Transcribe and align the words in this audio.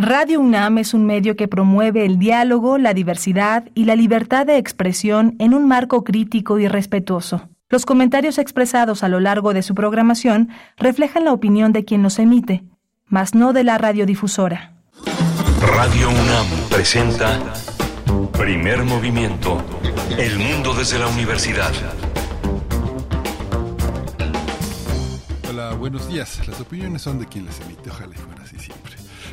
Radio 0.00 0.38
UNAM 0.38 0.78
es 0.78 0.94
un 0.94 1.06
medio 1.06 1.34
que 1.34 1.48
promueve 1.48 2.06
el 2.06 2.20
diálogo, 2.20 2.78
la 2.78 2.94
diversidad 2.94 3.64
y 3.74 3.84
la 3.84 3.96
libertad 3.96 4.46
de 4.46 4.56
expresión 4.56 5.34
en 5.40 5.54
un 5.54 5.66
marco 5.66 6.04
crítico 6.04 6.60
y 6.60 6.68
respetuoso. 6.68 7.48
Los 7.68 7.84
comentarios 7.84 8.38
expresados 8.38 9.02
a 9.02 9.08
lo 9.08 9.18
largo 9.18 9.52
de 9.54 9.62
su 9.62 9.74
programación 9.74 10.50
reflejan 10.76 11.24
la 11.24 11.32
opinión 11.32 11.72
de 11.72 11.84
quien 11.84 12.04
los 12.04 12.20
emite, 12.20 12.62
mas 13.06 13.34
no 13.34 13.52
de 13.52 13.64
la 13.64 13.76
radiodifusora. 13.76 14.74
Radio 15.60 16.10
UNAM 16.10 16.46
presenta 16.70 17.40
Primer 18.38 18.84
Movimiento. 18.84 19.60
El 20.16 20.38
mundo 20.38 20.74
desde 20.74 21.00
la 21.00 21.08
universidad. 21.08 21.72
Hola, 25.50 25.74
buenos 25.74 26.08
días. 26.08 26.46
Las 26.46 26.60
opiniones 26.60 27.02
son 27.02 27.18
de 27.18 27.26
quien 27.26 27.46
las 27.46 27.60
emite. 27.62 27.90
Ojalá 27.90 28.14
fuera 28.14 28.37
así 28.37 28.37
siempre. 28.37 28.37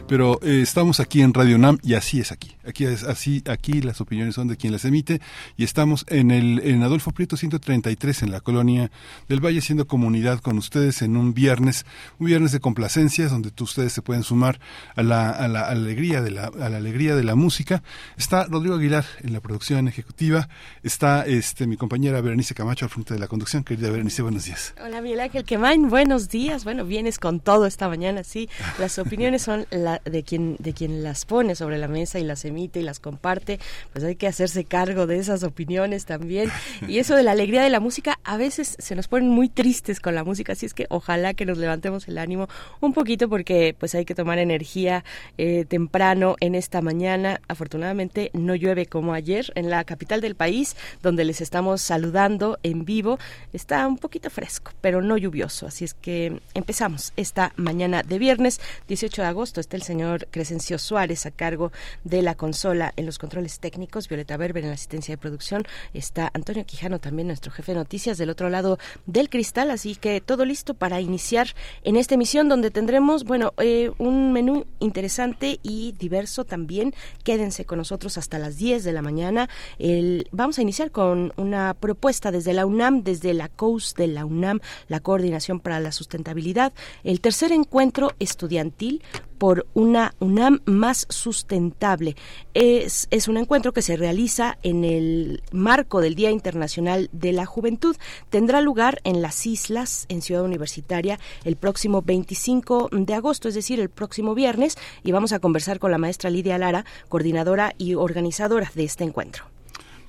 Pero 0.07 0.39
eh, 0.43 0.61
estamos 0.61 0.99
aquí 0.99 1.21
en 1.23 1.33
Radio 1.33 1.55
UNAM 1.55 1.79
y 1.81 1.95
así 1.95 2.19
es 2.19 2.31
aquí. 2.31 2.55
Aquí 2.63 2.85
es 2.85 3.03
así, 3.03 3.41
aquí 3.49 3.81
las 3.81 4.01
opiniones 4.01 4.35
son 4.35 4.47
de 4.47 4.55
quien 4.55 4.71
las 4.71 4.85
emite 4.85 5.19
y 5.57 5.63
estamos 5.63 6.05
en 6.09 6.29
el 6.29 6.59
en 6.63 6.83
Adolfo 6.83 7.11
Prieto 7.11 7.37
133 7.37 8.23
en 8.23 8.31
la 8.31 8.39
colonia 8.39 8.91
del 9.27 9.43
Valle 9.43 9.61
siendo 9.61 9.87
comunidad 9.87 10.41
con 10.41 10.59
ustedes 10.59 11.01
en 11.01 11.17
un 11.17 11.33
viernes, 11.33 11.87
un 12.19 12.27
viernes 12.27 12.51
de 12.51 12.59
complacencias 12.59 13.31
donde 13.31 13.51
ustedes 13.59 13.93
se 13.93 14.03
pueden 14.03 14.21
sumar 14.21 14.59
a 14.95 15.01
la, 15.01 15.31
a 15.31 15.47
la 15.47 15.67
alegría 15.67 16.21
de 16.21 16.31
la 16.31 16.45
a 16.45 16.69
la 16.69 16.77
alegría 16.77 17.15
de 17.15 17.23
la 17.23 17.33
música. 17.33 17.81
Está 18.15 18.45
Rodrigo 18.45 18.75
Aguilar 18.75 19.05
en 19.23 19.33
la 19.33 19.39
producción 19.39 19.87
ejecutiva, 19.87 20.49
está 20.83 21.25
este 21.25 21.65
mi 21.65 21.77
compañera 21.77 22.21
Berenice 22.21 22.53
Camacho 22.53 22.85
al 22.85 22.91
frente 22.91 23.15
de 23.15 23.19
la 23.19 23.27
conducción. 23.27 23.63
Querida 23.63 23.89
Berenice, 23.89 24.21
buenos 24.21 24.45
días. 24.45 24.75
Hola, 24.83 25.01
Miguel 25.01 25.21
Ángel 25.21 25.45
Quemain, 25.45 25.89
buenos 25.89 26.29
días. 26.29 26.63
Bueno, 26.63 26.85
vienes 26.85 27.17
con 27.17 27.39
todo 27.39 27.65
esta 27.65 27.89
mañana, 27.89 28.23
sí. 28.23 28.49
Las 28.77 28.99
opiniones 28.99 29.41
son 29.41 29.65
de 30.03 30.23
quien, 30.23 30.55
de 30.59 30.73
quien 30.73 31.03
las 31.03 31.25
pone 31.25 31.55
sobre 31.55 31.77
la 31.77 31.87
mesa 31.87 32.19
y 32.19 32.23
las 32.23 32.45
emite 32.45 32.79
y 32.79 32.83
las 32.83 32.99
comparte, 32.99 33.59
pues 33.93 34.03
hay 34.03 34.15
que 34.15 34.27
hacerse 34.27 34.65
cargo 34.65 35.07
de 35.07 35.17
esas 35.17 35.43
opiniones 35.43 36.05
también. 36.05 36.51
Y 36.87 36.99
eso 36.99 37.15
de 37.15 37.23
la 37.23 37.31
alegría 37.31 37.63
de 37.63 37.69
la 37.69 37.79
música, 37.79 38.19
a 38.23 38.37
veces 38.37 38.75
se 38.79 38.95
nos 38.95 39.07
ponen 39.07 39.29
muy 39.29 39.49
tristes 39.49 39.99
con 39.99 40.15
la 40.15 40.23
música, 40.23 40.53
así 40.53 40.65
es 40.65 40.73
que 40.73 40.87
ojalá 40.89 41.33
que 41.33 41.45
nos 41.45 41.57
levantemos 41.57 42.07
el 42.07 42.17
ánimo 42.17 42.47
un 42.81 42.93
poquito 42.93 43.29
porque 43.29 43.75
pues 43.77 43.95
hay 43.95 44.05
que 44.05 44.15
tomar 44.15 44.39
energía 44.39 45.03
eh, 45.37 45.65
temprano 45.65 46.35
en 46.39 46.55
esta 46.55 46.81
mañana. 46.81 47.41
Afortunadamente 47.47 48.31
no 48.33 48.55
llueve 48.55 48.85
como 48.85 49.13
ayer 49.13 49.51
en 49.55 49.69
la 49.69 49.83
capital 49.83 50.21
del 50.21 50.35
país, 50.35 50.75
donde 51.01 51.25
les 51.25 51.41
estamos 51.41 51.81
saludando 51.81 52.57
en 52.63 52.85
vivo. 52.85 53.19
Está 53.53 53.87
un 53.87 53.97
poquito 53.97 54.29
fresco, 54.29 54.71
pero 54.81 55.01
no 55.01 55.17
lluvioso, 55.17 55.67
así 55.67 55.85
es 55.85 55.93
que 55.93 56.39
empezamos 56.53 57.13
esta 57.15 57.53
mañana 57.55 58.03
de 58.03 58.19
viernes 58.19 58.59
18 58.87 59.21
de 59.21 59.27
agosto. 59.27 59.61
Está 59.61 59.77
el 59.77 59.83
señor 59.85 60.27
Crescencio 60.31 60.77
Suárez 60.77 61.25
a 61.25 61.31
cargo 61.31 61.71
de 62.03 62.21
la 62.21 62.35
consola 62.35 62.93
en 62.97 63.05
los 63.05 63.17
controles 63.17 63.59
técnicos, 63.59 64.09
Violeta 64.09 64.35
Berber 64.35 64.63
en 64.63 64.69
la 64.69 64.75
asistencia 64.75 65.13
de 65.13 65.17
producción, 65.17 65.63
está 65.93 66.31
Antonio 66.33 66.65
Quijano 66.65 66.99
también 66.99 67.27
nuestro 67.27 67.51
jefe 67.51 67.71
de 67.71 67.79
noticias 67.79 68.17
del 68.17 68.29
otro 68.29 68.49
lado 68.49 68.77
del 69.05 69.29
cristal, 69.29 69.71
así 69.71 69.95
que 69.95 70.21
todo 70.21 70.43
listo 70.45 70.73
para 70.73 70.99
iniciar 70.99 71.47
en 71.83 71.95
esta 71.95 72.15
emisión 72.15 72.49
donde 72.49 72.71
tendremos, 72.71 73.23
bueno, 73.23 73.53
eh, 73.57 73.91
un 73.97 74.33
menú 74.33 74.65
interesante 74.79 75.59
y 75.63 75.93
diverso 75.93 76.43
también. 76.45 76.93
Quédense 77.23 77.65
con 77.65 77.77
nosotros 77.77 78.17
hasta 78.17 78.39
las 78.39 78.57
10 78.57 78.83
de 78.83 78.91
la 78.91 79.01
mañana. 79.01 79.49
El, 79.77 80.27
vamos 80.31 80.57
a 80.59 80.61
iniciar 80.61 80.91
con 80.91 81.33
una 81.37 81.73
propuesta 81.73 82.31
desde 82.31 82.53
la 82.53 82.65
UNAM, 82.65 83.03
desde 83.03 83.33
la 83.33 83.49
COUS 83.49 83.93
de 83.95 84.07
la 84.07 84.25
UNAM, 84.25 84.59
la 84.87 84.99
Coordinación 84.99 85.59
para 85.59 85.79
la 85.79 85.91
Sustentabilidad, 85.91 86.73
el 87.03 87.21
tercer 87.21 87.51
encuentro 87.51 88.11
estudiantil 88.19 89.03
por 89.37 89.67
una 89.75 90.15
UNAM 90.19 90.61
más 90.65 91.05
sustentable. 91.09 92.15
Es, 92.55 93.07
es 93.11 93.27
un 93.27 93.37
encuentro 93.37 93.73
que 93.73 93.83
se 93.83 93.97
realiza 93.97 94.57
en 94.63 94.83
el 94.83 95.43
marco 95.51 96.01
del 96.01 96.15
Día 96.15 96.31
Internacional 96.31 97.09
de 97.11 97.33
la 97.33 97.45
Juventud. 97.45 97.95
Tendrá 98.31 98.61
lugar 98.61 99.01
en 99.03 99.21
las 99.21 99.45
islas, 99.45 100.07
en 100.09 100.23
Ciudad 100.23 100.43
Universitaria, 100.43 101.19
el 101.43 101.57
próximo 101.57 102.01
25 102.01 102.89
de 102.91 103.13
agosto, 103.13 103.49
es 103.49 103.55
decir, 103.55 103.79
el 103.79 103.89
próximo 103.89 104.33
viernes, 104.33 104.77
y 105.03 105.11
vamos 105.11 105.33
a 105.33 105.39
conversar 105.39 105.77
con 105.77 105.91
la 105.91 105.99
maestra 105.99 106.31
Lidia 106.31 106.57
Lara, 106.57 106.85
coordinadora 107.09 107.73
y 107.77 107.93
organizadora 107.95 108.71
de 108.73 108.85
este 108.85 109.03
encuentro. 109.03 109.54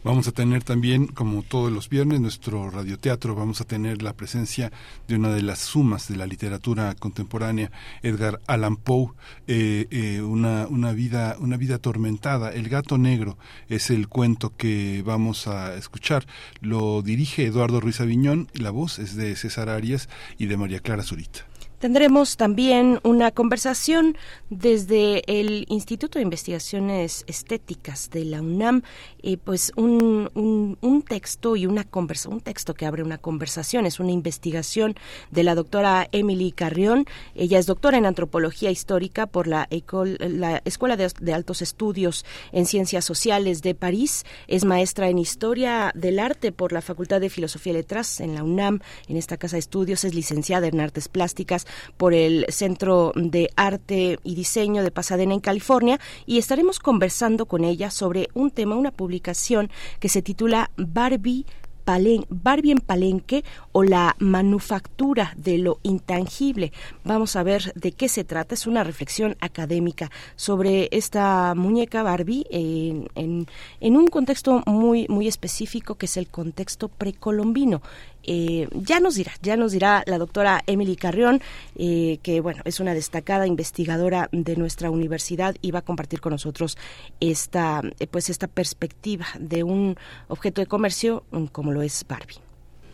Vamos 0.06 0.28
a 0.28 0.33
tener 0.33 0.62
también, 0.62 1.09
como 1.09 1.43
todos 1.43 1.72
los 1.72 1.89
viernes, 1.89 2.21
nuestro 2.21 2.71
radioteatro. 2.71 3.34
Vamos 3.34 3.61
a 3.61 3.65
tener 3.65 4.03
la 4.03 4.12
presencia 4.12 4.71
de 5.09 5.17
una 5.17 5.31
de 5.31 5.43
las 5.43 5.59
sumas 5.59 6.06
de 6.06 6.15
la 6.15 6.28
literatura 6.28 6.94
contemporánea, 6.94 7.72
Edgar 8.05 8.41
Allan 8.47 8.77
Poe, 8.77 9.15
eh, 9.49 9.89
eh, 9.91 10.22
una, 10.22 10.69
una, 10.69 10.93
vida, 10.93 11.34
una 11.41 11.56
vida 11.56 11.75
atormentada. 11.75 12.53
El 12.53 12.69
gato 12.69 12.99
negro 12.99 13.37
es 13.69 13.91
el 13.91 14.06
cuento 14.06 14.53
que 14.56 15.03
vamos 15.05 15.49
a 15.49 15.75
escuchar. 15.75 16.25
Lo 16.61 17.03
dirige 17.03 17.44
Eduardo 17.44 17.81
Ruiz 17.81 18.00
Aviñón 18.00 18.47
la 18.55 18.71
voz 18.71 19.00
es 19.00 19.17
de 19.17 19.34
César 19.34 19.69
Arias 19.69 20.09
y 20.38 20.47
de 20.47 20.56
María 20.56 20.78
Clara 20.78 21.03
Zurita. 21.03 21.47
Tendremos 21.78 22.38
también 22.38 23.00
una 23.03 23.31
conversación 23.32 24.16
desde 24.48 25.22
el 25.26 25.66
Instituto 25.69 26.19
de 26.19 26.22
Investigaciones 26.22 27.22
Estéticas 27.26 28.09
de 28.09 28.25
la 28.25 28.41
UNAM, 28.41 28.82
eh, 29.22 29.37
pues 29.37 29.72
un, 29.76 30.31
un, 30.34 31.03
texto 31.03 31.54
y 31.54 31.66
una 31.66 31.84
conversa, 31.84 32.31
un 32.31 32.41
texto 32.41 32.72
que 32.72 32.87
abre 32.87 33.03
una 33.03 33.19
conversación, 33.19 33.84
es 33.84 34.00
una 34.00 34.10
investigación 34.10 34.94
de 35.31 35.42
la 35.42 35.54
doctora 35.54 36.09
Emily 36.12 36.50
Carrión. 36.50 37.04
Ella 37.34 37.59
es 37.59 37.66
doctora 37.66 37.98
en 37.98 38.06
antropología 38.06 38.70
histórica 38.70 39.26
por 39.26 39.47
la, 39.47 39.69
la 40.19 40.62
Escuela 40.64 40.97
de, 40.97 41.12
de 41.20 41.34
Altos 41.34 41.60
Estudios 41.60 42.25
en 42.53 42.64
Ciencias 42.64 43.04
Sociales 43.04 43.60
de 43.60 43.75
París, 43.75 44.25
es 44.48 44.64
maestra 44.64 45.10
en 45.10 45.19
Historia 45.19 45.93
del 45.94 46.20
Arte 46.20 46.53
por 46.53 46.72
la 46.72 46.81
Facultad 46.81 47.20
de 47.20 47.28
Filosofía 47.28 47.75
y 47.75 47.76
Letras 47.76 48.20
en 48.20 48.34
la 48.34 48.43
UNAM, 48.43 48.81
en 49.08 49.19
esta 49.19 49.37
casa 49.37 49.56
de 49.56 49.60
estudios, 49.60 50.04
es 50.04 50.14
licenciada 50.14 50.66
en 50.69 50.81
Artes 50.81 51.08
Plásticas 51.08 51.66
por 51.97 52.15
el 52.15 52.47
Centro 52.49 53.12
de 53.15 53.50
Arte 53.56 54.19
y 54.22 54.34
Diseño 54.34 54.82
de 54.82 54.91
Pasadena 54.91 55.34
en 55.34 55.41
California 55.41 56.00
y 56.27 56.38
estaremos 56.38 56.78
conversando 56.78 57.47
con 57.47 57.65
ella 57.65 57.91
sobre 57.91 58.28
un 58.34 58.50
tema, 58.50 58.77
una 58.77 58.91
publicación 58.91 59.71
que 60.00 60.09
se 60.09 60.22
titula 60.22 60.71
Barbie 60.76 61.47
Barbie 62.28 62.72
en 62.72 62.78
Palenque 62.78 63.44
o 63.71 63.84
la 63.84 64.16
manufactura 64.19 65.32
de 65.37 65.59
lo 65.59 65.78
intangible. 65.84 66.72
Vamos 67.05 67.37
a 67.37 67.44
ver 67.44 67.72
de 67.75 67.93
qué 67.93 68.09
se 68.09 68.25
trata. 68.25 68.55
Es 68.55 68.66
una 68.66 68.82
reflexión 68.82 69.37
académica 69.41 70.10
sobre 70.34 70.88
esta 70.91 71.55
muñeca 71.55 72.03
Barbie 72.03 72.44
en, 72.50 73.09
en, 73.15 73.97
un 73.97 74.09
contexto 74.09 74.65
muy, 74.66 75.06
muy 75.09 75.28
específico 75.28 75.94
que 75.94 76.06
es 76.06 76.16
el 76.16 76.26
contexto 76.26 76.88
precolombino. 76.88 77.82
Eh, 78.26 78.69
ya 78.72 79.00
nos 79.00 79.14
dirá, 79.14 79.32
ya 79.41 79.56
nos 79.56 79.72
dirá 79.72 80.03
la 80.06 80.19
doctora 80.19 80.62
Emily 80.66 80.97
Carrión, 80.97 81.41
eh, 81.76 82.19
que 82.22 82.41
bueno, 82.41 82.62
es 82.64 82.81
una 82.81 82.92
destacada 82.92 83.47
investigadora 83.47 84.28
de 84.32 84.56
nuestra 84.56 84.91
universidad 84.91 85.56
y 85.62 85.70
va 85.70 85.78
a 85.81 85.82
compartir 85.82 86.20
con 86.20 86.32
nosotros 86.32 86.76
esta, 87.20 87.82
eh, 88.00 88.06
pues 88.06 88.28
esta 88.28 88.48
perspectiva 88.48 89.26
de 89.38 89.62
un 89.62 89.97
objeto 90.28 90.60
de 90.60 90.66
comercio 90.66 91.25
mm, 91.31 91.47
como 91.47 91.72
lo 91.72 91.82
es 91.82 92.04
Barbie. 92.09 92.38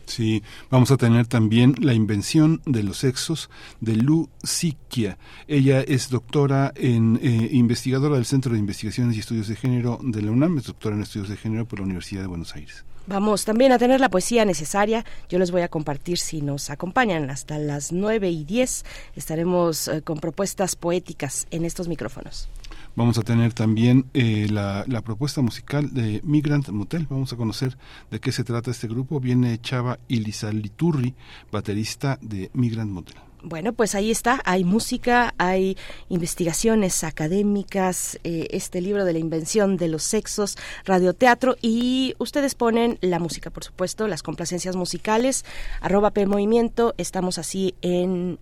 Sí, 0.04 0.42
vamos 0.68 0.90
a 0.90 0.96
tener 0.96 1.26
también 1.26 1.76
la 1.80 1.94
invención 1.94 2.60
de 2.66 2.82
los 2.82 2.98
sexos 2.98 3.48
de 3.80 3.96
Lu 3.96 4.28
Sikia. 4.42 5.16
Ella 5.46 5.80
es 5.80 6.10
doctora 6.10 6.72
en 6.74 7.20
investigadora 7.22 8.16
del 8.16 8.26
Centro 8.26 8.52
de 8.52 8.58
Investigaciones 8.58 9.16
y 9.16 9.20
Estudios 9.20 9.46
de 9.46 9.56
Género 9.56 10.00
de 10.02 10.20
la 10.20 10.32
UNAM, 10.32 10.58
es 10.58 10.64
doctora 10.64 10.96
en 10.96 11.02
Estudios 11.02 11.28
de 11.28 11.36
Género 11.36 11.66
por 11.66 11.78
la 11.78 11.84
Universidad 11.84 12.22
de 12.22 12.26
Buenos 12.26 12.54
Aires. 12.56 12.84
Vamos 13.06 13.44
también 13.44 13.72
a 13.72 13.78
tener 13.78 14.00
la 14.00 14.08
poesía 14.08 14.44
necesaria. 14.44 15.04
Yo 15.28 15.38
les 15.38 15.50
voy 15.50 15.62
a 15.62 15.68
compartir 15.68 16.18
si 16.18 16.40
nos 16.40 16.70
acompañan 16.70 17.30
hasta 17.30 17.58
las 17.58 17.92
9 17.92 18.30
y 18.30 18.44
10. 18.44 18.84
Estaremos 19.16 19.88
eh, 19.88 20.02
con 20.02 20.18
propuestas 20.18 20.76
poéticas 20.76 21.46
en 21.50 21.64
estos 21.64 21.88
micrófonos. 21.88 22.48
Vamos 22.94 23.16
a 23.18 23.22
tener 23.22 23.54
también 23.54 24.06
eh, 24.12 24.46
la, 24.50 24.84
propuesta 25.02 25.40
musical 25.40 25.92
de 25.92 26.20
Migrant 26.24 26.68
Motel. 26.68 27.06
Vamos 27.08 27.32
a 27.32 27.36
conocer 27.36 27.76
de 28.10 28.20
qué 28.20 28.30
se 28.32 28.44
trata 28.44 28.70
este 28.70 28.86
grupo. 28.86 29.18
Viene 29.18 29.58
Chava 29.60 29.98
Ilizaliturri, 30.08 31.14
baterista 31.50 32.18
de 32.20 32.50
Migrant 32.52 32.90
Motel. 32.90 33.31
Bueno, 33.44 33.72
pues 33.72 33.96
ahí 33.96 34.12
está, 34.12 34.40
hay 34.44 34.62
música, 34.62 35.34
hay 35.36 35.76
investigaciones 36.08 37.02
académicas, 37.02 38.20
eh, 38.22 38.46
este 38.50 38.80
libro 38.80 39.04
de 39.04 39.12
la 39.12 39.18
invención 39.18 39.76
de 39.76 39.88
los 39.88 40.04
sexos, 40.04 40.56
radioteatro 40.84 41.56
y 41.60 42.14
ustedes 42.18 42.54
ponen 42.54 42.98
la 43.00 43.18
música, 43.18 43.50
por 43.50 43.64
supuesto, 43.64 44.06
las 44.06 44.22
complacencias 44.22 44.76
musicales, 44.76 45.44
arroba 45.80 46.12
P 46.12 46.24
Movimiento, 46.26 46.94
estamos 46.98 47.38
así 47.38 47.74
en 47.82 48.38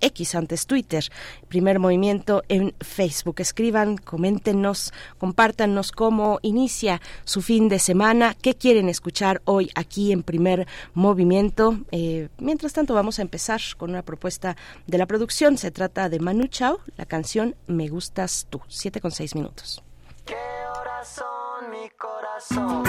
X, 0.00 0.34
antes 0.34 0.66
Twitter, 0.66 1.04
Primer 1.48 1.78
Movimiento 1.78 2.42
en 2.48 2.74
Facebook. 2.80 3.40
Escriban, 3.40 3.96
coméntenos, 3.96 4.92
compártanos 5.18 5.92
cómo 5.92 6.38
inicia 6.42 7.00
su 7.24 7.42
fin 7.42 7.68
de 7.68 7.78
semana, 7.78 8.34
qué 8.40 8.54
quieren 8.54 8.88
escuchar 8.88 9.42
hoy 9.44 9.70
aquí 9.74 10.12
en 10.12 10.22
Primer 10.22 10.66
Movimiento. 10.94 11.78
Eh, 11.90 12.28
mientras 12.38 12.72
tanto, 12.72 12.94
vamos 12.94 13.18
a 13.18 13.22
empezar 13.22 13.60
con 13.76 13.90
una 13.90 14.02
propuesta 14.02 14.56
de 14.86 14.98
la 14.98 15.06
producción. 15.06 15.58
Se 15.58 15.70
trata 15.70 16.08
de 16.08 16.20
Manu 16.20 16.46
Chao, 16.46 16.80
la 16.96 17.06
canción 17.06 17.56
Me 17.66 17.88
Gustas 17.88 18.46
Tú, 18.50 18.60
7 18.68 19.00
con 19.00 19.10
6 19.10 19.34
minutos. 19.34 19.82
¿Qué 20.24 20.34
horas 20.34 21.08
son, 21.08 21.70
mi 21.70 21.90
corazón? 21.90 22.84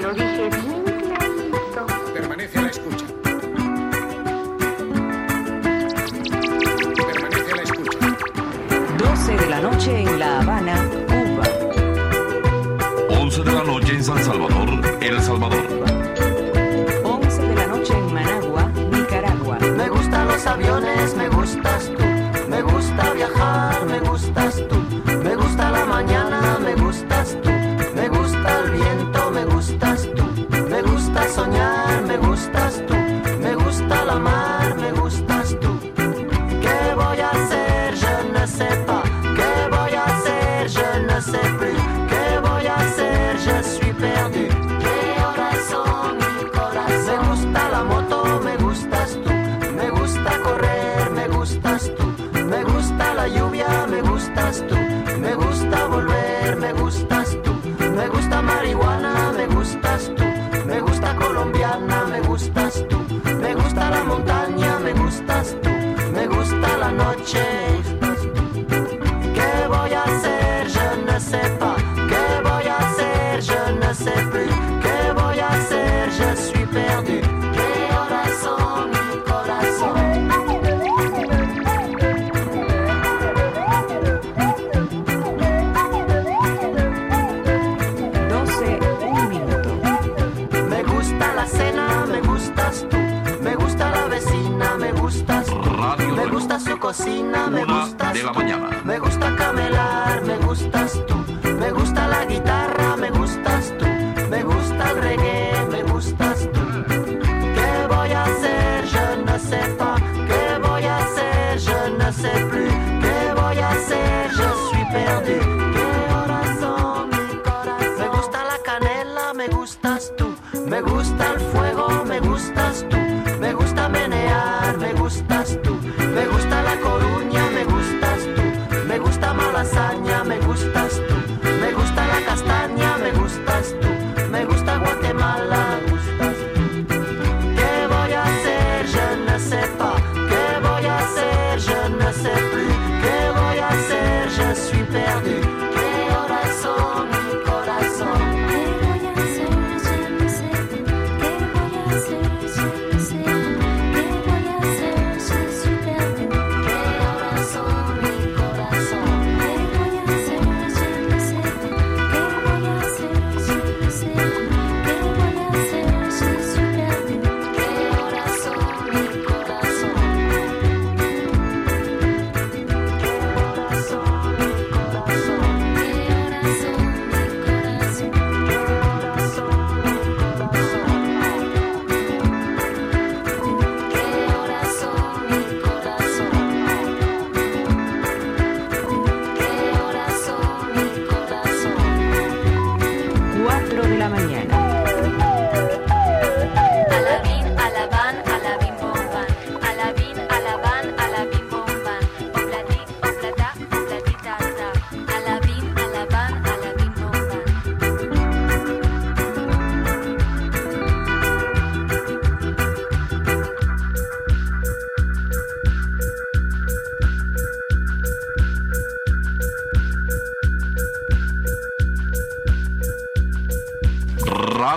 Lo 0.00 0.12
dije. 0.14 0.50
Mm, 0.50 0.81
de 9.42 9.50
la 9.50 9.60
noche 9.60 10.02
en 10.02 10.18
La 10.18 10.40
Habana, 10.40 10.74
Cuba. 11.08 11.44
11 13.20 13.42
de 13.42 13.52
la 13.52 13.64
noche 13.64 13.94
en 13.94 14.04
San 14.04 14.24
Salvador, 14.24 14.68
El 15.00 15.20
Salvador. 15.20 15.66
11 17.02 17.42
de 17.42 17.54
la 17.54 17.66
noche 17.66 17.92
en 17.92 18.14
Managua, 18.14 18.70
Nicaragua. 18.92 19.58
Me 19.76 19.88
gustan 19.88 20.28
los 20.28 20.46
aviones, 20.46 21.16
me 21.16 21.28
gustas 21.28 21.90
tú, 21.90 22.04
me 22.48 22.62
gusta 22.62 23.12
viajar. 23.14 23.41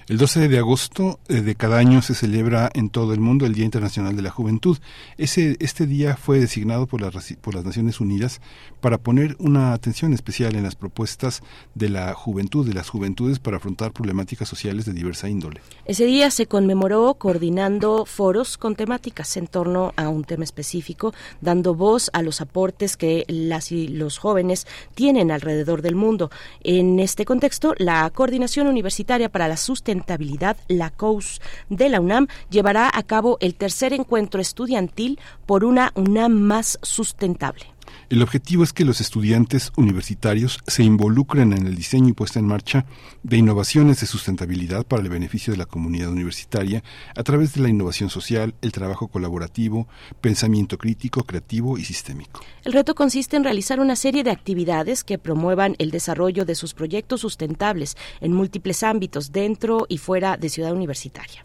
El 0.08 0.16
12 0.16 0.48
de 0.48 0.58
agosto 0.58 1.20
eh, 1.28 1.42
de 1.42 1.54
cada 1.54 1.78
año 1.78 2.00
se 2.02 2.14
celebra 2.14 2.70
en 2.74 2.88
todo 2.88 3.12
el 3.12 3.20
mundo 3.20 3.44
el 3.46 3.54
Día 3.54 3.66
Internacional 3.66 4.16
de 4.16 4.22
la 4.22 4.30
Juventud. 4.30 4.78
Ese, 5.18 5.56
este 5.60 5.86
día 5.86 6.16
fue 6.16 6.40
designado 6.40 6.86
por 6.86 7.00
por 7.42 7.54
las 7.54 7.64
Naciones 7.64 8.00
Unidas 8.00 8.40
para 8.80 8.98
poner 8.98 9.36
una 9.38 9.72
atención 9.72 10.12
especial 10.12 10.56
en 10.56 10.62
las 10.62 10.74
propuestas 10.74 11.42
de 11.74 11.88
la 11.88 12.14
juventud, 12.14 12.66
de 12.66 12.74
las 12.74 12.88
juventudes 12.88 13.38
para 13.38 13.58
afrontar 13.58 13.92
problemáticas 13.92 14.48
sociales 14.48 14.84
de 14.84 14.92
diversa 14.92 15.28
índole. 15.28 15.60
Ese 15.84 16.06
día 16.06 16.30
se 16.30 16.46
conmemoró 16.46 17.14
coordinando 17.14 18.04
foros 18.06 18.56
con 18.56 18.74
temáticas 18.74 19.36
en 19.36 19.46
torno 19.46 19.92
a 19.96 20.08
un 20.08 20.24
tema 20.24 20.44
específico, 20.44 21.14
dando 21.40 21.74
voz 21.74 22.10
a 22.12 22.22
los 22.22 22.40
aportes 22.40 22.96
que 22.96 23.24
las 23.28 23.72
y 23.72 23.88
los 23.88 24.18
jóvenes 24.18 24.66
tienen 24.94 25.30
alrededor 25.30 25.82
del 25.82 25.94
mundo. 25.94 26.30
En 26.62 26.98
este 27.00 27.24
contexto, 27.24 27.74
la 27.78 28.08
Coordinación 28.10 28.66
Universitaria 28.66 29.28
para 29.28 29.48
la 29.48 29.56
Sustentabilidad, 29.56 30.56
la 30.68 30.90
COUS 30.90 31.40
de 31.68 31.88
la 31.88 32.00
UNAM, 32.00 32.26
llevará 32.50 32.90
a 32.92 33.02
cabo 33.02 33.36
el 33.40 33.54
tercer 33.54 33.92
encuentro 33.92 34.40
estudiantil 34.40 35.18
por 35.46 35.64
una 35.64 35.92
UNAM 35.94 36.32
más 36.32 36.78
sustentable. 36.82 37.69
El 38.10 38.22
objetivo 38.22 38.64
es 38.64 38.72
que 38.72 38.84
los 38.84 39.00
estudiantes 39.00 39.70
universitarios 39.76 40.58
se 40.66 40.82
involucren 40.82 41.52
en 41.52 41.68
el 41.68 41.76
diseño 41.76 42.08
y 42.08 42.12
puesta 42.12 42.40
en 42.40 42.44
marcha 42.44 42.84
de 43.22 43.36
innovaciones 43.36 44.00
de 44.00 44.08
sustentabilidad 44.08 44.84
para 44.84 45.00
el 45.00 45.08
beneficio 45.08 45.52
de 45.52 45.58
la 45.58 45.66
comunidad 45.66 46.10
universitaria 46.10 46.82
a 47.14 47.22
través 47.22 47.54
de 47.54 47.60
la 47.60 47.68
innovación 47.68 48.10
social, 48.10 48.56
el 48.62 48.72
trabajo 48.72 49.06
colaborativo, 49.06 49.86
pensamiento 50.20 50.76
crítico, 50.76 51.22
creativo 51.22 51.78
y 51.78 51.84
sistémico. 51.84 52.40
El 52.64 52.72
reto 52.72 52.96
consiste 52.96 53.36
en 53.36 53.44
realizar 53.44 53.78
una 53.78 53.94
serie 53.94 54.24
de 54.24 54.32
actividades 54.32 55.04
que 55.04 55.16
promuevan 55.16 55.76
el 55.78 55.92
desarrollo 55.92 56.44
de 56.44 56.56
sus 56.56 56.74
proyectos 56.74 57.20
sustentables 57.20 57.96
en 58.20 58.32
múltiples 58.32 58.82
ámbitos 58.82 59.30
dentro 59.30 59.86
y 59.88 59.98
fuera 59.98 60.36
de 60.36 60.48
Ciudad 60.48 60.72
Universitaria. 60.72 61.44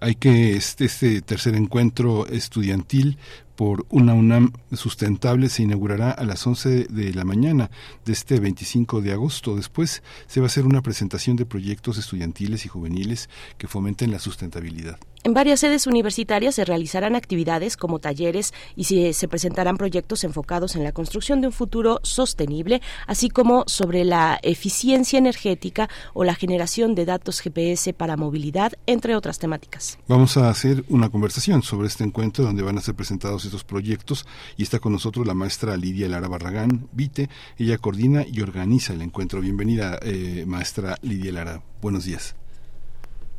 Hay 0.00 0.16
que 0.16 0.54
este, 0.54 0.84
este 0.84 1.22
tercer 1.22 1.54
encuentro 1.54 2.26
estudiantil 2.26 3.16
por 3.56 3.86
una 3.90 4.14
UNAM 4.14 4.52
sustentable 4.72 5.48
se 5.48 5.62
inaugurará 5.62 6.10
a 6.10 6.24
las 6.24 6.46
11 6.46 6.86
de 6.90 7.14
la 7.14 7.24
mañana 7.24 7.70
de 8.04 8.12
este 8.12 8.40
25 8.40 9.00
de 9.00 9.12
agosto. 9.12 9.56
Después 9.56 10.02
se 10.26 10.40
va 10.40 10.46
a 10.46 10.48
hacer 10.48 10.66
una 10.66 10.82
presentación 10.82 11.36
de 11.36 11.46
proyectos 11.46 11.98
estudiantiles 11.98 12.64
y 12.64 12.68
juveniles 12.68 13.28
que 13.58 13.68
fomenten 13.68 14.10
la 14.10 14.18
sustentabilidad. 14.18 14.98
En 15.26 15.32
varias 15.32 15.60
sedes 15.60 15.86
universitarias 15.86 16.54
se 16.54 16.66
realizarán 16.66 17.16
actividades 17.16 17.78
como 17.78 17.98
talleres 17.98 18.52
y 18.76 18.84
se, 18.84 19.14
se 19.14 19.26
presentarán 19.26 19.78
proyectos 19.78 20.22
enfocados 20.22 20.76
en 20.76 20.84
la 20.84 20.92
construcción 20.92 21.40
de 21.40 21.46
un 21.46 21.52
futuro 21.54 21.98
sostenible, 22.02 22.82
así 23.06 23.30
como 23.30 23.64
sobre 23.66 24.04
la 24.04 24.38
eficiencia 24.42 25.18
energética 25.18 25.88
o 26.12 26.24
la 26.24 26.34
generación 26.34 26.94
de 26.94 27.06
datos 27.06 27.40
GPS 27.40 27.94
para 27.94 28.18
movilidad, 28.18 28.74
entre 28.84 29.16
otras 29.16 29.38
temáticas. 29.38 29.98
Vamos 30.08 30.36
a 30.36 30.50
hacer 30.50 30.84
una 30.90 31.08
conversación 31.08 31.62
sobre 31.62 31.88
este 31.88 32.04
encuentro 32.04 32.44
donde 32.44 32.62
van 32.62 32.76
a 32.76 32.82
ser 32.82 32.94
presentados 32.94 33.46
estos 33.46 33.64
proyectos 33.64 34.26
y 34.58 34.62
está 34.62 34.78
con 34.78 34.92
nosotros 34.92 35.26
la 35.26 35.32
maestra 35.32 35.74
Lidia 35.78 36.06
Lara 36.06 36.28
Barragán 36.28 36.86
Vite. 36.92 37.30
Ella 37.56 37.78
coordina 37.78 38.26
y 38.30 38.42
organiza 38.42 38.92
el 38.92 39.00
encuentro. 39.00 39.40
Bienvenida, 39.40 39.98
eh, 40.02 40.44
maestra 40.46 40.96
Lidia 41.00 41.32
Lara. 41.32 41.62
Buenos 41.80 42.04
días. 42.04 42.36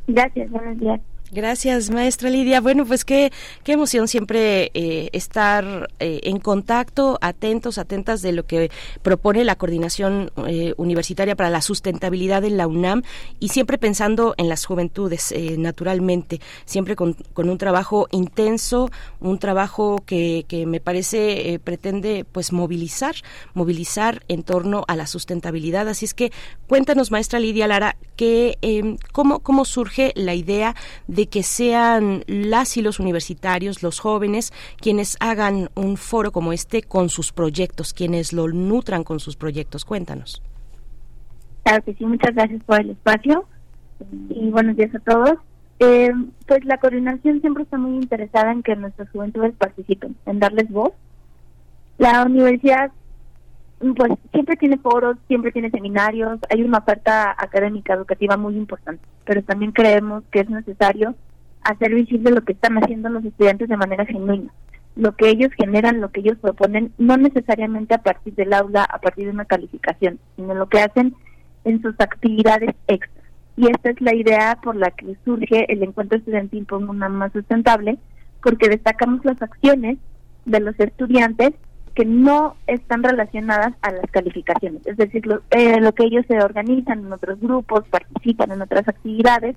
Gracias, 0.08 0.50
buenos 0.50 0.80
días. 0.80 1.00
Gracias, 1.32 1.90
maestra 1.90 2.30
Lidia. 2.30 2.60
Bueno, 2.60 2.86
pues 2.86 3.04
qué, 3.04 3.32
qué 3.64 3.72
emoción 3.72 4.06
siempre 4.06 4.70
eh, 4.74 5.10
estar 5.12 5.90
eh, 5.98 6.20
en 6.22 6.38
contacto, 6.38 7.18
atentos, 7.20 7.78
atentas 7.78 8.22
de 8.22 8.30
lo 8.30 8.46
que 8.46 8.70
propone 9.02 9.44
la 9.44 9.56
Coordinación 9.56 10.30
eh, 10.46 10.72
Universitaria 10.76 11.34
para 11.34 11.50
la 11.50 11.62
Sustentabilidad 11.62 12.44
en 12.44 12.56
la 12.56 12.68
UNAM 12.68 13.02
y 13.40 13.48
siempre 13.48 13.76
pensando 13.76 14.34
en 14.36 14.48
las 14.48 14.64
juventudes, 14.66 15.32
eh, 15.32 15.56
naturalmente, 15.58 16.40
siempre 16.64 16.94
con, 16.94 17.16
un 17.36 17.58
trabajo 17.58 18.06
intenso, 18.12 18.90
un 19.18 19.40
trabajo 19.40 20.02
que, 20.06 20.44
que 20.46 20.64
me 20.64 20.80
parece 20.80 21.60
pretende 21.64 22.24
pues 22.24 22.52
movilizar, 22.52 23.16
movilizar 23.52 24.22
en 24.28 24.44
torno 24.44 24.84
a 24.86 24.94
la 24.94 25.08
sustentabilidad. 25.08 25.88
Así 25.88 26.04
es 26.04 26.14
que 26.14 26.30
cuéntanos, 26.68 27.10
maestra 27.10 27.40
Lidia 27.40 27.66
Lara, 27.66 27.96
que, 28.16 28.58
eh, 28.62 28.96
cómo, 29.12 29.40
cómo 29.40 29.64
surge 29.64 30.12
la 30.16 30.34
idea 30.34 30.74
de 31.06 31.15
que 31.24 31.42
sean 31.42 32.22
las 32.26 32.76
y 32.76 32.82
los 32.82 33.00
universitarios, 33.00 33.82
los 33.82 33.98
jóvenes, 33.98 34.52
quienes 34.76 35.16
hagan 35.20 35.70
un 35.74 35.96
foro 35.96 36.32
como 36.32 36.52
este 36.52 36.82
con 36.82 37.08
sus 37.08 37.32
proyectos, 37.32 37.94
quienes 37.94 38.34
lo 38.34 38.48
nutran 38.48 39.04
con 39.04 39.20
sus 39.20 39.36
proyectos. 39.36 39.86
Cuéntanos. 39.86 40.42
Claro 41.62 41.82
que 41.82 41.94
sí, 41.94 42.04
muchas 42.04 42.34
gracias 42.34 42.62
por 42.64 42.80
el 42.80 42.90
espacio 42.90 43.46
y 44.28 44.50
buenos 44.50 44.76
días 44.76 44.94
a 44.94 44.98
todos. 45.00 45.38
Eh, 45.78 46.12
pues 46.46 46.64
la 46.64 46.78
coordinación 46.78 47.40
siempre 47.40 47.64
está 47.64 47.78
muy 47.78 47.96
interesada 47.96 48.52
en 48.52 48.62
que 48.62 48.76
nuestras 48.76 49.10
juventudes 49.10 49.54
participen, 49.56 50.16
en 50.26 50.38
darles 50.38 50.70
voz. 50.70 50.92
La 51.98 52.24
universidad 52.24 52.92
pues 53.78 54.12
siempre 54.32 54.56
tiene 54.56 54.78
foros, 54.78 55.16
siempre 55.28 55.52
tiene 55.52 55.70
seminarios, 55.70 56.40
hay 56.50 56.62
una 56.62 56.78
oferta 56.78 57.34
académica 57.36 57.94
educativa 57.94 58.36
muy 58.36 58.56
importante, 58.56 59.02
pero 59.24 59.42
también 59.42 59.72
creemos 59.72 60.24
que 60.30 60.40
es 60.40 60.50
necesario 60.50 61.14
hacer 61.62 61.94
visible 61.94 62.30
lo 62.30 62.42
que 62.42 62.52
están 62.52 62.78
haciendo 62.78 63.08
los 63.08 63.24
estudiantes 63.24 63.68
de 63.68 63.76
manera 63.76 64.06
genuina, 64.06 64.50
lo 64.94 65.14
que 65.14 65.28
ellos 65.28 65.50
generan, 65.58 66.00
lo 66.00 66.10
que 66.10 66.20
ellos 66.20 66.38
proponen, 66.40 66.92
no 66.96 67.16
necesariamente 67.16 67.94
a 67.94 68.02
partir 68.02 68.34
del 68.34 68.52
aula, 68.52 68.84
a 68.84 68.98
partir 68.98 69.26
de 69.26 69.32
una 69.32 69.44
calificación, 69.44 70.18
sino 70.36 70.54
lo 70.54 70.68
que 70.68 70.80
hacen 70.80 71.14
en 71.64 71.82
sus 71.82 71.94
actividades 71.98 72.74
extras. 72.86 73.24
Y 73.56 73.68
esta 73.70 73.90
es 73.90 74.00
la 74.00 74.14
idea 74.14 74.58
por 74.62 74.76
la 74.76 74.90
que 74.90 75.16
surge 75.24 75.70
el 75.72 75.82
encuentro 75.82 76.18
estudiantil 76.18 76.66
por 76.66 76.82
una 76.82 77.08
más 77.08 77.32
sustentable, 77.32 77.98
porque 78.42 78.68
destacamos 78.68 79.24
las 79.24 79.40
acciones 79.42 79.98
de 80.44 80.60
los 80.60 80.78
estudiantes 80.78 81.52
que 81.96 82.04
no 82.04 82.56
están 82.66 83.02
relacionadas 83.02 83.72
a 83.80 83.90
las 83.90 84.04
calificaciones, 84.10 84.86
es 84.86 84.98
decir, 84.98 85.26
lo, 85.26 85.40
eh, 85.50 85.80
lo 85.80 85.94
que 85.94 86.04
ellos 86.04 86.26
se 86.28 86.38
organizan 86.38 87.06
en 87.06 87.12
otros 87.12 87.40
grupos, 87.40 87.88
participan 87.88 88.52
en 88.52 88.60
otras 88.60 88.86
actividades, 88.86 89.56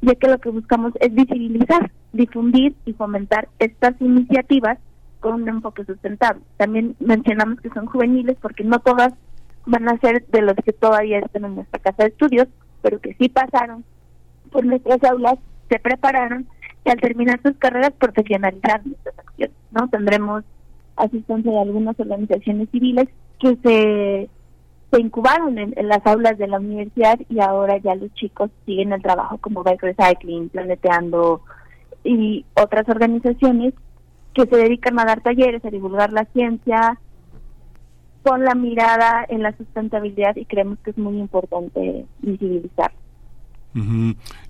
ya 0.00 0.14
que 0.14 0.28
lo 0.28 0.38
que 0.38 0.50
buscamos 0.50 0.92
es 1.00 1.12
visibilizar, 1.12 1.90
difundir 2.12 2.76
y 2.84 2.92
fomentar 2.92 3.48
estas 3.58 4.00
iniciativas 4.00 4.78
con 5.18 5.42
un 5.42 5.48
enfoque 5.48 5.84
sustentable. 5.84 6.42
También 6.58 6.94
mencionamos 7.00 7.60
que 7.60 7.70
son 7.70 7.86
juveniles 7.86 8.36
porque 8.40 8.62
no 8.62 8.78
todas 8.78 9.12
van 9.66 9.88
a 9.88 9.98
ser 9.98 10.24
de 10.26 10.42
los 10.42 10.54
que 10.64 10.72
todavía 10.72 11.18
están 11.18 11.44
en 11.44 11.56
nuestra 11.56 11.80
casa 11.80 12.04
de 12.04 12.10
estudios, 12.10 12.46
pero 12.82 13.00
que 13.00 13.14
sí 13.14 13.28
pasaron 13.28 13.84
por 14.52 14.64
nuestras 14.64 15.02
aulas, 15.02 15.40
se 15.68 15.80
prepararon 15.80 16.46
y 16.84 16.90
al 16.90 17.00
terminar 17.00 17.40
sus 17.42 17.56
carreras 17.56 17.92
profesionalizaron 17.98 18.90
nuestras 18.90 19.18
acciones, 19.18 19.56
¿no? 19.72 19.88
Tendremos 19.88 20.44
asistencia 20.96 21.52
de 21.52 21.60
algunas 21.60 21.98
organizaciones 21.98 22.68
civiles 22.70 23.08
que 23.40 23.56
se, 23.62 24.28
se 24.90 25.00
incubaron 25.00 25.58
en, 25.58 25.74
en, 25.76 25.88
las 25.88 26.06
aulas 26.06 26.38
de 26.38 26.48
la 26.48 26.58
universidad 26.58 27.18
y 27.28 27.40
ahora 27.40 27.78
ya 27.78 27.94
los 27.94 28.12
chicos 28.14 28.50
siguen 28.64 28.92
el 28.92 29.02
trabajo 29.02 29.38
como 29.38 29.62
Bike 29.62 29.82
Recycling, 29.82 30.48
Planeteando 30.50 31.42
y 32.04 32.44
otras 32.54 32.88
organizaciones 32.88 33.74
que 34.34 34.46
se 34.46 34.56
dedican 34.56 34.98
a 34.98 35.04
dar 35.04 35.20
talleres, 35.22 35.64
a 35.64 35.70
divulgar 35.70 36.12
la 36.12 36.24
ciencia 36.26 36.98
con 38.22 38.42
la 38.42 38.54
mirada 38.54 39.24
en 39.28 39.42
la 39.42 39.56
sustentabilidad 39.56 40.34
y 40.36 40.46
creemos 40.46 40.78
que 40.80 40.90
es 40.90 40.98
muy 40.98 41.18
importante 41.18 42.06
visibilizar. 42.20 42.92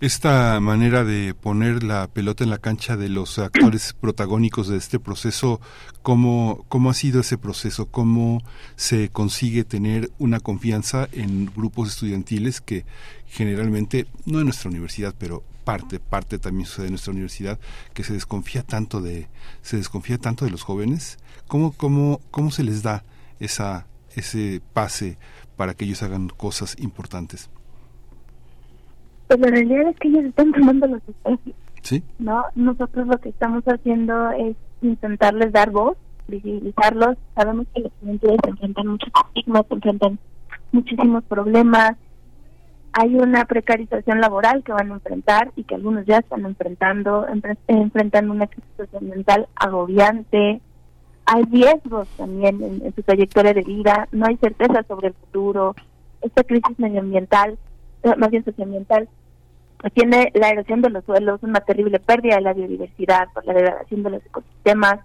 Esta 0.00 0.60
manera 0.60 1.02
de 1.02 1.32
poner 1.32 1.82
la 1.82 2.08
pelota 2.08 2.44
en 2.44 2.50
la 2.50 2.58
cancha 2.58 2.96
de 2.96 3.08
los 3.08 3.38
actores 3.38 3.94
protagónicos 3.98 4.68
de 4.68 4.76
este 4.76 4.98
proceso, 4.98 5.62
¿cómo, 6.02 6.66
¿cómo 6.68 6.90
ha 6.90 6.94
sido 6.94 7.22
ese 7.22 7.38
proceso? 7.38 7.86
¿Cómo 7.86 8.42
se 8.76 9.08
consigue 9.08 9.64
tener 9.64 10.10
una 10.18 10.40
confianza 10.40 11.08
en 11.12 11.46
grupos 11.46 11.88
estudiantiles 11.88 12.60
que 12.60 12.84
generalmente, 13.26 14.06
no 14.26 14.40
en 14.40 14.44
nuestra 14.44 14.68
universidad, 14.68 15.14
pero 15.18 15.42
parte, 15.64 16.00
parte 16.00 16.38
también 16.38 16.66
sucede 16.66 16.86
en 16.86 16.92
nuestra 16.92 17.12
universidad, 17.12 17.58
que 17.94 18.04
se 18.04 18.12
desconfía 18.12 18.62
tanto 18.62 19.00
de, 19.00 19.28
se 19.62 19.78
desconfía 19.78 20.18
tanto 20.18 20.44
de 20.44 20.50
los 20.50 20.62
jóvenes? 20.62 21.18
¿Cómo, 21.48 21.72
cómo, 21.72 22.20
cómo 22.30 22.50
se 22.50 22.62
les 22.62 22.82
da 22.82 23.04
esa, 23.40 23.86
ese 24.14 24.60
pase 24.74 25.16
para 25.56 25.72
que 25.72 25.86
ellos 25.86 26.02
hagan 26.02 26.28
cosas 26.28 26.76
importantes? 26.78 27.48
Pues 29.26 29.40
la 29.40 29.48
realidad 29.48 29.88
es 29.88 29.98
que 29.98 30.08
ellos 30.08 30.24
están 30.24 30.52
tomando 30.52 30.86
los 30.86 31.02
espacios. 31.08 31.56
¿Sí? 31.82 32.02
¿no? 32.18 32.44
Nosotros 32.54 33.06
lo 33.06 33.18
que 33.18 33.28
estamos 33.28 33.62
haciendo 33.64 34.30
es 34.32 34.56
intentarles 34.80 35.52
dar 35.52 35.70
voz, 35.70 35.96
visibilizarlos. 36.28 37.16
Sabemos 37.34 37.66
que 37.74 37.82
los 37.82 37.92
estudiantes 37.92 38.30
se 38.42 38.50
enfrentan 38.50 38.86
muchos 38.86 39.12
estigmas, 39.28 39.66
se 39.68 39.74
enfrentan 39.74 40.18
muchísimos 40.72 41.24
problemas. 41.24 41.96
Hay 42.92 43.16
una 43.16 43.44
precarización 43.44 44.20
laboral 44.20 44.62
que 44.62 44.72
van 44.72 44.90
a 44.90 44.94
enfrentar 44.94 45.50
y 45.56 45.64
que 45.64 45.74
algunos 45.74 46.06
ya 46.06 46.18
están 46.18 46.46
enfrentando, 46.46 47.26
enfrentan 47.66 48.30
una 48.30 48.46
crisis 48.46 48.70
social 48.76 49.02
mental 49.02 49.48
agobiante. 49.56 50.60
Hay 51.26 51.42
riesgos 51.44 52.08
también 52.16 52.62
en, 52.62 52.82
en 52.84 52.94
su 52.94 53.02
trayectoria 53.02 53.52
de 53.52 53.62
vida, 53.62 54.08
no 54.12 54.26
hay 54.26 54.36
certeza 54.36 54.84
sobre 54.84 55.08
el 55.08 55.14
futuro. 55.14 55.74
Esta 56.22 56.44
crisis 56.44 56.78
medioambiental 56.78 57.58
más 58.16 58.30
bien 58.30 58.44
socioambiental, 58.44 59.08
pues 59.78 59.92
tiene 59.92 60.30
la 60.34 60.48
erosión 60.50 60.80
de 60.82 60.90
los 60.90 61.04
suelos, 61.04 61.42
una 61.42 61.60
terrible 61.60 62.00
pérdida 62.00 62.36
de 62.36 62.40
la 62.42 62.52
biodiversidad 62.54 63.28
por 63.34 63.44
la 63.44 63.52
degradación 63.54 64.02
de 64.02 64.10
los 64.10 64.24
ecosistemas. 64.26 65.00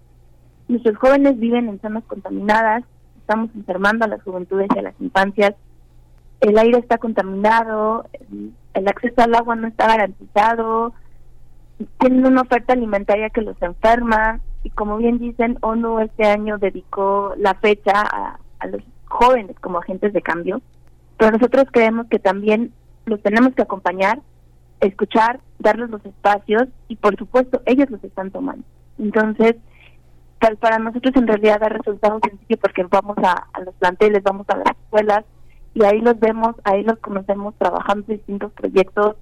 Nuestros 0.68 0.98
jóvenes 0.98 1.40
viven 1.40 1.68
en 1.68 1.82
zonas 1.82 2.04
contaminadas, 2.06 2.84
estamos 3.20 3.50
enfermando 3.56 4.06
a 4.06 4.08
las 4.08 4.24
juventudes 4.24 4.68
y 4.76 4.80
a 4.80 4.84
las 4.84 4.96
infancias. 5.02 5.56
El 6.42 6.58
aire 6.58 6.78
está 6.80 6.98
contaminado, 6.98 8.06
el- 8.74 8.88
acceso 8.88 9.22
al 9.22 9.36
agua 9.36 9.56
no 9.58 9.68
está 9.68 9.88
garantizado, 9.88 10.94
tienen 12.00 12.26
una 12.26 12.42
oferta 12.42 12.74
alimentaria 12.74 13.30
que 13.30 13.42
los 13.42 13.62
enferma 13.62 14.40
y 14.64 14.70
como 14.70 14.98
bien 14.98 15.18
dicen, 15.20 15.58
ONU 15.62 16.00
este 16.00 16.26
año 16.26 16.58
dedicó 16.58 17.34
la 17.38 17.56
fecha 17.56 18.02
a 18.02 18.68
los 18.68 18.82
jóvenes 19.06 19.58
como 19.60 19.80
agentes 19.80 20.14
de 20.14 20.22
cambio, 20.22 20.62
pero 21.18 21.32
nosotros 21.32 21.66
creemos 21.72 22.08
que 22.08 22.20
también 22.20 22.72
los 23.10 23.22
tenemos 23.22 23.54
que 23.54 23.62
acompañar, 23.62 24.20
escuchar, 24.80 25.40
darles 25.60 25.90
los 25.90 26.06
espacios 26.06 26.68
y 26.88 26.96
por 26.96 27.18
supuesto 27.18 27.62
ellos 27.66 27.90
los 27.90 28.04
están 28.04 28.32
tomando. 28.32 28.64
Entonces, 28.98 29.56
para, 30.40 30.56
para 30.56 30.80
nosotros 30.80 31.16
en 31.16 31.28
realidad 31.28 31.60
da 31.60 31.70
resultados 31.70 32.22
sencillos 32.24 32.60
porque 32.62 32.84
vamos 32.84 33.18
a, 33.24 33.48
los 33.64 33.74
planteles, 33.76 34.24
vamos 34.24 34.48
a 34.50 34.58
las 34.58 34.78
escuelas 34.84 35.26
y 35.74 35.84
ahí 35.84 36.02
los 36.02 36.20
vemos, 36.20 36.56
ahí 36.64 36.84
los 36.84 36.98
conocemos 37.00 37.56
trabajando 37.58 38.06
distintos 38.08 38.52
proyectos. 38.54 39.16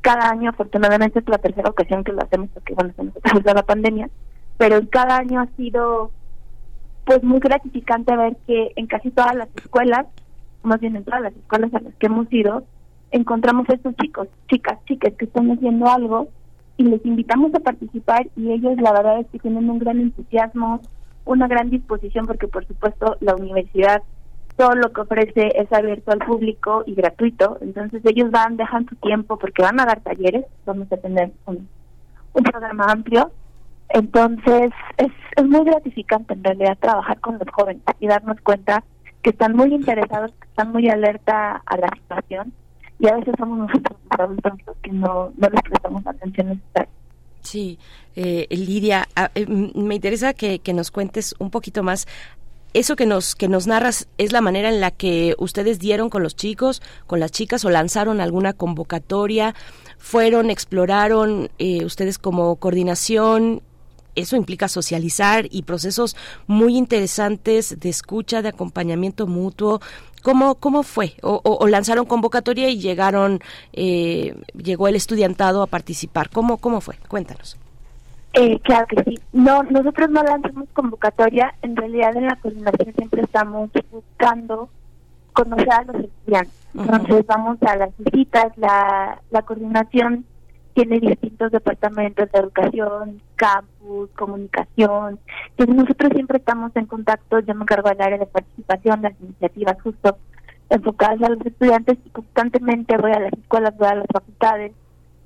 Cada 0.00 0.28
año, 0.30 0.50
afortunadamente, 0.50 1.18
es 1.18 1.28
la 1.28 1.38
tercera 1.38 1.70
ocasión 1.70 2.04
que 2.04 2.12
lo 2.12 2.22
hacemos 2.22 2.50
porque, 2.52 2.74
bueno, 2.74 2.92
se 2.96 3.04
nos 3.04 3.16
atravesó 3.16 3.54
la 3.54 3.62
pandemia, 3.62 4.10
pero 4.58 4.80
cada 4.90 5.18
año 5.18 5.40
ha 5.40 5.46
sido 5.56 6.10
pues 7.04 7.22
muy 7.22 7.38
gratificante 7.38 8.16
ver 8.16 8.36
que 8.46 8.72
en 8.76 8.86
casi 8.86 9.10
todas 9.10 9.34
las 9.34 9.48
escuelas, 9.56 10.06
más 10.62 10.80
bien 10.80 10.96
en 10.96 11.04
todas 11.04 11.20
las 11.20 11.34
escuelas 11.34 11.72
a 11.74 11.80
las 11.80 11.94
que 11.94 12.06
hemos 12.06 12.30
ido, 12.32 12.64
encontramos 13.14 13.68
a 13.70 13.74
estos 13.74 13.94
chicos, 13.94 14.26
chicas, 14.48 14.76
chicas 14.86 15.12
que 15.16 15.26
están 15.26 15.48
haciendo 15.52 15.86
algo 15.86 16.28
y 16.76 16.82
les 16.82 17.04
invitamos 17.06 17.54
a 17.54 17.60
participar 17.60 18.26
y 18.36 18.50
ellos 18.50 18.76
la 18.80 18.92
verdad 18.92 19.20
es 19.20 19.28
que 19.28 19.38
tienen 19.38 19.70
un 19.70 19.78
gran 19.78 20.00
entusiasmo, 20.00 20.80
una 21.24 21.46
gran 21.46 21.70
disposición 21.70 22.26
porque 22.26 22.48
por 22.48 22.66
supuesto 22.66 23.16
la 23.20 23.36
universidad 23.36 24.02
todo 24.56 24.74
lo 24.74 24.92
que 24.92 25.00
ofrece 25.02 25.52
es 25.54 25.72
abierto 25.72 26.10
al 26.10 26.18
público 26.18 26.82
y 26.86 26.94
gratuito, 26.94 27.58
entonces 27.60 28.02
ellos 28.04 28.32
van, 28.32 28.56
dejan 28.56 28.86
su 28.88 28.96
tiempo 28.96 29.36
porque 29.36 29.62
van 29.62 29.78
a 29.78 29.86
dar 29.86 30.00
talleres, 30.00 30.44
vamos 30.66 30.90
a 30.90 30.96
tener 30.96 31.30
un, 31.46 31.68
un 32.32 32.42
programa 32.42 32.86
amplio, 32.88 33.30
entonces 33.90 34.72
es, 34.96 35.12
es 35.36 35.44
muy 35.44 35.64
gratificante 35.64 36.34
en 36.34 36.42
realidad 36.42 36.78
trabajar 36.80 37.20
con 37.20 37.38
los 37.38 37.48
jóvenes 37.52 37.82
y 38.00 38.08
darnos 38.08 38.40
cuenta 38.40 38.82
que 39.22 39.30
están 39.30 39.54
muy 39.54 39.72
interesados, 39.72 40.32
que 40.32 40.48
están 40.48 40.72
muy 40.72 40.88
alerta 40.88 41.62
a 41.64 41.76
la 41.76 41.88
situación 41.96 42.52
y 42.98 43.08
a 43.08 43.16
veces 43.16 43.34
somos 43.38 43.58
nosotros 43.58 43.98
los 44.66 44.76
que 44.82 44.92
no, 44.92 45.32
no 45.36 45.48
les 45.48 45.62
prestamos 45.62 46.06
atención 46.06 46.48
necesaria. 46.48 46.88
Sí, 47.42 47.78
eh, 48.16 48.46
Lidia, 48.50 49.06
eh, 49.34 49.46
me 49.46 49.96
interesa 49.96 50.32
que, 50.32 50.60
que 50.60 50.72
nos 50.72 50.90
cuentes 50.90 51.34
un 51.38 51.50
poquito 51.50 51.82
más. 51.82 52.06
Eso 52.72 52.96
que 52.96 53.06
nos 53.06 53.36
que 53.36 53.46
nos 53.46 53.68
narras 53.68 54.08
es 54.18 54.32
la 54.32 54.40
manera 54.40 54.68
en 54.68 54.80
la 54.80 54.90
que 54.90 55.34
ustedes 55.38 55.78
dieron 55.78 56.10
con 56.10 56.22
los 56.22 56.34
chicos, 56.34 56.82
con 57.06 57.20
las 57.20 57.30
chicas 57.30 57.64
o 57.64 57.70
lanzaron 57.70 58.20
alguna 58.20 58.52
convocatoria, 58.52 59.54
fueron, 59.98 60.50
exploraron 60.50 61.50
eh, 61.58 61.84
ustedes 61.84 62.18
como 62.18 62.56
coordinación. 62.56 63.62
Eso 64.14 64.36
implica 64.36 64.68
socializar 64.68 65.46
y 65.50 65.62
procesos 65.62 66.16
muy 66.46 66.76
interesantes 66.76 67.78
de 67.80 67.88
escucha, 67.88 68.42
de 68.42 68.48
acompañamiento 68.48 69.26
mutuo. 69.26 69.80
¿Cómo, 70.22 70.54
cómo 70.54 70.82
fue? 70.82 71.14
O, 71.22 71.40
o- 71.44 71.58
o 71.58 71.66
lanzaron 71.66 72.06
convocatoria 72.06 72.68
y 72.70 72.78
llegaron, 72.80 73.40
eh, 73.72 74.34
llegó 74.54 74.88
el 74.88 74.96
estudiantado 74.96 75.62
a 75.62 75.66
participar. 75.66 76.30
¿Cómo, 76.30 76.56
cómo 76.58 76.80
fue? 76.80 76.96
Cuéntanos. 77.08 77.56
Eh, 78.32 78.58
claro 78.60 78.86
que 78.88 79.02
sí. 79.04 79.18
No, 79.32 79.62
nosotros 79.64 80.10
no 80.10 80.22
lanzamos 80.22 80.68
convocatoria. 80.72 81.54
En 81.62 81.76
realidad, 81.76 82.16
en 82.16 82.26
la 82.26 82.36
coordinación 82.36 82.94
siempre 82.96 83.22
estamos 83.22 83.70
buscando 83.92 84.68
conocer 85.32 85.70
a 85.72 85.82
los 85.84 85.96
estudiantes. 86.04 86.54
Entonces, 86.74 87.26
vamos 87.26 87.58
a 87.62 87.76
las 87.76 87.90
visitas. 87.98 88.46
La, 88.56 89.20
la 89.30 89.42
coordinación 89.42 90.24
tiene 90.74 91.00
distintos 91.00 91.52
departamentos 91.52 92.30
de 92.30 92.38
educación, 92.38 93.22
campus, 93.36 94.10
comunicación. 94.16 95.18
Entonces, 95.50 95.76
nosotros 95.76 96.12
siempre 96.14 96.38
estamos 96.38 96.72
en 96.74 96.86
contacto. 96.86 97.38
Yo 97.40 97.54
me 97.54 97.62
encargo 97.62 97.88
del 97.88 98.02
área 98.02 98.18
de 98.18 98.26
participación, 98.26 99.02
las 99.02 99.14
iniciativas 99.20 99.80
justo 99.82 100.18
enfocadas 100.70 101.22
a 101.22 101.28
los 101.28 101.46
estudiantes 101.46 101.98
y 102.04 102.10
constantemente 102.10 102.96
voy 102.96 103.12
a 103.12 103.20
las 103.20 103.32
escuelas, 103.32 103.76
voy 103.76 103.88
a 103.88 103.94
las 103.96 104.06
facultades, 104.12 104.72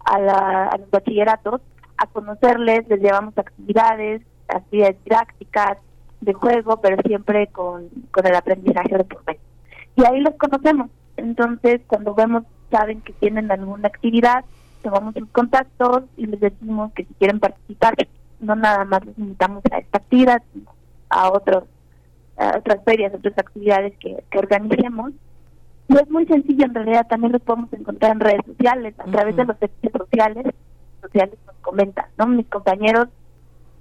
a, 0.05 0.19
la, 0.19 0.69
a 0.69 0.79
los 0.79 0.91
bachilleratos 0.91 1.61
a 1.99 2.07
conocerles, 2.07 2.89
les 2.89 3.01
llevamos 3.01 3.37
actividades, 3.37 4.23
actividades 4.49 4.97
didácticas, 5.05 5.79
de 6.21 6.33
juego, 6.33 6.81
pero 6.81 6.97
siempre 7.05 7.49
con, 7.49 7.89
con 8.11 8.27
el 8.27 8.35
aprendizaje 8.35 8.97
de 8.97 9.05
por 9.05 9.25
medio. 9.27 9.41
Y 9.97 10.05
ahí 10.05 10.21
los 10.21 10.35
conocemos. 10.35 10.91
Entonces, 11.17 11.81
cuando 11.87 12.15
vemos, 12.15 12.45
saben 12.71 13.01
que 13.03 13.13
tienen 13.13 13.51
alguna 13.51 13.89
actividad, 13.89 14.45
tomamos 14.89 15.15
sus 15.15 15.29
contactos 15.31 16.05
y 16.17 16.27
les 16.27 16.41
decimos 16.41 16.93
que 16.93 17.05
si 17.05 17.15
quieren 17.15 17.41
participar, 17.41 17.95
no 18.41 18.57
nada 18.57 18.85
más 18.85 19.05
los 19.05 19.19
invitamos 19.19 19.63
a 19.71 19.79
esta 19.79 19.99
actividad, 19.99 20.43
sino 20.53 20.71
a 21.11 21.31
otros 21.31 21.65
a 22.37 22.57
otras 22.57 22.85
ferias, 22.85 23.13
otras 23.13 23.37
actividades 23.37 23.97
que, 23.99 24.23
que 24.31 24.39
organicemos. 24.39 25.11
Y 25.89 25.97
es 25.97 26.09
muy 26.09 26.25
sencillo, 26.27 26.67
en 26.67 26.75
realidad 26.75 27.07
también 27.09 27.33
los 27.33 27.43
podemos 27.43 27.73
encontrar 27.73 28.13
en 28.13 28.21
redes 28.21 28.47
sociales, 28.47 28.95
a 28.99 29.05
través 29.05 29.35
de 29.35 29.45
los 29.45 29.59
servicios 29.59 29.93
sociales, 29.93 30.47
sociales 31.01 31.39
nos 31.47 31.57
comentan, 31.57 32.07
¿no? 32.17 32.27
Mis 32.27 32.47
compañeros 32.47 33.09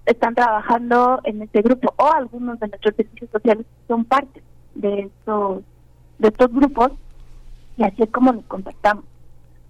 están 0.06 0.34
trabajando 0.34 1.20
en 1.24 1.42
este 1.44 1.62
grupo 1.62 1.94
o 1.98 2.12
algunos 2.12 2.60
de 2.60 2.68
nuestros 2.70 2.96
servicios 2.96 3.30
sociales 3.30 3.66
son 3.88 4.06
parte 4.06 4.42
de 4.74 5.02
estos 5.02 5.62
de 6.18 6.30
estos 6.30 6.52
grupos 6.52 6.92
y 7.76 7.84
así 7.84 8.04
es 8.04 8.10
como 8.10 8.32
nos 8.32 8.46
contactamos. 8.46 9.04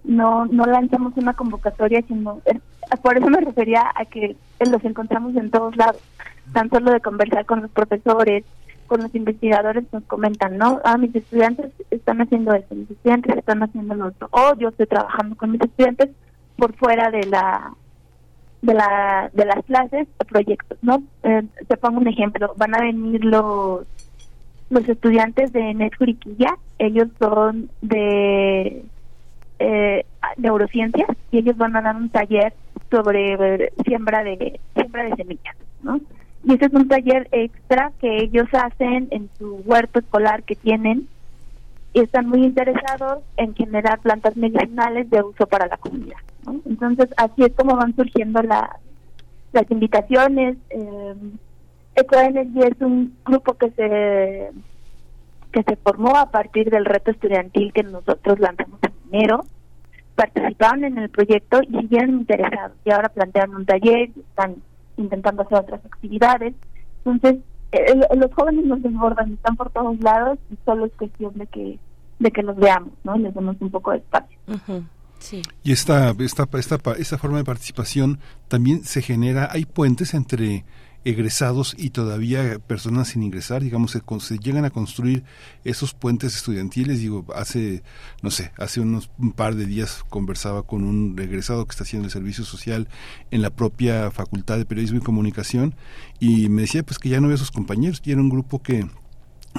No 0.08 0.46
no 0.46 0.65
lanzamos 0.65 1.13
una 1.17 1.34
convocatoria, 1.34 2.02
sino 2.08 2.41
eh, 2.46 2.60
por 3.02 3.17
eso 3.17 3.30
me 3.30 3.41
refería 3.41 3.91
a 3.96 4.06
que 4.06 4.36
los 4.60 4.84
encontramos 4.84 5.36
en 5.36 5.52
todos 5.52 5.76
lados, 5.76 6.02
tan 6.54 6.70
solo 6.70 6.91
de 6.91 7.02
conversar 7.02 7.46
con 7.46 7.62
los 7.62 7.72
profesores, 7.72 8.43
con 8.88 9.02
los 9.02 9.13
investigadores 9.13 9.84
nos 9.91 10.04
comentan, 10.06 10.58
¿no? 10.58 10.80
Ah, 10.84 10.98
mis 10.98 11.13
estudiantes 11.13 11.72
están 11.91 12.22
haciendo 12.22 12.54
esto, 12.54 12.74
mis 12.74 12.89
estudiantes 12.89 13.38
están 13.38 13.62
haciendo 13.62 13.96
lo 13.96 14.08
otro, 14.08 14.30
o 14.32 14.56
yo 14.56 14.70
estoy 14.70 14.88
trabajando 14.88 15.36
con 15.36 15.52
mis 15.52 15.62
estudiantes 15.62 16.10
por 16.56 16.74
fuera 16.74 17.12
de 17.12 17.26
la 17.26 17.74
de 18.62 18.74
la 18.74 19.30
de 19.34 19.46
las 19.46 19.63
clases 19.65 20.08
o 20.20 20.26
proyectos, 20.26 20.78
¿no? 20.82 21.04
Eh, 21.24 21.43
te 21.67 21.78
pongo 21.78 22.00
un 22.00 22.08
ejemplo, 22.08 22.54
van 22.58 22.76
a 22.76 22.82
venir 22.82 23.24
los 23.24 23.86
los 24.70 24.89
estudiantes 24.89 25.54
de 25.54 25.74
Netjuriquilla, 25.74 26.58
ellos 26.80 27.08
son 27.20 27.70
de 27.82 28.84
eh, 29.60 30.06
neurociencias 30.38 31.10
y 31.32 31.39
ellos 31.39 31.58
van 31.58 31.76
a 31.76 31.82
dar 31.82 31.96
un 31.96 32.10
taller 32.10 32.54
sobre 32.91 33.72
siembra 33.86 34.24
de 34.24 34.60
siembra 34.76 35.04
de 35.04 35.15
semillas, 35.15 35.56
¿no? 35.84 36.00
Y 36.43 36.54
ese 36.54 36.65
es 36.65 36.74
un 36.74 36.88
taller 36.88 37.28
extra 37.32 37.91
que 38.00 38.24
ellos 38.24 38.48
hacen 38.54 39.08
en 39.12 39.30
su 39.38 39.56
huerto 39.65 40.00
escolar 40.00 40.43
que 40.43 40.56
tienen 40.56 41.08
y 41.93 42.02
están 42.02 42.28
muy 42.30 42.43
interesados 42.43 43.20
en 43.38 43.54
generar 43.56 44.00
plantas 44.00 44.38
medicinales 44.38 45.10
de 45.10 45.22
uso 45.24 45.48
para 45.48 45.67
la 45.67 45.78
comunidad. 45.78 46.17
¿no? 46.46 46.62
Entonces, 46.65 47.10
así 47.17 47.43
es 47.43 47.54
como 47.54 47.76
van 47.76 47.96
surgiendo 47.96 48.41
la- 48.43 48.78
las 49.52 49.70
invitaciones. 49.72 50.58
Eh, 50.70 51.15
EcoEnergy 51.96 52.62
es 52.62 52.80
un 52.82 53.15
grupo 53.26 53.54
que 53.56 53.72
se 53.72 54.52
que 55.52 55.63
se 55.63 55.76
formó 55.78 56.15
a 56.17 56.30
partir 56.30 56.70
del 56.70 56.86
reto 56.86 57.10
estudiantil 57.10 57.74
que 57.74 57.82
nosotros 57.82 58.38
lanzamos 58.39 58.80
en 58.84 58.91
enero. 59.12 59.46
Participaron 60.15 60.84
en 60.84 60.98
el 60.98 61.10
proyecto 61.10 61.62
y 61.62 61.80
siguieron 61.82 62.12
interesados. 62.12 62.74
Y 62.86 62.91
ahora 62.91 63.10
plantean 63.10 63.54
un 63.56 63.65
taller, 63.65 64.10
y 64.15 64.20
están 64.20 64.56
intentando 64.98 65.43
hacer 65.43 65.60
otras 65.60 65.86
actividades. 65.86 66.56
Entonces, 67.06 67.41
eh, 67.72 67.93
los 68.15 68.34
jóvenes 68.34 68.65
nos 68.65 68.82
desbordan, 68.82 69.34
están 69.34 69.56
por 69.56 69.70
todos 69.70 70.00
lados 70.00 70.39
y 70.52 70.58
solo 70.65 70.86
es 70.86 70.91
cuestión 70.93 71.34
de 71.36 71.46
que 71.48 71.80
de 72.20 72.32
que 72.32 72.41
los 72.41 72.56
veamos, 72.56 72.93
¿no? 73.04 73.15
Y 73.15 73.20
les 73.20 73.34
demos 73.36 73.58
un 73.60 73.70
poco 73.70 73.91
de 73.91 73.98
espacio. 73.98 74.38
Sí. 75.20 75.43
Y 75.63 75.72
esta, 75.72 76.15
esta, 76.17 76.48
esta, 76.58 76.78
pa- 76.80 76.93
esta 76.93 77.20
forma 77.20 77.38
de 77.38 77.43
participación 77.43 78.17
también 78.48 78.84
se 78.84 79.04
genera, 79.04 79.50
hay 79.52 79.65
puentes 79.65 80.15
entre 80.15 80.65
egresados 81.08 81.74
y 81.78 81.91
todavía 81.91 82.60
personas 82.60 83.08
sin 83.08 83.24
ingresar, 83.24 83.63
digamos, 83.63 83.91
se, 83.91 84.02
se 84.20 84.38
llegan 84.39 84.65
a 84.65 84.72
construir 84.72 85.24
esos 85.63 85.93
puentes 85.93 86.36
estudiantiles, 86.36 87.00
digo, 87.00 87.26
hace, 87.34 87.82
no 88.22 88.30
sé, 88.30 88.52
hace 88.58 88.82
unos 88.82 89.10
un 89.17 89.32
par 89.32 89.56
de 89.56 89.65
días 89.65 90.04
conversaba 90.10 90.63
con 90.63 90.84
un 90.84 91.17
egresado 91.17 91.65
que 91.65 91.72
está 91.72 91.86
haciendo 91.86 92.08
el 92.08 92.12
servicio 92.12 92.43
social 92.43 92.89
en 93.32 93.41
la 93.41 93.52
propia 93.52 94.12
Facultad 94.12 94.58
de 94.58 94.65
Periodismo 94.65 94.98
y 94.98 95.02
Comunicación 95.02 95.76
y 96.20 96.50
me 96.50 96.63
decía 96.63 96.84
pues 96.84 97.00
que 97.00 97.08
ya 97.08 97.22
no 97.22 97.30
ve 97.30 97.38
sus 97.38 97.52
compañeros, 97.52 98.02
y 98.04 98.12
era 98.12 98.20
un 98.20 98.30
grupo 98.30 98.62
que 98.62 98.86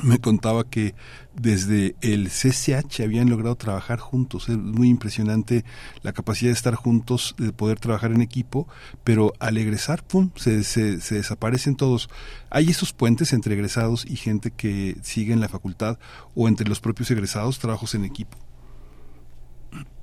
me 0.03 0.19
contaba 0.19 0.65
que 0.65 0.95
desde 1.35 1.95
el 2.01 2.29
CCH 2.29 3.01
habían 3.03 3.31
logrado 3.31 3.57
trabajar 3.57 3.99
juntos. 3.99 4.49
Es 4.49 4.57
muy 4.57 4.89
impresionante 4.89 5.65
la 6.03 6.13
capacidad 6.13 6.51
de 6.51 6.55
estar 6.55 6.75
juntos, 6.75 7.35
de 7.39 7.53
poder 7.53 7.79
trabajar 7.79 8.13
en 8.13 8.21
equipo, 8.21 8.67
pero 9.05 9.33
al 9.39 9.57
egresar, 9.57 10.03
¡pum!, 10.03 10.31
se, 10.37 10.65
se, 10.65 11.15
desaparecen 11.15 11.77
todos. 11.77 12.09
Hay 12.51 12.69
esos 12.69 12.93
puentes 12.93 13.33
entre 13.33 13.55
egresados 13.55 14.05
y 14.05 14.17
gente 14.17 14.51
que 14.51 14.97
sigue 15.03 15.33
en 15.33 15.41
la 15.41 15.49
facultad 15.49 15.99
o 16.35 16.49
entre 16.49 16.69
los 16.69 16.81
propios 16.81 17.11
egresados, 17.11 17.59
trabajos 17.59 17.95
en 17.95 18.05
equipo. 18.05 18.37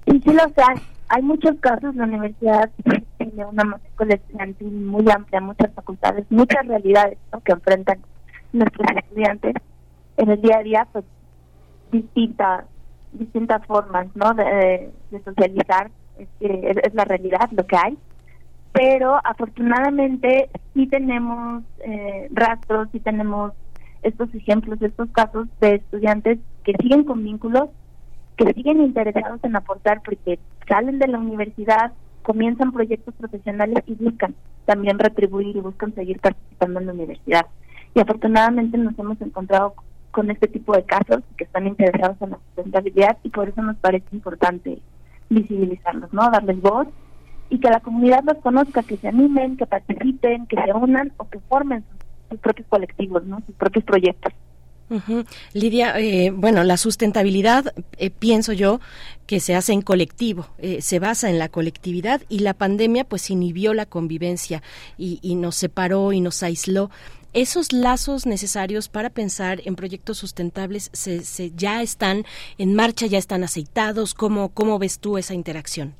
Sí, 0.07 0.21
sí 0.23 0.33
los 0.33 0.51
hay. 0.57 0.81
Hay 1.07 1.21
muchos 1.21 1.55
casos, 1.59 1.95
la 1.95 2.05
universidad 2.05 2.71
tiene 3.17 3.45
una 3.45 3.63
matrícula 3.63 4.15
estudiantil 4.15 4.71
muy 4.71 5.05
amplia, 5.11 5.39
muchas 5.39 5.71
facultades, 5.73 6.25
muchas 6.29 6.65
realidades 6.65 7.19
que 7.43 7.51
enfrentan 7.51 7.99
nuestros 8.53 8.87
estudiantes 8.97 9.53
en 10.17 10.29
el 10.29 10.41
día 10.41 10.57
a 10.57 10.63
día, 10.63 10.87
pues 10.91 11.05
distintas 11.91 12.65
distintas 13.13 13.65
formas 13.65 14.07
no 14.15 14.33
de, 14.33 14.91
socializar, 15.23 15.89
es, 16.19 16.27
es, 16.39 16.93
la 16.93 17.05
realidad, 17.05 17.49
lo 17.51 17.65
que 17.65 17.77
hay. 17.77 17.97
Pero 18.73 19.19
afortunadamente 19.23 20.49
sí 20.73 20.87
tenemos 20.87 21.63
eh, 21.79 22.27
rastros, 22.31 22.89
sí 22.91 22.99
tenemos 22.99 23.53
estos 24.03 24.33
ejemplos, 24.35 24.81
estos 24.81 25.09
casos 25.11 25.47
de 25.61 25.75
estudiantes 25.75 26.39
que 26.63 26.73
siguen 26.81 27.05
con 27.05 27.23
vínculos 27.23 27.69
que 28.37 28.53
siguen 28.53 28.81
interesados 28.81 29.39
en 29.43 29.55
aportar 29.55 30.01
porque 30.03 30.39
salen 30.67 30.99
de 30.99 31.07
la 31.07 31.19
universidad, 31.19 31.93
comienzan 32.21 32.71
proyectos 32.71 33.13
profesionales 33.15 33.83
y 33.85 33.95
buscan 33.95 34.35
también 34.65 34.99
retribuir 34.99 35.55
y 35.55 35.61
buscan 35.61 35.93
seguir 35.95 36.19
participando 36.19 36.79
en 36.79 36.87
la 36.87 36.93
universidad. 36.93 37.45
Y 37.93 37.99
afortunadamente 38.01 38.77
nos 38.77 38.97
hemos 38.99 39.21
encontrado 39.21 39.75
con 40.15 40.31
este 40.31 40.47
tipo 40.47 40.73
de 40.73 40.83
casos 40.83 41.23
que 41.35 41.43
están 41.43 41.67
interesados 41.67 42.15
en 42.21 42.29
la 42.29 42.37
sustentabilidad 42.37 43.17
y 43.23 43.29
por 43.29 43.49
eso 43.49 43.61
nos 43.61 43.75
parece 43.75 44.05
importante 44.13 44.79
visibilizarlos, 45.29 46.13
¿no? 46.13 46.31
Darles 46.31 46.61
voz 46.61 46.87
y 47.49 47.59
que 47.59 47.69
la 47.69 47.81
comunidad 47.81 48.23
los 48.23 48.37
conozca, 48.37 48.81
que 48.83 48.95
se 48.95 49.09
animen, 49.09 49.57
que 49.57 49.65
participen, 49.65 50.47
que 50.47 50.55
se 50.55 50.71
unan 50.71 51.11
o 51.17 51.27
que 51.27 51.39
formen 51.49 51.83
sus, 52.29 52.39
propios 52.39 52.65
colectivos, 52.69 53.25
¿no? 53.25 53.41
Sus 53.45 53.55
propios 53.55 53.83
proyectos. 53.83 54.31
Lidia, 55.51 55.99
eh, 55.99 56.31
bueno, 56.31 56.63
la 56.63 56.77
sustentabilidad, 56.77 57.73
eh, 57.97 58.09
pienso 58.09 58.53
yo, 58.53 58.79
que 59.27 59.41
se 59.41 59.53
hace 59.53 59.73
en 59.73 59.81
colectivo, 59.81 60.47
eh, 60.59 60.81
se 60.81 60.99
basa 60.99 61.29
en 61.29 61.39
la 61.39 61.49
colectividad 61.49 62.21
y 62.29 62.39
la 62.39 62.53
pandemia 62.53 63.03
pues 63.03 63.29
inhibió 63.29 63.73
la 63.73 63.85
convivencia 63.85 64.63
y, 64.97 65.19
y 65.21 65.35
nos 65.35 65.55
separó 65.57 66.13
y 66.13 66.21
nos 66.21 66.41
aisló. 66.41 66.89
Esos 67.35 67.73
lazos 67.73 68.25
necesarios 68.25 68.87
para 68.87 69.09
pensar 69.09 69.61
en 69.65 69.75
proyectos 69.75 70.17
sustentables 70.17 70.89
se, 70.93 71.25
se 71.25 71.51
ya 71.53 71.81
están 71.81 72.23
en 72.57 72.75
marcha, 72.75 73.07
ya 73.07 73.17
están 73.17 73.43
aceitados. 73.43 74.13
¿Cómo, 74.13 74.53
cómo 74.53 74.79
ves 74.79 74.99
tú 74.99 75.17
esa 75.17 75.33
interacción? 75.33 75.95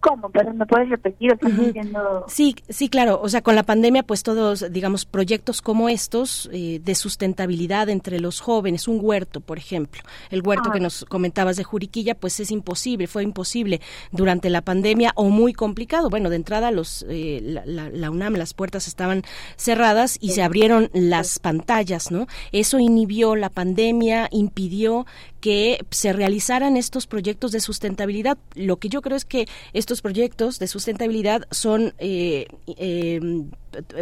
¿Cómo? 0.00 0.30
Pero 0.30 0.54
me 0.54 0.64
puedes 0.66 0.88
repetir, 0.88 1.38
Ujú. 1.42 1.64
diciendo... 1.66 2.24
Sí, 2.28 2.56
sí, 2.68 2.88
claro. 2.88 3.20
O 3.22 3.28
sea, 3.28 3.42
con 3.42 3.54
la 3.54 3.62
pandemia, 3.64 4.02
pues 4.02 4.22
todos, 4.22 4.64
digamos, 4.72 5.04
proyectos 5.04 5.60
como 5.60 5.88
estos 5.90 6.48
eh, 6.52 6.80
de 6.82 6.94
sustentabilidad 6.94 7.88
entre 7.90 8.18
los 8.18 8.40
jóvenes, 8.40 8.88
un 8.88 8.98
huerto, 9.02 9.40
por 9.40 9.58
ejemplo. 9.58 10.02
El 10.30 10.40
huerto 10.46 10.70
Ah. 10.70 10.72
que 10.72 10.80
nos 10.80 11.04
comentabas 11.04 11.56
de 11.56 11.64
Juriquilla, 11.64 12.14
pues 12.14 12.40
es 12.40 12.50
imposible, 12.50 13.06
fue 13.08 13.22
imposible 13.22 13.80
durante 14.10 14.48
la 14.50 14.62
pandemia 14.62 15.12
o 15.16 15.28
muy 15.28 15.52
complicado. 15.52 16.08
Bueno, 16.08 16.30
de 16.30 16.36
entrada 16.36 16.70
los 16.70 17.04
eh, 17.08 17.40
la, 17.42 17.66
la- 17.66 17.90
la 17.90 18.10
UNAM, 18.10 18.34
las 18.36 18.54
puertas 18.54 18.88
estaban 18.88 19.22
cerradas 19.56 20.16
y 20.20 20.30
se 20.30 20.42
abrieron 20.42 20.90
las 20.94 21.38
pantallas, 21.38 22.10
¿no? 22.10 22.26
Eso 22.52 22.78
inhibió 22.78 23.36
la 23.36 23.50
pandemia, 23.50 24.28
impidió 24.30 25.06
que 25.40 25.78
se 25.90 26.12
realizaran 26.12 26.76
estos 26.76 27.06
proyectos 27.06 27.50
de 27.52 27.60
sustentabilidad. 27.60 28.36
Lo 28.54 28.76
que 28.76 28.88
yo 28.90 29.00
creo 29.00 29.16
es 29.16 29.24
que 29.24 29.48
estos 29.90 30.02
proyectos 30.02 30.60
de 30.60 30.68
sustentabilidad 30.68 31.48
son 31.50 31.94
eh, 31.98 32.46
eh, 32.68 33.18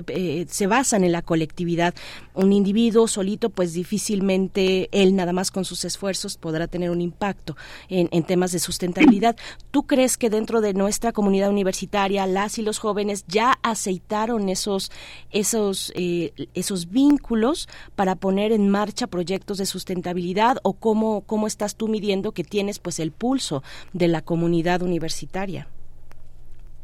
eh, 0.09 0.47
se 0.49 0.67
basan 0.67 1.05
en 1.05 1.13
la 1.13 1.23
colectividad. 1.23 1.95
Un 2.35 2.53
individuo 2.53 3.07
solito, 3.07 3.51
pues 3.51 3.73
difícilmente 3.73 4.89
él 4.93 5.15
nada 5.15 5.33
más 5.33 5.51
con 5.51 5.65
sus 5.65 5.85
esfuerzos 5.85 6.37
podrá 6.37 6.67
tener 6.69 6.91
un 6.91 7.01
impacto 7.01 7.57
en, 7.89 8.09
temas 8.25 8.53
de 8.53 8.59
sustentabilidad. 8.59 9.37
¿Tú 9.71 9.87
crees 9.87 10.17
que 10.17 10.31
dentro 10.31 10.61
de 10.61 10.75
nuestra 10.75 11.13
comunidad 11.13 11.51
universitaria 11.51 12.27
las 12.27 12.59
y 12.59 12.63
los 12.63 12.79
jóvenes 12.79 13.25
ya 13.29 13.59
aceitaron 13.63 14.49
esos 14.49 14.91
esos 15.31 15.93
eh, 15.95 16.33
esos 16.55 16.91
vínculos 16.91 17.69
para 17.95 18.15
poner 18.17 18.53
en 18.53 18.69
marcha 18.69 19.07
proyectos 19.07 19.59
de 19.59 19.67
sustentabilidad 19.67 20.59
o 20.63 20.75
cómo 20.75 21.23
cómo 21.23 21.47
estás 21.47 21.77
tú 21.77 21.89
midiendo 21.89 22.33
que 22.33 22.45
tienes 22.45 22.79
pues 22.79 22.99
el 23.01 23.13
pulso 23.13 23.63
de 23.93 24.09
la 24.09 24.23
comunidad 24.23 24.83
universitaria? 24.83 25.69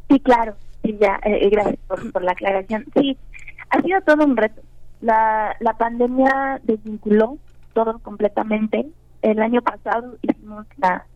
Sí, 0.08 0.20
claro. 0.20 0.54
Sí, 0.82 0.96
ya, 1.00 1.18
eh, 1.24 1.48
gracias 1.50 1.78
por, 1.86 2.12
por 2.12 2.22
la 2.22 2.32
aclaración. 2.32 2.84
Sí, 2.94 3.16
ha 3.70 3.80
sido 3.80 4.00
todo 4.02 4.24
un 4.24 4.36
reto. 4.36 4.60
La, 5.00 5.56
la 5.60 5.76
pandemia 5.76 6.60
desvinculó 6.62 7.38
todo 7.72 7.98
completamente. 8.00 8.86
El 9.22 9.40
año 9.40 9.62
pasado 9.62 10.16
hicimos 10.22 10.66
la, 10.76 11.06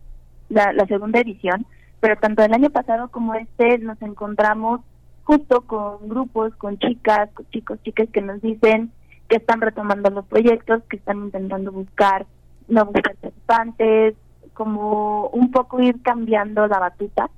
la, 0.49 0.73
la 0.73 0.85
segunda 0.87 1.19
edición, 1.19 1.65
pero 1.99 2.17
tanto 2.17 2.43
el 2.43 2.53
año 2.53 2.69
pasado 2.69 3.09
como 3.09 3.35
este 3.35 3.77
nos 3.79 4.01
encontramos 4.01 4.81
justo 5.23 5.61
con 5.61 6.09
grupos, 6.09 6.55
con 6.55 6.79
chicas, 6.79 7.29
con 7.33 7.47
chicos, 7.51 7.79
chicas 7.83 8.09
que 8.11 8.21
nos 8.21 8.41
dicen 8.41 8.91
que 9.27 9.35
están 9.35 9.61
retomando 9.61 10.09
los 10.09 10.25
proyectos, 10.25 10.81
que 10.89 10.97
están 10.97 11.19
intentando 11.19 11.71
buscar 11.71 12.25
nuevos 12.67 12.93
participantes, 12.93 14.15
como 14.53 15.27
un 15.27 15.51
poco 15.51 15.79
ir 15.79 16.01
cambiando 16.01 16.65
la 16.67 16.79
batuta 16.79 17.29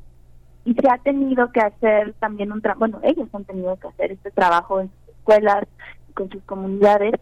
y 0.66 0.74
se 0.76 0.90
ha 0.90 0.98
tenido 1.00 1.52
que 1.52 1.60
hacer 1.60 2.14
también 2.20 2.52
un 2.52 2.62
trabajo, 2.62 2.80
bueno, 2.80 3.00
ellos 3.04 3.28
han 3.34 3.46
tenido 3.46 3.76
que 3.78 3.88
hacer 3.88 4.12
este 4.12 4.32
trabajo 4.32 4.82
en 4.82 4.90
sus 4.90 5.16
escuelas, 5.16 5.66
con 6.14 6.30
sus 6.30 6.44
comunidades, 6.44 7.14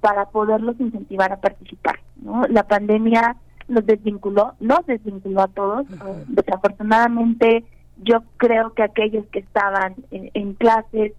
para 0.00 0.26
poderlos 0.26 0.78
incentivar 0.80 1.32
a 1.32 1.40
participar. 1.40 2.00
¿no? 2.16 2.46
La 2.48 2.64
pandemia 2.64 3.36
los 3.68 3.84
desvinculó, 3.86 4.54
nos 4.60 4.84
desvinculó 4.86 5.42
a 5.42 5.48
todos. 5.48 5.86
Eh, 5.90 6.24
Desafortunadamente, 6.28 7.64
yo 8.02 8.22
creo 8.36 8.72
que 8.74 8.82
aquellos 8.82 9.26
que 9.26 9.40
estaban 9.40 9.94
en, 10.10 10.30
en 10.34 10.54
clases 10.54 11.12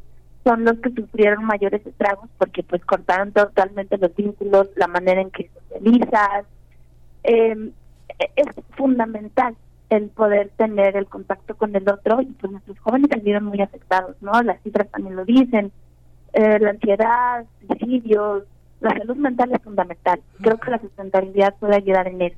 son 0.44 0.63
los 0.63 0.80
que 0.80 0.92
sufrieron 0.92 1.46
mayores 1.46 1.86
estragos 1.86 2.30
porque 2.38 2.63
pues 2.63 2.84
cortaron 2.86 3.32
totalmente 3.32 3.98
los 3.98 4.15
vínculos, 4.15 4.70
la 4.76 4.88
manera 4.88 5.22
en 5.22 5.32
que 5.32 5.50
socializas. 5.70 6.46
Eh, 7.24 7.72
es 8.36 8.48
fundamental 8.76 9.56
el 9.89 10.10
poder 10.10 10.52
tener 10.56 10.95
el 10.95 11.08
contacto 11.08 11.56
con 11.56 11.75
el 11.75 11.89
otro 11.89 12.21
y 12.21 12.28
pues 12.28 12.52
nuestros 12.52 12.80
jóvenes 12.80 13.10
se 13.12 13.19
vieron 13.19 13.45
muy 13.45 13.62
afectados, 13.62 14.15
¿no? 14.21 14.41
Las 14.43 14.62
cifras 14.62 14.89
también 14.91 15.15
lo 15.15 15.25
dicen, 15.25 15.71
eh, 16.34 16.60
la 16.60 16.71
ansiedad, 16.71 17.45
suicidios, 17.67 18.43
la 18.82 18.91
salud 18.91 19.17
mental 19.17 19.52
es 19.52 19.62
fundamental. 19.63 20.21
Creo 20.41 20.58
que 20.58 20.71
la 20.71 20.80
sustentabilidad 20.80 21.56
puede 21.60 21.75
ayudar 21.75 22.08
en 22.08 22.21
eso, 22.21 22.38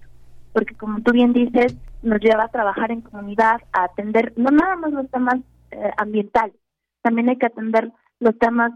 porque 0.54 0.76
como 0.76 1.02
tú 1.02 1.12
bien 1.12 1.34
dices, 1.34 1.76
nos 2.02 2.20
lleva 2.22 2.46
a 2.46 2.50
trabajar 2.50 2.92
en 2.92 3.02
comunidad, 3.02 3.62
a 3.74 3.84
atender 3.84 4.34
no 4.38 4.50
nada 4.50 4.78
más 4.78 4.92
los 4.92 5.10
temas 5.10 5.36
eh, 5.72 5.92
ambientales, 5.98 6.56
también 7.02 7.30
hay 7.30 7.38
que 7.38 7.48
atender 7.48 7.92
los 8.20 8.38
temas 8.38 8.72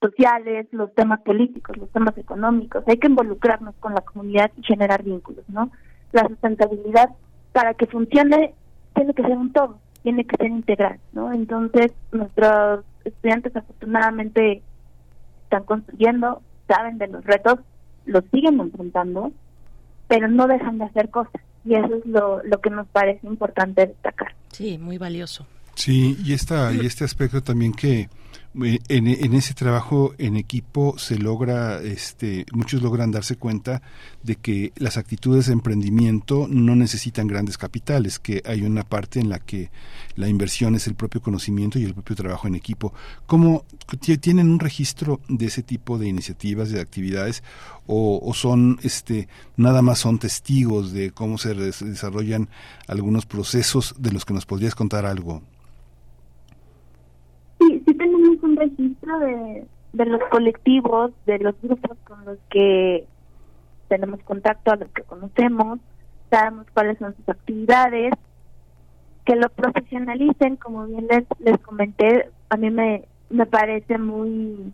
sociales, 0.00 0.66
los 0.72 0.92
temas 0.94 1.20
políticos, 1.22 1.76
los 1.76 1.90
temas 1.90 2.16
económicos, 2.18 2.84
hay 2.86 2.98
que 2.98 3.06
involucrarnos 3.06 3.74
con 3.76 3.94
la 3.94 4.00
comunidad 4.00 4.50
y 4.56 4.62
generar 4.62 5.02
vínculos, 5.02 5.44
¿no? 5.48 5.70
La 6.12 6.26
sustentabilidad 6.26 7.10
para 7.52 7.74
que 7.74 7.86
funcione 7.86 8.54
tiene 8.94 9.14
que 9.14 9.22
ser 9.22 9.36
un 9.36 9.52
todo, 9.52 9.78
tiene 10.02 10.24
que 10.24 10.36
ser 10.36 10.48
integral, 10.48 10.98
¿no? 11.12 11.32
Entonces, 11.32 11.92
nuestros 12.12 12.84
estudiantes 13.04 13.54
afortunadamente 13.54 14.62
están 15.44 15.64
construyendo, 15.64 16.42
saben 16.66 16.98
de 16.98 17.08
los 17.08 17.24
retos, 17.24 17.60
los 18.06 18.24
siguen 18.32 18.60
enfrentando, 18.60 19.32
pero 20.08 20.28
no 20.28 20.46
dejan 20.46 20.78
de 20.78 20.84
hacer 20.84 21.10
cosas. 21.10 21.40
Y 21.64 21.74
eso 21.74 21.94
es 21.96 22.06
lo, 22.06 22.42
lo 22.44 22.60
que 22.60 22.70
nos 22.70 22.86
parece 22.88 23.26
importante 23.26 23.86
destacar. 23.86 24.34
Sí, 24.52 24.78
muy 24.78 24.98
valioso. 24.98 25.46
Sí, 25.74 26.16
y 26.24 26.32
esta 26.32 26.72
y 26.72 26.86
este 26.86 27.04
aspecto 27.04 27.40
también 27.40 27.72
que 27.72 28.08
en, 28.54 29.06
en 29.06 29.34
ese 29.34 29.54
trabajo 29.54 30.14
en 30.18 30.36
equipo 30.36 30.98
se 30.98 31.18
logra, 31.18 31.80
este, 31.82 32.44
muchos 32.52 32.82
logran 32.82 33.10
darse 33.10 33.36
cuenta 33.36 33.82
de 34.22 34.36
que 34.36 34.72
las 34.76 34.96
actitudes 34.96 35.46
de 35.46 35.52
emprendimiento 35.52 36.46
no 36.48 36.74
necesitan 36.74 37.28
grandes 37.28 37.56
capitales, 37.58 38.18
que 38.18 38.42
hay 38.44 38.62
una 38.62 38.82
parte 38.82 39.20
en 39.20 39.28
la 39.28 39.38
que 39.38 39.70
la 40.16 40.28
inversión 40.28 40.74
es 40.74 40.86
el 40.88 40.94
propio 40.94 41.20
conocimiento 41.20 41.78
y 41.78 41.84
el 41.84 41.94
propio 41.94 42.16
trabajo 42.16 42.48
en 42.48 42.54
equipo. 42.56 42.92
¿Cómo 43.26 43.64
ti- 44.00 44.18
tienen 44.18 44.48
un 44.50 44.58
registro 44.58 45.20
de 45.28 45.46
ese 45.46 45.62
tipo 45.62 45.98
de 45.98 46.08
iniciativas, 46.08 46.70
de 46.70 46.80
actividades, 46.80 47.42
o, 47.86 48.20
o 48.22 48.34
son, 48.34 48.78
este, 48.82 49.28
nada 49.56 49.82
más 49.82 49.98
son 50.00 50.18
testigos 50.18 50.92
de 50.92 51.10
cómo 51.12 51.38
se 51.38 51.54
des- 51.54 51.84
desarrollan 51.84 52.48
algunos 52.86 53.24
procesos 53.24 53.94
de 53.98 54.10
los 54.10 54.24
que 54.24 54.34
nos 54.34 54.46
podrías 54.46 54.74
contar 54.74 55.06
algo? 55.06 55.42
Sí, 57.60 57.82
sí 57.86 57.94
tenemos 57.94 58.38
un 58.42 58.47
registro 58.58 59.18
de, 59.20 59.66
de 59.92 60.04
los 60.06 60.20
colectivos, 60.30 61.12
de 61.26 61.38
los 61.38 61.54
grupos 61.62 61.96
con 62.04 62.24
los 62.24 62.38
que 62.50 63.06
tenemos 63.88 64.20
contacto, 64.22 64.72
a 64.72 64.76
los 64.76 64.90
que 64.90 65.02
conocemos, 65.02 65.78
sabemos 66.30 66.66
cuáles 66.74 66.98
son 66.98 67.14
sus 67.16 67.28
actividades, 67.28 68.12
que 69.24 69.36
lo 69.36 69.48
profesionalicen, 69.50 70.56
como 70.56 70.86
bien 70.86 71.06
les, 71.08 71.24
les 71.38 71.58
comenté, 71.58 72.30
a 72.50 72.56
mí 72.56 72.70
me, 72.70 73.04
me 73.30 73.46
parece 73.46 73.98
muy, 73.98 74.72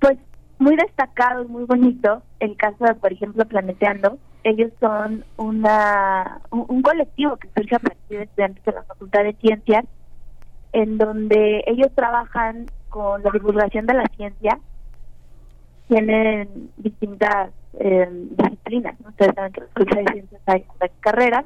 pues, 0.00 0.18
muy 0.58 0.76
destacado 0.76 1.44
y 1.44 1.48
muy 1.48 1.64
bonito 1.64 2.22
el 2.40 2.56
caso 2.56 2.84
de, 2.84 2.94
por 2.94 3.12
ejemplo, 3.12 3.44
Planeteando. 3.44 4.18
Ellos 4.42 4.72
son 4.78 5.24
una 5.36 6.40
un, 6.50 6.66
un 6.68 6.82
colectivo 6.82 7.36
que 7.36 7.48
surge 7.56 7.76
a 7.76 7.78
partir 7.78 8.18
de 8.18 8.24
estudiantes 8.24 8.64
de 8.64 8.72
la 8.72 8.82
Facultad 8.82 9.22
de 9.22 9.32
Ciencias, 9.34 9.84
en 10.74 10.98
donde 10.98 11.62
ellos 11.68 11.88
trabajan 11.94 12.66
con 12.90 13.22
la 13.22 13.30
divulgación 13.30 13.86
de 13.86 13.94
la 13.94 14.06
ciencia, 14.16 14.58
tienen 15.88 16.70
distintas 16.76 17.52
eh, 17.78 18.08
disciplinas, 18.10 19.00
¿no? 19.00 19.10
ustedes 19.10 19.34
saben 19.34 19.52
que 19.52 19.60
Facultad 19.60 19.98
de 19.98 20.12
Ciencias 20.12 20.42
hay 20.46 20.64
carreras, 21.00 21.44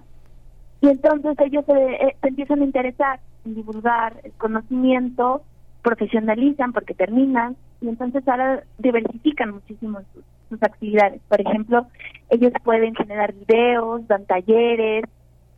y 0.80 0.88
entonces 0.88 1.36
ellos 1.40 1.64
se, 1.66 1.72
eh, 1.72 2.16
se 2.22 2.28
empiezan 2.28 2.62
a 2.62 2.64
interesar 2.64 3.20
en 3.44 3.54
divulgar 3.54 4.14
el 4.24 4.32
conocimiento, 4.32 5.42
profesionalizan 5.82 6.72
porque 6.72 6.94
terminan, 6.94 7.54
y 7.82 7.88
entonces 7.88 8.26
ahora 8.26 8.62
diversifican 8.78 9.50
muchísimo 9.50 10.00
sus, 10.14 10.24
sus 10.48 10.62
actividades. 10.62 11.20
Por 11.28 11.42
ejemplo, 11.42 11.86
ellos 12.30 12.52
pueden 12.64 12.94
generar 12.94 13.34
videos, 13.34 14.08
dan 14.08 14.24
talleres, 14.24 15.04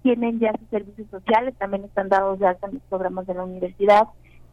tienen 0.03 0.39
ya 0.39 0.53
sus 0.59 0.69
servicios 0.69 1.09
sociales, 1.11 1.55
también 1.59 1.85
están 1.85 2.09
dados 2.09 2.39
de 2.39 2.47
alta 2.47 2.67
en 2.67 2.75
los 2.75 2.83
programas 2.85 3.27
de 3.27 3.35
la 3.35 3.45
universidad 3.45 4.05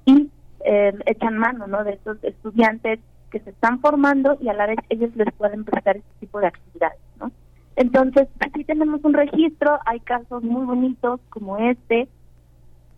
y 0.05 0.29
eh, 0.65 0.93
echan 1.05 1.37
mano 1.37 1.67
¿no? 1.67 1.83
de 1.83 1.93
estos 1.93 2.23
estudiantes 2.23 2.99
que 3.31 3.39
se 3.39 3.49
están 3.49 3.79
formando 3.79 4.37
y 4.41 4.49
a 4.49 4.53
la 4.53 4.67
vez 4.67 4.77
ellos 4.89 5.15
les 5.15 5.33
pueden 5.33 5.65
prestar 5.65 5.97
este 5.97 6.11
tipo 6.19 6.39
de 6.39 6.47
actividades. 6.47 6.99
¿no? 7.19 7.31
Entonces, 7.75 8.27
sí 8.55 8.63
tenemos 8.63 9.03
un 9.03 9.13
registro, 9.13 9.79
hay 9.85 9.99
casos 9.99 10.43
muy 10.43 10.65
bonitos 10.65 11.19
como 11.29 11.57
este 11.57 12.07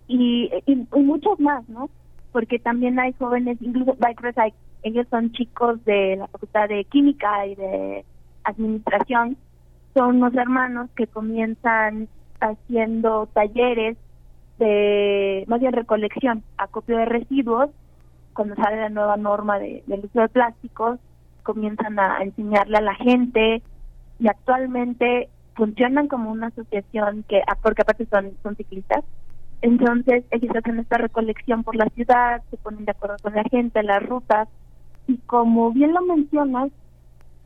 y, 0.07 0.49
y, 0.65 0.75
muchos 0.99 1.39
más, 1.39 1.67
¿no? 1.69 1.89
Porque 2.31 2.59
también 2.59 2.97
hay 2.99 3.13
jóvenes, 3.13 3.57
incluso 3.61 3.95
Recycle, 3.99 4.53
ellos 4.83 5.05
son 5.09 5.31
chicos 5.33 5.83
de 5.83 6.15
la 6.15 6.27
Facultad 6.27 6.69
de 6.69 6.85
Química 6.85 7.45
y 7.45 7.55
de 7.55 8.05
Administración, 8.43 9.37
son 9.93 10.17
unos 10.17 10.33
hermanos 10.35 10.89
que 10.95 11.07
comienzan 11.07 12.07
haciendo 12.39 13.27
talleres 13.33 13.97
de, 14.57 15.45
más 15.47 15.59
bien 15.59 15.73
recolección, 15.73 16.43
acopio 16.57 16.97
de 16.97 17.05
residuos, 17.05 17.69
cuando 18.33 18.55
sale 18.55 18.77
la 18.77 18.89
nueva 18.89 19.17
norma 19.17 19.59
de, 19.59 19.83
del 19.87 20.05
uso 20.05 20.21
de 20.21 20.29
plásticos, 20.29 20.99
comienzan 21.43 21.99
a 21.99 22.21
enseñarle 22.21 22.77
a 22.77 22.81
la 22.81 22.95
gente 22.95 23.61
y 24.19 24.27
actualmente 24.27 25.29
funcionan 25.55 26.07
como 26.07 26.31
una 26.31 26.47
asociación 26.47 27.23
que, 27.27 27.41
ah, 27.47 27.57
porque 27.61 27.81
aparte 27.81 28.05
son, 28.05 28.31
son 28.43 28.55
ciclistas, 28.55 29.03
entonces 29.61 30.23
ellos 30.31 30.55
hacen 30.55 30.79
esta 30.79 30.97
recolección 30.97 31.63
por 31.63 31.75
la 31.75 31.87
ciudad, 31.89 32.41
se 32.49 32.57
ponen 32.57 32.85
de 32.85 32.91
acuerdo 32.91 33.17
con 33.21 33.33
la 33.35 33.43
gente, 33.43 33.83
las 33.83 34.01
rutas, 34.03 34.47
y 35.07 35.17
como 35.17 35.71
bien 35.71 35.93
lo 35.93 36.01
mencionas, 36.01 36.71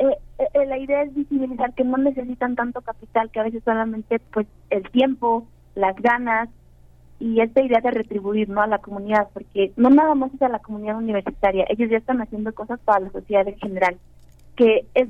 eh, 0.10 0.48
eh, 0.54 0.66
la 0.66 0.78
idea 0.78 1.04
es 1.04 1.14
visibilizar 1.14 1.74
que 1.74 1.84
no 1.84 1.98
necesitan 1.98 2.56
tanto 2.56 2.82
capital, 2.82 3.30
que 3.32 3.40
a 3.40 3.44
veces 3.44 3.64
solamente 3.64 4.20
pues 4.32 4.48
el 4.70 4.90
tiempo, 4.90 5.48
las 5.76 5.96
ganas 5.98 6.50
y 7.20 7.40
esta 7.42 7.62
idea 7.62 7.80
de 7.80 7.92
retribuir 7.92 8.50
no 8.50 8.62
a 8.62 8.68
la 8.68 8.80
comunidad, 8.80 9.30
porque 9.34 9.72
no 9.78 9.90
nada 9.90 10.16
más 10.16 10.34
es 10.34 10.42
a 10.42 10.50
la 10.50 10.60
comunidad 10.60 10.98
universitaria, 10.98 11.66
ellos 11.70 11.90
ya 11.90 11.98
están 11.98 12.22
haciendo 12.22 12.54
cosas 12.54 12.80
para 12.82 13.02
la 13.02 13.12
sociedad 13.12 13.48
en 13.48 13.58
general, 13.58 13.98
que 14.56 14.86
es 14.94 15.10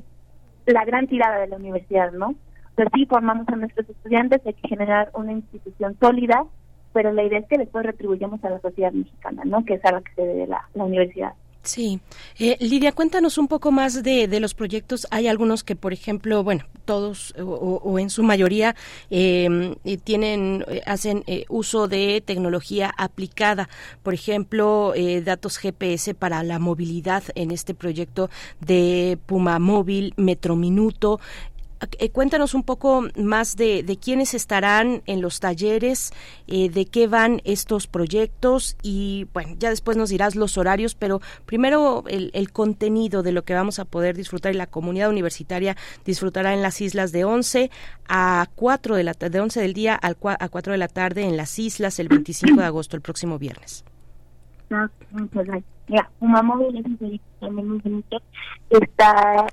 la 0.66 0.84
gran 0.84 1.06
tirada 1.06 1.38
de 1.38 1.48
la 1.48 1.56
universidad, 1.56 2.12
¿no? 2.12 2.34
Pero 2.76 2.90
sí 2.94 3.06
formamos 3.06 3.48
a 3.48 3.56
nuestros 3.56 3.88
estudiantes, 3.88 4.42
hay 4.46 4.54
que 4.54 4.68
generar 4.68 5.10
una 5.14 5.32
institución 5.32 5.96
sólida, 6.00 6.44
pero 6.92 7.12
la 7.12 7.24
idea 7.24 7.40
es 7.40 7.46
que 7.46 7.58
después 7.58 7.84
retribuyamos 7.84 8.42
a 8.44 8.50
la 8.50 8.60
sociedad 8.60 8.92
mexicana, 8.92 9.42
¿no? 9.44 9.64
Que 9.64 9.74
es 9.74 9.84
a 9.84 9.92
la 9.92 10.00
que 10.00 10.14
se 10.14 10.22
debe 10.22 10.46
la, 10.46 10.68
la 10.74 10.84
universidad. 10.84 11.34
Sí. 11.64 12.00
Eh, 12.38 12.56
Lidia, 12.60 12.92
cuéntanos 12.92 13.38
un 13.38 13.48
poco 13.48 13.72
más 13.72 14.02
de, 14.02 14.28
de, 14.28 14.40
los 14.40 14.54
proyectos. 14.54 15.06
Hay 15.10 15.28
algunos 15.28 15.64
que, 15.64 15.74
por 15.76 15.92
ejemplo, 15.92 16.44
bueno, 16.44 16.64
todos 16.84 17.34
o, 17.38 17.98
en 17.98 18.10
su 18.10 18.22
mayoría 18.22 18.74
eh, 19.10 19.76
tienen, 20.04 20.64
hacen 20.86 21.24
eh, 21.26 21.44
uso 21.48 21.88
de 21.88 22.22
tecnología 22.24 22.92
aplicada. 22.96 23.68
Por 24.02 24.14
ejemplo, 24.14 24.92
eh, 24.94 25.22
datos 25.22 25.58
GPS 25.58 26.14
para 26.14 26.42
la 26.42 26.58
movilidad 26.58 27.24
en 27.34 27.50
este 27.50 27.74
proyecto 27.74 28.30
de 28.60 29.18
Puma 29.26 29.58
Móvil, 29.58 30.14
Metro 30.16 30.56
Minuto. 30.56 31.20
Eh, 31.98 32.10
cuéntanos 32.10 32.54
un 32.54 32.62
poco 32.62 33.04
más 33.16 33.56
de, 33.56 33.82
de, 33.82 33.96
quiénes 33.96 34.34
estarán 34.34 35.02
en 35.06 35.20
los 35.20 35.40
talleres, 35.40 36.12
eh, 36.46 36.68
de 36.70 36.86
qué 36.86 37.06
van 37.06 37.40
estos 37.44 37.86
proyectos 37.86 38.76
y 38.82 39.26
bueno, 39.32 39.54
ya 39.58 39.70
después 39.70 39.96
nos 39.96 40.10
dirás 40.10 40.36
los 40.36 40.56
horarios, 40.58 40.94
pero 40.94 41.20
primero 41.46 42.04
el, 42.08 42.30
el, 42.34 42.52
contenido 42.52 43.22
de 43.22 43.32
lo 43.32 43.44
que 43.44 43.54
vamos 43.54 43.78
a 43.78 43.84
poder 43.84 44.16
disfrutar 44.16 44.54
y 44.54 44.56
la 44.56 44.66
comunidad 44.66 45.10
universitaria 45.10 45.76
disfrutará 46.04 46.54
en 46.54 46.62
las 46.62 46.80
islas 46.80 47.12
de 47.12 47.24
11 47.24 47.70
a 48.08 48.46
4 48.54 48.96
de 48.96 49.04
la 49.04 49.12
de 49.14 49.40
11 49.40 49.60
del 49.60 49.74
día 49.74 49.94
al, 49.94 50.16
a 50.22 50.48
4 50.48 50.72
de 50.72 50.78
la 50.78 50.88
tarde 50.88 51.22
en 51.22 51.36
las 51.36 51.58
islas 51.58 51.98
el 51.98 52.08
25 52.08 52.60
de 52.60 52.66
agosto, 52.66 52.96
el 52.96 53.02
próximo 53.02 53.38
viernes. 53.38 53.84
Puma 56.18 56.42
Móvil 56.42 56.78
es 56.78 56.84
un 56.84 56.96
proyecto 56.96 57.26
también 57.40 57.78
bonito. 57.78 58.16
Está 58.70 59.46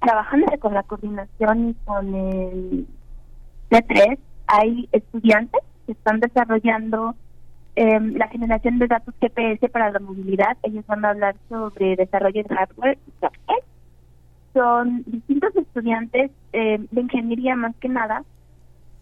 trabajándose 0.00 0.58
con 0.58 0.74
la 0.74 0.82
coordinación 0.82 1.70
y 1.70 1.74
con 1.84 2.14
el 2.14 2.86
C3, 3.70 4.18
hay 4.46 4.88
estudiantes 4.92 5.62
que 5.86 5.92
están 5.92 6.20
desarrollando 6.20 7.14
eh, 7.76 8.00
la 8.00 8.28
generación 8.28 8.78
de 8.78 8.86
datos 8.86 9.14
GPS 9.20 9.68
para 9.68 9.90
la 9.90 9.98
movilidad. 9.98 10.56
Ellos 10.62 10.86
van 10.86 11.04
a 11.04 11.10
hablar 11.10 11.36
sobre 11.48 11.96
desarrollo 11.96 12.42
de 12.44 12.54
hardware 12.54 12.98
y 13.06 13.10
software. 13.20 13.64
Son 14.52 15.02
distintos 15.06 15.56
estudiantes 15.56 16.30
eh, 16.52 16.78
de 16.90 17.00
ingeniería 17.00 17.56
más 17.56 17.74
que 17.76 17.88
nada, 17.88 18.22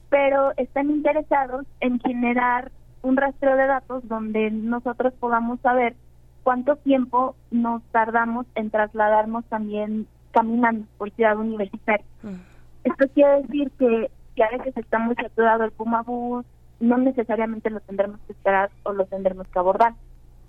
pero 0.08 0.52
están 0.56 0.90
interesados 0.90 1.66
en 1.80 2.00
generar 2.00 2.70
un 3.02 3.16
rastreo 3.16 3.56
de 3.56 3.66
datos 3.66 4.08
donde 4.08 4.50
nosotros 4.50 5.12
podamos 5.20 5.60
saber 5.60 5.94
cuánto 6.42 6.76
tiempo 6.76 7.34
nos 7.50 7.82
tardamos 7.90 8.46
en 8.54 8.70
trasladarnos 8.70 9.44
también 9.46 10.06
caminando 10.32 10.86
por 10.98 11.10
ciudad 11.12 11.36
universitaria. 11.36 12.04
Uh. 12.22 12.36
Esto 12.84 13.06
quiere 13.14 13.42
decir 13.42 13.70
que, 13.78 14.10
que 14.34 14.44
a 14.44 14.50
veces 14.50 14.76
está 14.76 14.98
muy 14.98 15.14
saturado 15.14 15.64
el 15.64 15.70
Puma 15.70 16.02
Bus, 16.02 16.44
no 16.80 16.98
necesariamente 16.98 17.70
lo 17.70 17.80
tendremos 17.80 18.18
que 18.26 18.32
esperar 18.32 18.70
o 18.82 18.92
lo 18.92 19.06
tendremos 19.06 19.46
que 19.46 19.58
abordar. 19.58 19.94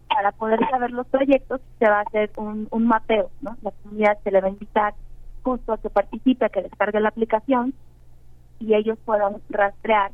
Para 0.10 0.32
poder 0.32 0.60
saber 0.69 0.91
los 0.91 1.08
proyectos 1.08 1.62
se 1.80 1.88
va 1.88 2.00
a 2.00 2.02
hacer 2.02 2.32
un, 2.38 2.67
un 2.72 2.88
mapeo, 2.88 3.30
¿no? 3.41 3.56
La 3.62 3.72
comunidad 3.72 4.17
se 4.24 4.32
le 4.32 4.41
va 4.41 4.48
a 4.48 4.52
invitar 4.52 4.93
justo 5.43 5.74
a 5.74 5.78
que 5.78 5.89
participe, 5.89 6.46
a 6.46 6.50
que 6.50 6.63
descargue 6.63 7.00
la 7.00 7.10
aplicación 7.10 7.74
y 8.60 8.74
ellos 8.74 8.98
puedan 9.06 9.36
rastrear 9.50 10.12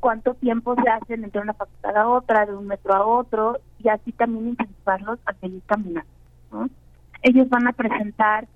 cuánto 0.00 0.34
tiempo 0.34 0.74
se 0.74 0.88
hacen 0.88 1.24
entre 1.24 1.40
una 1.40 1.54
facultad 1.54 1.96
a 1.96 2.08
otra, 2.08 2.46
de 2.46 2.54
un 2.54 2.66
metro 2.66 2.94
a 2.94 3.06
otro, 3.06 3.58
y 3.78 3.88
así 3.88 4.12
también 4.12 4.48
incentivarlos 4.48 5.18
a 5.26 5.32
seguir 5.34 5.62
caminando. 5.66 6.10
¿no? 6.52 6.68
Ellos 7.22 7.48
van 7.48 7.66
a 7.66 7.72
presentar 7.72 8.46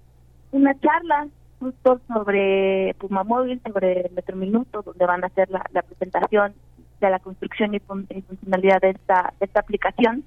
una 0.53 0.79
charla 0.81 1.29
justo 1.61 2.01
sobre 2.09 2.95
Puma 2.99 3.23
Móvil, 3.23 3.61
sobre 3.63 4.11
Metro 4.15 4.37
Minuto, 4.37 4.83
donde 4.83 5.07
van 5.07 5.23
a 5.23 5.27
hacer 5.27 5.49
la, 5.51 5.83
presentación 5.83 6.55
de 7.01 7.11
la 7.11 7.19
construcción 7.19 7.75
y, 7.75 7.81
fun 7.81 8.07
y 8.09 8.23
funcionalidad 8.23 8.81
de 8.81 8.91
esta, 8.91 9.33
aplicación 9.55 10.25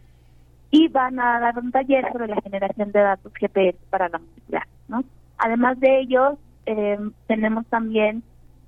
y 0.71 0.87
van 0.87 1.19
a 1.19 1.39
dar 1.39 1.57
un 1.57 1.71
taller 1.71 2.11
sobre 2.11 2.27
la 2.27 2.41
generación 2.41 2.91
de 2.91 2.99
datos 2.99 3.33
GPS 3.33 3.77
para 3.89 4.09
la 4.09 4.19
movilidad. 4.19 4.63
¿no? 4.87 5.03
Además 5.37 5.79
de 5.79 5.99
ellos, 5.99 6.37
eh, 6.65 6.99
tenemos 7.27 7.65
también 7.67 8.23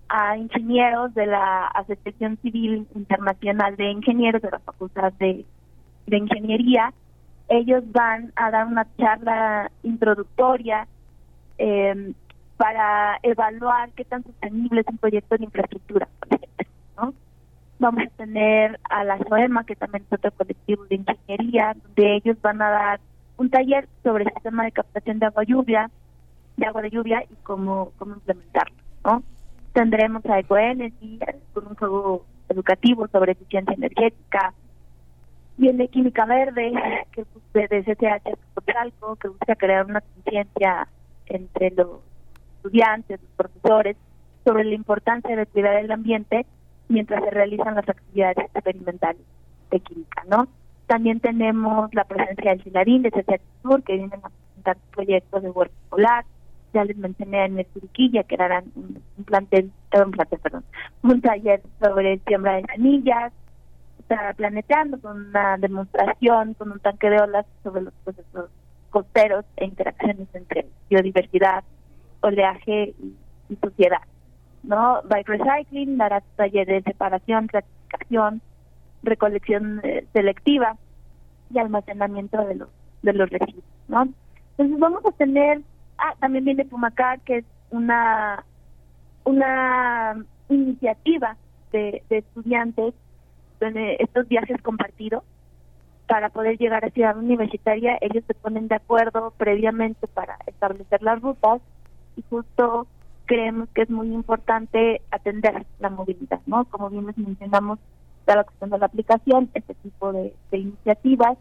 a 0.10 0.38
ingenieros 0.38 1.14
de 1.16 1.26
la 1.26 1.68
Asociación 1.68 2.38
Civil 2.42 2.88
Internacional 2.96 3.76
de 3.76 3.92
Ingenieros 3.92 4.42
de 4.42 4.52
la 4.52 4.60
Facultad 4.60 5.14
de 5.14 5.46
Ingeniería. 6.08 6.94
Ellos 7.48 7.84
van 7.92 8.32
a 8.36 8.52
dar 8.52 8.68
una 8.68 8.88
charla 8.98 9.72
introductoria 9.84 10.88
eh, 11.58 12.14
para 12.58 13.20
evaluar 13.24 13.92
qué 13.92 14.06
tan 14.06 14.24
sostenible 14.24 14.82
es 14.82 14.88
un 14.88 14.98
proyecto 14.98 15.38
de 15.38 15.44
infraestructura. 15.46 16.08
Vamos 17.78 18.04
a 18.08 18.18
tener 18.18 18.80
a 18.90 19.04
la 19.04 19.18
SOEMA, 19.18 19.66
que 19.66 19.76
también 19.76 20.06
es 20.06 20.14
otro 20.18 20.32
colectivo 20.32 20.86
de 20.86 20.96
ingeniería, 20.96 21.76
donde 21.84 22.16
ellos 22.16 22.42
van 22.42 22.62
a 22.62 22.70
dar 22.70 23.00
un 23.38 23.50
taller 23.50 23.90
sobre 24.02 24.24
el 24.24 24.34
sistema 24.34 24.64
de 24.64 24.72
captación 24.72 25.20
de 25.20 25.26
agua 25.26 25.44
lluvia, 25.44 25.92
de 26.56 26.66
agua 26.66 26.82
de 26.82 26.90
lluvia 26.90 27.24
y 27.30 27.36
cómo, 27.44 27.92
cómo 27.98 28.16
implementarlo. 28.16 28.76
Tendremos 29.74 30.26
a 30.26 30.40
Ecoenergy 30.40 31.20
con 31.54 31.68
un 31.68 31.76
juego 31.76 32.26
educativo 32.48 33.08
sobre 33.10 33.34
eficiencia 33.34 33.74
energética, 33.74 34.54
Viene 35.58 35.88
Química 35.88 36.26
Verde, 36.26 36.74
que 37.12 37.26
de 37.54 37.84
CCH 37.84 38.24
que 39.22 39.28
busca 39.30 39.56
crear 39.56 39.86
una 39.86 40.02
conciencia 40.02 40.88
entre 41.28 41.72
los 41.72 42.00
estudiantes, 42.58 43.20
los 43.22 43.32
profesores, 43.32 43.98
sobre 44.44 44.64
la 44.64 44.76
importancia 44.76 45.36
de 45.36 45.46
cuidar 45.46 45.78
el 45.78 45.92
ambiente 45.92 46.46
mientras 46.88 47.24
se 47.24 47.32
realizan 47.32 47.76
las 47.76 47.88
actividades 47.90 48.38
experimentales 48.38 49.22
de 49.72 49.80
química, 49.80 50.24
¿no? 50.28 50.48
También 50.88 51.20
tenemos 51.20 51.92
la 51.94 52.04
presencia 52.04 52.52
del 52.52 52.64
Silarín 52.64 53.02
de 53.02 53.12
CCH 53.12 53.42
Sur, 53.64 53.84
que 53.84 53.94
vienen 53.94 54.20
a 54.24 54.30
presentar 54.30 54.78
proyectos 54.92 55.42
de 55.42 55.50
huerto 55.50 55.76
escolar. 55.84 56.26
Ya 56.74 56.84
les 56.84 56.98
mencioné 56.98 57.46
en 57.46 57.60
el 57.60 57.66
Turiquilla, 57.66 58.24
que 58.24 58.36
harán 58.36 58.66
un, 58.76 59.02
un 59.18 59.24
plantel, 59.24 59.72
eh, 59.92 60.02
un 60.04 60.12
plantel, 60.12 60.40
perdón, 60.40 60.64
un 61.02 61.22
taller 61.22 61.62
sobre 61.82 62.20
siembra 62.28 62.58
de 62.58 62.66
semillas. 62.76 63.34
Está 64.00 64.34
planeteando 64.34 65.00
con 65.00 65.30
una 65.30 65.58
demostración, 65.58 66.54
con 66.54 66.72
un 66.72 66.80
tanque 66.80 67.10
de 67.10 67.20
olas 67.20 67.46
sobre 67.64 67.82
los 67.82 67.94
procesos 68.04 68.52
costeros 68.96 69.44
e 69.58 69.66
interacciones 69.66 70.26
entre 70.34 70.68
biodiversidad, 70.90 71.66
oleaje 72.22 72.96
y, 73.50 73.56
sociedad. 73.62 74.00
¿no? 74.64 75.02
Bike 75.04 75.28
Recycling 75.28 75.98
dará 75.98 76.22
taller 76.38 76.66
de 76.66 76.82
separación, 76.82 77.48
clasificación, 77.48 78.42
recolección 79.04 79.82
eh, 79.84 80.06
selectiva 80.14 80.78
y 81.54 81.60
almacenamiento 81.60 82.38
de 82.46 82.56
los 82.56 82.70
de 83.02 83.14
los 83.14 83.30
residuos, 83.30 83.66
¿no? 83.90 84.08
Entonces 84.52 84.80
vamos 84.80 85.06
a 85.06 85.12
tener, 85.12 85.62
ah, 85.98 86.16
también 86.22 86.46
viene 86.46 86.64
Pumacar, 86.64 87.20
que 87.20 87.40
es 87.40 87.46
una 87.72 88.46
una 89.26 90.24
iniciativa 90.48 91.36
de, 91.74 92.02
de 92.10 92.20
estudiantes 92.20 92.94
donde 93.60 93.98
estos 94.00 94.26
viajes 94.30 94.62
compartidos 94.62 95.24
para 96.08 96.30
poder 96.30 96.58
llegar 96.58 96.86
a 96.86 96.90
Ciudad 96.90 97.18
Universitaria, 97.18 97.98
ellos 98.02 98.24
se 98.28 98.34
ponen 98.34 98.68
de 98.68 98.76
acuerdo 98.76 99.34
previamente 99.38 100.08
para 100.08 100.38
establecer 100.46 101.02
las 101.02 101.22
rutas 101.22 101.62
y 102.16 102.24
justo 102.30 102.88
creemos 103.26 103.70
que 103.70 103.84
es 103.84 103.90
muy 103.90 104.14
importante 104.14 105.02
atender 105.12 105.66
la 105.80 105.90
movilidad, 105.90 106.42
¿no? 106.46 106.66
Como 106.66 106.90
bien 106.90 107.08
les 107.08 107.18
mencionamos, 107.18 107.80
está 108.20 108.36
la 108.36 108.44
cuestión 108.44 108.70
de 108.70 108.78
la 108.78 108.86
aplicación, 108.86 109.50
este 109.54 109.74
tipo 109.76 110.14
de, 110.14 110.34
iniciativas, 110.52 111.38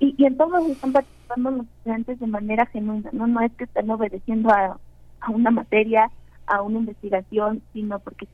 y, 0.00 0.14
y 0.18 0.26
en 0.26 0.36
todos 0.36 0.68
están 0.68 0.92
participando 0.92 1.50
los 1.52 1.66
estudiantes 1.66 2.18
de 2.18 2.26
manera 2.26 2.66
genuina, 2.66 3.10
¿no? 3.12 3.28
No 3.28 3.40
es 3.40 3.52
que 3.52 3.64
estén 3.64 3.90
obedeciendo 3.90 4.50
a, 4.50 4.78
a 5.20 5.30
una 5.30 5.50
materia, 5.50 6.10
a 6.46 6.62
una 6.62 6.80
investigación, 6.80 7.62
sino 7.72 8.00
porque 8.00 8.26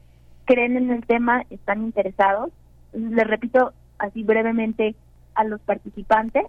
creen 0.47 0.77
en 0.77 0.91
el 0.91 1.07
tema, 1.07 1.45
están 1.51 1.83
interesados. 1.83 2.51
Les 2.93 3.27
repito 3.27 3.73
así 3.99 4.25
brevemente 4.25 4.97
a 5.35 5.45
los 5.45 5.61
participantes 5.63 6.45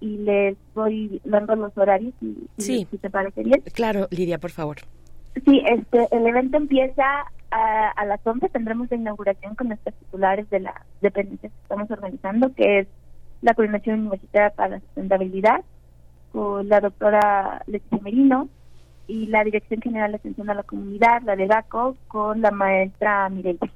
y 0.00 0.18
les 0.18 0.56
voy 0.74 1.20
dando 1.24 1.56
los 1.56 1.76
horarios, 1.78 2.12
si, 2.20 2.36
Sí. 2.58 2.86
si 2.90 2.98
te 2.98 3.10
parece 3.10 3.42
bien. 3.42 3.62
Claro, 3.74 4.06
Lidia, 4.10 4.38
por 4.38 4.50
favor. 4.50 4.76
Sí, 5.44 5.62
este, 5.66 6.08
el 6.14 6.26
evento 6.26 6.56
empieza 6.56 7.02
a, 7.50 7.90
a 7.90 8.04
las 8.04 8.20
11, 8.24 8.48
tendremos 8.50 8.90
la 8.90 8.96
inauguración 8.96 9.54
con 9.54 9.68
nuestros 9.68 9.94
titulares 9.96 10.48
de 10.50 10.60
las 10.60 10.74
dependencias 11.00 11.52
que 11.52 11.62
estamos 11.62 11.90
organizando, 11.90 12.52
que 12.54 12.80
es 12.80 12.88
la 13.42 13.54
Coordinación 13.54 14.00
Universitaria 14.00 14.50
para 14.50 14.68
la 14.76 14.80
Sustentabilidad, 14.80 15.62
con 16.32 16.68
la 16.68 16.80
doctora 16.80 17.62
Leticia 17.66 17.98
Merino, 18.02 18.48
y 19.06 19.26
la 19.26 19.44
Dirección 19.44 19.80
General 19.82 20.10
de 20.12 20.16
Atención 20.16 20.48
a 20.48 20.54
la 20.54 20.62
Comunidad, 20.62 21.20
la 21.24 21.36
de 21.36 21.46
GACO, 21.46 21.96
con 22.08 22.40
la 22.40 22.50
maestra 22.50 23.28
Mireille. 23.28 23.70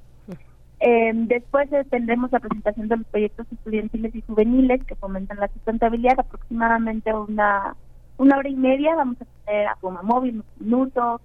Eh, 0.81 1.12
después 1.14 1.69
tendremos 1.91 2.31
la 2.31 2.38
presentación 2.38 2.88
de 2.88 2.97
los 2.99 3.07
proyectos 3.07 3.47
estudiantiles 3.53 4.14
y 4.14 4.23
juveniles 4.23 4.85
que 4.85 4.95
fomentan 4.95 5.38
la 5.38 5.49
sustentabilidad, 5.49 6.21
aproximadamente 6.21 7.12
una 7.12 7.75
una 8.19 8.37
hora 8.37 8.49
y 8.49 8.57
media. 8.57 8.95
Vamos 8.95 9.17
a 9.23 9.25
tener 9.47 9.67
a 9.67 9.77
Puma 9.77 10.03
Móvil, 10.03 10.43
Minuto, 10.59 11.21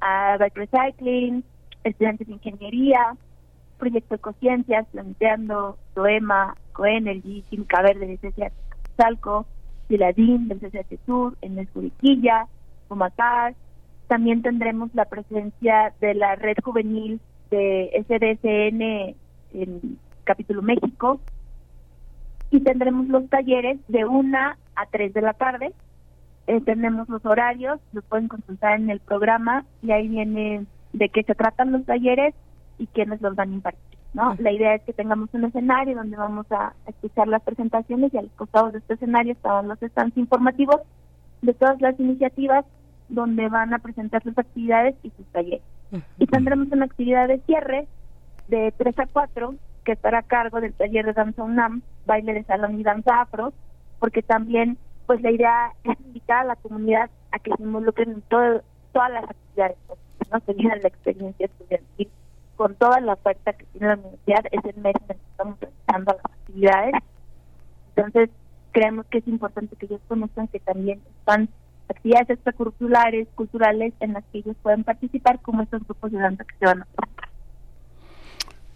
a 0.00 0.36
Bike 0.38 0.56
Recycling, 0.56 1.44
estudiantes 1.84 2.26
de 2.26 2.32
ingeniería, 2.34 3.16
Proyecto 3.78 4.14
Ecociencias, 4.14 4.86
Planteando, 4.90 5.76
Soema, 5.94 6.56
Coenergy, 6.72 7.42
Química 7.50 7.82
Verde 7.82 8.06
de 8.06 8.18
CCH 8.18 8.52
Salco, 8.96 9.46
Siladín 9.88 10.48
del 10.48 10.60
CCH 10.60 10.98
Sur, 11.06 11.36
en 11.42 11.58
Escuriquilla, 11.58 12.46
Pumacar. 12.88 13.54
También 14.06 14.42
tendremos 14.42 14.94
la 14.94 15.04
presencia 15.04 15.92
de 16.00 16.14
la 16.14 16.34
red 16.36 16.56
juvenil 16.64 17.20
de 17.50 17.90
SDSN 18.06 19.14
en 19.60 19.98
Capítulo 20.24 20.62
México. 20.62 21.20
Y 22.50 22.60
tendremos 22.60 23.08
los 23.08 23.28
talleres 23.28 23.78
de 23.88 24.04
una 24.04 24.56
a 24.74 24.86
3 24.86 25.12
de 25.12 25.20
la 25.20 25.34
tarde. 25.34 25.72
Eh, 26.46 26.60
tenemos 26.62 27.08
los 27.08 27.24
horarios, 27.26 27.78
los 27.92 28.04
pueden 28.04 28.28
consultar 28.28 28.80
en 28.80 28.88
el 28.88 29.00
programa 29.00 29.66
y 29.82 29.92
ahí 29.92 30.08
viene 30.08 30.64
de 30.94 31.08
qué 31.10 31.22
se 31.22 31.34
tratan 31.34 31.72
los 31.72 31.84
talleres 31.84 32.34
y 32.78 32.86
quiénes 32.86 33.20
los 33.20 33.34
van 33.34 33.50
a 33.50 33.54
impartir. 33.54 33.98
¿no? 34.14 34.34
La 34.38 34.50
idea 34.50 34.74
es 34.74 34.82
que 34.82 34.94
tengamos 34.94 35.28
un 35.32 35.44
escenario 35.44 35.96
donde 35.96 36.16
vamos 36.16 36.50
a 36.50 36.72
escuchar 36.86 37.28
las 37.28 37.42
presentaciones 37.42 38.14
y 38.14 38.18
al 38.18 38.30
costado 38.30 38.70
de 38.70 38.78
este 38.78 38.94
escenario 38.94 39.32
estaban 39.32 39.68
los 39.68 39.78
stands 39.78 40.16
informativos 40.16 40.80
de 41.42 41.52
todas 41.52 41.80
las 41.80 41.98
iniciativas 42.00 42.64
donde 43.08 43.48
van 43.48 43.74
a 43.74 43.78
presentar 43.78 44.22
sus 44.22 44.36
actividades 44.36 44.94
y 45.02 45.10
sus 45.10 45.26
talleres. 45.26 45.62
Y 46.18 46.26
tendremos 46.26 46.68
una 46.70 46.84
actividad 46.84 47.28
de 47.28 47.38
cierre 47.40 47.86
de 48.48 48.72
3 48.76 48.98
a 48.98 49.06
4 49.06 49.54
que 49.84 49.92
estará 49.92 50.18
a 50.18 50.22
cargo 50.22 50.60
del 50.60 50.74
taller 50.74 51.06
de 51.06 51.14
danza 51.14 51.42
UNAM, 51.42 51.82
baile 52.06 52.34
de 52.34 52.44
salón 52.44 52.78
y 52.78 52.82
danza 52.82 53.22
afro, 53.22 53.52
porque 53.98 54.22
también 54.22 54.76
pues 55.06 55.22
la 55.22 55.30
idea 55.30 55.72
es 55.84 55.98
invitar 56.00 56.40
a 56.40 56.48
la 56.48 56.56
comunidad 56.56 57.10
a 57.32 57.38
que 57.38 57.50
se 57.56 57.62
involucren 57.62 58.10
en 58.10 58.20
todo, 58.22 58.62
todas 58.92 59.10
las 59.10 59.24
actividades, 59.24 59.78
¿no? 60.30 60.40
que 60.40 60.52
vivan 60.52 60.82
la 60.82 60.88
experiencia 60.88 61.46
estudiantil 61.46 62.10
con 62.56 62.74
toda 62.74 63.00
la 63.00 63.14
oferta 63.14 63.52
que 63.52 63.64
tiene 63.66 63.86
la 63.86 63.94
universidad, 63.94 64.44
es 64.50 64.64
el 64.64 64.82
mes 64.82 64.94
en 64.96 65.10
el 65.10 65.16
que 65.16 65.30
estamos 65.30 65.60
realizando 65.60 66.12
las 66.12 66.24
actividades. 66.24 66.94
Entonces, 67.94 68.30
creemos 68.72 69.06
que 69.06 69.18
es 69.18 69.28
importante 69.28 69.76
que 69.76 69.86
ellos 69.86 70.00
conozcan 70.08 70.48
que 70.48 70.60
también 70.60 71.00
están 71.20 71.48
actividades 71.88 72.30
extracurriculares, 72.30 73.28
culturales, 73.34 73.94
en 74.00 74.12
las 74.12 74.24
que 74.32 74.38
ellos 74.38 74.56
pueden 74.62 74.84
participar, 74.84 75.40
como 75.40 75.62
estos 75.62 75.84
grupos 75.84 76.12
de 76.12 76.18
danza 76.18 76.44
que 76.44 76.54
se. 76.58 76.66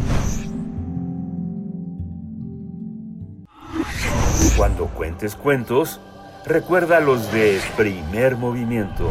Cuando 4.56 4.86
cuentes 4.86 5.36
cuentos, 5.36 6.00
recuerda 6.46 7.00
los 7.00 7.30
de 7.32 7.60
Primer 7.76 8.36
Movimiento. 8.36 9.10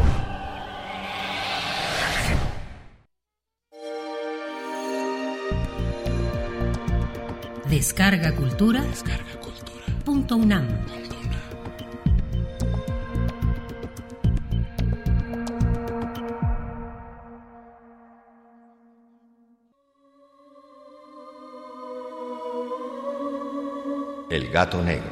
Descarga 7.68 8.34
Cultura. 8.34 8.84
Punto 10.04 10.36
UNAM. 10.36 10.68
El 24.30 24.50
gato 24.50 24.82
negro. 24.82 25.02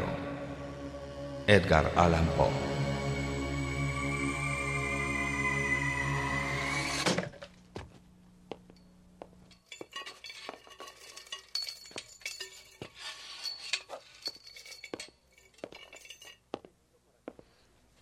Edgar 1.46 1.90
Allan 1.96 2.26
Poe. 2.36 2.71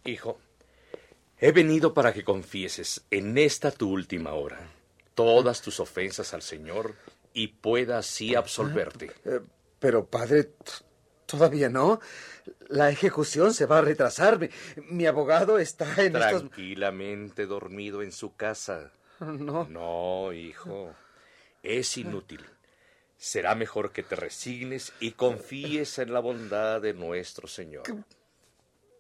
Hijo, 0.04 0.40
he 1.38 1.52
venido 1.52 1.94
para 1.94 2.12
que 2.12 2.24
confieses 2.24 3.04
en 3.10 3.36
esta 3.38 3.70
tu 3.70 3.90
última 3.90 4.32
hora 4.32 4.70
todas 5.14 5.60
tus 5.60 5.80
ofensas 5.80 6.32
al 6.32 6.42
Señor 6.42 6.94
y 7.34 7.48
pueda 7.48 7.98
así 7.98 8.34
absolverte. 8.34 9.12
Eh, 9.24 9.40
pero, 9.78 10.06
padre, 10.06 10.52
todavía 11.26 11.68
no. 11.68 12.00
La 12.68 12.90
ejecución 12.90 13.52
se 13.52 13.66
va 13.66 13.78
a 13.78 13.82
retrasar. 13.82 14.38
Mi, 14.38 14.48
mi 14.88 15.06
abogado 15.06 15.58
está 15.58 15.84
en 16.02 16.16
estos... 16.16 16.40
Tranquilamente 16.40 17.46
dormido 17.46 18.02
en 18.02 18.12
su 18.12 18.34
casa. 18.34 18.92
No. 19.20 19.66
No, 19.68 20.32
hijo. 20.32 20.94
Es 21.62 21.98
inútil. 21.98 22.44
Será 23.18 23.54
mejor 23.54 23.92
que 23.92 24.02
te 24.02 24.16
resignes 24.16 24.94
y 24.98 25.12
confíes 25.12 25.98
en 25.98 26.14
la 26.14 26.20
bondad 26.20 26.80
de 26.80 26.94
nuestro 26.94 27.46
Señor. 27.46 27.82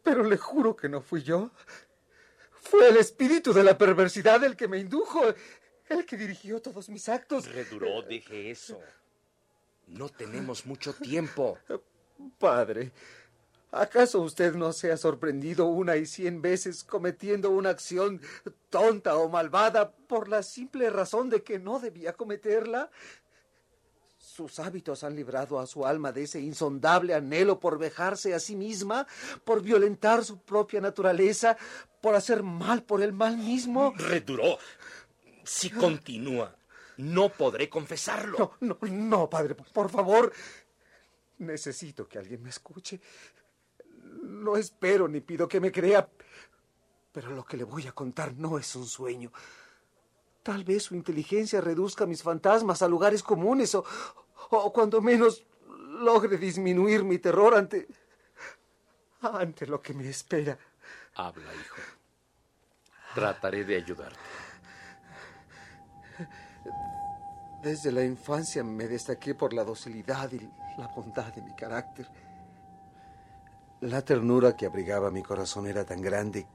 Pero 0.02 0.22
le 0.22 0.36
juro 0.36 0.76
que 0.76 0.88
no 0.88 1.00
fui 1.00 1.22
yo. 1.22 1.50
Fue 2.52 2.88
el 2.88 2.96
espíritu 2.96 3.52
de 3.52 3.64
la 3.64 3.76
perversidad 3.76 4.42
el 4.44 4.56
que 4.56 4.68
me 4.68 4.78
indujo, 4.78 5.22
el 5.88 6.06
que 6.06 6.16
dirigió 6.16 6.60
todos 6.60 6.88
mis 6.88 7.08
actos. 7.08 7.50
Reduró, 7.50 8.02
deje 8.02 8.50
eso. 8.50 8.80
No 9.86 10.08
tenemos 10.08 10.66
mucho 10.66 10.92
tiempo. 10.94 11.58
Padre, 12.38 12.92
¿acaso 13.72 14.20
usted 14.20 14.54
no 14.54 14.72
se 14.72 14.92
ha 14.92 14.96
sorprendido 14.96 15.66
una 15.66 15.96
y 15.96 16.06
cien 16.06 16.42
veces 16.42 16.84
cometiendo 16.84 17.50
una 17.50 17.70
acción 17.70 18.20
tonta 18.68 19.16
o 19.16 19.28
malvada 19.28 19.90
por 19.90 20.28
la 20.28 20.42
simple 20.42 20.90
razón 20.90 21.28
de 21.30 21.42
que 21.42 21.58
no 21.58 21.80
debía 21.80 22.12
cometerla? 22.12 22.90
Sus 24.40 24.58
hábitos 24.58 25.04
han 25.04 25.14
librado 25.14 25.60
a 25.60 25.66
su 25.66 25.84
alma 25.84 26.12
de 26.12 26.22
ese 26.22 26.40
insondable 26.40 27.12
anhelo 27.12 27.60
por 27.60 27.78
vejarse 27.78 28.32
a 28.32 28.40
sí 28.40 28.56
misma, 28.56 29.06
por 29.44 29.60
violentar 29.60 30.24
su 30.24 30.38
propia 30.38 30.80
naturaleza, 30.80 31.58
por 32.00 32.14
hacer 32.14 32.42
mal 32.42 32.82
por 32.82 33.02
el 33.02 33.12
mal 33.12 33.36
mismo. 33.36 33.92
Reduró. 33.98 34.56
Si 35.44 35.68
continúa, 35.68 36.56
no 36.96 37.28
podré 37.28 37.68
confesarlo. 37.68 38.56
No, 38.60 38.78
no, 38.80 38.88
no, 38.90 39.28
padre, 39.28 39.54
por 39.54 39.90
favor. 39.90 40.32
Necesito 41.36 42.08
que 42.08 42.16
alguien 42.16 42.42
me 42.42 42.48
escuche. 42.48 42.98
No 44.22 44.56
espero 44.56 45.06
ni 45.06 45.20
pido 45.20 45.46
que 45.46 45.60
me 45.60 45.70
crea, 45.70 46.08
pero 47.12 47.32
lo 47.32 47.44
que 47.44 47.58
le 47.58 47.64
voy 47.64 47.86
a 47.86 47.92
contar 47.92 48.32
no 48.38 48.58
es 48.58 48.74
un 48.74 48.86
sueño. 48.86 49.30
Tal 50.42 50.64
vez 50.64 50.84
su 50.84 50.94
inteligencia 50.94 51.60
reduzca 51.60 52.06
mis 52.06 52.22
fantasmas 52.22 52.80
a 52.80 52.88
lugares 52.88 53.22
comunes 53.22 53.74
o, 53.74 53.84
o 54.50 54.72
cuando 54.72 55.00
menos 55.00 55.44
logre 55.66 56.36
disminuir 56.36 57.04
mi 57.04 57.18
terror 57.18 57.54
ante 57.54 57.88
ante 59.22 59.66
lo 59.66 59.80
que 59.80 59.94
me 59.94 60.08
espera. 60.08 60.58
Habla, 61.14 61.54
hijo. 61.54 61.76
Trataré 63.14 63.64
de 63.64 63.76
ayudarte. 63.76 64.18
Desde 67.62 67.92
la 67.92 68.04
infancia 68.04 68.64
me 68.64 68.88
destaqué 68.88 69.34
por 69.34 69.52
la 69.52 69.64
docilidad 69.64 70.32
y 70.32 70.38
la 70.78 70.86
bondad 70.88 71.32
de 71.34 71.42
mi 71.42 71.54
carácter. 71.54 72.08
La 73.80 74.02
ternura 74.02 74.56
que 74.56 74.66
abrigaba 74.66 75.10
mi 75.10 75.22
corazón 75.22 75.66
era 75.66 75.84
tan 75.84 76.00
grande 76.00 76.46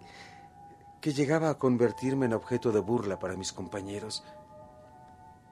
que 1.01 1.13
llegaba 1.13 1.51
a 1.51 1.57
convertirme 1.59 2.25
en 2.25 2.33
objeto 2.33 2.71
de 2.71 2.79
burla 2.79 3.19
para 3.19 3.35
mis 3.35 3.53
compañeros. 3.53 4.23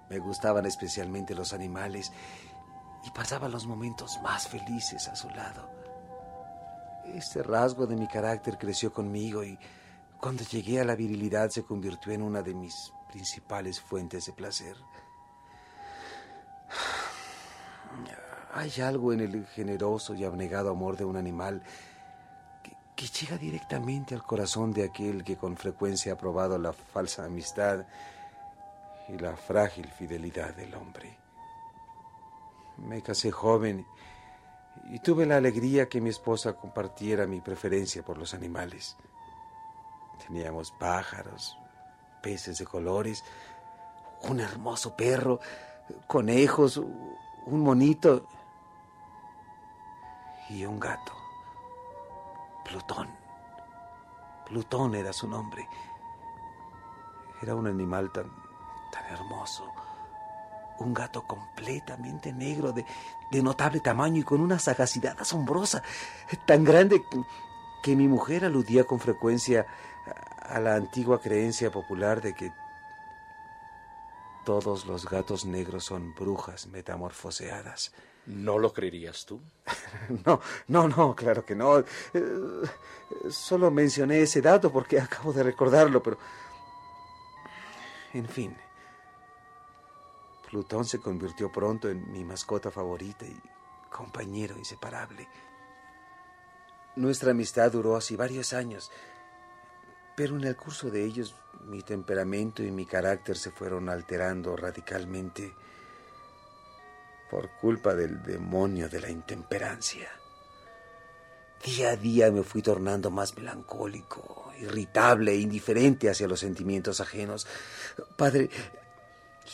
Me 0.10 0.20
gustaban 0.20 0.66
especialmente 0.66 1.34
los 1.36 1.54
animales 1.54 2.12
y 3.06 3.10
pasaba 3.12 3.50
los 3.50 3.68
momentos 3.68 4.20
más 4.22 4.48
felices 4.48 5.08
a 5.08 5.16
su 5.16 5.30
lado. 5.30 5.70
Este 7.06 7.44
rasgo 7.44 7.86
de 7.86 7.96
mi 7.96 8.08
carácter 8.08 8.58
creció 8.58 8.94
conmigo 8.94 9.44
y 9.44 9.58
cuando 10.20 10.44
llegué 10.44 10.80
a 10.80 10.86
la 10.86 10.96
virilidad 10.96 11.50
se 11.50 11.64
convirtió 11.64 12.14
en 12.14 12.22
una 12.22 12.42
de 12.42 12.54
mis 12.54 12.94
principales 13.12 13.82
fuentes 13.82 14.26
de 14.26 14.34
placer. 14.34 14.78
Hay 18.54 18.72
algo 18.82 19.12
en 19.12 19.20
el 19.20 19.46
generoso 19.48 20.14
y 20.14 20.24
abnegado 20.24 20.70
amor 20.70 20.96
de 20.96 21.06
un 21.06 21.18
animal 21.18 21.62
que, 22.64 22.78
que 22.96 23.08
llega 23.08 23.38
directamente 23.38 24.16
al 24.16 24.24
corazón 24.24 24.72
de 24.72 24.84
aquel 24.84 25.24
que 25.24 25.36
con 25.36 25.58
frecuencia 25.58 26.14
ha 26.14 26.18
probado 26.18 26.58
la 26.58 26.72
falsa 26.72 27.26
amistad 27.26 27.86
y 29.10 29.18
la 29.18 29.36
frágil 29.36 29.88
fidelidad 29.88 30.56
del 30.56 30.74
hombre. 30.76 31.18
Me 32.78 33.02
casé 33.02 33.32
joven 33.32 33.86
y 34.86 35.00
tuve 35.00 35.26
la 35.26 35.38
alegría 35.38 35.88
que 35.88 36.02
mi 36.02 36.10
esposa 36.10 36.54
compartiera 36.54 37.26
mi 37.26 37.42
preferencia 37.42 38.04
por 38.04 38.18
los 38.18 38.34
animales. 38.34 38.98
Teníamos 40.26 40.72
pájaros, 40.72 41.58
peces 42.22 42.58
de 42.58 42.66
colores, 42.66 43.24
un 44.24 44.40
hermoso 44.40 44.96
perro, 44.96 45.40
conejos, 46.08 46.78
un 46.78 47.60
monito 47.62 48.26
y 50.50 50.66
un 50.66 50.80
gato. 50.80 51.14
Plutón. 52.64 53.10
Plutón 54.46 54.96
era 54.96 55.12
su 55.14 55.28
nombre. 55.28 55.68
Era 57.42 57.56
un 57.56 57.68
animal 57.68 58.12
tan, 58.12 58.32
tan 59.04 59.14
hermoso. 59.14 59.72
Un 60.80 60.94
gato 60.94 61.24
completamente 61.24 62.34
negro, 62.34 62.72
de, 62.72 62.86
de 63.32 63.44
notable 63.44 63.80
tamaño 63.80 64.22
y 64.22 64.24
con 64.24 64.42
una 64.42 64.60
sagacidad 64.60 65.20
asombrosa, 65.20 65.84
tan 66.46 66.64
grande 66.64 67.02
que, 67.10 67.24
que 67.84 67.96
mi 67.96 68.08
mujer 68.08 68.46
aludía 68.46 68.84
con 68.84 69.00
frecuencia 69.00 69.66
a 70.40 70.60
la 70.60 70.76
antigua 70.76 71.22
creencia 71.22 71.72
popular 71.72 72.22
de 72.22 72.34
que 72.34 72.52
todos 74.44 74.86
los 74.86 75.10
gatos 75.10 75.46
negros 75.46 75.86
son 75.86 76.14
brujas 76.14 76.68
metamorfoseadas. 76.68 77.94
¿No 78.26 78.58
lo 78.58 78.74
creerías 78.74 79.26
tú? 79.26 79.42
No, 80.26 80.42
no, 80.68 80.88
no, 80.90 81.16
claro 81.16 81.46
que 81.46 81.56
no. 81.56 81.80
Eh, 81.80 81.86
solo 83.30 83.72
mencioné 83.72 84.22
ese 84.22 84.42
dato 84.42 84.72
porque 84.72 85.00
acabo 85.00 85.32
de 85.32 85.44
recordarlo, 85.44 86.04
pero... 86.04 86.18
En 88.14 88.28
fin. 88.28 88.56
Plutón 90.54 90.86
se 90.86 91.00
convirtió 91.00 91.52
pronto 91.52 91.90
en 91.90 92.12
mi 92.12 92.24
mascota 92.24 92.70
favorita 92.70 93.26
y 93.26 93.36
compañero 93.90 94.56
inseparable. 94.56 95.28
Nuestra 96.96 97.32
amistad 97.32 97.72
duró 97.72 97.96
así 97.96 98.16
varios 98.16 98.54
años, 98.54 98.92
pero 100.16 100.36
en 100.36 100.44
el 100.44 100.56
curso 100.56 100.92
de 100.92 101.04
ellos 101.04 101.34
mi 101.66 101.82
temperamento 101.82 102.62
y 102.62 102.70
mi 102.70 102.86
carácter 102.86 103.36
se 103.36 103.50
fueron 103.50 103.90
alterando 103.90 104.56
radicalmente 104.56 105.56
por 107.32 107.50
culpa 107.60 107.96
del 107.96 108.22
demonio 108.22 108.88
de 108.90 109.02
la 109.02 109.10
intemperancia. 109.10 110.08
Día 111.66 111.90
a 111.90 111.96
día 111.96 112.30
me 112.30 112.44
fui 112.44 112.62
tornando 112.62 113.10
más 113.10 113.36
melancólico, 113.36 114.54
irritable 114.60 115.32
e 115.32 115.38
indiferente 115.38 116.12
hacia 116.12 116.28
los 116.28 116.42
sentimientos 116.42 117.02
ajenos. 117.02 117.48
Padre, 118.16 118.52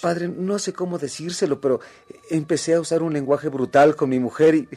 padre, 0.01 0.27
no 0.27 0.59
sé 0.59 0.73
cómo 0.73 0.97
decírselo, 0.97 1.59
pero 1.59 1.79
empecé 2.29 2.73
a 2.73 2.81
usar 2.81 3.01
un 3.01 3.13
lenguaje 3.13 3.49
brutal 3.49 3.95
con 3.95 4.09
mi 4.09 4.19
mujer 4.19 4.55
y, 4.55 4.69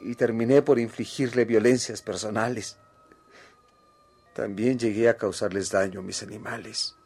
y 0.00 0.14
terminé 0.14 0.62
por 0.62 0.78
infligirle 0.78 1.44
violencias 1.44 2.02
personales. 2.02 2.76
También 4.34 4.78
llegué 4.78 5.08
a 5.08 5.16
causarles 5.16 5.70
daño 5.70 6.00
a 6.00 6.02
mis 6.02 6.22
animales. 6.22 6.96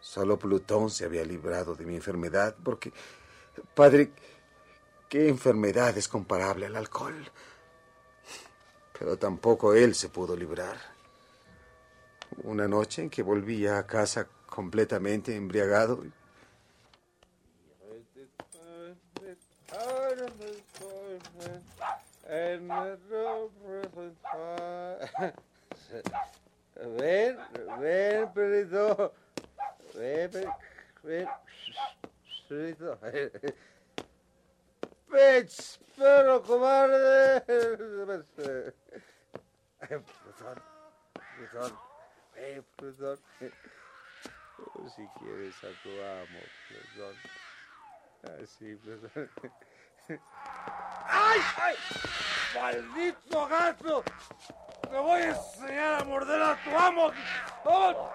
Solo 0.00 0.36
Plutón 0.38 0.90
se 0.90 1.04
había 1.04 1.24
librado 1.24 1.76
de 1.76 1.86
mi 1.86 1.94
enfermedad 1.94 2.56
porque, 2.62 2.92
padre, 3.74 4.12
¿qué 5.08 5.28
enfermedad 5.28 5.96
es 5.96 6.08
comparable 6.08 6.66
al 6.66 6.76
alcohol? 6.76 7.30
Pero 8.98 9.16
tampoco 9.16 9.74
él 9.74 9.94
se 9.94 10.08
pudo 10.08 10.36
librar. 10.36 10.76
Una 12.42 12.66
noche 12.66 13.02
en 13.02 13.10
que 13.10 13.22
volvía 13.22 13.78
a 13.78 13.86
casa 13.86 14.26
completamente 14.52 15.34
embriagado, 15.34 16.02
Ven, 26.98 27.38
ven, 27.80 28.32
perrito. 28.32 29.14
Ven, 29.94 30.30
ven. 31.02 31.28
Perrito. 32.48 32.98
Ven, 35.08 35.48
perro 35.96 36.42
cobarde. 36.42 37.40
Plutón, 39.88 40.62
Plutón, 41.36 41.78
Plutón. 42.76 43.18
Si 44.96 45.06
quieres 45.18 45.54
a 45.64 45.68
tu 45.82 45.90
amo, 45.90 46.40
Plutón. 46.68 47.16
Así, 48.42 48.74
Plutón. 48.76 49.30
¡Ay, 51.08 51.40
ay! 51.56 51.76
¡Maldito 52.54 53.48
gato! 53.48 54.04
¡Te 54.82 54.98
voy 54.98 55.22
a 55.22 55.28
enseñar 55.28 56.00
a 56.00 56.04
morder 56.04 56.42
a 56.42 56.56
tu 56.62 56.76
amo! 56.76 57.12
¡Oh! 57.64 58.12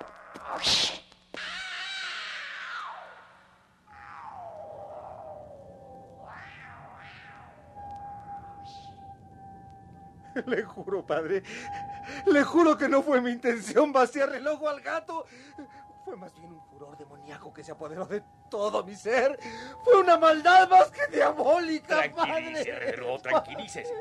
Le 10.45 10.64
juro, 10.64 11.04
padre, 11.06 11.41
le 12.28 12.43
juro 12.43 12.78
que 12.78 12.88
no 12.88 13.02
fue 13.02 13.22
mi 13.22 13.32
intención 13.32 13.91
vaciarle 13.91 14.38
el 14.38 14.48
ojo 14.48 14.70
al 14.70 14.82
gato. 14.82 15.26
Fue 16.08 16.16
más 16.16 16.34
bien 16.36 16.53
un 16.53 16.62
furor 16.62 16.97
demoníaco 16.97 17.53
que 17.53 17.62
se 17.66 17.74
apoderó 17.74 18.05
de 18.05 18.24
todo 18.49 18.82
mi 18.82 18.95
ser. 18.95 19.38
Fue 19.84 19.99
una 19.99 20.18
maldad 20.18 20.70
más 20.70 20.89
que 20.89 21.05
diabólica, 21.14 22.10
Tranquilice, 22.14 22.64
padre. 22.64 22.70
Herrero, 22.70 23.20
tranquilícese. 23.20 23.93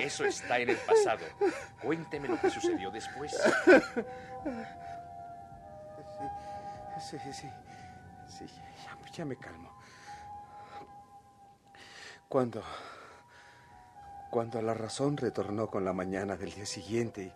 Eso 0.00 0.24
está 0.24 0.58
en 0.58 0.70
el 0.70 0.78
pasado. 0.78 1.26
Cuénteme 1.82 2.26
lo 2.26 2.40
que 2.40 2.48
sucedió 2.48 2.90
después. 2.90 3.38
Sí, 6.98 7.18
sí, 7.18 7.32
sí. 7.34 7.50
Sí, 8.26 8.46
ya, 8.86 9.12
ya 9.12 9.24
me 9.26 9.36
calmo. 9.36 9.70
Cuando. 12.30 12.62
Cuando 14.30 14.62
la 14.62 14.72
razón 14.72 15.18
retornó 15.18 15.68
con 15.68 15.84
la 15.84 15.92
mañana 15.92 16.36
del 16.36 16.54
día 16.54 16.64
siguiente 16.64 17.24
y, 17.24 17.32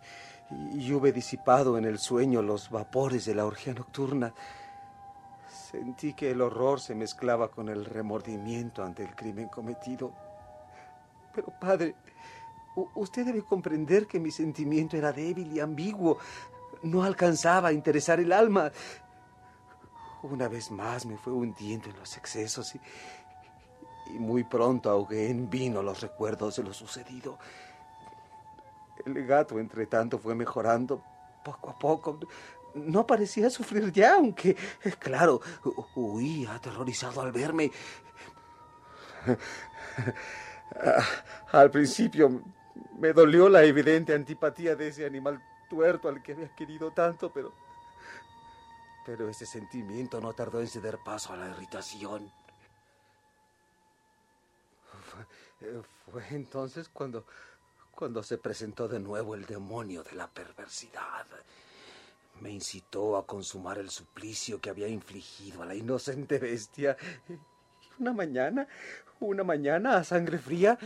y 0.51 0.93
hube 0.93 1.11
disipado 1.11 1.77
en 1.77 1.85
el 1.85 1.97
sueño 1.97 2.41
los 2.41 2.69
vapores 2.69 3.25
de 3.25 3.35
la 3.35 3.45
orgía 3.45 3.73
nocturna, 3.73 4.33
sentí 5.47 6.13
que 6.13 6.31
el 6.31 6.41
horror 6.41 6.79
se 6.79 6.95
mezclaba 6.95 7.49
con 7.49 7.69
el 7.69 7.85
remordimiento 7.85 8.83
ante 8.83 9.03
el 9.03 9.15
crimen 9.15 9.47
cometido. 9.47 10.13
Pero, 11.33 11.47
padre, 11.59 11.95
usted 12.95 13.25
debe 13.25 13.43
comprender 13.43 14.07
que 14.07 14.19
mi 14.19 14.31
sentimiento 14.31 14.95
era 14.95 15.11
débil 15.11 15.51
y 15.51 15.59
ambiguo. 15.59 16.17
No 16.83 17.03
alcanzaba 17.03 17.69
a 17.69 17.73
interesar 17.73 18.19
el 18.19 18.31
alma. 18.31 18.71
Una 20.23 20.47
vez 20.47 20.71
más 20.71 21.05
me 21.05 21.17
fue 21.17 21.33
hundiendo 21.33 21.89
en 21.89 21.97
los 21.97 22.17
excesos 22.17 22.75
y, 22.75 22.81
y 24.13 24.19
muy 24.19 24.43
pronto 24.43 24.89
ahogué 24.89 25.29
en 25.29 25.49
vino 25.49 25.81
los 25.83 26.01
recuerdos 26.01 26.55
de 26.57 26.63
lo 26.63 26.73
sucedido. 26.73 27.37
El 29.03 29.25
gato, 29.25 29.59
entre 29.59 29.87
tanto, 29.87 30.17
fue 30.19 30.35
mejorando 30.35 31.03
poco 31.43 31.69
a 31.71 31.77
poco. 31.79 32.19
No 32.75 33.05
parecía 33.05 33.49
sufrir 33.49 33.91
ya, 33.91 34.15
aunque, 34.15 34.55
claro, 34.99 35.41
hu- 35.63 35.87
huía 35.95 36.55
aterrorizado 36.55 37.21
al 37.21 37.31
verme. 37.31 37.71
Al 41.51 41.71
principio 41.71 42.41
me 42.99 43.13
dolió 43.13 43.49
la 43.49 43.63
evidente 43.63 44.13
antipatía 44.13 44.75
de 44.75 44.89
ese 44.89 45.05
animal 45.05 45.41
tuerto 45.69 46.09
al 46.09 46.21
que 46.21 46.33
había 46.33 46.53
querido 46.55 46.91
tanto, 46.91 47.31
pero... 47.31 47.53
Pero 49.05 49.29
ese 49.29 49.45
sentimiento 49.45 50.19
no 50.19 50.33
tardó 50.33 50.59
en 50.59 50.67
ceder 50.67 50.97
paso 50.97 51.31
a 51.31 51.37
la 51.37 51.47
irritación. 51.47 52.31
Fue, 55.59 55.83
fue 56.11 56.23
entonces 56.31 56.89
cuando, 56.89 57.25
cuando 57.95 58.21
se 58.21 58.37
presentó 58.37 58.87
de 58.87 58.99
nuevo 58.99 59.35
el 59.35 59.45
demonio 59.45 60.03
de 60.03 60.13
la 60.13 60.27
perversidad. 60.27 61.25
Me 62.41 62.51
incitó 62.51 63.15
a 63.15 63.25
consumar 63.25 63.77
el 63.77 63.89
suplicio 63.89 64.59
que 64.59 64.69
había 64.69 64.89
infligido 64.89 65.63
a 65.63 65.65
la 65.65 65.75
inocente 65.75 66.37
bestia. 66.37 66.97
Una 67.97 68.11
mañana, 68.11 68.67
una 69.21 69.45
mañana 69.45 69.95
a 69.95 70.03
sangre 70.03 70.37
fría, 70.37 70.77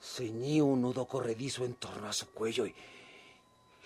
ceñí 0.00 0.62
un 0.62 0.80
nudo 0.80 1.06
corredizo 1.06 1.66
en 1.66 1.74
torno 1.74 2.08
a 2.08 2.14
su 2.14 2.30
cuello 2.30 2.64
y, 2.64 2.74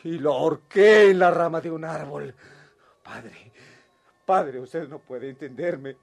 y 0.04 0.18
lo 0.18 0.32
ahorqué 0.32 1.10
en 1.10 1.18
la 1.18 1.32
rama 1.32 1.60
de 1.60 1.72
un 1.72 1.84
árbol. 1.84 2.32
Padre, 3.02 3.52
padre, 4.24 4.60
usted 4.60 4.88
no 4.88 5.00
puede 5.00 5.30
entenderme, 5.30 5.96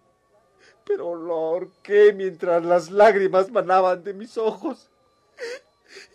pero 0.85 1.15
lo 1.15 1.35
ahorqué 1.35 2.11
mientras 2.11 2.65
las 2.65 2.91
lágrimas 2.91 3.49
manaban 3.49 4.03
de 4.03 4.13
mis 4.13 4.37
ojos 4.37 4.89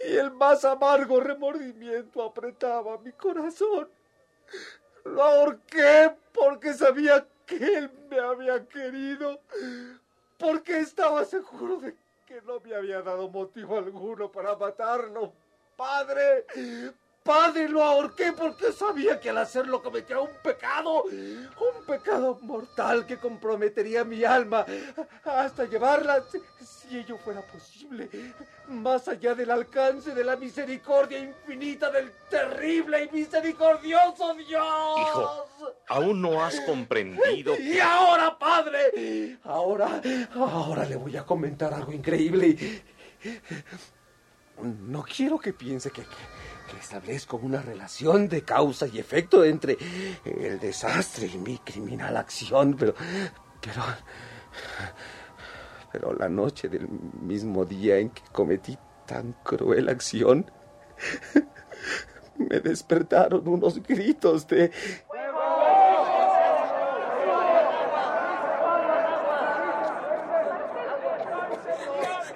y 0.07 0.17
el 0.17 0.31
más 0.31 0.65
amargo 0.65 1.21
remordimiento 1.21 2.23
apretaba 2.23 2.99
mi 2.99 3.13
corazón. 3.13 3.89
Lo 5.05 5.23
ahorqué 5.23 6.15
porque 6.33 6.73
sabía 6.75 7.27
que 7.47 7.57
él 7.57 7.91
me 8.09 8.19
había 8.19 8.67
querido, 8.67 9.41
porque 10.39 10.79
estaba 10.79 11.25
seguro 11.25 11.79
de 11.81 11.95
que 12.27 12.41
no 12.43 12.61
me 12.61 12.75
había 12.75 13.03
dado 13.03 13.29
motivo 13.29 13.79
alguno 13.79 14.31
para 14.31 14.57
matarlo. 14.57 15.33
Padre, 15.77 16.47
padre, 17.25 17.71
lo 17.71 17.83
ahorqué 17.83 18.33
porque 18.33 18.71
sabía 18.71 19.19
que 19.19 19.31
al 19.31 19.39
hacerlo 19.39 19.83
cometía 19.83 20.21
un 20.21 20.31
pecado, 20.43 21.05
un 21.05 21.85
pecado 21.87 22.39
mortal 22.43 23.07
que 23.07 23.17
comprometería 23.17 24.05
mi 24.05 24.23
alma 24.25 24.65
hasta 25.25 25.65
llevarla, 25.65 26.23
si, 26.31 26.99
ello 26.99 27.17
fuera 27.17 27.41
posible, 27.41 28.11
más 28.69 29.09
allá 29.09 29.35
del 29.35 29.51
alcance 29.51 30.15
de 30.15 30.23
la 30.23 30.37
misericordia 30.37 31.19
infinita 31.19 31.91
del 31.91 32.13
terrible 32.29 33.05
y 33.05 33.17
misericordioso 33.17 34.35
Dios. 34.35 35.01
Hijo, 35.01 35.47
aún 35.89 36.21
no 36.21 36.45
has 36.45 36.61
comprendido 36.61 37.59
Y 37.59 37.79
ahora, 37.81 38.39
padre, 38.39 39.39
ahora, 39.45 40.03
ahora 40.35 40.85
le 40.85 40.97
voy 40.97 41.17
a 41.17 41.25
comentar 41.25 41.73
algo 41.73 41.91
increíble. 41.91 42.83
No 44.63 45.03
quiero 45.03 45.39
que 45.39 45.53
piense 45.53 45.91
que, 45.91 46.03
que- 46.71 46.77
establezco 46.79 47.37
una 47.37 47.61
relación 47.63 48.29
de 48.29 48.43
causa 48.43 48.87
y 48.87 48.99
efecto 48.99 49.45
entre 49.45 49.77
el 50.25 50.59
desastre 50.61 51.27
y 51.27 51.39
mi 51.39 51.59
criminal 51.59 52.17
acción, 52.17 52.77
pero, 52.79 52.95
pero, 53.61 53.83
pero 55.93 56.13
la 56.15 56.29
noche 56.29 56.69
del 56.69 56.89
mismo 56.89 57.65
día 57.65 57.97
en 57.99 58.11
que 58.11 58.23
cometí 58.33 58.77
tan 59.07 59.33
cruel 59.43 59.89
acción, 59.89 60.51
me 62.37 62.61
despertaron 62.61 63.47
unos 63.47 63.83
gritos 63.83 64.47
de, 64.49 64.71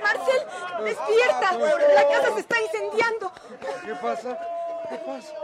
Marcel, 0.03 0.41
despierta. 0.85 1.59
La 1.59 2.09
casa 2.09 2.35
se 2.35 2.41
está 2.41 2.57
incendiando. 2.61 3.33
¿Qué 3.85 3.88
pasa? 4.01 4.39
¿Qué 4.89 4.97
pasa? 4.99 5.35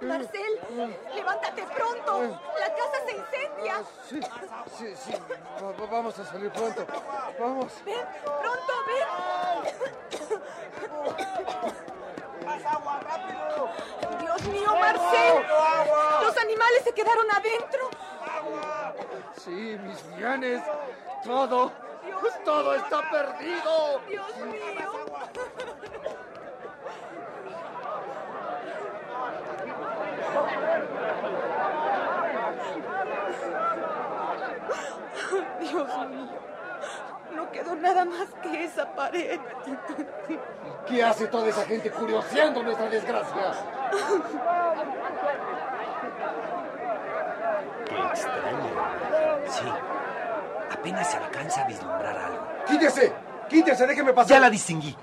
Marcel, 0.00 0.60
levántate 1.14 1.62
pronto. 1.64 2.22
La 2.58 2.68
casa 2.74 2.98
se 3.06 3.16
incendia. 3.16 3.82
Sí, 4.08 4.20
sí, 4.78 4.94
sí. 4.96 5.12
Va- 5.62 5.72
va- 5.72 5.86
vamos 5.90 6.18
a 6.18 6.24
salir 6.24 6.50
pronto. 6.52 6.86
Vamos. 7.40 7.72
Ven, 7.84 8.06
pronto, 8.22 8.72
ven. 8.86 9.78
Dios 14.20 14.42
mío, 14.48 14.74
Marcel. 14.76 15.46
Los 16.22 16.36
animales 16.38 16.82
se 16.84 16.92
quedaron 16.92 17.26
adentro. 17.30 17.90
Sí, 19.36 19.50
mis 19.82 20.16
bienes. 20.16 20.62
Todo. 21.24 21.72
Todo 22.44 22.74
está 22.74 23.10
perdido. 23.10 24.00
Dios 24.08 24.36
mío. 24.36 24.92
Dios 35.60 35.88
mío. 36.08 36.38
No 37.34 37.50
quedó 37.52 37.76
nada 37.76 38.04
más 38.04 38.28
que 38.42 38.64
esa 38.64 38.86
pared. 38.94 39.38
¿Qué 40.86 41.04
hace 41.04 41.26
toda 41.28 41.48
esa 41.48 41.64
gente 41.64 41.90
curioseando 41.90 42.62
nuestra 42.62 42.88
desgracia? 42.88 43.52
Qué 47.86 47.98
extraño. 47.98 48.68
Sí. 49.46 49.72
Apenas 50.72 51.10
se 51.10 51.16
alcanza 51.16 51.62
a 51.62 51.66
vislumbrar 51.66 52.16
algo. 52.16 52.46
¡Quítese! 52.66 53.12
¡Quítese! 53.48 53.86
¡Déjeme 53.86 54.12
pasar! 54.12 54.30
Ya 54.30 54.40
la 54.40 54.50
distinguí. 54.50 54.96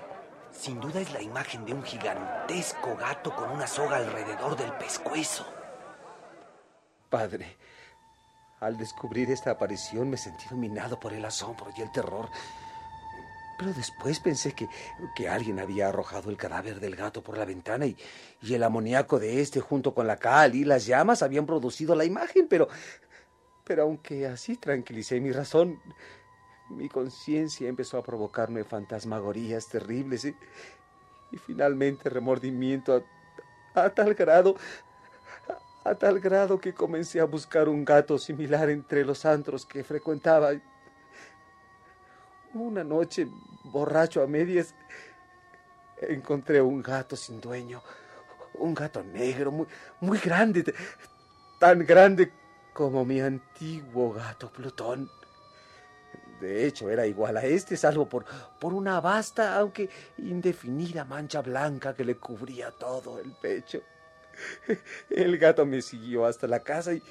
Sin 0.57 0.79
duda 0.79 1.01
es 1.01 1.11
la 1.11 1.21
imagen 1.21 1.65
de 1.65 1.73
un 1.73 1.83
gigantesco 1.83 2.95
gato 2.95 3.35
con 3.35 3.51
una 3.51 3.67
soga 3.67 3.97
alrededor 3.97 4.55
del 4.55 4.71
pescuezo. 4.73 5.45
Padre, 7.09 7.57
al 8.61 8.77
descubrir 8.77 9.29
esta 9.31 9.51
aparición 9.51 10.09
me 10.09 10.17
sentí 10.17 10.45
dominado 10.49 10.99
por 10.99 11.13
el 11.13 11.25
asombro 11.25 11.67
y 11.77 11.81
el 11.81 11.91
terror. 11.91 12.29
Pero 13.57 13.73
después 13.73 14.19
pensé 14.19 14.53
que, 14.53 14.67
que 15.15 15.29
alguien 15.29 15.59
había 15.59 15.87
arrojado 15.87 16.29
el 16.29 16.37
cadáver 16.37 16.79
del 16.79 16.95
gato 16.95 17.21
por 17.21 17.37
la 17.37 17.45
ventana 17.45 17.85
y, 17.85 17.95
y 18.41 18.53
el 18.53 18.63
amoníaco 18.63 19.19
de 19.19 19.41
este 19.41 19.61
junto 19.61 19.93
con 19.93 20.07
la 20.07 20.17
cal 20.17 20.55
y 20.55 20.65
las 20.65 20.85
llamas 20.85 21.21
habían 21.21 21.45
producido 21.45 21.95
la 21.95 22.05
imagen, 22.05 22.47
pero... 22.47 22.67
Pero 23.63 23.81
aunque 23.81 24.27
así 24.27 24.57
tranquilicé 24.57 25.19
mi 25.19 25.31
razón, 25.31 25.81
mi 26.69 26.89
conciencia 26.89 27.67
empezó 27.67 27.97
a 27.97 28.03
provocarme 28.03 28.63
fantasmagorías 28.63 29.67
terribles 29.67 30.25
y, 30.25 30.35
y 31.31 31.37
finalmente 31.37 32.09
remordimiento 32.09 33.03
a, 33.75 33.83
a 33.83 33.89
tal 33.89 34.13
grado 34.13 34.55
a 35.85 35.93
tal 35.93 36.19
grado 36.19 36.59
que 36.59 36.73
comencé 36.73 37.19
a 37.19 37.25
buscar 37.25 37.69
un 37.69 37.85
gato 37.85 38.17
similar 38.17 38.69
entre 38.71 39.05
los 39.05 39.23
antros 39.23 39.67
que 39.67 39.83
frecuentaba. 39.83 40.51
Una 42.55 42.83
noche, 42.83 43.27
borracho 43.65 44.23
a 44.23 44.27
medias, 44.27 44.73
encontré 46.01 46.59
un 46.59 46.81
gato 46.81 47.15
sin 47.15 47.39
dueño, 47.39 47.83
un 48.55 48.73
gato 48.73 49.03
negro, 49.03 49.51
muy, 49.51 49.67
muy 49.99 50.17
grande, 50.17 50.73
tan 51.59 51.85
grande 51.85 52.31
como 52.73 53.05
mi 53.05 53.21
antiguo 53.21 54.11
gato 54.11 54.51
Plutón. 54.51 55.07
De 56.39 56.65
hecho, 56.65 56.89
era 56.89 57.07
igual 57.07 57.37
a 57.37 57.45
este, 57.45 57.77
salvo 57.77 58.07
por, 58.07 58.25
por 58.59 58.73
una 58.73 58.99
vasta, 58.99 59.57
aunque 59.57 59.89
indefinida 60.17 61.05
mancha 61.05 61.41
blanca 61.41 61.93
que 61.93 62.03
le 62.03 62.17
cubría 62.17 62.71
todo 62.71 63.19
el 63.19 63.31
pecho. 63.31 63.81
El 65.09 65.37
gato 65.37 65.65
me 65.65 65.81
siguió 65.81 66.25
hasta 66.25 66.45
la 66.45 66.59
casa 66.59 66.93
y, 66.93 67.01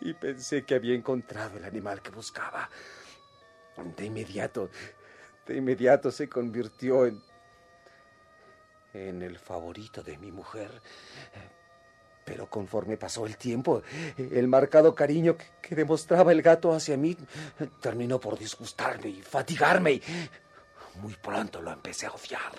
y 0.00 0.14
pensé 0.14 0.64
que 0.64 0.74
había 0.74 0.94
encontrado 0.94 1.58
el 1.58 1.64
animal 1.64 2.02
que 2.02 2.10
buscaba. 2.10 2.68
De 3.96 4.04
inmediato, 4.04 4.68
de 5.46 5.56
inmediato 5.56 6.10
se 6.10 6.28
convirtió 6.28 7.06
en, 7.06 7.22
en 8.92 9.22
el 9.22 9.38
favorito 9.38 10.02
de 10.02 10.18
mi 10.18 10.32
mujer. 10.32 10.70
Pero 12.30 12.46
conforme 12.48 12.96
pasó 12.96 13.26
el 13.26 13.36
tiempo, 13.36 13.82
el 14.16 14.46
marcado 14.46 14.94
cariño 14.94 15.36
que, 15.36 15.46
que 15.60 15.74
demostraba 15.74 16.30
el 16.30 16.42
gato 16.42 16.72
hacia 16.72 16.96
mí 16.96 17.16
terminó 17.80 18.20
por 18.20 18.38
disgustarme 18.38 19.08
y 19.08 19.20
fatigarme. 19.20 19.94
y 19.94 20.02
Muy 21.02 21.16
pronto 21.16 21.60
lo 21.60 21.72
empecé 21.72 22.06
a 22.06 22.12
odiar. 22.12 22.52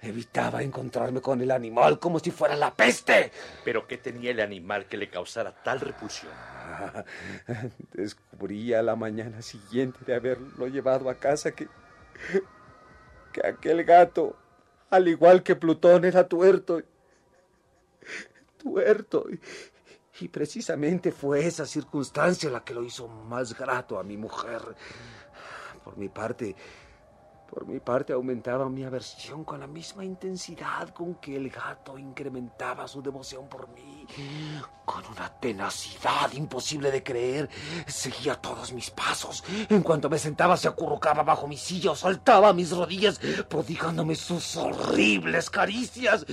Evitaba 0.00 0.62
encontrarme 0.62 1.20
con 1.20 1.42
el 1.42 1.50
animal 1.50 1.98
como 1.98 2.18
si 2.18 2.30
fuera 2.30 2.56
la 2.56 2.74
peste. 2.74 3.30
¿Pero 3.62 3.86
qué 3.86 3.98
tenía 3.98 4.30
el 4.30 4.40
animal 4.40 4.86
que 4.86 4.96
le 4.96 5.10
causara 5.10 5.52
tal 5.62 5.80
repulsión? 5.80 6.32
Descubrí 7.92 8.72
a 8.72 8.80
la 8.80 8.96
mañana 8.96 9.42
siguiente 9.42 9.98
de 10.06 10.14
haberlo 10.14 10.66
llevado 10.66 11.10
a 11.10 11.14
casa 11.16 11.50
que, 11.52 11.68
que 13.34 13.46
aquel 13.46 13.84
gato, 13.84 14.34
al 14.88 15.08
igual 15.08 15.42
que 15.42 15.56
Plutón, 15.56 16.06
era 16.06 16.26
tuerto. 16.26 16.80
Tuerto. 18.58 19.26
Y, 20.20 20.28
precisamente 20.28 21.12
fue 21.12 21.46
esa 21.46 21.64
circunstancia 21.64 22.50
la 22.50 22.64
que 22.64 22.74
lo 22.74 22.82
hizo 22.82 23.06
más 23.06 23.56
grato 23.56 23.98
a 23.98 24.02
mi 24.02 24.16
mujer. 24.16 24.60
Por 25.84 25.96
mi 25.96 26.08
parte, 26.08 26.56
por 27.48 27.66
mi 27.66 27.80
parte 27.80 28.12
aumentaba 28.12 28.68
mi 28.68 28.84
aversión 28.84 29.44
con 29.44 29.60
la 29.60 29.66
misma 29.66 30.04
intensidad 30.04 30.90
con 30.90 31.14
que 31.14 31.36
el 31.36 31.48
gato 31.48 31.96
incrementaba 31.96 32.86
su 32.86 33.00
devoción 33.00 33.48
por 33.48 33.68
mí. 33.68 34.06
Con 34.84 35.04
una 35.06 35.28
tenacidad 35.40 36.32
imposible 36.32 36.90
de 36.90 37.02
creer, 37.02 37.48
seguía 37.86 38.34
todos 38.34 38.72
mis 38.72 38.90
pasos. 38.90 39.44
En 39.68 39.82
cuanto 39.82 40.10
me 40.10 40.18
sentaba, 40.18 40.56
se 40.56 40.68
acurrucaba 40.68 41.22
bajo 41.22 41.46
mi 41.46 41.56
silla 41.56 41.92
o 41.92 41.96
saltaba 41.96 42.52
mis 42.52 42.70
rodillas, 42.70 43.18
prodigándome 43.48 44.14
sus 44.14 44.56
horribles 44.56 45.48
caricias. 45.48 46.26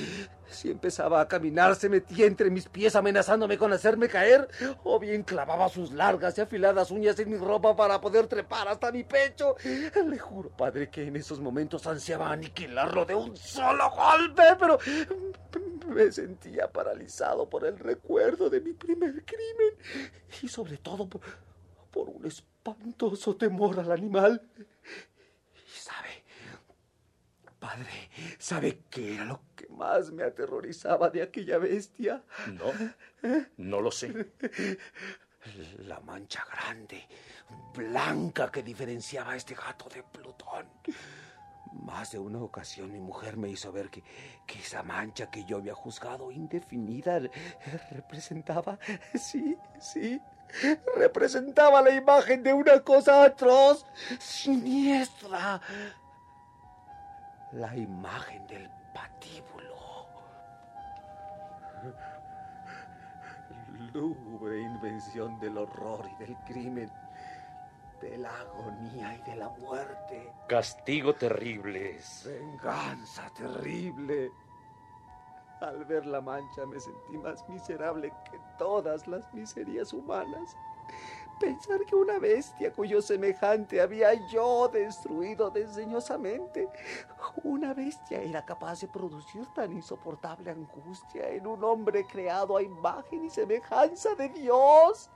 Si 0.56 0.72
empezaba 0.72 1.22
a 1.22 1.28
caminar, 1.28 1.76
se 1.76 1.90
metía 1.90 2.26
entre 2.26 2.50
mis 2.50 2.68
pies 2.68 2.96
amenazándome 2.96 3.58
con 3.58 3.74
hacerme 3.74 4.08
caer, 4.08 4.48
o 4.84 5.00
bien 5.00 5.24
clavaba 5.24 5.68
sus 5.70 5.92
largas 5.92 6.38
y 6.38 6.42
afiladas 6.42 6.92
uñas 6.92 7.20
en 7.20 7.30
mi 7.30 7.38
ropa 7.38 7.76
para 7.76 8.00
poder 8.00 8.28
trepar 8.28 8.68
hasta 8.68 8.92
mi 8.92 9.04
pecho. 9.04 9.56
Le 9.64 10.18
juro, 10.18 10.50
padre, 10.50 10.90
que 10.90 11.08
en 11.08 11.16
esos 11.18 11.40
momentos 11.40 11.86
ansiaba 11.88 12.32
aniquilarlo 12.32 13.06
de 13.06 13.16
un 13.16 13.36
solo 13.36 13.92
golpe, 13.92 14.44
pero 14.58 14.80
me 15.88 16.12
sentía 16.12 16.72
paralizado 16.72 17.50
por 17.50 17.66
el 17.66 17.78
recuerdo 17.78 18.50
de 18.50 18.62
mi 18.62 18.74
primer 18.74 19.24
crimen 19.26 19.74
y 20.42 20.48
sobre 20.48 20.78
todo 20.78 21.08
por, 21.08 21.22
por 21.92 22.10
un 22.10 22.26
espantoso 22.26 23.36
temor 23.36 23.80
al 23.80 23.92
animal. 23.92 24.42
Padre, 27.66 28.12
¿sabe 28.38 28.84
qué 28.92 29.16
era 29.16 29.26
lo 29.26 29.42
que 29.56 29.68
más 29.70 30.12
me 30.12 30.22
aterrorizaba 30.24 31.10
de 31.10 31.24
aquella 31.24 31.58
bestia? 31.58 32.22
No, 32.54 32.72
no 33.58 33.82
lo 33.82 33.90
sé. 33.90 34.34
La 35.80 36.00
mancha 36.02 36.46
grande, 36.46 37.08
blanca 37.74 38.52
que 38.52 38.62
diferenciaba 38.62 39.32
a 39.32 39.36
este 39.36 39.56
gato 39.56 39.90
de 39.90 40.04
Plutón. 40.04 40.68
Más 41.74 42.12
de 42.12 42.20
una 42.20 42.40
ocasión 42.40 42.92
mi 42.92 43.00
mujer 43.00 43.36
me 43.36 43.50
hizo 43.50 43.72
ver 43.72 43.90
que, 43.90 44.04
que 44.46 44.60
esa 44.60 44.84
mancha 44.84 45.32
que 45.32 45.44
yo 45.46 45.58
había 45.58 45.74
juzgado 45.74 46.32
indefinida 46.32 47.20
representaba, 47.90 48.78
sí, 49.16 49.58
sí, 49.80 50.22
representaba 50.96 51.82
la 51.82 51.96
imagen 51.96 52.44
de 52.44 52.54
una 52.54 52.80
cosa 52.82 53.24
atroz, 53.24 53.88
siniestra. 54.20 55.62
La 57.56 57.74
imagen 57.74 58.46
del 58.48 58.70
patíbulo. 58.94 59.76
Lúgubre 63.94 64.60
invención 64.60 65.40
del 65.40 65.60
horror 65.60 66.06
y 66.14 66.16
del 66.18 66.36
crimen, 66.40 66.92
de 68.02 68.18
la 68.18 68.38
agonía 68.42 69.16
y 69.16 69.22
de 69.22 69.38
la 69.38 69.48
muerte. 69.52 70.34
Castigo 70.50 71.16
terrible 71.16 71.96
es. 71.96 72.26
Venganza 72.26 73.30
terrible. 73.34 74.32
Al 75.62 75.86
ver 75.86 76.06
la 76.06 76.20
mancha 76.20 76.66
me 76.66 76.78
sentí 76.78 77.18
más 77.18 77.48
miserable 77.48 78.12
que 78.30 78.38
todas 78.58 79.08
las 79.08 79.34
miserias 79.34 79.94
humanas. 79.94 80.58
Pensar 81.40 81.84
que 81.86 81.96
una 81.96 82.18
bestia 82.18 82.72
cuyo 82.72 83.02
semejante 83.02 83.82
había 83.82 84.14
yo 84.30 84.70
destruido 84.70 85.50
desdeñosamente, 85.52 86.70
una 87.44 87.74
bestia 87.74 88.22
era 88.22 88.46
capaz 88.46 88.82
de 88.82 88.88
producir 88.88 89.46
tan 89.54 89.74
insoportable 89.74 90.50
angustia 90.50 91.30
en 91.30 91.46
un 91.46 91.64
hombre 91.64 92.06
creado 92.06 92.56
a 92.56 92.62
imagen 92.64 93.26
y 93.26 93.30
semejanza 93.30 94.16
de 94.16 94.30
Dios. 94.30 95.10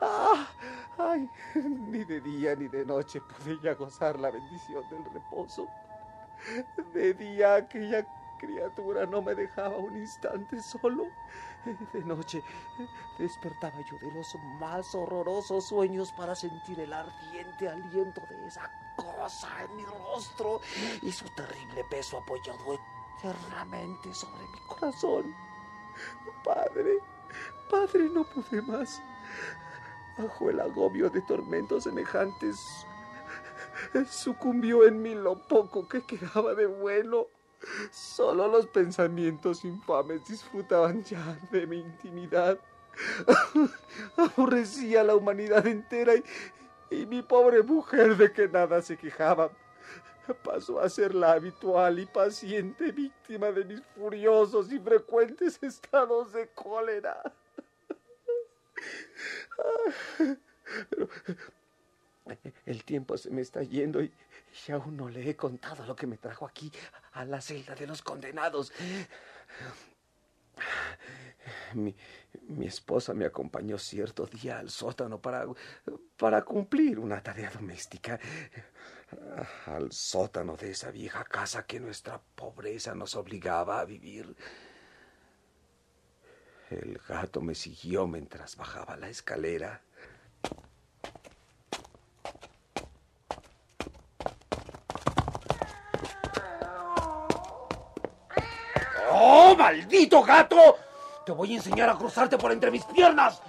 ¡Ah! 0.00 0.48
¡Ay! 0.96 1.28
Ni 1.54 2.04
de 2.04 2.20
día 2.20 2.54
ni 2.54 2.68
de 2.68 2.84
noche 2.84 3.20
pude 3.20 3.58
ya 3.62 3.74
gozar 3.74 4.20
la 4.20 4.30
bendición 4.30 4.88
del 4.88 5.04
reposo. 5.12 5.68
De 6.92 7.14
día 7.14 7.54
aquella 7.56 8.06
criatura 8.44 9.06
no 9.06 9.22
me 9.22 9.34
dejaba 9.34 9.76
un 9.78 9.96
instante 9.96 10.60
solo. 10.60 11.08
De 11.92 12.04
noche 12.04 12.42
despertaba 13.18 13.80
yo 13.90 13.98
de 13.98 14.12
los 14.12 14.34
más 14.60 14.94
horrorosos 14.94 15.68
sueños 15.68 16.12
para 16.12 16.34
sentir 16.34 16.78
el 16.80 16.92
ardiente 16.92 17.68
aliento 17.68 18.20
de 18.28 18.46
esa 18.46 18.70
cosa 18.96 19.48
en 19.62 19.76
mi 19.76 19.84
rostro 19.84 20.60
y 21.00 21.10
su 21.10 21.24
terrible 21.30 21.84
peso 21.88 22.18
apoyado 22.18 22.78
eternamente 23.18 24.12
sobre 24.12 24.42
mi 24.42 24.58
corazón. 24.66 25.34
Padre, 26.44 26.98
padre, 27.70 28.10
no 28.10 28.24
pude 28.24 28.60
más. 28.60 29.02
Bajo 30.18 30.50
el 30.50 30.60
agobio 30.60 31.08
de 31.08 31.22
tormentos 31.22 31.84
semejantes, 31.84 32.86
sucumbió 34.08 34.86
en 34.86 35.02
mí 35.02 35.14
lo 35.14 35.46
poco 35.48 35.88
que 35.88 36.02
quedaba 36.02 36.54
de 36.54 36.66
bueno. 36.66 37.26
Solo 37.90 38.48
los 38.48 38.66
pensamientos 38.66 39.64
infames 39.64 40.24
disfrutaban 40.26 41.02
ya 41.04 41.38
de 41.50 41.66
mi 41.66 41.78
intimidad. 41.78 42.58
Aborrecía 44.16 45.00
a 45.00 45.04
la 45.04 45.16
humanidad 45.16 45.66
entera 45.66 46.14
y, 46.14 46.24
y 46.90 47.06
mi 47.06 47.22
pobre 47.22 47.62
mujer 47.62 48.16
de 48.16 48.32
que 48.32 48.48
nada 48.48 48.80
se 48.82 48.96
quejaba 48.96 49.50
pasó 50.32 50.80
a 50.80 50.88
ser 50.88 51.14
la 51.14 51.32
habitual 51.32 51.98
y 51.98 52.06
paciente 52.06 52.92
víctima 52.92 53.50
de 53.52 53.64
mis 53.64 53.82
furiosos 53.94 54.72
y 54.72 54.78
frecuentes 54.78 55.62
estados 55.62 56.32
de 56.32 56.48
cólera. 56.48 57.20
Pero 60.86 61.08
el 62.64 62.84
tiempo 62.84 63.18
se 63.18 63.30
me 63.30 63.42
está 63.42 63.62
yendo 63.62 64.02
y, 64.02 64.10
y 64.66 64.72
aún 64.72 64.96
no 64.96 65.08
le 65.08 65.28
he 65.28 65.36
contado 65.36 65.84
lo 65.84 65.94
que 65.94 66.06
me 66.06 66.16
trajo 66.16 66.46
aquí 66.46 66.72
a 67.14 67.24
la 67.24 67.40
celda 67.40 67.74
de 67.74 67.86
los 67.86 68.02
condenados. 68.02 68.72
Mi, 71.74 71.94
mi 72.48 72.66
esposa 72.66 73.14
me 73.14 73.24
acompañó 73.24 73.78
cierto 73.78 74.26
día 74.26 74.58
al 74.58 74.70
sótano 74.70 75.20
para, 75.20 75.46
para 76.16 76.42
cumplir 76.42 76.98
una 76.98 77.22
tarea 77.22 77.50
doméstica. 77.50 78.18
Al 79.66 79.92
sótano 79.92 80.56
de 80.56 80.70
esa 80.70 80.90
vieja 80.90 81.24
casa 81.24 81.66
que 81.66 81.80
nuestra 81.80 82.20
pobreza 82.34 82.94
nos 82.94 83.14
obligaba 83.16 83.80
a 83.80 83.84
vivir. 83.84 84.34
El 86.70 86.98
gato 87.08 87.40
me 87.40 87.54
siguió 87.54 88.06
mientras 88.06 88.56
bajaba 88.56 88.96
la 88.96 89.08
escalera. 89.08 89.82
¡Oh, 99.54 99.56
maldito 99.56 100.20
gato! 100.24 100.78
Te 101.24 101.30
voy 101.30 101.52
a 101.52 101.56
enseñar 101.56 101.88
a 101.88 101.94
cruzarte 101.94 102.36
por 102.36 102.50
entre 102.50 102.72
mis 102.72 102.84
piernas. 102.86 103.40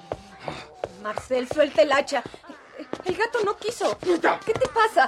Marcel, 1.01 1.47
suelta 1.51 1.81
el 1.81 1.91
hacha. 1.91 2.21
El 3.05 3.15
gato 3.17 3.39
no 3.43 3.57
quiso. 3.57 3.97
¿Qué 3.97 4.53
te 4.53 4.67
pasa? 4.67 5.05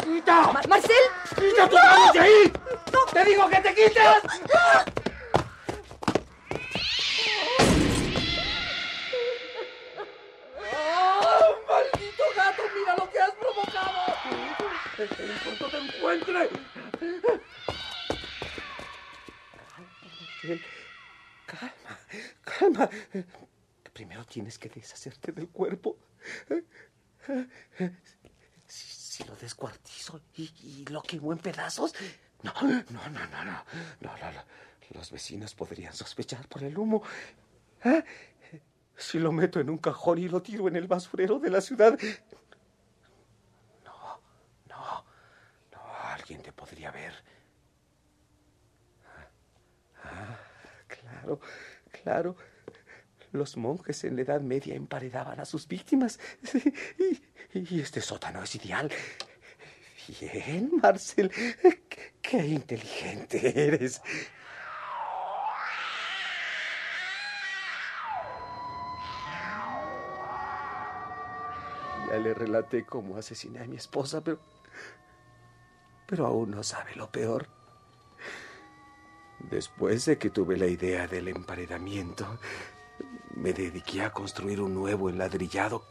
Ma- 0.54 0.62
Marcel. 0.68 0.95
¡Quita 1.36 1.70
tus 1.70 1.80
manos 1.80 2.14
de 2.14 2.20
ahí! 2.20 2.54
¡Te 3.14 3.26
digo 3.26 3.48
que 3.48 3.58
te 3.58 3.76
quites! 3.76 4.04
¡Oh, 10.60 11.56
maldito 11.68 12.24
gato! 12.36 12.64
¡Mira 12.76 12.95
lo 12.98 13.10
que 13.12 13.20
has 13.20 13.32
provocado! 13.32 13.98
Cuanto 15.43 15.70
te 15.70 15.78
encuentre. 15.78 16.50
Calma, 21.48 22.00
calma. 22.43 22.89
Primero 23.93 24.26
tienes 24.26 24.60
que 24.60 24.68
deshacerte 24.70 25.32
del 25.32 25.48
cuerpo. 25.48 25.98
Si, 28.68 29.24
lo 29.24 29.36
descuartizo 29.38 30.22
y, 30.36 30.86
lo 30.89 31.02
quemo 31.02 31.32
en 31.32 31.39
pedazos. 31.39 31.95
No, 32.43 32.54
no, 32.62 33.10
no, 33.10 33.28
no, 33.28 33.43
no. 33.45 33.64
No. 34.02 34.12
Los 34.91 35.12
vecinos 35.12 35.56
podrían 35.56 35.93
sospechar 35.93 36.48
por 36.48 36.64
el 36.64 36.78
humo. 36.78 37.02
¿Eh? 37.84 38.04
Si 38.95 39.18
lo 39.18 39.32
meto 39.32 39.60
en 39.60 39.70
un 39.70 39.78
cajón 39.78 40.18
y 40.18 40.28
lo 40.28 40.41
tiro 40.41 40.68
en 40.68 40.76
el 40.76 40.88
basurero 40.88 41.39
de 41.39 41.50
la 41.50 41.62
ciudad. 41.62 41.98
No, 43.86 44.22
no, 44.68 45.06
no. 45.72 45.80
Alguien 46.14 46.41
te 46.41 46.52
podría 46.52 46.91
ver. 46.91 47.14
Ah, 50.04 50.38
claro. 52.03 52.36
Los 53.32 53.57
monjes 53.57 54.03
en 54.03 54.15
la 54.15 54.21
Edad 54.21 54.41
Media 54.41 54.75
emparedaban 54.75 55.39
a 55.39 55.45
sus 55.45 55.67
víctimas. 55.67 56.19
Y, 57.53 57.80
este 57.80 58.01
sótano 58.01 58.43
es 58.43 58.55
ideal. 58.55 58.91
Bien, 60.19 60.69
Marcel. 60.82 61.32
Qué 62.21 62.45
inteligente 62.45 63.67
eres. 63.67 64.01
Ya 72.09 72.17
le 72.17 72.34
relaté 72.34 72.86
cómo 72.86 73.17
asesiné 73.17 73.59
a 73.59 73.65
mi 73.65 73.78
esposa, 73.78 74.21
pero. 74.23 74.39
Pero 76.05 76.25
aún 76.25 76.51
no 76.51 76.63
sabe 76.63 76.95
lo 76.95 77.11
peor. 77.11 77.57
Después 79.39 80.05
de 80.05 80.17
que 80.17 80.29
tuve 80.29 80.57
la 80.57 80.67
idea 80.67 81.07
del 81.07 81.27
emparedamiento, 81.27 82.39
me 83.35 83.53
dediqué 83.53 84.01
a 84.01 84.11
construir 84.11 84.61
un 84.61 84.73
nuevo 84.73 85.09
enladrillado 85.09 85.85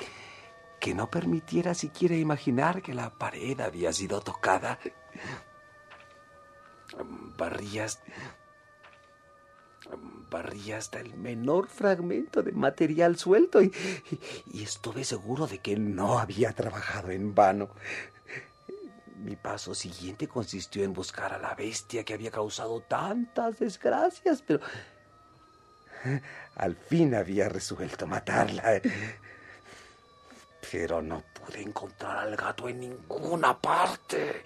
que, 0.80 0.94
no 0.94 1.10
permitiera 1.10 1.74
siquiera 1.74 2.14
imaginar 2.16 2.80
que 2.80 2.94
la 2.94 3.10
pared 3.10 3.60
había 3.60 3.92
sido 3.92 4.20
tocada. 4.20 4.78
Barrías. 7.36 8.00
Barrí 10.30 10.72
hasta 10.72 11.00
el 11.00 11.14
menor 11.14 11.68
fragmento 11.68 12.42
de 12.42 12.52
material 12.52 13.16
suelto 13.16 13.62
y 13.62 13.72
estuve 14.62 15.04
seguro 15.04 15.46
de 15.46 15.58
que 15.58 15.76
no 15.76 16.18
había 16.18 16.52
trabajado 16.52 17.10
en 17.10 17.34
vano. 17.34 17.70
Mi 19.18 19.34
paso 19.34 19.74
siguiente 19.74 20.28
consistió 20.28 20.84
en 20.84 20.92
buscar 20.92 21.32
a 21.32 21.38
la 21.38 21.54
bestia 21.54 22.04
que 22.04 22.14
había 22.14 22.30
causado 22.30 22.80
tantas 22.80 23.58
desgracias, 23.58 24.42
pero 24.46 24.60
al 26.56 26.76
fin 26.76 27.14
había 27.14 27.48
resuelto 27.48 28.06
matarla. 28.06 28.80
Pero 30.70 31.00
no 31.00 31.22
pude 31.32 31.62
encontrar 31.62 32.18
al 32.18 32.36
gato 32.36 32.68
en 32.68 32.80
ninguna 32.80 33.58
parte. 33.58 34.44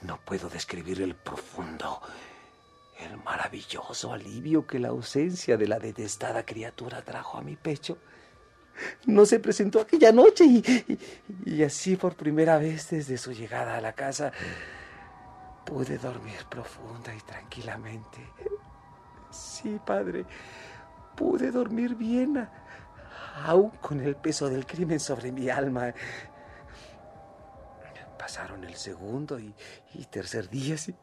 No 0.00 0.18
puedo 0.18 0.48
describir 0.48 1.00
el 1.00 1.14
profundo, 1.14 2.00
el 2.98 3.16
maravilloso 3.18 4.12
alivio 4.12 4.66
que 4.66 4.78
la 4.78 4.88
ausencia 4.88 5.56
de 5.56 5.68
la 5.68 5.78
detestada 5.78 6.44
criatura 6.44 7.02
trajo 7.02 7.38
a 7.38 7.42
mi 7.42 7.56
pecho. 7.56 7.98
No 9.06 9.26
se 9.26 9.40
presentó 9.40 9.80
aquella 9.80 10.12
noche 10.12 10.44
y, 11.44 11.62
así 11.62 11.96
por 11.96 12.14
primera 12.14 12.58
vez 12.58 12.90
desde 12.90 13.18
su 13.18 13.32
llegada 13.32 13.76
a 13.76 13.80
la 13.80 13.92
casa 13.92 14.32
pude 15.64 15.98
dormir 15.98 16.44
profunda 16.50 17.14
y 17.14 17.20
tranquilamente. 17.20 18.18
Sí, 19.30 19.80
padre, 19.84 20.24
pude 21.16 21.50
dormir 21.50 21.94
bien, 21.94 22.48
aún 23.44 23.70
con 23.80 24.00
el 24.00 24.16
peso 24.16 24.48
del 24.48 24.66
crimen 24.66 25.00
sobre 25.00 25.32
mi 25.32 25.48
alma. 25.48 25.94
Pasaron 28.18 28.64
el 28.64 28.74
segundo 28.74 29.38
y, 29.38 29.54
y 29.94 30.04
tercer 30.06 30.48
día 30.48 30.74
y, 30.74 30.94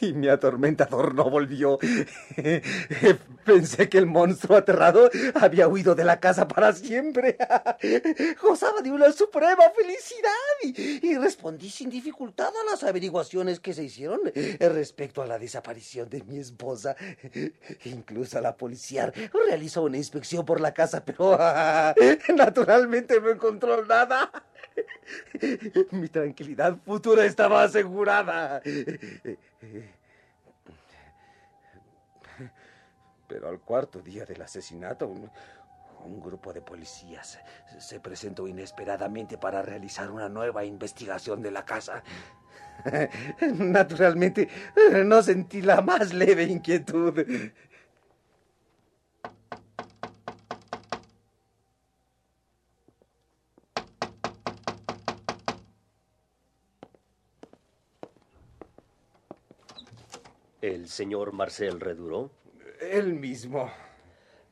y 0.00 0.12
mi 0.12 0.28
atormentador 0.28 1.14
no 1.14 1.28
volvió. 1.30 1.78
Pensé 3.44 3.88
que 3.88 3.98
el 3.98 4.06
monstruo 4.06 4.56
aterrado 4.58 5.10
había 5.34 5.68
huido 5.68 5.94
de 5.94 6.04
la 6.04 6.20
casa 6.20 6.46
para 6.46 6.72
siempre. 6.72 7.36
Gozaba 8.42 8.80
de 8.80 8.90
una 8.90 9.12
suprema 9.12 9.64
felicidad 9.76 10.28
y, 10.62 11.16
respondí 11.16 11.70
sin 11.70 11.90
dificultad 11.90 12.48
a 12.48 12.70
las 12.70 12.84
averiguaciones 12.84 13.60
que 13.60 13.74
se 13.74 13.84
hicieron 13.84 14.20
respecto 14.60 15.22
a 15.22 15.26
la 15.26 15.38
desaparición 15.38 16.08
de 16.08 16.22
mi 16.24 16.38
esposa. 16.38 16.94
Incluso 17.84 18.40
la 18.40 18.56
policía 18.56 19.12
realizó 19.46 19.82
una 19.82 19.96
inspección 19.96 20.44
por 20.44 20.60
la 20.60 20.74
casa, 20.74 21.04
pero 21.04 21.38
naturalmente 22.34 23.20
no 23.20 23.30
encontró 23.30 23.84
nada. 23.84 24.30
Mi 25.92 26.08
tranquilidad 26.08 26.76
futura 26.84 27.24
estaba 27.24 27.62
asegurada. 27.62 28.60
Pero 33.26 33.48
al 33.48 33.60
cuarto 33.60 34.00
día 34.00 34.24
del 34.24 34.42
asesinato, 34.42 35.06
un, 35.06 35.30
grupo 36.20 36.52
de 36.52 36.62
policías 36.62 37.38
se 37.78 38.00
presentó 38.00 38.48
inesperadamente 38.48 39.36
para 39.36 39.62
realizar 39.62 40.10
una 40.10 40.28
nueva 40.28 40.64
investigación 40.64 41.42
de 41.42 41.50
la 41.50 41.64
casa. 41.64 42.02
Naturalmente, 43.52 44.48
no 45.04 45.22
sentí 45.22 45.60
la 45.60 45.82
más 45.82 46.14
leve 46.14 46.44
inquietud. 46.44 47.14
¿El 60.68 60.86
señor 60.86 61.32
Marcel 61.32 61.80
Reduró? 61.80 62.30
El 62.78 63.14
mismo. 63.14 63.70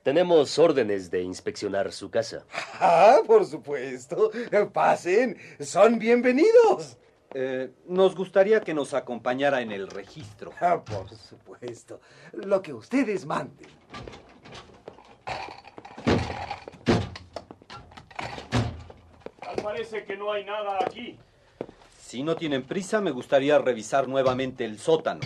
Tenemos 0.02 0.58
órdenes 0.58 1.10
de 1.10 1.20
inspeccionar 1.20 1.92
su 1.92 2.10
casa. 2.10 2.46
Ah, 2.80 3.20
por 3.26 3.44
supuesto. 3.44 4.30
Pasen, 4.72 5.36
son 5.60 5.98
bienvenidos. 5.98 6.96
Eh, 7.34 7.70
nos 7.86 8.14
gustaría 8.14 8.60
que 8.60 8.72
nos 8.72 8.94
acompañara 8.94 9.60
en 9.60 9.72
el 9.72 9.88
registro. 9.88 10.52
Ah, 10.60 10.82
por 10.82 11.10
supuesto. 11.10 12.00
Lo 12.32 12.62
que 12.62 12.72
ustedes 12.72 13.26
manden. 13.26 13.68
Tal 19.40 19.56
parece 19.62 20.04
que 20.04 20.16
no 20.16 20.32
hay 20.32 20.44
nada 20.44 20.78
aquí. 20.80 21.18
Si 21.98 22.22
no 22.22 22.36
tienen 22.36 22.62
prisa, 22.62 23.02
me 23.02 23.10
gustaría 23.10 23.58
revisar 23.58 24.08
nuevamente 24.08 24.64
el 24.64 24.78
sótano. 24.78 25.20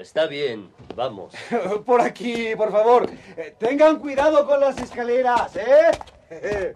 Está 0.00 0.26
bien, 0.26 0.70
vamos. 0.96 1.34
Por 1.84 2.00
aquí, 2.00 2.56
por 2.56 2.72
favor. 2.72 3.06
Eh, 3.36 3.54
Tengan 3.58 3.98
cuidado 3.98 4.46
con 4.46 4.58
las 4.58 4.78
escaleras, 4.80 5.54
¿eh? 5.56 5.90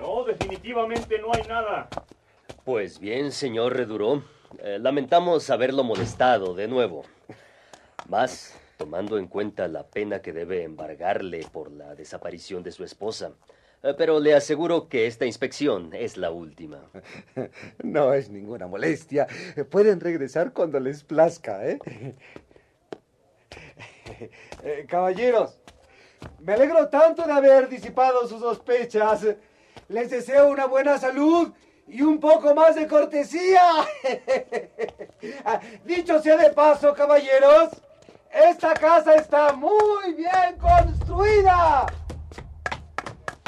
No, 0.00 0.24
definitivamente 0.24 1.16
no 1.20 1.28
hay 1.32 1.42
nada. 1.44 1.88
Pues 2.64 2.98
bien, 2.98 3.30
señor 3.30 3.76
Reduró, 3.76 4.24
eh, 4.58 4.78
lamentamos 4.80 5.48
haberlo 5.50 5.84
molestado 5.84 6.54
de 6.54 6.66
nuevo. 6.66 7.04
Más, 8.08 8.58
tomando 8.76 9.16
en 9.16 9.28
cuenta 9.28 9.68
la 9.68 9.84
pena 9.84 10.20
que 10.20 10.32
debe 10.32 10.64
embargarle 10.64 11.46
por 11.52 11.70
la 11.70 11.94
desaparición 11.94 12.64
de 12.64 12.72
su 12.72 12.82
esposa. 12.82 13.30
Eh, 13.82 13.94
pero 13.96 14.20
le 14.20 14.34
aseguro 14.34 14.88
que 14.88 15.06
esta 15.06 15.26
inspección 15.26 15.90
es 15.92 16.16
la 16.16 16.30
última. 16.30 16.80
No 17.82 18.14
es 18.14 18.30
ninguna 18.30 18.66
molestia. 18.66 19.26
Pueden 19.70 20.00
regresar 20.00 20.52
cuando 20.52 20.78
les 20.80 21.04
plazca, 21.04 21.66
¿eh? 21.66 21.78
Eh, 24.64 24.86
Caballeros, 24.88 25.58
me 26.40 26.52
alegro 26.52 26.88
tanto 26.88 27.24
de 27.24 27.32
haber 27.32 27.68
disipado 27.68 28.28
sus 28.28 28.40
sospechas. 28.40 29.26
Les 29.88 30.10
deseo 30.10 30.48
una 30.48 30.66
buena 30.66 30.98
salud 30.98 31.52
y 31.88 32.02
un 32.02 32.20
poco 32.20 32.54
más 32.54 32.76
de 32.76 32.86
cortesía. 32.86 33.62
Dicho 35.84 36.22
sea 36.22 36.36
de 36.36 36.50
paso, 36.50 36.94
caballeros, 36.94 37.70
esta 38.32 38.74
casa 38.74 39.16
está 39.16 39.52
muy 39.52 40.14
bien 40.14 40.56
construida. 40.60 41.86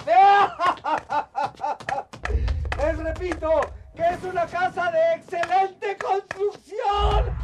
Les 2.78 2.98
repito 2.98 3.48
que 3.94 4.02
es 4.02 4.22
una 4.22 4.46
casa 4.46 4.90
de 4.90 5.14
excelente 5.14 5.96
construcción. 5.96 7.34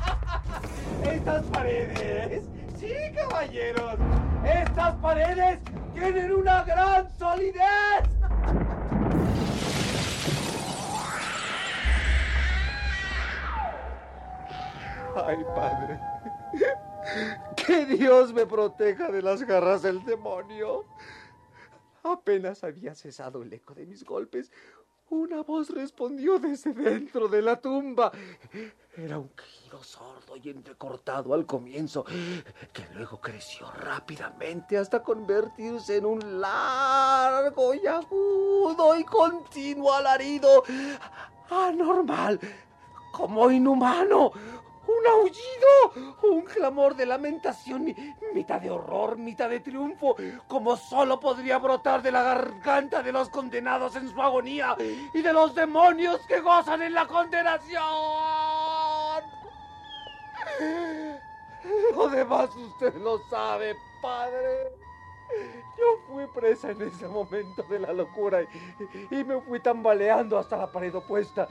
Estas 1.05 1.47
paredes, 1.47 2.45
sí, 2.79 2.93
caballeros, 3.15 3.97
estas 4.45 4.95
paredes 4.97 5.61
tienen 5.95 6.33
una 6.33 6.63
gran 6.65 7.09
solidez. 7.19 8.11
Ay, 15.27 15.39
padre. 15.55 15.99
Que 17.57 17.87
Dios 17.87 18.33
me 18.33 18.47
proteja 18.47 19.11
de 19.11 19.23
las 19.23 19.43
garras 19.43 19.83
del 19.83 20.05
demonio. 20.05 20.85
Apenas 22.03 22.65
había 22.65 22.95
cesado 22.95 23.43
el 23.43 23.53
eco 23.53 23.75
de 23.75 23.87
mis 23.87 24.05
golpes, 24.05 24.51
una 25.11 25.43
voz 25.43 25.71
respondió 25.71 26.39
desde 26.39 26.73
dentro 26.73 27.27
de 27.27 27.43
la 27.43 27.61
tumba. 27.61 28.13
Era 28.97 29.19
un 29.19 29.29
quejido 29.31 29.83
sordo 29.83 30.37
y 30.37 30.51
entrecortado 30.51 31.35
al 31.35 31.47
comienzo, 31.47 32.05
que 32.73 32.85
luego 32.95 33.21
creció 33.21 33.71
rápidamente 33.73 34.79
hasta 34.79 35.03
convertirse 35.03 35.97
en 35.97 36.07
un 36.07 36.41
largo 36.41 37.75
y 37.75 37.87
agudo 37.89 38.97
y 38.97 39.05
continuo 39.05 39.93
alarido, 39.93 40.63
anormal, 41.51 42.39
como 43.13 43.51
inhumano, 43.51 44.31
un 44.87 45.07
aullido, 45.07 46.15
un 46.25 46.43
clamor 46.43 46.95
de 46.95 47.07
lamentación, 47.07 47.85
mi- 47.85 47.95
mitad 48.35 48.61
de 48.61 48.71
horror, 48.71 49.17
mitad 49.19 49.49
de 49.49 49.61
triunfo, 49.61 50.17
como 50.49 50.77
solo 50.77 51.19
podría 51.21 51.59
brotar 51.59 52.03
de 52.03 52.11
la 52.13 52.23
garganta 52.23 53.03
de 53.03 53.13
los 53.13 53.29
condenados 53.29 53.97
en 53.97 54.09
su 54.09 54.21
agonía 54.21 54.77
y 54.79 55.21
de 55.23 55.33
los 55.33 55.55
demonios 55.55 56.27
que 56.27 56.41
gozan 56.41 56.83
en 56.83 56.95
la 56.95 57.07
condenación. 57.07 57.81
Lo 61.95 62.09
demás 62.09 62.55
usted 62.57 62.95
lo 62.97 63.19
sabe, 63.29 63.77
padre. 64.01 64.73
Yo 65.79 65.99
fui 66.09 66.27
presa 66.27 66.71
en 66.73 66.83
ese 66.83 67.07
momento 67.07 67.63
de 67.63 67.79
la 67.79 67.93
locura 67.93 68.43
y, 68.43 68.49
y 69.17 69.25
me 69.25 69.41
fui 69.41 69.61
tambaleando 69.61 70.37
hasta 70.39 70.57
la 70.57 70.71
pared 70.71 70.95
opuesta. 70.95 71.47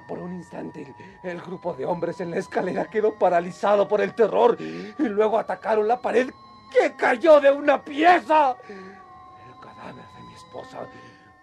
Por 0.00 0.18
un 0.18 0.34
instante, 0.34 0.94
el, 1.22 1.40
grupo 1.40 1.74
de 1.74 1.84
hombres 1.84 2.20
en 2.20 2.30
la 2.30 2.38
escalera 2.38 2.88
quedó 2.88 3.18
paralizado 3.18 3.86
por 3.86 4.00
el 4.00 4.14
terror 4.14 4.56
y 4.60 5.02
luego 5.02 5.38
atacaron 5.38 5.86
la 5.86 6.00
pared 6.00 6.30
que 6.72 6.94
cayó 6.96 7.40
de 7.40 7.50
una 7.50 7.82
pieza. 7.82 8.56
El 8.68 9.60
cadáver 9.60 10.04
de 10.16 10.22
mi 10.22 10.34
esposa, 10.34 10.86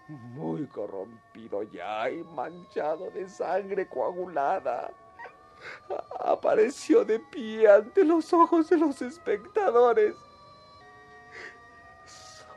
muy 0.08 0.66
corrompido 0.66 1.62
ya 1.62 2.10
y 2.10 2.24
manchado 2.24 3.10
de 3.10 3.28
sangre 3.28 3.86
coagulada, 3.86 4.90
apareció 6.18 7.04
de 7.04 7.20
pie 7.20 7.68
ante 7.68 8.04
los 8.04 8.32
ojos 8.32 8.68
de 8.68 8.78
los 8.78 9.00
espectadores. 9.02 10.14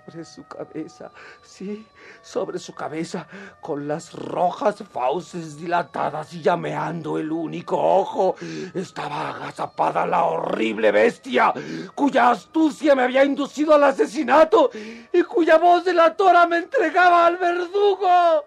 Sobre 0.06 0.26
su 0.26 0.46
cabeza, 0.48 1.12
sí, 1.42 1.88
sobre 2.22 2.60
su 2.60 2.76
cabeza, 2.76 3.26
con 3.62 3.88
las 3.88 4.14
rojas 4.14 4.84
fauces 4.92 5.56
dilatadas 5.56 6.34
y 6.34 6.42
llameando 6.42 7.18
el 7.18 7.32
único 7.32 7.78
ojo, 7.78 8.36
estaba 8.74 9.30
agazapada 9.30 10.06
la 10.06 10.26
horrible 10.26 10.92
bestia, 10.92 11.54
cuya 11.96 12.32
astucia 12.32 12.96
me 12.96 13.04
había 13.04 13.24
inducido 13.24 13.76
al 13.76 13.86
asesinato 13.86 14.72
y 14.74 15.24
cuya 15.24 15.58
voz 15.58 15.86
delatora 15.86 16.48
me 16.48 16.58
entregaba 16.58 17.26
al 17.28 17.38
verdugo. 17.38 18.44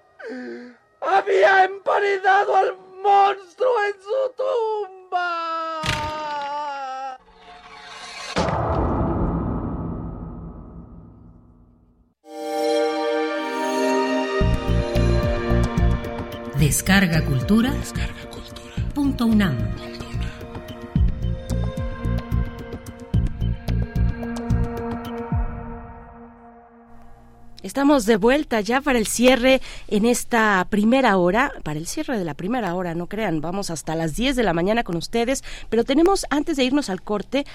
Había 1.01 1.65
emparedado 1.65 2.55
al 2.55 2.77
monstruo 3.03 3.73
en 3.87 3.95
su 4.03 4.33
tumba. 4.37 5.96
Descarga 16.67 17.25
Cultura. 17.25 17.73
Punto 18.93 19.27
UNAM. 19.27 19.57
Estamos 27.63 28.05
de 28.05 28.17
vuelta 28.17 28.61
ya 28.63 28.81
para 28.81 28.99
el 28.99 29.07
cierre 29.07 29.63
en 29.87 30.07
esta 30.07 30.67
primera 30.69 31.17
hora, 31.19 31.53
para 31.63 31.79
el 31.79 31.87
cierre 31.87 32.19
de 32.19 32.25
la 32.25 32.35
primera 32.35 32.75
hora, 32.75 32.97
no 32.97 33.07
crean, 33.07 33.41
vamos 33.41 33.71
hasta 33.71 33.95
las 33.95 34.17
10 34.17 34.35
de 34.35 34.43
la 34.43 34.53
mañana 34.53 34.83
con 34.83 34.97
ustedes, 34.97 35.45
pero 35.71 35.85
tenemos, 35.85 36.27
antes 36.31 36.57
de 36.57 36.65
irnos 36.65 36.91
al 36.91 37.01
corte, 37.01 37.47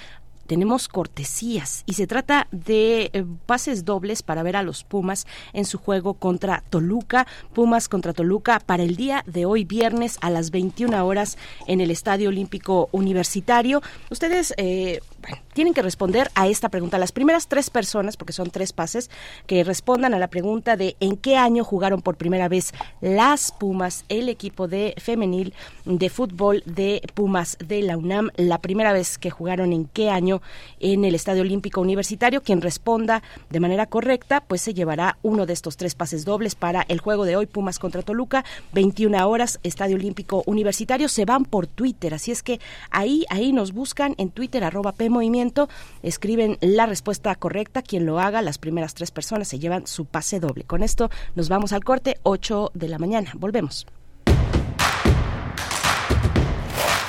tenemos 0.52 0.90
cortesías 0.90 1.84
y 1.86 1.94
se 1.94 2.08
trata 2.08 2.50
de 2.52 3.10
eh, 3.14 3.24
pases 3.46 3.86
dobles 3.86 4.22
para 4.22 4.44
ver 4.44 4.58
a 4.58 4.64
los 4.64 4.84
Pumas 4.84 5.26
en 5.54 5.64
su 5.64 5.78
juego 5.78 6.16
contra 6.16 6.62
Toluca. 6.70 7.26
Pumas 7.54 7.88
contra 7.88 8.12
Toluca 8.12 8.60
para 8.60 8.84
el 8.84 8.98
día 8.98 9.24
de 9.26 9.46
hoy 9.46 9.64
viernes 9.64 10.18
a 10.20 10.30
las 10.30 10.52
21 10.52 11.06
horas 11.06 11.38
en 11.68 11.80
el 11.80 11.90
Estadio 11.90 12.28
Olímpico 12.28 12.90
Universitario. 12.92 13.82
Ustedes 14.10 14.54
eh, 14.58 15.00
bueno, 15.22 15.38
tienen 15.54 15.74
que 15.74 15.82
responder 15.82 16.32
a 16.36 16.48
esta 16.48 16.70
pregunta. 16.70 16.98
Las 16.98 17.12
primeras 17.12 17.48
tres 17.48 17.70
personas, 17.70 18.18
porque 18.18 18.34
son 18.34 18.50
tres 18.50 18.74
pases, 18.74 19.10
que 19.46 19.64
respondan 19.64 20.14
a 20.14 20.20
la 20.20 20.30
pregunta 20.30 20.78
de 20.78 20.96
en 21.00 21.18
qué 21.18 21.38
año 21.38 21.64
jugaron 21.64 22.02
por 22.02 22.16
primera 22.16 22.48
vez 22.48 22.74
las 23.02 23.52
Pumas, 23.52 24.06
el 24.10 24.30
equipo 24.30 24.68
de 24.68 24.96
femenil 24.98 25.54
de 25.86 26.10
fútbol 26.10 26.64
de 26.66 27.02
Pumas 27.14 27.58
de 27.60 27.82
la 27.82 27.98
UNAM, 27.98 28.30
la 28.38 28.60
primera 28.60 28.94
vez 28.94 29.18
que 29.18 29.30
jugaron 29.30 29.74
en 29.74 29.86
qué 29.86 30.10
año 30.10 30.42
en 30.80 31.06
el 31.06 31.16
Estadio 31.16 31.42
Olímpico 31.42 31.82
Universitario. 31.82 32.42
Quien 32.42 32.62
responda 32.62 33.22
de 33.50 33.60
manera 33.60 33.86
correcta, 33.86 34.42
pues 34.42 34.62
se 34.62 34.74
llevará 34.74 35.18
uno 35.22 35.46
de 35.46 35.54
estos 35.54 35.78
tres 35.78 35.96
pases 35.96 36.26
dobles 36.26 36.56
para 36.56 36.86
el 36.88 37.00
juego 37.00 37.26
de 37.26 37.36
hoy, 37.36 37.46
Pumas 37.46 37.80
contra 37.80 38.02
Toluca, 38.02 38.44
21 38.74 39.28
horas, 39.28 39.60
Estadio 39.64 39.96
Olímpico 39.96 40.44
Universitario. 40.46 41.10
Se 41.10 41.26
van 41.26 41.46
por 41.46 41.68
Twitter, 41.68 42.14
así 42.14 42.32
es 42.32 42.42
que 42.42 42.60
ahí, 42.90 43.26
ahí 43.30 43.54
nos 43.54 43.74
buscan 43.74 44.16
en 44.18 44.30
Twitter, 44.30 44.64
arroba 44.64 44.94
PMovimiento, 45.12 45.68
escriben 46.04 46.58
la 46.62 46.86
respuesta 46.86 47.36
correcta. 47.36 47.82
Quien 47.82 48.06
lo 48.06 48.20
haga, 48.20 48.42
las 48.42 48.58
primeras 48.58 48.94
tres 48.94 49.12
personas 49.12 49.48
se 49.50 49.60
llevan 49.60 49.88
su 49.88 50.06
pase 50.06 50.40
doble. 50.40 50.64
Con 50.64 50.84
esto 50.84 51.10
nos 51.36 51.50
vamos 51.50 51.74
al 51.74 51.84
corte, 51.84 52.18
8 52.24 52.72
de 52.74 52.88
la 52.88 52.98
mañana. 52.98 53.32
Volvemos. 53.36 53.86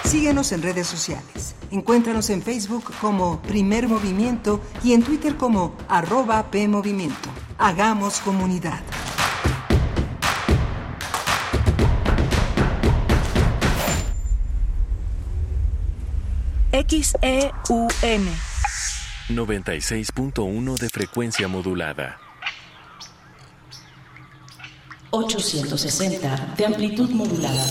Síguenos 0.04 0.52
en 0.52 0.62
redes 0.62 0.86
sociales. 0.88 1.54
Encuéntranos 1.70 2.28
en 2.28 2.42
Facebook 2.42 2.84
como 3.00 3.40
Primer 3.40 3.88
Movimiento 3.88 4.60
y 4.84 4.92
en 4.92 5.02
Twitter 5.02 5.36
como 5.36 5.74
arroba 5.88 6.50
PMovimiento. 6.50 7.30
Hagamos 7.56 8.18
comunidad. 8.18 8.80
XEUN 16.72 18.24
96.1 19.28 20.78
de 20.78 20.88
frecuencia 20.88 21.46
modulada. 21.46 22.18
860 25.10 26.54
de 26.56 26.64
amplitud 26.64 27.10
modulada. 27.10 27.66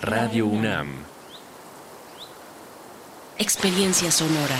Radio 0.00 0.46
UNAM. 0.46 1.04
Experiencia 3.36 4.10
sonora. 4.10 4.56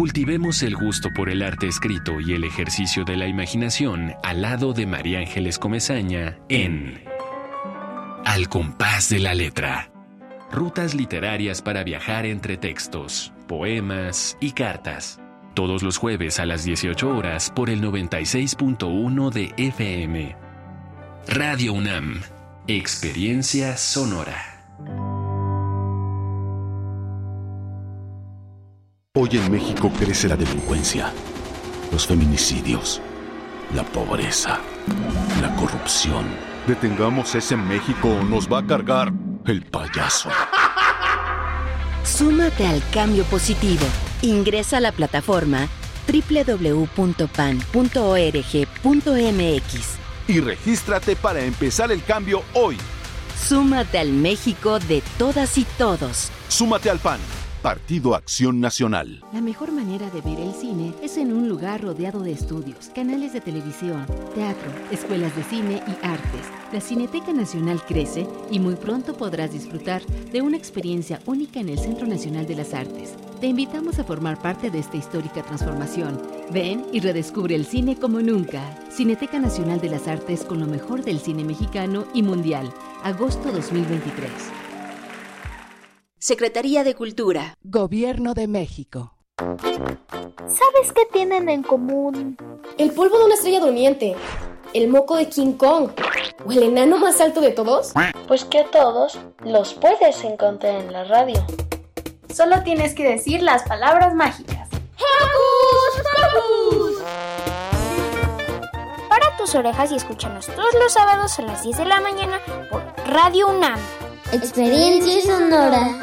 Cultivemos 0.00 0.62
el 0.62 0.76
gusto 0.76 1.10
por 1.14 1.28
el 1.28 1.42
arte 1.42 1.68
escrito 1.68 2.20
y 2.22 2.32
el 2.32 2.44
ejercicio 2.44 3.04
de 3.04 3.18
la 3.18 3.26
imaginación 3.26 4.14
al 4.22 4.40
lado 4.40 4.72
de 4.72 4.86
María 4.86 5.18
Ángeles 5.18 5.58
Comezaña 5.58 6.38
en 6.48 7.04
Al 8.24 8.48
compás 8.48 9.10
de 9.10 9.18
la 9.18 9.34
letra. 9.34 9.92
Rutas 10.50 10.94
literarias 10.94 11.60
para 11.60 11.84
viajar 11.84 12.24
entre 12.24 12.56
textos, 12.56 13.34
poemas 13.46 14.38
y 14.40 14.52
cartas. 14.52 15.20
Todos 15.52 15.82
los 15.82 15.98
jueves 15.98 16.40
a 16.40 16.46
las 16.46 16.64
18 16.64 17.14
horas 17.14 17.52
por 17.54 17.68
el 17.68 17.82
96.1 17.82 19.30
de 19.30 19.52
FM. 19.58 20.34
Radio 21.28 21.74
UNAM. 21.74 22.22
Experiencia 22.66 23.76
sonora. 23.76 25.09
Hoy 29.22 29.28
en 29.32 29.52
México 29.52 29.92
crece 29.98 30.28
la 30.28 30.36
delincuencia, 30.36 31.12
los 31.92 32.06
feminicidios, 32.06 33.02
la 33.74 33.84
pobreza, 33.84 34.60
la 35.42 35.54
corrupción. 35.56 36.24
Detengamos 36.66 37.34
ese 37.34 37.54
México 37.54 38.08
o 38.08 38.24
nos 38.24 38.50
va 38.50 38.60
a 38.60 38.66
cargar 38.66 39.12
el 39.44 39.60
payaso. 39.66 40.30
Súmate 42.02 42.66
al 42.66 42.82
cambio 42.94 43.24
positivo. 43.24 43.84
Ingresa 44.22 44.78
a 44.78 44.80
la 44.80 44.92
plataforma 44.92 45.68
www.pan.org.mx. 46.10 47.28
Y 50.28 50.40
regístrate 50.40 51.14
para 51.14 51.44
empezar 51.44 51.92
el 51.92 52.02
cambio 52.04 52.42
hoy. 52.54 52.78
Súmate 53.38 53.98
al 53.98 54.12
México 54.12 54.78
de 54.78 55.02
todas 55.18 55.58
y 55.58 55.64
todos. 55.76 56.30
Súmate 56.48 56.88
al 56.88 57.00
PAN, 57.00 57.20
Partido 57.62 58.14
Acción 58.14 58.58
Nacional. 58.58 59.22
La 59.34 59.42
mejor 59.42 59.70
manera 59.70 60.08
de 60.08 60.22
ver 60.22 60.40
el 60.40 60.54
cine 60.54 60.94
es 61.02 61.18
en 61.18 61.30
un 61.30 61.46
lugar 61.46 61.82
rodeado 61.82 62.20
de 62.20 62.32
estudios, 62.32 62.88
canales 62.94 63.34
de 63.34 63.42
televisión, 63.42 64.06
teatro, 64.34 64.70
escuelas 64.90 65.36
de 65.36 65.44
cine 65.44 65.82
y 65.86 66.06
artes. 66.06 66.46
La 66.72 66.80
Cineteca 66.80 67.34
Nacional 67.34 67.82
crece 67.86 68.26
y 68.50 68.58
muy 68.60 68.76
pronto 68.76 69.14
podrás 69.14 69.52
disfrutar 69.52 70.00
de 70.06 70.40
una 70.40 70.56
experiencia 70.56 71.20
única 71.26 71.60
en 71.60 71.68
el 71.68 71.78
Centro 71.78 72.06
Nacional 72.06 72.46
de 72.46 72.56
las 72.56 72.72
Artes. 72.72 73.14
Te 73.42 73.48
invitamos 73.48 73.98
a 73.98 74.04
formar 74.04 74.40
parte 74.40 74.70
de 74.70 74.78
esta 74.78 74.96
histórica 74.96 75.42
transformación. 75.42 76.18
Ven 76.50 76.86
y 76.94 77.00
redescubre 77.00 77.54
el 77.54 77.66
cine 77.66 77.94
como 77.94 78.22
nunca. 78.22 78.62
Cineteca 78.90 79.38
Nacional 79.38 79.82
de 79.82 79.90
las 79.90 80.08
Artes 80.08 80.44
con 80.44 80.60
lo 80.60 80.66
mejor 80.66 81.04
del 81.04 81.20
cine 81.20 81.44
mexicano 81.44 82.06
y 82.14 82.22
mundial. 82.22 82.72
Agosto 83.02 83.52
2023. 83.52 84.59
Secretaría 86.22 86.84
de 86.84 86.94
Cultura. 86.94 87.56
Gobierno 87.62 88.34
de 88.34 88.46
México. 88.46 89.14
¿Sabes 89.38 90.92
qué 90.94 91.06
tienen 91.10 91.48
en 91.48 91.62
común? 91.62 92.36
El 92.76 92.90
polvo 92.90 93.18
de 93.18 93.24
una 93.24 93.34
estrella 93.36 93.60
durmiente, 93.60 94.14
el 94.74 94.88
moco 94.88 95.16
de 95.16 95.30
King 95.30 95.54
Kong 95.54 95.92
o 96.44 96.52
el 96.52 96.62
enano 96.62 96.98
más 96.98 97.22
alto 97.22 97.40
de 97.40 97.52
todos. 97.52 97.94
Pues 98.28 98.44
que 98.44 98.58
a 98.58 98.70
todos 98.70 99.18
los 99.42 99.72
puedes 99.72 100.22
encontrar 100.22 100.74
en 100.74 100.92
la 100.92 101.04
radio. 101.04 101.42
Solo 102.28 102.62
tienes 102.64 102.94
que 102.94 103.04
decir 103.04 103.42
las 103.42 103.62
palabras 103.62 104.14
mágicas. 104.14 104.68
¡Hocus 104.98 106.02
Pocus! 106.34 107.02
Para 109.08 109.34
tus 109.38 109.54
orejas 109.54 109.90
y 109.90 109.94
escúchanos 109.94 110.48
todos 110.48 110.74
los 110.74 110.92
sábados 110.92 111.38
a 111.38 111.42
las 111.42 111.62
10 111.62 111.78
de 111.78 111.84
la 111.86 112.02
mañana 112.02 112.40
por 112.70 112.82
Radio 113.06 113.48
UNAM. 113.48 113.80
Experiencia 114.32 115.22
sonora. 115.22 116.00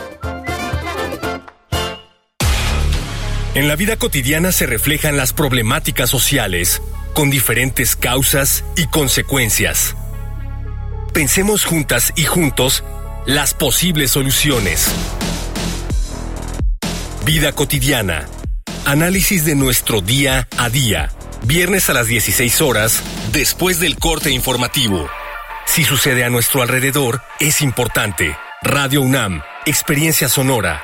En 3.56 3.70
la 3.70 3.78
vida 3.78 3.96
cotidiana 3.96 4.52
se 4.52 4.66
reflejan 4.66 5.16
las 5.16 5.32
problemáticas 5.32 6.10
sociales, 6.10 6.82
con 7.14 7.30
diferentes 7.30 7.96
causas 7.96 8.66
y 8.76 8.86
consecuencias. 8.88 9.96
Pensemos 11.14 11.64
juntas 11.64 12.12
y 12.18 12.26
juntos 12.26 12.84
las 13.26 13.54
posibles 13.54 14.12
soluciones. 14.12 14.90
Vida 17.26 17.54
cotidiana. 17.54 18.28
Análisis 18.84 19.46
de 19.46 19.56
nuestro 19.56 20.02
día 20.02 20.50
a 20.58 20.70
día. 20.70 21.12
Viernes 21.46 21.90
a 21.90 21.94
las 21.94 22.08
16 22.08 22.60
horas, 22.62 23.02
después 23.32 23.80
del 23.80 23.98
corte 23.98 24.32
informativo. 24.32 25.08
Si 25.78 25.84
sucede 25.84 26.24
a 26.24 26.30
nuestro 26.32 26.64
alrededor, 26.64 27.22
es 27.40 27.62
importante. 27.62 28.36
Radio 28.64 29.00
UNAM, 29.04 29.44
Experiencia 29.64 30.28
Sonora. 30.28 30.82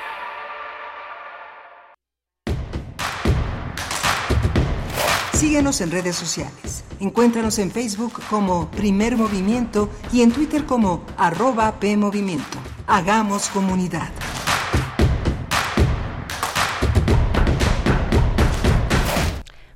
Síguenos 5.33 5.81
en 5.81 5.89
redes 5.89 6.15
sociales. 6.15 6.83
Encuéntranos 6.99 7.57
en 7.57 7.71
Facebook 7.71 8.21
como 8.29 8.69
Primer 8.69 9.17
Movimiento 9.17 9.89
y 10.11 10.21
en 10.21 10.31
Twitter 10.31 10.63
como 10.67 11.03
arroba 11.17 11.79
PMovimiento. 11.79 12.59
Hagamos 12.85 13.47
comunidad. 13.47 14.11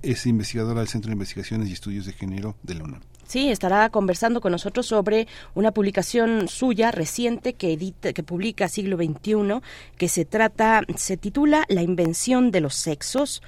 es 0.03 0.27
investigadora 0.27 0.81
del 0.81 0.89
Centro 0.89 1.09
de 1.09 1.15
Investigaciones 1.15 1.69
y 1.69 1.73
Estudios 1.73 2.07
de 2.07 2.13
Género 2.13 2.57
de 2.63 2.75
la 2.75 2.85
UNAM. 2.85 3.01
Sí, 3.27 3.51
estará 3.51 3.89
conversando 3.89 4.41
con 4.41 4.53
nosotros 4.53 4.87
sobre 4.87 5.27
una 5.55 5.73
publicación 5.73 6.47
suya 6.49 6.91
reciente 6.91 7.55
que 7.55 7.73
edita, 7.73 8.13
que 8.13 8.23
publica 8.23 8.69
Siglo 8.69 8.97
XXI, 8.97 9.61
que 9.97 10.09
se 10.09 10.25
trata, 10.25 10.83
se 10.97 11.17
titula 11.17 11.65
La 11.69 11.83
invención 11.83 12.51
de 12.51 12.61
los 12.61 12.75
sexos, 12.75 13.43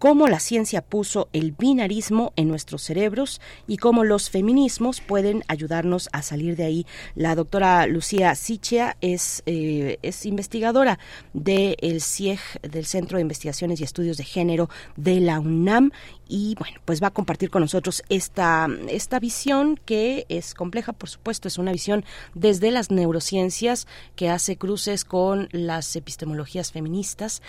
cómo 0.00 0.28
la 0.28 0.40
ciencia 0.40 0.80
puso 0.80 1.28
el 1.34 1.52
binarismo 1.52 2.32
en 2.34 2.48
nuestros 2.48 2.82
cerebros 2.82 3.38
y 3.68 3.76
cómo 3.76 4.02
los 4.02 4.30
feminismos 4.30 5.02
pueden 5.02 5.44
ayudarnos 5.46 6.08
a 6.12 6.22
salir 6.22 6.56
de 6.56 6.64
ahí. 6.64 6.86
La 7.14 7.34
doctora 7.34 7.86
Lucía 7.86 8.34
Sichia 8.34 8.96
es, 9.02 9.42
eh, 9.44 9.98
es 10.00 10.24
investigadora 10.24 10.98
del 11.34 12.00
CIEG, 12.00 12.40
del 12.62 12.86
Centro 12.86 13.18
de 13.18 13.22
Investigaciones 13.22 13.78
y 13.80 13.84
Estudios 13.84 14.16
de 14.16 14.24
Género 14.24 14.70
de 14.96 15.20
la 15.20 15.38
UNAM, 15.38 15.92
y 16.30 16.54
bueno, 16.58 16.80
pues 16.84 17.02
va 17.02 17.08
a 17.08 17.12
compartir 17.12 17.50
con 17.50 17.60
nosotros 17.60 18.02
esta, 18.08 18.68
esta 18.88 19.18
visión 19.18 19.78
que 19.84 20.26
es 20.28 20.54
compleja, 20.54 20.92
por 20.92 21.10
supuesto, 21.10 21.48
es 21.48 21.58
una 21.58 21.72
visión 21.72 22.04
desde 22.34 22.70
las 22.70 22.90
neurociencias 22.90 23.86
que 24.14 24.30
hace 24.30 24.56
cruces 24.56 25.04
con 25.04 25.48
las 25.50 25.94
epistemologías 25.96 26.72
feministas 26.72 27.42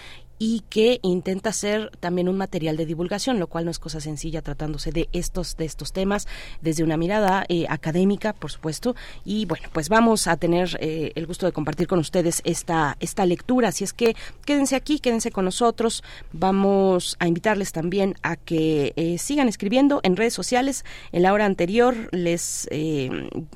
y 0.43 0.63
que 0.71 0.99
intenta 1.03 1.53
ser 1.53 1.91
también 1.99 2.27
un 2.27 2.35
material 2.35 2.75
de 2.75 2.87
divulgación, 2.87 3.37
lo 3.37 3.45
cual 3.45 3.65
no 3.65 3.69
es 3.69 3.77
cosa 3.77 4.01
sencilla 4.01 4.41
tratándose 4.41 4.91
de 4.91 5.07
estos 5.13 5.55
de 5.55 5.65
estos 5.65 5.93
temas 5.93 6.27
desde 6.61 6.83
una 6.83 6.97
mirada 6.97 7.45
eh, 7.47 7.67
académica, 7.69 8.33
por 8.33 8.49
supuesto. 8.49 8.95
Y 9.23 9.45
bueno, 9.45 9.69
pues 9.71 9.87
vamos 9.87 10.25
a 10.25 10.37
tener 10.37 10.79
eh, 10.81 11.11
el 11.13 11.27
gusto 11.27 11.45
de 11.45 11.51
compartir 11.51 11.85
con 11.85 11.99
ustedes 11.99 12.41
esta 12.43 12.97
esta 12.99 13.23
lectura. 13.27 13.67
Así 13.67 13.83
es 13.83 13.93
que 13.93 14.15
quédense 14.43 14.75
aquí, 14.75 14.97
quédense 14.97 15.29
con 15.29 15.45
nosotros. 15.45 16.03
Vamos 16.33 17.17
a 17.19 17.27
invitarles 17.27 17.71
también 17.71 18.15
a 18.23 18.35
que 18.35 18.93
eh, 18.95 19.19
sigan 19.19 19.47
escribiendo 19.47 19.99
en 20.01 20.17
redes 20.17 20.33
sociales. 20.33 20.85
En 21.11 21.21
la 21.21 21.33
hora 21.33 21.45
anterior 21.45 22.09
les 22.13 22.67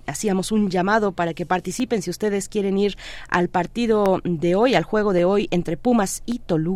hacíamos 0.06 0.52
un 0.52 0.70
llamado 0.70 1.14
para 1.14 1.34
que 1.34 1.48
participen 1.48 2.04
si 2.04 2.12
ustedes 2.12 2.48
quieren 2.48 2.78
ir 2.78 2.96
al 3.28 3.50
partido 3.50 4.22
de 4.24 4.54
hoy, 4.54 4.76
al 4.76 4.84
juego 4.84 5.14
de 5.14 5.26
hoy 5.26 5.48
entre 5.50 5.78
Pumas 5.78 6.22
y 6.28 6.38
Toluca 6.38 6.75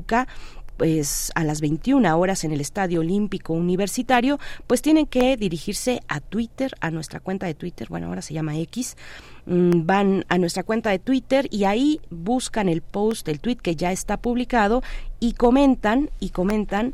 pues 0.79 1.33
a 1.35 1.43
las 1.43 1.59
21 1.59 2.17
horas 2.17 2.45
en 2.45 2.53
el 2.53 2.61
Estadio 2.61 3.01
Olímpico 3.01 3.51
Universitario, 3.51 4.39
pues 4.65 4.81
tienen 4.81 5.07
que 5.07 5.35
dirigirse 5.35 5.99
a 6.07 6.21
Twitter, 6.21 6.71
a 6.79 6.89
nuestra 6.89 7.19
cuenta 7.19 7.47
de 7.47 7.53
Twitter, 7.53 7.89
bueno, 7.89 8.07
ahora 8.07 8.21
se 8.21 8.33
llama 8.33 8.57
X, 8.57 8.95
mm, 9.45 9.85
van 9.85 10.25
a 10.29 10.37
nuestra 10.37 10.63
cuenta 10.63 10.89
de 10.89 10.99
Twitter 10.99 11.49
y 11.51 11.65
ahí 11.65 11.99
buscan 12.09 12.69
el 12.69 12.81
post, 12.81 13.27
el 13.27 13.41
tweet 13.41 13.57
que 13.57 13.75
ya 13.75 13.91
está 13.91 14.15
publicado 14.15 14.81
y 15.19 15.33
comentan 15.33 16.09
y 16.21 16.29
comentan 16.29 16.93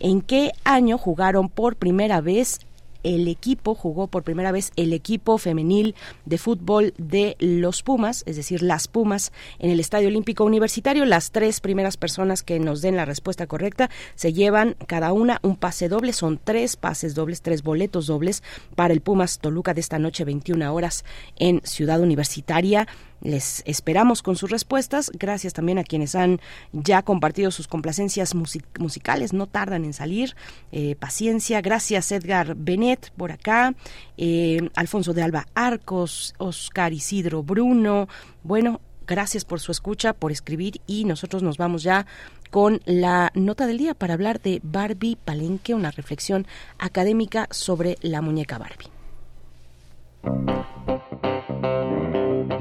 en 0.00 0.22
qué 0.22 0.52
año 0.64 0.96
jugaron 0.96 1.50
por 1.50 1.76
primera 1.76 2.22
vez 2.22 2.60
el 3.06 3.28
equipo, 3.28 3.74
jugó 3.74 4.08
por 4.08 4.24
primera 4.24 4.50
vez 4.50 4.72
el 4.74 4.92
equipo 4.92 5.38
femenil 5.38 5.94
de 6.24 6.38
fútbol 6.38 6.92
de 6.98 7.36
los 7.38 7.82
Pumas, 7.82 8.24
es 8.26 8.34
decir, 8.34 8.62
las 8.62 8.88
Pumas, 8.88 9.32
en 9.60 9.70
el 9.70 9.78
Estadio 9.78 10.08
Olímpico 10.08 10.44
Universitario. 10.44 11.04
Las 11.04 11.30
tres 11.30 11.60
primeras 11.60 11.96
personas 11.96 12.42
que 12.42 12.58
nos 12.58 12.82
den 12.82 12.96
la 12.96 13.04
respuesta 13.04 13.46
correcta 13.46 13.90
se 14.16 14.32
llevan 14.32 14.74
cada 14.88 15.12
una 15.12 15.38
un 15.42 15.54
pase 15.54 15.88
doble, 15.88 16.12
son 16.12 16.40
tres 16.42 16.76
pases 16.76 17.14
dobles, 17.14 17.42
tres 17.42 17.62
boletos 17.62 18.08
dobles 18.08 18.42
para 18.74 18.92
el 18.92 19.00
Pumas 19.00 19.38
Toluca 19.38 19.72
de 19.72 19.80
esta 19.80 20.00
noche, 20.00 20.24
21 20.24 20.74
horas 20.74 21.04
en 21.36 21.60
Ciudad 21.62 22.00
Universitaria. 22.00 22.88
Les 23.20 23.62
esperamos 23.66 24.22
con 24.22 24.36
sus 24.36 24.50
respuestas. 24.50 25.10
Gracias 25.14 25.52
también 25.52 25.78
a 25.78 25.84
quienes 25.84 26.14
han 26.14 26.40
ya 26.72 27.02
compartido 27.02 27.50
sus 27.50 27.68
complacencias 27.68 28.34
musicales. 28.34 29.32
No 29.32 29.46
tardan 29.46 29.84
en 29.84 29.92
salir. 29.92 30.36
Eh, 30.72 30.96
paciencia. 30.96 31.60
Gracias 31.60 32.12
Edgar 32.12 32.54
Benet 32.56 33.10
por 33.16 33.32
acá. 33.32 33.74
Eh, 34.16 34.68
Alfonso 34.74 35.12
de 35.14 35.22
Alba 35.22 35.46
Arcos. 35.54 36.34
Oscar 36.38 36.92
Isidro 36.92 37.42
Bruno. 37.42 38.08
Bueno, 38.42 38.80
gracias 39.06 39.44
por 39.44 39.60
su 39.60 39.72
escucha, 39.72 40.12
por 40.12 40.32
escribir 40.32 40.80
y 40.86 41.04
nosotros 41.04 41.42
nos 41.42 41.56
vamos 41.56 41.82
ya 41.82 42.06
con 42.50 42.80
la 42.84 43.30
nota 43.34 43.66
del 43.66 43.78
día 43.78 43.94
para 43.94 44.14
hablar 44.14 44.40
de 44.40 44.60
Barbie 44.62 45.16
Palenque, 45.16 45.74
una 45.74 45.90
reflexión 45.90 46.46
académica 46.78 47.48
sobre 47.50 47.96
la 48.02 48.20
muñeca 48.20 48.58
Barbie. 48.58 48.90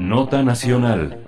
Nota 0.05 0.43
Nacional. 0.43 1.19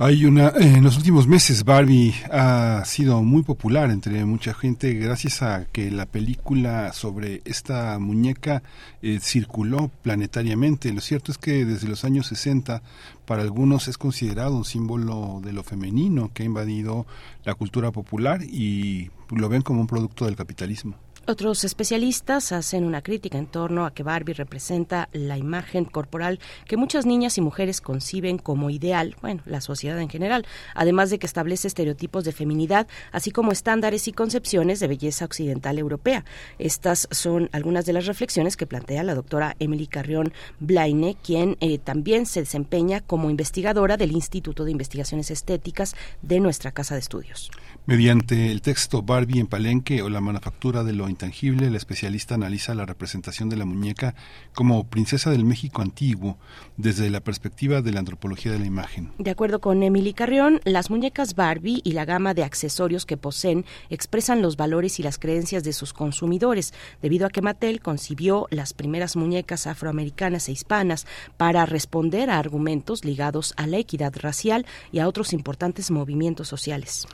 Hay 0.00 0.24
una, 0.24 0.50
en 0.50 0.84
los 0.84 0.96
últimos 0.96 1.26
meses 1.26 1.64
Barbie 1.64 2.14
ha 2.30 2.84
sido 2.84 3.24
muy 3.24 3.42
popular 3.42 3.90
entre 3.90 4.24
mucha 4.24 4.54
gente 4.54 4.94
gracias 4.94 5.42
a 5.42 5.64
que 5.64 5.90
la 5.90 6.06
película 6.06 6.92
sobre 6.92 7.42
esta 7.44 7.98
muñeca 7.98 8.62
eh, 9.02 9.18
circuló 9.20 9.90
planetariamente. 10.02 10.92
Lo 10.92 11.00
cierto 11.00 11.32
es 11.32 11.38
que 11.38 11.64
desde 11.64 11.88
los 11.88 12.04
años 12.04 12.28
60 12.28 12.80
para 13.26 13.42
algunos 13.42 13.88
es 13.88 13.98
considerado 13.98 14.56
un 14.56 14.64
símbolo 14.64 15.40
de 15.42 15.52
lo 15.52 15.64
femenino 15.64 16.30
que 16.32 16.44
ha 16.44 16.46
invadido 16.46 17.04
la 17.42 17.54
cultura 17.54 17.90
popular 17.90 18.44
y 18.44 19.10
lo 19.30 19.48
ven 19.48 19.62
como 19.62 19.80
un 19.80 19.88
producto 19.88 20.26
del 20.26 20.36
capitalismo. 20.36 20.94
Otros 21.30 21.62
especialistas 21.64 22.52
hacen 22.52 22.84
una 22.84 23.02
crítica 23.02 23.36
en 23.36 23.46
torno 23.46 23.84
a 23.84 23.92
que 23.92 24.02
Barbie 24.02 24.32
representa 24.32 25.10
la 25.12 25.36
imagen 25.36 25.84
corporal 25.84 26.40
que 26.66 26.78
muchas 26.78 27.04
niñas 27.04 27.36
y 27.36 27.42
mujeres 27.42 27.82
conciben 27.82 28.38
como 28.38 28.70
ideal, 28.70 29.14
bueno, 29.20 29.42
la 29.44 29.60
sociedad 29.60 30.00
en 30.00 30.08
general, 30.08 30.46
además 30.74 31.10
de 31.10 31.18
que 31.18 31.26
establece 31.26 31.68
estereotipos 31.68 32.24
de 32.24 32.32
feminidad, 32.32 32.86
así 33.12 33.30
como 33.30 33.52
estándares 33.52 34.08
y 34.08 34.12
concepciones 34.12 34.80
de 34.80 34.88
belleza 34.88 35.26
occidental 35.26 35.78
europea. 35.78 36.24
Estas 36.58 37.06
son 37.10 37.50
algunas 37.52 37.84
de 37.84 37.92
las 37.92 38.06
reflexiones 38.06 38.56
que 38.56 38.66
plantea 38.66 39.02
la 39.02 39.14
doctora 39.14 39.54
Emily 39.58 39.86
Carrión 39.86 40.32
Blaine, 40.60 41.14
quien 41.22 41.58
eh, 41.60 41.76
también 41.76 42.24
se 42.24 42.40
desempeña 42.40 43.02
como 43.02 43.28
investigadora 43.28 43.98
del 43.98 44.12
Instituto 44.12 44.64
de 44.64 44.70
Investigaciones 44.70 45.30
Estéticas 45.30 45.94
de 46.22 46.40
nuestra 46.40 46.72
Casa 46.72 46.94
de 46.94 47.00
Estudios. 47.00 47.50
Mediante 47.84 48.50
el 48.50 48.62
texto 48.62 49.02
Barbie 49.02 49.40
en 49.40 49.46
Palenque 49.46 50.00
o 50.00 50.08
la 50.08 50.22
manufactura 50.22 50.84
de 50.84 50.94
lo 50.94 51.06
intangible, 51.18 51.68
la 51.68 51.76
especialista 51.76 52.36
analiza 52.36 52.76
la 52.76 52.86
representación 52.86 53.48
de 53.48 53.56
la 53.56 53.64
muñeca 53.64 54.14
como 54.54 54.84
princesa 54.84 55.30
del 55.30 55.44
México 55.44 55.82
antiguo 55.82 56.38
desde 56.76 57.10
la 57.10 57.20
perspectiva 57.20 57.82
de 57.82 57.90
la 57.90 57.98
antropología 57.98 58.52
de 58.52 58.60
la 58.60 58.66
imagen. 58.66 59.10
De 59.18 59.32
acuerdo 59.32 59.60
con 59.60 59.82
Emily 59.82 60.12
Carrión, 60.12 60.60
las 60.64 60.90
muñecas 60.90 61.34
Barbie 61.34 61.80
y 61.82 61.92
la 61.92 62.04
gama 62.04 62.34
de 62.34 62.44
accesorios 62.44 63.04
que 63.04 63.16
poseen 63.16 63.64
expresan 63.90 64.42
los 64.42 64.56
valores 64.56 65.00
y 65.00 65.02
las 65.02 65.18
creencias 65.18 65.64
de 65.64 65.72
sus 65.72 65.92
consumidores, 65.92 66.72
debido 67.02 67.26
a 67.26 67.30
que 67.30 67.42
Mattel 67.42 67.80
concibió 67.80 68.46
las 68.50 68.72
primeras 68.72 69.16
muñecas 69.16 69.66
afroamericanas 69.66 70.48
e 70.48 70.52
hispanas 70.52 71.04
para 71.36 71.66
responder 71.66 72.30
a 72.30 72.38
argumentos 72.38 73.04
ligados 73.04 73.54
a 73.56 73.66
la 73.66 73.78
equidad 73.78 74.14
racial 74.16 74.66
y 74.92 75.00
a 75.00 75.08
otros 75.08 75.32
importantes 75.32 75.90
movimientos 75.90 76.46
sociales. 76.46 77.08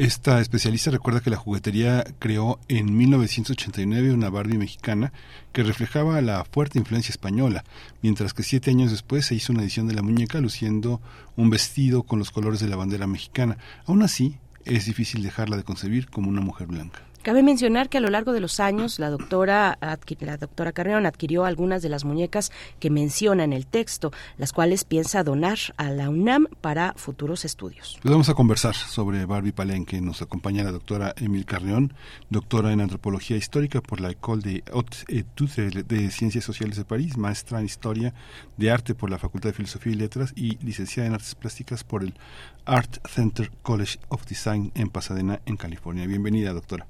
Esta 0.00 0.40
especialista 0.40 0.90
recuerda 0.90 1.20
que 1.20 1.28
la 1.28 1.36
juguetería 1.36 2.02
creó 2.18 2.58
en 2.68 2.96
1989 2.96 4.14
una 4.14 4.30
Barbie 4.30 4.56
mexicana 4.56 5.12
que 5.52 5.62
reflejaba 5.62 6.22
la 6.22 6.42
fuerte 6.46 6.78
influencia 6.78 7.12
española, 7.12 7.64
mientras 8.00 8.32
que 8.32 8.42
siete 8.42 8.70
años 8.70 8.90
después 8.90 9.26
se 9.26 9.34
hizo 9.34 9.52
una 9.52 9.60
edición 9.60 9.88
de 9.88 9.94
la 9.94 10.00
muñeca 10.00 10.40
luciendo 10.40 11.02
un 11.36 11.50
vestido 11.50 12.02
con 12.02 12.18
los 12.18 12.30
colores 12.30 12.60
de 12.60 12.68
la 12.68 12.76
bandera 12.76 13.06
mexicana. 13.06 13.58
Aún 13.84 14.02
así, 14.02 14.38
es 14.64 14.86
difícil 14.86 15.22
dejarla 15.22 15.58
de 15.58 15.64
concebir 15.64 16.08
como 16.08 16.30
una 16.30 16.40
mujer 16.40 16.68
blanca. 16.68 17.09
Cabe 17.22 17.42
mencionar 17.42 17.90
que 17.90 17.98
a 17.98 18.00
lo 18.00 18.08
largo 18.08 18.32
de 18.32 18.40
los 18.40 18.60
años 18.60 18.98
la 18.98 19.10
doctora, 19.10 19.78
la 20.20 20.36
doctora 20.38 20.72
Carreón 20.72 21.04
adquirió 21.04 21.44
algunas 21.44 21.82
de 21.82 21.90
las 21.90 22.06
muñecas 22.06 22.50
que 22.78 22.88
menciona 22.88 23.44
en 23.44 23.52
el 23.52 23.66
texto, 23.66 24.10
las 24.38 24.54
cuales 24.54 24.84
piensa 24.84 25.22
donar 25.22 25.58
a 25.76 25.90
la 25.90 26.08
UNAM 26.08 26.46
para 26.62 26.94
futuros 26.96 27.44
estudios. 27.44 27.98
Pues 28.00 28.10
vamos 28.10 28.30
a 28.30 28.34
conversar 28.34 28.74
sobre 28.74 29.26
Barbie 29.26 29.52
Palenque. 29.52 30.00
Nos 30.00 30.22
acompaña 30.22 30.64
la 30.64 30.72
doctora 30.72 31.12
Emil 31.18 31.44
Carrión, 31.44 31.92
doctora 32.30 32.72
en 32.72 32.80
antropología 32.80 33.36
histórica 33.36 33.82
por 33.82 34.00
la 34.00 34.12
École 34.12 34.40
de 34.40 34.64
Hautes 34.72 35.04
Études 35.08 35.56
de, 35.56 35.82
de 35.82 36.10
Ciencias 36.10 36.44
Sociales 36.44 36.78
de 36.78 36.86
París, 36.86 37.18
maestra 37.18 37.60
en 37.60 37.66
historia 37.66 38.14
de 38.56 38.70
arte 38.70 38.94
por 38.94 39.10
la 39.10 39.18
Facultad 39.18 39.50
de 39.50 39.54
Filosofía 39.54 39.92
y 39.92 39.96
Letras 39.96 40.32
y 40.36 40.56
licenciada 40.64 41.06
en 41.06 41.12
artes 41.12 41.34
plásticas 41.34 41.84
por 41.84 42.02
el 42.02 42.14
Art 42.64 43.06
Center 43.06 43.50
College 43.60 43.98
of 44.08 44.24
Design 44.24 44.72
en 44.74 44.88
Pasadena, 44.88 45.42
en 45.44 45.58
California. 45.58 46.06
Bienvenida, 46.06 46.54
doctora. 46.54 46.86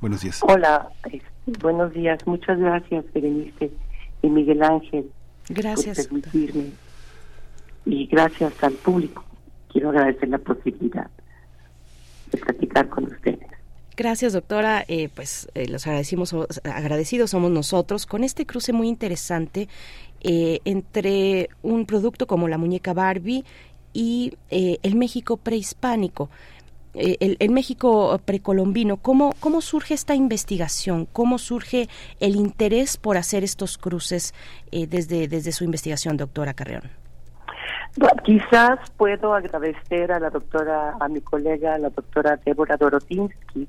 Buenos 0.00 0.20
días. 0.22 0.40
Hola, 0.42 0.90
este, 1.04 1.22
buenos 1.60 1.92
días. 1.92 2.18
Muchas 2.26 2.58
gracias, 2.58 3.04
Berenice 3.12 3.70
y 4.22 4.28
Miguel 4.28 4.62
Ángel. 4.62 5.10
Gracias, 5.48 6.06
Por 6.06 6.20
permitirme. 6.20 6.70
Y 7.84 8.06
gracias 8.06 8.52
al 8.62 8.74
público. 8.74 9.24
Quiero 9.72 9.90
agradecer 9.90 10.28
la 10.28 10.38
posibilidad 10.38 11.10
de 12.30 12.38
platicar 12.38 12.88
con 12.88 13.04
ustedes. 13.04 13.48
Gracias, 13.96 14.32
doctora. 14.32 14.84
Eh, 14.86 15.08
pues 15.12 15.48
eh, 15.54 15.66
los 15.66 15.86
agradecimos, 15.86 16.34
agradecidos 16.62 17.30
somos 17.30 17.50
nosotros 17.50 18.06
con 18.06 18.22
este 18.22 18.46
cruce 18.46 18.72
muy 18.72 18.88
interesante 18.88 19.68
eh, 20.20 20.60
entre 20.64 21.48
un 21.62 21.86
producto 21.86 22.26
como 22.26 22.46
la 22.46 22.58
muñeca 22.58 22.92
Barbie 22.92 23.44
y 23.92 24.34
eh, 24.50 24.78
el 24.82 24.94
México 24.94 25.36
prehispánico. 25.36 26.30
Eh, 26.94 27.36
el, 27.38 27.50
México 27.50 28.18
precolombino, 28.24 28.96
¿cómo, 28.96 29.34
¿cómo 29.40 29.60
surge 29.60 29.94
esta 29.94 30.14
investigación? 30.14 31.06
¿Cómo 31.12 31.38
surge 31.38 31.88
el 32.20 32.34
interés 32.36 32.96
por 32.96 33.16
hacer 33.16 33.44
estos 33.44 33.78
cruces 33.78 34.34
eh, 34.72 34.86
desde, 34.86 35.28
desde 35.28 35.52
su 35.52 35.64
investigación, 35.64 36.16
doctora 36.16 36.54
Carreón? 36.54 36.90
Quizás 38.24 38.78
puedo 38.96 39.34
agradecer 39.34 40.12
a 40.12 40.20
la 40.20 40.30
doctora, 40.30 40.96
a 41.00 41.08
mi 41.08 41.20
colega, 41.20 41.78
la 41.78 41.90
doctora 41.90 42.38
Débora 42.44 42.76
Dorotinsky. 42.76 43.66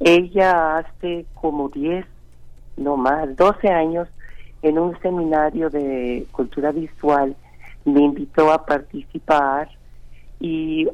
Ella 0.00 0.78
hace 0.78 1.26
como 1.34 1.68
10, 1.68 2.06
no 2.76 2.96
más, 2.96 3.34
12 3.36 3.68
años, 3.68 4.08
en 4.62 4.78
un 4.78 4.98
seminario 5.00 5.70
de 5.70 6.26
cultura 6.32 6.72
visual, 6.72 7.36
me 7.84 8.02
invitó 8.02 8.52
a 8.52 8.64
participar 8.64 9.68
y 10.44 10.86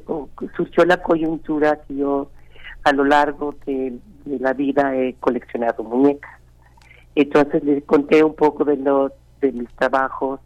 surgió 0.56 0.84
la 0.84 1.02
coyuntura 1.02 1.80
que 1.88 1.96
yo 1.96 2.30
a 2.84 2.92
lo 2.92 3.04
largo 3.04 3.56
de, 3.66 3.98
la 4.24 4.52
vida 4.52 4.94
he 4.94 5.14
coleccionado 5.14 5.82
muñecas. 5.82 6.30
Entonces 7.16 7.64
les 7.64 7.82
conté 7.82 8.22
un 8.22 8.36
poco 8.36 8.64
de 8.64 8.76
los 8.76 9.10
de 9.40 9.50
mis 9.50 9.68
trabajos 9.74 10.38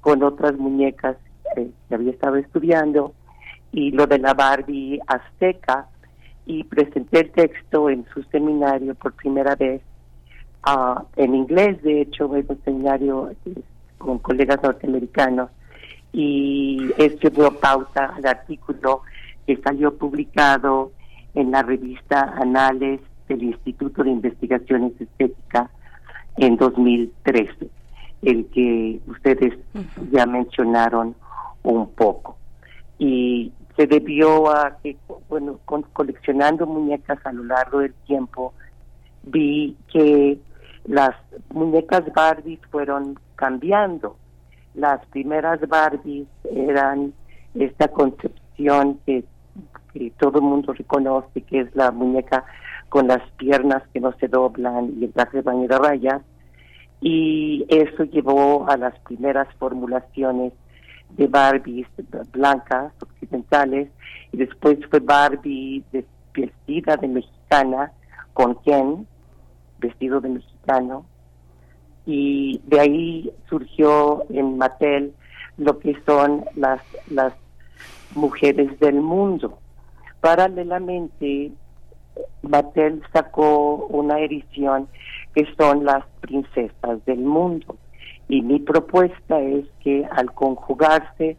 con 0.00 0.22
otras 0.22 0.56
muñecas 0.58 1.16
que 1.56 1.72
había 1.92 2.12
estado 2.12 2.36
estudiando 2.36 3.14
y 3.72 3.90
lo 3.90 4.06
de 4.06 4.18
la 4.20 4.32
Barbie 4.32 5.00
azteca 5.08 5.88
y 6.46 6.62
presenté 6.62 7.20
el 7.20 7.32
texto 7.32 7.90
en 7.90 8.06
su 8.14 8.22
seminario 8.24 8.94
por 8.94 9.12
primera 9.14 9.56
vez 9.56 9.82
ah, 10.62 11.02
en 11.16 11.34
inglés, 11.34 11.82
de 11.82 12.02
hecho, 12.02 12.36
en 12.36 12.46
un 12.48 12.62
seminario 12.64 13.32
eh, 13.44 13.54
con 13.98 14.20
colegas 14.20 14.62
norteamericanos 14.62 15.50
y 16.12 16.90
esto 16.98 17.30
dio 17.30 17.50
pauta 17.58 18.14
al 18.16 18.26
artículo 18.26 19.02
que 19.46 19.56
salió 19.58 19.96
publicado 19.96 20.92
en 21.34 21.50
la 21.50 21.62
revista 21.62 22.34
Anales 22.36 23.00
del 23.28 23.42
Instituto 23.44 24.04
de 24.04 24.10
Investigaciones 24.10 24.92
Estéticas 25.00 25.70
en 26.36 26.56
2013, 26.56 27.68
el 28.22 28.46
que 28.46 29.00
ustedes 29.06 29.54
ya 30.10 30.26
mencionaron 30.26 31.14
un 31.62 31.88
poco. 31.90 32.36
Y 32.98 33.52
se 33.76 33.86
debió 33.86 34.50
a 34.50 34.76
que, 34.82 34.96
bueno, 35.28 35.58
con- 35.64 35.86
coleccionando 35.94 36.66
muñecas 36.66 37.18
a 37.24 37.32
lo 37.32 37.44
largo 37.44 37.78
del 37.78 37.94
tiempo, 38.06 38.52
vi 39.24 39.76
que 39.92 40.38
las 40.84 41.14
muñecas 41.50 42.02
Barbie 42.14 42.58
fueron 42.70 43.18
cambiando. 43.36 44.16
Las 44.74 45.04
primeras 45.06 45.60
Barbies 45.68 46.26
eran 46.50 47.12
esta 47.54 47.88
concepción 47.88 48.98
que, 49.04 49.24
que 49.92 50.10
todo 50.18 50.38
el 50.38 50.44
mundo 50.44 50.72
reconoce, 50.72 51.42
que 51.42 51.60
es 51.60 51.74
la 51.74 51.90
muñeca 51.90 52.44
con 52.88 53.08
las 53.08 53.22
piernas 53.32 53.82
que 53.92 54.00
no 54.00 54.12
se 54.18 54.28
doblan 54.28 54.94
y 54.98 55.04
el 55.04 55.12
traje 55.12 55.38
de 55.38 55.42
baño 55.42 55.68
de 55.68 55.78
rayas. 55.78 56.22
Y 57.00 57.66
eso 57.68 58.04
llevó 58.04 58.68
a 58.68 58.76
las 58.76 58.98
primeras 59.00 59.48
formulaciones 59.58 60.52
de 61.16 61.26
Barbies 61.26 61.86
blancas, 62.32 62.92
occidentales, 63.02 63.88
y 64.32 64.36
después 64.36 64.78
fue 64.90 65.00
Barbie 65.00 65.84
vestida 66.34 66.96
de 66.96 67.08
mexicana 67.08 67.92
con 68.32 68.54
Ken, 68.62 69.06
vestido 69.78 70.20
de 70.20 70.30
mexicano, 70.30 71.04
y 72.06 72.60
de 72.66 72.80
ahí 72.80 73.32
surgió 73.48 74.24
en 74.30 74.58
Mattel 74.58 75.12
lo 75.56 75.78
que 75.78 75.96
son 76.04 76.44
las, 76.56 76.80
las 77.08 77.32
mujeres 78.14 78.78
del 78.80 79.00
mundo. 79.00 79.58
Paralelamente, 80.20 81.52
Mattel 82.42 83.02
sacó 83.12 83.86
una 83.86 84.20
edición 84.20 84.88
que 85.34 85.46
son 85.56 85.84
las 85.84 86.04
princesas 86.20 87.04
del 87.06 87.20
mundo. 87.20 87.76
Y 88.28 88.42
mi 88.42 88.60
propuesta 88.60 89.40
es 89.40 89.66
que 89.80 90.06
al 90.10 90.32
conjugarse 90.32 91.36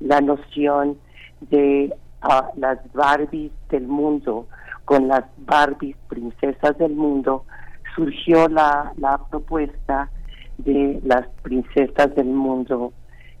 la 0.00 0.20
noción 0.20 0.98
de 1.40 1.94
ah, 2.22 2.50
las 2.56 2.78
Barbies 2.92 3.52
del 3.70 3.86
mundo 3.86 4.46
con 4.84 5.08
las 5.08 5.24
Barbies 5.38 5.96
princesas 6.08 6.78
del 6.78 6.94
mundo, 6.94 7.44
surgió 7.96 8.46
la, 8.48 8.92
la 8.98 9.18
propuesta 9.30 10.10
de 10.58 11.00
las 11.04 11.26
princesas 11.42 12.14
del 12.14 12.26
mundo 12.26 12.92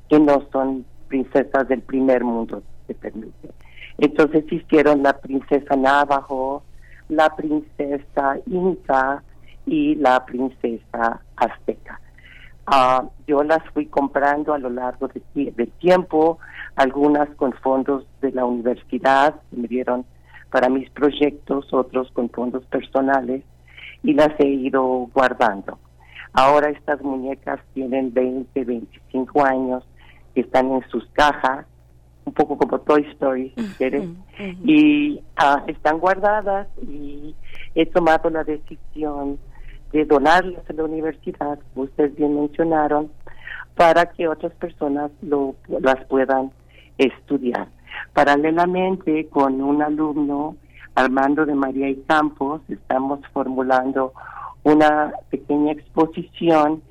que 0.08 0.18
no 0.18 0.42
son 0.50 0.84
princesas 1.08 1.68
del 1.68 1.82
primer 1.82 2.24
mundo, 2.24 2.62
se 2.86 2.94
permite. 2.94 3.50
Entonces 3.98 4.44
hicieron 4.50 5.02
la 5.02 5.18
princesa 5.18 5.76
Navajo, 5.76 6.62
la 7.08 7.34
princesa 7.36 8.38
Inca 8.46 9.22
y 9.66 9.94
la 9.96 10.24
princesa 10.24 11.20
Azteca. 11.36 12.00
Ah, 12.66 13.04
yo 13.26 13.42
las 13.44 13.62
fui 13.72 13.86
comprando 13.86 14.52
a 14.52 14.58
lo 14.58 14.70
largo 14.70 15.08
de 15.08 15.22
del 15.52 15.70
tiempo, 15.72 16.38
algunas 16.74 17.28
con 17.36 17.52
fondos 17.52 18.04
de 18.20 18.32
la 18.32 18.44
universidad 18.44 19.36
me 19.52 19.68
dieron 19.68 20.04
para 20.50 20.68
mis 20.68 20.90
proyectos, 20.90 21.72
otros 21.72 22.10
con 22.12 22.28
fondos 22.28 22.64
personales 22.66 23.44
y 24.06 24.14
las 24.14 24.38
he 24.38 24.46
ido 24.46 25.10
guardando. 25.12 25.78
Ahora 26.32 26.70
estas 26.70 27.02
muñecas 27.02 27.60
tienen 27.74 28.14
20, 28.14 28.64
25 28.64 29.44
años, 29.44 29.84
están 30.34 30.70
en 30.70 30.88
sus 30.88 31.04
cajas, 31.12 31.66
un 32.24 32.32
poco 32.32 32.56
como 32.56 32.78
Toy 32.80 33.06
Story, 33.12 33.52
si 33.56 33.64
quieres, 33.78 34.08
y 34.64 35.20
ah, 35.36 35.62
están 35.66 35.98
guardadas 35.98 36.68
y 36.82 37.34
he 37.74 37.86
tomado 37.86 38.30
la 38.30 38.44
decisión 38.44 39.38
de 39.92 40.04
donarlas 40.04 40.62
a 40.68 40.72
la 40.72 40.84
universidad, 40.84 41.58
como 41.72 41.86
ustedes 41.86 42.14
bien 42.16 42.34
mencionaron, 42.34 43.10
para 43.74 44.06
que 44.06 44.28
otras 44.28 44.52
personas 44.54 45.10
lo, 45.22 45.56
las 45.68 46.04
puedan 46.06 46.52
estudiar. 46.98 47.68
Paralelamente 48.12 49.26
con 49.28 49.60
un 49.62 49.82
alumno, 49.82 50.56
Armando 50.96 51.46
de 51.46 51.54
María 51.54 51.88
y 51.88 51.96
Campos, 52.08 52.62
estamos 52.68 53.20
formulando 53.32 54.12
una 54.64 55.12
pequeña 55.30 55.72
exposición 55.72 56.82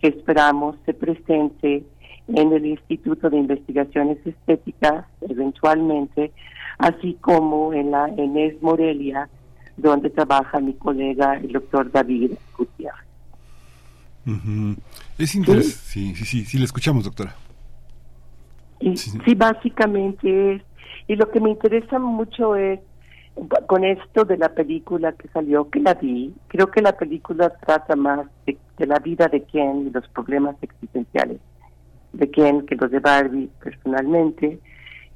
que 0.00 0.08
esperamos 0.08 0.76
se 0.84 0.94
presente 0.94 1.82
en 2.28 2.52
el 2.52 2.66
Instituto 2.66 3.28
de 3.28 3.38
Investigaciones 3.38 4.18
Estéticas 4.24 5.06
eventualmente, 5.22 6.30
así 6.78 7.16
como 7.20 7.72
en 7.72 7.90
la 7.90 8.08
ENES 8.08 8.62
Morelia, 8.62 9.28
donde 9.76 10.10
trabaja 10.10 10.60
mi 10.60 10.74
colega 10.74 11.38
el 11.38 11.52
doctor 11.52 11.90
David 11.90 12.32
Gutiérrez. 12.56 13.04
Es 15.18 15.34
interesante. 15.34 15.76
Sí, 15.76 16.14
sí, 16.14 16.24
sí, 16.24 16.44
sí, 16.44 16.58
le 16.58 16.64
escuchamos, 16.64 17.04
doctora. 17.04 17.34
Y, 18.80 18.96
sí, 18.96 19.34
básicamente 19.34 20.54
es, 20.54 20.62
y 21.08 21.16
lo 21.16 21.30
que 21.30 21.40
me 21.40 21.50
interesa 21.50 21.98
mucho 21.98 22.56
es, 22.56 22.80
con 23.66 23.84
esto 23.84 24.24
de 24.24 24.36
la 24.36 24.50
película 24.50 25.12
que 25.12 25.28
salió, 25.28 25.68
que 25.68 25.80
la 25.80 25.94
vi, 25.94 26.34
creo 26.48 26.70
que 26.70 26.82
la 26.82 26.96
película 26.96 27.50
trata 27.50 27.96
más 27.96 28.26
de, 28.46 28.86
la 28.86 28.98
vida 28.98 29.28
de 29.28 29.42
Ken 29.42 29.86
y 29.86 29.90
los 29.90 30.06
problemas 30.08 30.56
existenciales 30.62 31.40
de 32.12 32.30
Ken 32.30 32.64
que 32.66 32.76
los 32.76 32.90
de 32.90 33.00
Barbie 33.00 33.50
personalmente, 33.62 34.58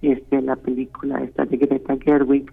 este, 0.02 0.42
la 0.42 0.56
película 0.56 1.22
esta 1.22 1.44
de 1.44 1.56
Greta 1.56 1.96
Gerwig. 2.04 2.52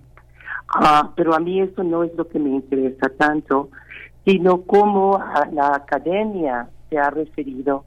Ah, 0.68 1.12
pero 1.16 1.36
a 1.36 1.40
mí 1.40 1.62
eso 1.62 1.84
no 1.84 2.04
es 2.04 2.14
lo 2.16 2.28
que 2.28 2.40
me 2.40 2.50
interesa 2.50 3.10
tanto, 3.18 3.70
sino 4.26 4.62
cómo 4.62 5.18
ah, 5.18 5.48
la 5.52 5.76
academia 5.76 6.70
se 6.90 6.98
ha 6.98 7.10
referido 7.10 7.86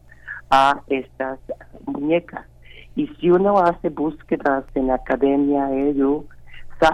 a 0.51 0.81
estas 0.89 1.39
muñecas. 1.87 2.47
Y 2.95 3.07
si 3.21 3.31
uno 3.31 3.59
hace 3.59 3.91
búsquedas 3.91 4.65
en 4.75 4.89
la 4.89 4.95
academia 4.95 5.73
edu, 5.73 6.27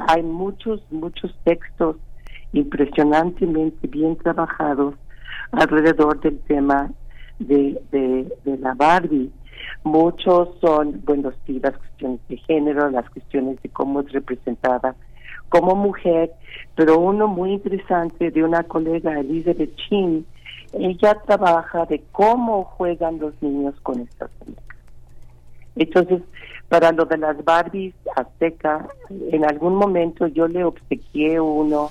hay 0.09 0.23
muchos, 0.23 0.81
muchos 0.91 1.35
textos 1.45 1.97
impresionantemente 2.53 3.87
bien 3.89 4.17
trabajados 4.17 4.95
alrededor 5.53 6.21
del 6.21 6.39
tema 6.41 6.91
de, 7.39 7.81
de, 7.91 8.33
de 8.45 8.59
la 8.59 8.75
Barbie. 8.75 9.31
Muchos 9.83 10.49
son, 10.61 11.03
bueno, 11.05 11.33
sí, 11.47 11.61
las 11.61 11.77
cuestiones 11.77 12.21
de 12.29 12.37
género, 12.39 12.91
las 12.91 13.09
cuestiones 13.11 13.61
de 13.63 13.69
cómo 13.69 14.01
es 14.01 14.13
representada 14.13 14.95
como 15.49 15.75
mujer, 15.77 16.33
pero 16.75 16.99
uno 16.99 17.29
muy 17.29 17.53
interesante 17.53 18.31
de 18.31 18.43
una 18.43 18.65
colega, 18.65 19.21
Elizabeth 19.21 19.75
Chin, 19.77 20.27
ella 20.73 21.17
trabaja 21.27 21.87
de 21.87 22.03
cómo 22.11 22.65
juegan 22.65 23.21
los 23.21 23.41
niños 23.41 23.75
con 23.83 24.01
estas 24.01 24.31
muñecas. 24.41 24.77
Entonces, 25.77 26.23
para 26.69 26.93
lo 26.93 27.05
de 27.05 27.19
las 27.19 27.43
Barbies 27.45 27.95
azteca, 28.17 28.89
en 29.11 29.45
algún 29.45 29.77
momento 29.77 30.27
yo 30.27 30.49
le 30.49 30.65
obsequié 30.65 31.41
uno 31.41 31.91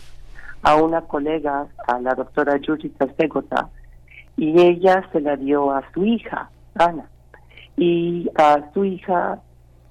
a 0.61 0.75
una 0.75 1.01
colega, 1.01 1.67
a 1.87 1.99
la 1.99 2.15
doctora 2.15 2.59
Judith 2.65 2.95
Segota, 3.17 3.69
y 4.37 4.59
ella 4.59 5.07
se 5.11 5.21
la 5.21 5.35
dio 5.35 5.71
a 5.71 5.83
su 5.93 6.05
hija, 6.05 6.49
Ana. 6.75 7.09
Y 7.77 8.29
a 8.35 8.71
su 8.73 8.85
hija, 8.85 9.41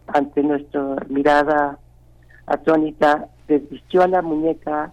ante 0.06 0.42
nuestra 0.42 0.96
mirada 1.08 1.78
atónita, 2.46 3.28
desvistió 3.48 4.02
a 4.02 4.08
la 4.08 4.22
muñeca 4.22 4.92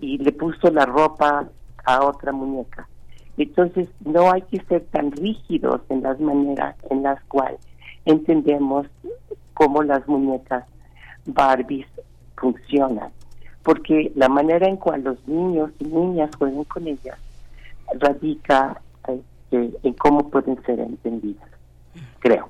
y 0.00 0.18
le 0.18 0.32
puso 0.32 0.70
la 0.70 0.86
ropa 0.86 1.48
a 1.84 2.04
otra 2.04 2.32
muñeca. 2.32 2.88
Entonces, 3.36 3.88
no 4.04 4.32
hay 4.32 4.42
que 4.42 4.62
ser 4.64 4.84
tan 4.86 5.12
rígidos 5.12 5.80
en 5.88 6.02
las 6.02 6.18
maneras 6.20 6.74
en 6.90 7.02
las 7.02 7.22
cuales 7.24 7.60
entendemos 8.06 8.86
cómo 9.54 9.82
las 9.82 10.06
muñecas 10.08 10.64
Barbies 11.26 11.86
funcionan. 12.36 13.10
Porque 13.62 14.12
la 14.14 14.28
manera 14.28 14.68
en 14.68 14.76
cual 14.76 15.02
los 15.02 15.26
niños 15.26 15.70
y 15.80 15.84
niñas 15.84 16.30
juegan 16.38 16.64
con 16.64 16.86
ellas 16.86 17.18
radica 17.98 18.80
este, 19.08 19.76
en 19.82 19.92
cómo 19.94 20.30
pueden 20.30 20.62
ser 20.64 20.80
entendidas, 20.80 21.48
creo. 22.20 22.48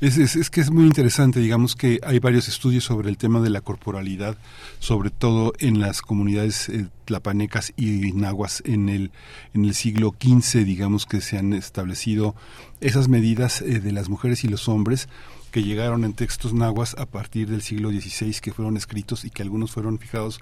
Es, 0.00 0.18
es 0.18 0.50
que 0.50 0.60
es 0.60 0.70
muy 0.70 0.84
interesante, 0.84 1.40
digamos 1.40 1.74
que 1.74 2.00
hay 2.02 2.18
varios 2.18 2.48
estudios 2.48 2.84
sobre 2.84 3.08
el 3.08 3.16
tema 3.16 3.40
de 3.40 3.50
la 3.50 3.60
corporalidad, 3.60 4.36
sobre 4.78 5.10
todo 5.10 5.52
en 5.58 5.80
las 5.80 6.02
comunidades 6.02 6.68
eh, 6.68 6.86
tlapanecas 7.04 7.72
y 7.76 8.12
nahuas 8.12 8.62
en 8.64 8.88
el, 8.88 9.10
en 9.54 9.64
el 9.64 9.74
siglo 9.74 10.14
XV, 10.20 10.64
digamos 10.64 11.06
que 11.06 11.20
se 11.20 11.38
han 11.38 11.52
establecido 11.52 12.34
esas 12.80 13.08
medidas 13.08 13.62
eh, 13.62 13.80
de 13.80 13.92
las 13.92 14.08
mujeres 14.08 14.44
y 14.44 14.48
los 14.48 14.68
hombres 14.68 15.08
que 15.50 15.62
llegaron 15.62 16.04
en 16.04 16.12
textos 16.12 16.52
nahuas 16.52 16.94
a 16.98 17.06
partir 17.06 17.48
del 17.48 17.62
siglo 17.62 17.90
XVI, 17.90 18.34
que 18.40 18.52
fueron 18.52 18.76
escritos 18.76 19.24
y 19.24 19.30
que 19.30 19.42
algunos 19.42 19.72
fueron 19.72 19.98
fijados 19.98 20.40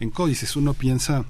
en 0.00 0.10
códices. 0.10 0.56
Uno 0.56 0.74
piensa 0.74 1.24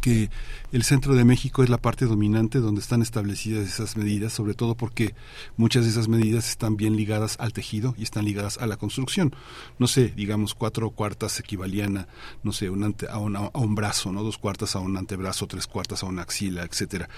que 0.00 0.30
el 0.72 0.82
centro 0.82 1.14
de 1.14 1.24
México 1.24 1.62
es 1.62 1.68
la 1.68 1.76
parte 1.78 2.06
dominante 2.06 2.58
donde 2.60 2.80
están 2.80 3.02
establecidas 3.02 3.66
esas 3.66 3.96
medidas, 3.96 4.32
sobre 4.32 4.54
todo 4.54 4.74
porque 4.74 5.14
muchas 5.56 5.84
de 5.84 5.90
esas 5.90 6.08
medidas 6.08 6.48
están 6.48 6.76
bien 6.76 6.96
ligadas 6.96 7.36
al 7.38 7.52
tejido 7.52 7.94
y 7.98 8.02
están 8.04 8.24
ligadas 8.24 8.56
a 8.58 8.66
la 8.66 8.76
construcción. 8.76 9.34
No 9.78 9.86
sé, 9.88 10.08
digamos 10.16 10.54
cuatro 10.54 10.90
cuartas 10.90 11.38
equivalían 11.40 11.98
a, 11.98 12.08
no 12.42 12.52
sé, 12.52 12.70
un 12.70 12.84
ante- 12.84 13.08
a, 13.08 13.18
un, 13.18 13.36
a 13.36 13.50
un 13.52 13.74
brazo, 13.74 14.12
no 14.12 14.22
dos 14.22 14.38
cuartas 14.38 14.74
a 14.76 14.78
un 14.78 14.96
antebrazo, 14.96 15.46
tres 15.46 15.66
cuartas 15.66 16.02
a 16.02 16.06
una 16.06 16.22
axila, 16.22 16.62
etcétera. 16.62 17.08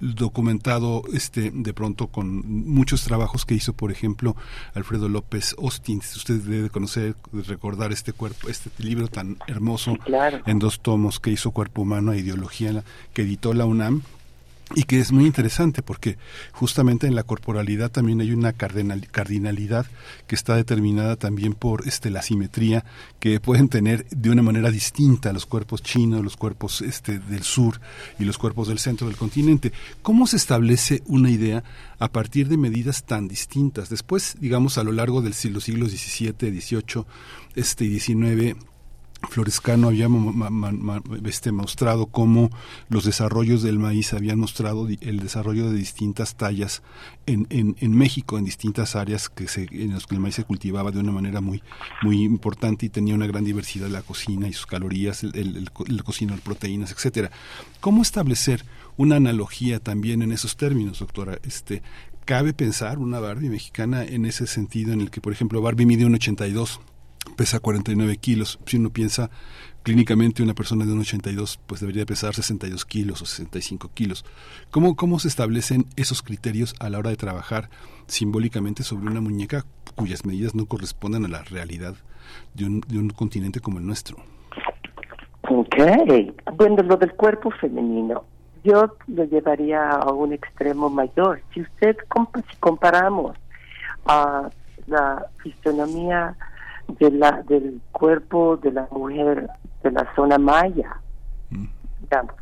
Documentado, 0.00 1.04
este, 1.12 1.50
de 1.54 1.72
pronto 1.74 2.08
con 2.08 2.42
muchos 2.68 3.04
trabajos 3.04 3.44
que 3.46 3.54
hizo, 3.54 3.72
por 3.72 3.92
ejemplo, 3.92 4.36
Alfredo 4.74 5.08
López 5.08 5.54
Austin. 5.58 5.98
Usted 5.98 6.40
debe 6.40 6.70
conocer, 6.70 7.14
recordar 7.46 7.92
este 7.92 8.12
cuerpo, 8.12 8.48
este 8.48 8.70
libro 8.78 9.06
tan 9.08 9.38
hermoso 9.46 9.96
en 10.46 10.58
dos 10.58 10.80
tomos 10.80 11.20
que 11.20 11.30
hizo 11.30 11.52
Cuerpo 11.52 11.82
Humano 11.82 12.11
Ideología, 12.16 12.84
que 13.12 13.22
editó 13.22 13.54
la 13.54 13.64
UNAM 13.66 14.02
y 14.74 14.84
que 14.84 15.00
es 15.00 15.12
muy 15.12 15.26
interesante 15.26 15.82
porque 15.82 16.16
justamente 16.52 17.06
en 17.06 17.14
la 17.14 17.24
corporalidad 17.24 17.90
también 17.90 18.20
hay 18.20 18.32
una 18.32 18.52
cardinal- 18.52 19.06
cardinalidad 19.10 19.86
que 20.26 20.34
está 20.34 20.56
determinada 20.56 21.16
también 21.16 21.52
por 21.52 21.86
este 21.86 22.10
la 22.10 22.22
simetría 22.22 22.84
que 23.20 23.38
pueden 23.40 23.68
tener 23.68 24.06
de 24.08 24.30
una 24.30 24.42
manera 24.42 24.70
distinta 24.70 25.32
los 25.32 25.46
cuerpos 25.46 25.82
chinos, 25.82 26.22
los 26.24 26.36
cuerpos 26.36 26.80
este 26.80 27.18
del 27.18 27.42
sur 27.42 27.80
y 28.18 28.24
los 28.24 28.38
cuerpos 28.38 28.68
del 28.68 28.78
centro 28.78 29.08
del 29.08 29.16
continente. 29.16 29.72
¿Cómo 30.00 30.26
se 30.26 30.36
establece 30.36 31.02
una 31.06 31.30
idea 31.30 31.62
a 31.98 32.08
partir 32.08 32.48
de 32.48 32.56
medidas 32.56 33.04
tan 33.04 33.28
distintas? 33.28 33.90
Después, 33.90 34.36
digamos, 34.40 34.78
a 34.78 34.84
lo 34.84 34.92
largo 34.92 35.20
de 35.20 35.30
los 35.50 35.64
siglos 35.64 35.90
XVII, 35.90 36.32
XVIII 36.60 37.04
este, 37.56 37.84
y 37.84 38.00
XIX, 38.00 38.56
Florescano 39.28 39.88
había 39.88 40.08
este, 41.24 41.52
mostrado 41.52 42.06
cómo 42.06 42.50
los 42.88 43.04
desarrollos 43.04 43.62
del 43.62 43.78
maíz 43.78 44.12
habían 44.12 44.38
mostrado 44.38 44.88
el 45.00 45.20
desarrollo 45.20 45.70
de 45.70 45.76
distintas 45.76 46.34
tallas 46.36 46.82
en, 47.26 47.46
en, 47.50 47.96
México, 47.96 48.38
en 48.38 48.44
distintas 48.44 48.96
áreas 48.96 49.28
que 49.28 49.48
se, 49.48 49.68
en 49.70 49.94
las 49.94 50.06
que 50.06 50.14
el 50.14 50.20
maíz 50.20 50.34
se 50.34 50.44
cultivaba 50.44 50.90
de 50.90 51.00
una 51.00 51.12
manera 51.12 51.40
muy, 51.40 51.62
muy 52.02 52.22
importante 52.22 52.86
y 52.86 52.88
tenía 52.88 53.14
una 53.14 53.26
gran 53.26 53.44
diversidad 53.44 53.88
la 53.88 54.02
cocina 54.02 54.48
y 54.48 54.52
sus 54.52 54.66
calorías, 54.66 55.22
el, 55.22 55.34
el, 55.36 55.56
el 55.56 56.02
el 56.30 56.40
proteínas, 56.40 56.92
etcétera. 56.92 57.30
¿Cómo 57.80 58.02
establecer 58.02 58.64
una 58.96 59.16
analogía 59.16 59.78
también 59.80 60.22
en 60.22 60.32
esos 60.32 60.56
términos, 60.56 60.98
doctora? 60.98 61.38
Este, 61.42 61.82
¿Cabe 62.24 62.52
pensar 62.52 62.98
una 62.98 63.18
Barbie 63.18 63.48
mexicana 63.48 64.04
en 64.04 64.26
ese 64.26 64.46
sentido 64.46 64.92
en 64.92 65.00
el 65.00 65.10
que, 65.10 65.20
por 65.20 65.32
ejemplo, 65.32 65.60
Barbie 65.60 65.86
mide 65.86 66.04
un 66.04 66.14
82 66.14 66.80
pesa 67.36 67.60
49 67.60 68.16
kilos. 68.16 68.58
Si 68.66 68.76
uno 68.76 68.90
piensa 68.90 69.30
clínicamente 69.82 70.42
una 70.42 70.54
persona 70.54 70.84
de 70.84 70.92
un 70.92 71.00
82 71.00 71.58
pues 71.66 71.80
debería 71.80 72.06
pesar 72.06 72.34
62 72.34 72.84
kilos 72.84 73.20
o 73.22 73.26
65 73.26 73.90
kilos. 73.94 74.24
¿Cómo, 74.70 74.94
¿Cómo 74.96 75.18
se 75.18 75.28
establecen 75.28 75.86
esos 75.96 76.22
criterios 76.22 76.74
a 76.78 76.88
la 76.88 76.98
hora 76.98 77.10
de 77.10 77.16
trabajar 77.16 77.68
simbólicamente 78.06 78.82
sobre 78.84 79.06
una 79.10 79.20
muñeca 79.20 79.64
cuyas 79.96 80.24
medidas 80.24 80.54
no 80.54 80.66
corresponden 80.66 81.24
a 81.24 81.28
la 81.28 81.42
realidad 81.42 81.94
de 82.54 82.64
un, 82.66 82.80
de 82.86 82.98
un 82.98 83.10
continente 83.10 83.60
como 83.60 83.78
el 83.78 83.86
nuestro? 83.86 84.16
Ok, 85.48 85.74
bueno, 86.56 86.82
lo 86.84 86.96
del 86.96 87.12
cuerpo 87.14 87.50
femenino, 87.50 88.24
yo 88.64 88.94
lo 89.08 89.24
llevaría 89.24 89.90
a 89.90 90.12
un 90.12 90.32
extremo 90.32 90.88
mayor. 90.88 91.42
Si 91.52 91.60
usted, 91.62 91.96
compa- 92.08 92.42
si 92.48 92.56
comparamos 92.58 93.36
a 94.06 94.48
la 94.86 95.26
fisionomía 95.42 96.36
de 96.98 97.10
la, 97.10 97.42
del 97.42 97.80
cuerpo 97.92 98.56
de 98.56 98.72
la 98.72 98.88
mujer 98.90 99.48
de 99.82 99.90
la 99.90 100.06
zona 100.14 100.38
maya, 100.38 101.00
digamos, 102.00 102.34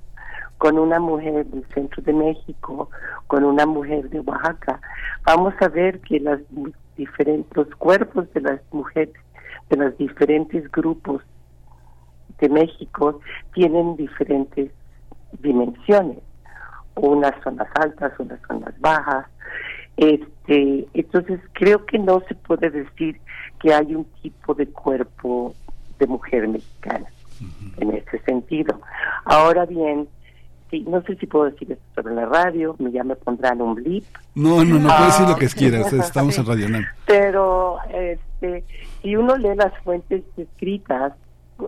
con 0.58 0.78
una 0.78 1.00
mujer 1.00 1.46
del 1.46 1.64
centro 1.72 2.02
de 2.02 2.12
México, 2.12 2.90
con 3.26 3.44
una 3.44 3.64
mujer 3.64 4.10
de 4.10 4.20
Oaxaca, 4.20 4.80
vamos 5.24 5.54
a 5.60 5.68
ver 5.68 6.00
que 6.00 6.20
las 6.20 6.40
diferentes, 6.96 7.56
los 7.56 7.68
cuerpos 7.76 8.30
de 8.34 8.42
las 8.42 8.60
mujeres 8.70 9.14
de 9.70 9.76
los 9.76 9.96
diferentes 9.96 10.70
grupos 10.70 11.22
de 12.40 12.48
México 12.48 13.20
tienen 13.54 13.96
diferentes 13.96 14.70
dimensiones, 15.40 16.18
unas 16.96 17.32
son 17.42 17.56
las 17.56 17.68
altas, 17.76 18.12
unas 18.18 18.38
son 18.46 18.60
las 18.60 18.78
bajas. 18.80 19.26
Este, 20.00 20.88
entonces 20.94 21.40
creo 21.52 21.84
que 21.84 21.98
no 21.98 22.22
se 22.26 22.34
puede 22.34 22.70
decir 22.70 23.20
que 23.60 23.74
hay 23.74 23.94
un 23.94 24.04
tipo 24.22 24.54
de 24.54 24.66
cuerpo 24.66 25.54
de 25.98 26.06
mujer 26.06 26.48
mexicana 26.48 27.04
en 27.76 27.90
ese 27.94 28.18
sentido. 28.20 28.80
Ahora 29.26 29.66
bien, 29.66 30.08
sí, 30.70 30.84
no 30.88 31.02
sé 31.02 31.16
si 31.16 31.26
puedo 31.26 31.50
decir 31.50 31.70
esto 31.72 31.84
sobre 32.02 32.14
la 32.14 32.24
radio, 32.24 32.74
ya 32.78 33.04
me 33.04 33.14
pondrán 33.16 33.60
un 33.60 33.74
blip, 33.74 34.04
No, 34.34 34.64
no, 34.64 34.78
no 34.78 34.88
puede 34.88 35.04
decir 35.06 35.28
lo 35.28 35.36
que 35.36 35.46
Ah. 35.46 35.54
quiera. 35.54 35.80
Estamos 35.80 36.38
en 36.38 36.46
Radio 36.46 36.68
Nam. 36.70 36.84
pero 37.06 37.76
este, 37.92 38.64
si 39.02 39.16
uno 39.16 39.36
lee 39.36 39.54
las 39.54 39.76
fuentes 39.84 40.22
escritas, 40.38 41.12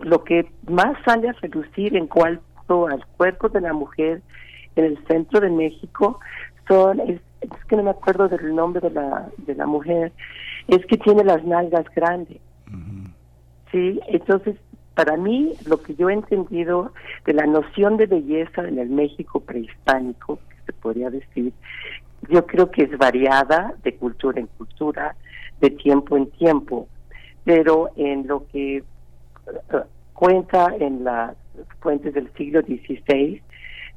lo 0.01 0.23
que 0.23 0.47
más 0.67 0.97
sale 1.05 1.29
a 1.29 1.33
reducir 1.33 1.95
en 1.95 2.07
cuanto 2.07 2.87
al 2.87 3.05
cuerpo 3.17 3.49
de 3.49 3.61
la 3.61 3.73
mujer 3.73 4.23
en 4.75 4.85
el 4.85 4.97
centro 5.05 5.39
de 5.39 5.51
México 5.51 6.19
son, 6.67 6.99
es, 7.43 7.65
que 7.65 7.75
no 7.75 7.83
me 7.83 7.91
acuerdo 7.91 8.27
del 8.27 8.55
nombre 8.55 8.81
de 8.81 8.89
la, 8.89 9.29
de 9.37 9.55
la 9.55 9.65
mujer, 9.65 10.11
es 10.67 10.85
que 10.85 10.97
tiene 10.97 11.23
las 11.23 11.43
nalgas 11.43 11.85
grandes. 11.95 12.39
Sí, 13.71 13.99
entonces 14.07 14.55
para 14.95 15.17
mí 15.17 15.53
lo 15.65 15.81
que 15.81 15.95
yo 15.95 16.09
he 16.09 16.13
entendido 16.13 16.91
de 17.25 17.33
la 17.33 17.45
noción 17.47 17.97
de 17.97 18.05
belleza 18.05 18.67
en 18.67 18.77
el 18.77 18.89
México 18.89 19.39
prehispánico, 19.39 20.39
que 20.49 20.55
se 20.67 20.73
podría 20.73 21.09
decir, 21.09 21.53
yo 22.29 22.45
creo 22.45 22.69
que 22.69 22.83
es 22.83 22.97
variada 22.97 23.73
de 23.83 23.95
cultura 23.95 24.39
en 24.39 24.47
cultura, 24.47 25.15
de 25.59 25.71
tiempo 25.71 26.15
en 26.15 26.29
tiempo, 26.31 26.87
pero 27.43 27.89
en 27.95 28.27
lo 28.27 28.45
que 28.47 28.77
eh, 28.77 28.83
cuenta 30.13 30.73
en 30.79 31.03
las 31.03 31.35
fuentes 31.79 32.13
del 32.13 32.31
siglo 32.33 32.61
XVI, 32.61 33.41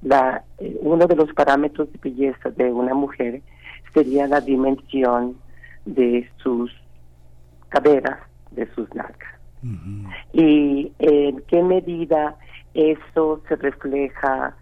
la, 0.02 0.44
eh, 0.58 0.76
uno 0.80 1.06
de 1.06 1.16
los 1.16 1.32
parámetros 1.32 1.90
de 1.92 1.98
belleza 2.02 2.50
de 2.50 2.72
una 2.72 2.94
mujer 2.94 3.42
sería 3.94 4.26
la 4.26 4.40
dimensión 4.40 5.36
de 5.84 6.28
sus 6.36 6.70
caderas, 7.68 8.18
de 8.50 8.66
sus 8.74 8.92
nalgas. 8.94 9.32
Y 10.32 10.92
en 10.98 11.40
qué 11.48 11.62
medida 11.62 12.36
eso 12.74 13.42
se 13.48 13.56
refleja 13.56 14.54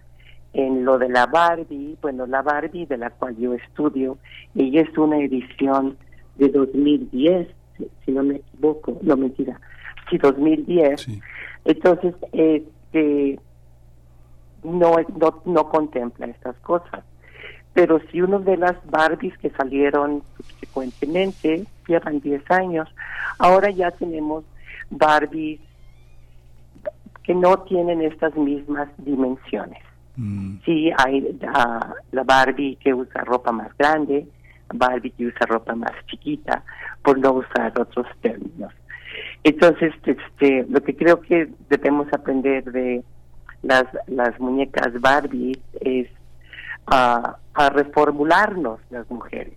en 0.52 0.84
lo 0.84 0.98
de 0.98 1.08
la 1.08 1.26
Barbie, 1.26 1.98
bueno, 2.00 2.26
la 2.26 2.40
Barbie 2.42 2.86
de 2.86 2.96
la 2.96 3.10
cual 3.10 3.36
yo 3.36 3.54
estudio, 3.54 4.18
ella 4.54 4.82
es 4.82 4.96
una 4.96 5.18
edición 5.18 5.96
de 6.36 6.48
2010, 6.48 7.48
si- 7.76 7.88
si 8.04 8.12
no 8.12 8.22
me 8.22 8.36
equivoco, 8.36 8.98
no 9.02 9.16
mentira, 9.16 9.60
sí, 10.08 10.16
2010. 10.18 11.06
Entonces, 11.64 12.14
este, 12.32 13.40
no, 14.64 14.96
no, 15.18 15.42
no 15.44 15.68
contempla 15.68 16.26
estas 16.26 16.56
cosas. 16.56 17.04
Pero 17.72 18.00
si 18.10 18.22
uno 18.22 18.38
de 18.38 18.56
las 18.56 18.76
Barbies 18.90 19.36
que 19.38 19.50
salieron 19.50 20.22
subsecuentemente, 20.36 21.66
llevan 21.86 22.20
10 22.20 22.50
años, 22.50 22.88
ahora 23.38 23.70
ya 23.70 23.90
tenemos 23.90 24.44
Barbies 24.90 25.60
que 27.24 27.34
no 27.34 27.58
tienen 27.60 28.02
estas 28.02 28.36
mismas 28.36 28.88
dimensiones. 28.98 29.82
Sí, 30.64 30.92
hay 30.96 31.36
ah, 31.52 31.92
la 32.12 32.22
Barbie 32.22 32.76
que 32.76 32.94
usa 32.94 33.24
ropa 33.24 33.50
más 33.50 33.76
grande, 33.76 34.28
Barbie 34.72 35.10
que 35.10 35.26
usa 35.26 35.44
ropa 35.46 35.74
más 35.74 35.90
chiquita, 36.06 36.62
por 37.02 37.18
no 37.18 37.32
usar 37.32 37.72
otros 37.80 38.06
términos. 38.20 38.72
Entonces, 39.42 39.92
este, 40.04 40.66
lo 40.68 40.80
que 40.82 40.94
creo 40.94 41.20
que 41.20 41.48
debemos 41.68 42.06
aprender 42.12 42.64
de 42.70 43.02
las, 43.64 43.84
las 44.06 44.38
muñecas 44.38 44.88
Barbie 45.00 45.58
es 45.80 46.08
a, 46.86 47.36
a 47.54 47.70
reformularnos 47.70 48.78
las 48.90 49.10
mujeres, 49.10 49.54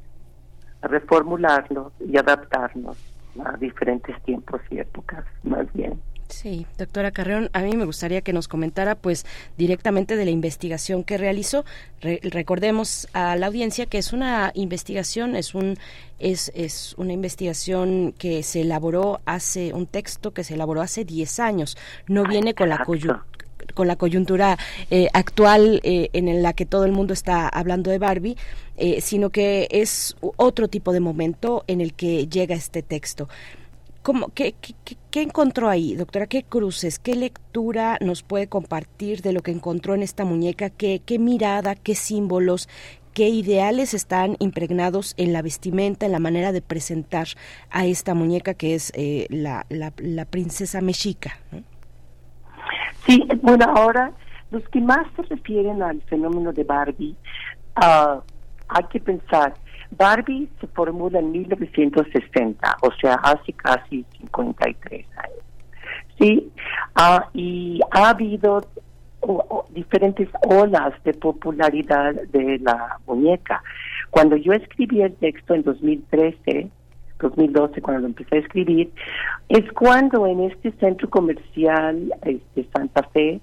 a 0.82 0.88
reformularnos 0.88 1.92
y 2.00 2.18
adaptarnos 2.18 2.98
a 3.44 3.56
diferentes 3.58 4.20
tiempos 4.24 4.62
y 4.72 4.80
épocas, 4.80 5.24
más 5.44 5.72
bien. 5.74 6.02
Sí, 6.30 6.66
doctora 6.78 7.12
Carreón, 7.12 7.50
a 7.54 7.62
mí 7.62 7.78
me 7.78 7.86
gustaría 7.86 8.20
que 8.22 8.34
nos 8.34 8.50
comentara 8.50 8.96
pues 8.96 9.26
directamente 9.58 10.18
de 10.18 10.26
la 10.26 10.32
investigación 10.32 11.06
que 11.06 11.18
realizó. 11.18 11.64
Re- 12.02 12.20
recordemos 12.22 13.08
a 13.14 13.38
la 13.38 13.48
audiencia 13.48 13.86
que 13.86 13.98
es 13.98 14.12
una 14.12 14.52
investigación, 14.54 15.38
es 15.38 15.56
un 15.56 15.78
es, 16.20 16.52
es 16.54 16.96
una 16.98 17.14
investigación 17.14 18.14
que 18.18 18.44
se 18.44 18.62
elaboró 18.62 19.22
hace 19.26 19.72
un 19.74 19.88
texto 19.88 20.32
que 20.34 20.44
se 20.44 20.56
elaboró 20.56 20.82
hace 20.82 21.06
10 21.06 21.40
años. 21.40 21.78
No 22.10 22.24
viene 22.26 22.54
con 22.56 22.68
la 22.70 22.80
coyu- 22.80 23.22
con 23.74 23.88
la 23.88 23.96
coyuntura 23.96 24.58
eh, 24.90 25.08
actual 25.14 25.80
eh, 25.84 26.10
en 26.14 26.42
la 26.44 26.54
que 26.54 26.66
todo 26.66 26.86
el 26.86 26.92
mundo 26.92 27.14
está 27.14 27.48
hablando 27.48 27.92
de 27.92 28.00
Barbie, 28.00 28.38
eh, 28.78 29.02
sino 29.02 29.30
que 29.30 29.68
es 29.72 30.16
otro 30.22 30.68
tipo 30.68 30.92
de 30.94 31.00
momento 31.00 31.64
en 31.68 31.82
el 31.82 31.94
que 31.94 32.28
llega 32.28 32.56
este 32.56 32.82
texto. 32.84 33.28
¿Cómo, 34.04 34.30
qué- 34.30 34.56
qué- 34.62 34.96
qué 35.12 35.22
encontró 35.22 35.68
ahí, 35.70 35.96
doctora? 35.96 36.28
¿Qué 36.28 36.44
cruces, 36.44 36.98
qué 36.98 37.16
lectura 37.16 37.98
nos 38.00 38.24
puede 38.24 38.48
compartir 38.48 39.22
de 39.22 39.34
lo 39.34 39.42
que 39.42 39.52
encontró 39.52 39.96
en 39.96 40.02
esta 40.04 40.24
muñeca? 40.24 40.70
¿Qué, 40.70 41.02
qué 41.06 41.20
mirada, 41.20 41.76
qué 41.76 41.94
símbolos, 41.94 42.70
qué 43.14 43.28
ideales 43.28 43.94
están 43.94 44.38
impregnados 44.40 45.14
en 45.18 45.34
la 45.34 45.42
vestimenta, 45.42 46.06
en 46.06 46.14
la 46.14 46.20
manera 46.20 46.52
de 46.54 46.62
presentar 46.62 47.28
a 47.70 47.86
esta 47.86 48.14
muñeca 48.14 48.54
que 48.54 48.76
es 48.76 48.94
eh, 48.96 49.26
la, 49.30 49.66
la- 49.70 49.92
la 49.98 50.24
princesa 50.26 50.80
mexica? 50.80 51.40
¿no? 51.52 51.64
Sí, 53.06 53.28
bueno, 53.42 53.66
ahora 53.76 54.12
los 54.52 54.68
que 54.70 54.80
más 54.80 55.08
se 55.16 55.24
refieren 55.24 55.82
al 55.82 56.02
fenómeno 56.04 56.54
de 56.54 56.64
Barbie, 56.64 57.16
ah, 57.76 58.22
hay 58.70 58.84
que 58.86 59.00
pensar, 59.00 59.54
Barbie 59.92 60.50
se 60.60 60.68
formula 60.68 61.20
en 61.20 61.32
1960, 61.32 62.78
o 62.82 62.92
sea, 63.00 63.16
hace 63.16 63.54
casi 63.54 64.06
53 64.20 65.06
años. 65.18 65.38
Sí, 66.20 66.52
Ah, 67.00 67.30
y 67.32 67.80
ha 67.92 68.10
habido 68.10 68.66
o 69.22 69.66
diferentes 69.70 70.28
olas 70.48 70.94
de 71.04 71.14
popularidad 71.14 72.16
de 72.32 72.58
la 72.60 72.98
muñeca. 73.06 73.62
Cuando 74.10 74.36
yo 74.36 74.54
escribí 74.54 75.02
el 75.02 75.14
texto 75.14 75.54
en 75.54 75.62
2013, 75.62 76.70
2012, 77.20 77.82
cuando 77.82 78.02
lo 78.02 78.08
empecé 78.08 78.36
a 78.36 78.40
escribir, 78.40 78.92
es 79.50 79.72
cuando 79.74 80.28
en 80.28 80.42
este 80.42 80.72
centro 80.74 81.10
comercial 81.10 82.14
de 82.24 82.70
Santa 82.74 83.04
Fe 83.04 83.40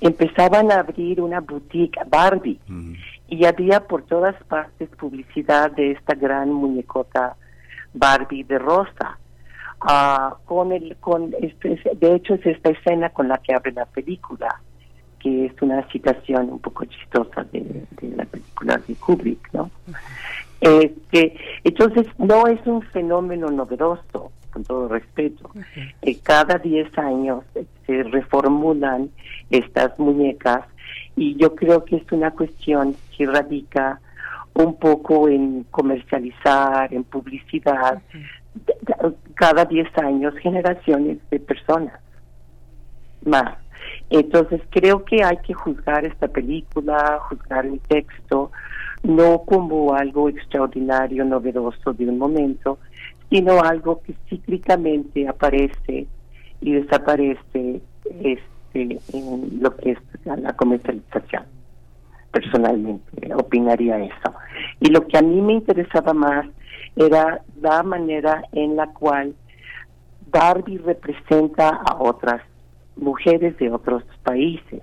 empezaban 0.00 0.70
a 0.70 0.80
abrir 0.80 1.20
una 1.20 1.40
boutique 1.40 1.98
Barbie. 2.08 2.60
Y 3.28 3.44
había 3.44 3.80
por 3.80 4.02
todas 4.02 4.36
partes 4.44 4.88
publicidad 4.90 5.72
de 5.72 5.92
esta 5.92 6.14
gran 6.14 6.52
muñecota 6.52 7.36
Barbie 7.94 8.44
de 8.44 8.58
rosa. 8.58 9.18
Ah, 9.80 10.36
con 10.46 10.72
el 10.72 10.96
con 10.96 11.34
este, 11.40 11.78
de 11.96 12.14
hecho 12.14 12.34
es 12.34 12.46
esta 12.46 12.70
escena 12.70 13.10
con 13.10 13.28
la 13.28 13.36
que 13.38 13.54
abre 13.54 13.72
la 13.72 13.84
película 13.84 14.48
que 15.20 15.46
es 15.46 15.52
una 15.60 15.86
citación 15.90 16.48
un 16.50 16.60
poco 16.60 16.86
chistosa 16.86 17.44
de, 17.52 17.84
de 18.00 18.16
la 18.16 18.24
película 18.24 18.78
de 18.78 18.94
Kubrick 18.94 19.52
no 19.52 19.70
este 20.60 21.36
entonces 21.64 22.06
no 22.18 22.46
es 22.46 22.64
un 22.66 22.82
fenómeno 22.82 23.48
novedoso 23.48 24.32
con 24.52 24.64
todo 24.64 24.88
respeto 24.88 25.50
Eh, 26.02 26.18
cada 26.22 26.58
10 26.58 26.98
años 26.98 27.44
se 27.86 28.02
reformulan 28.04 29.10
estas 29.50 29.98
muñecas 29.98 30.64
y 31.14 31.36
yo 31.36 31.54
creo 31.54 31.84
que 31.84 31.96
es 31.96 32.12
una 32.12 32.30
cuestión 32.30 32.96
que 33.16 33.26
radica 33.26 34.00
un 34.54 34.78
poco 34.78 35.28
en 35.28 35.64
comercializar, 35.64 36.92
en 36.92 37.04
publicidad, 37.04 38.00
cada 39.34 39.66
10 39.66 39.86
años 39.98 40.34
generaciones 40.38 41.18
de 41.30 41.40
personas 41.40 42.00
más. 43.24 43.58
Entonces 44.08 44.62
creo 44.70 45.04
que 45.04 45.22
hay 45.22 45.36
que 45.38 45.52
juzgar 45.52 46.04
esta 46.06 46.28
película, 46.28 47.18
juzgar 47.28 47.66
el 47.66 47.80
texto, 47.80 48.50
no 49.06 49.42
como 49.42 49.94
algo 49.94 50.28
extraordinario, 50.28 51.24
novedoso 51.24 51.92
de 51.92 52.08
un 52.08 52.18
momento, 52.18 52.78
sino 53.30 53.60
algo 53.62 54.02
que 54.02 54.14
cíclicamente 54.28 55.28
aparece 55.28 56.06
y 56.60 56.72
desaparece 56.72 57.80
este, 58.20 58.98
en 59.12 59.58
lo 59.60 59.76
que 59.76 59.92
es 59.92 59.98
la 60.24 60.52
comercialización. 60.54 61.44
Personalmente 62.32 63.32
opinaría 63.34 63.98
eso. 63.98 64.34
Y 64.80 64.90
lo 64.90 65.06
que 65.06 65.18
a 65.18 65.22
mí 65.22 65.40
me 65.40 65.54
interesaba 65.54 66.12
más 66.12 66.46
era 66.96 67.42
la 67.60 67.82
manera 67.84 68.42
en 68.52 68.74
la 68.74 68.88
cual 68.88 69.34
Barbie 70.32 70.78
representa 70.78 71.68
a 71.68 71.96
otras 72.02 72.42
mujeres 72.96 73.56
de 73.58 73.70
otros 73.70 74.02
países. 74.24 74.82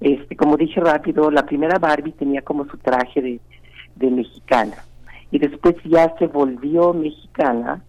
Este, 0.00 0.36
como 0.36 0.56
dije 0.56 0.80
rápido, 0.80 1.30
la 1.30 1.44
primera 1.44 1.78
Barbie 1.78 2.12
tenía 2.12 2.42
como 2.42 2.64
su 2.66 2.78
traje 2.78 3.20
de, 3.20 3.40
de 3.96 4.10
mexicana 4.10 4.76
y 5.30 5.38
después 5.38 5.76
ya 5.84 6.14
se 6.18 6.26
volvió 6.26 6.94
mexicana, 6.94 7.82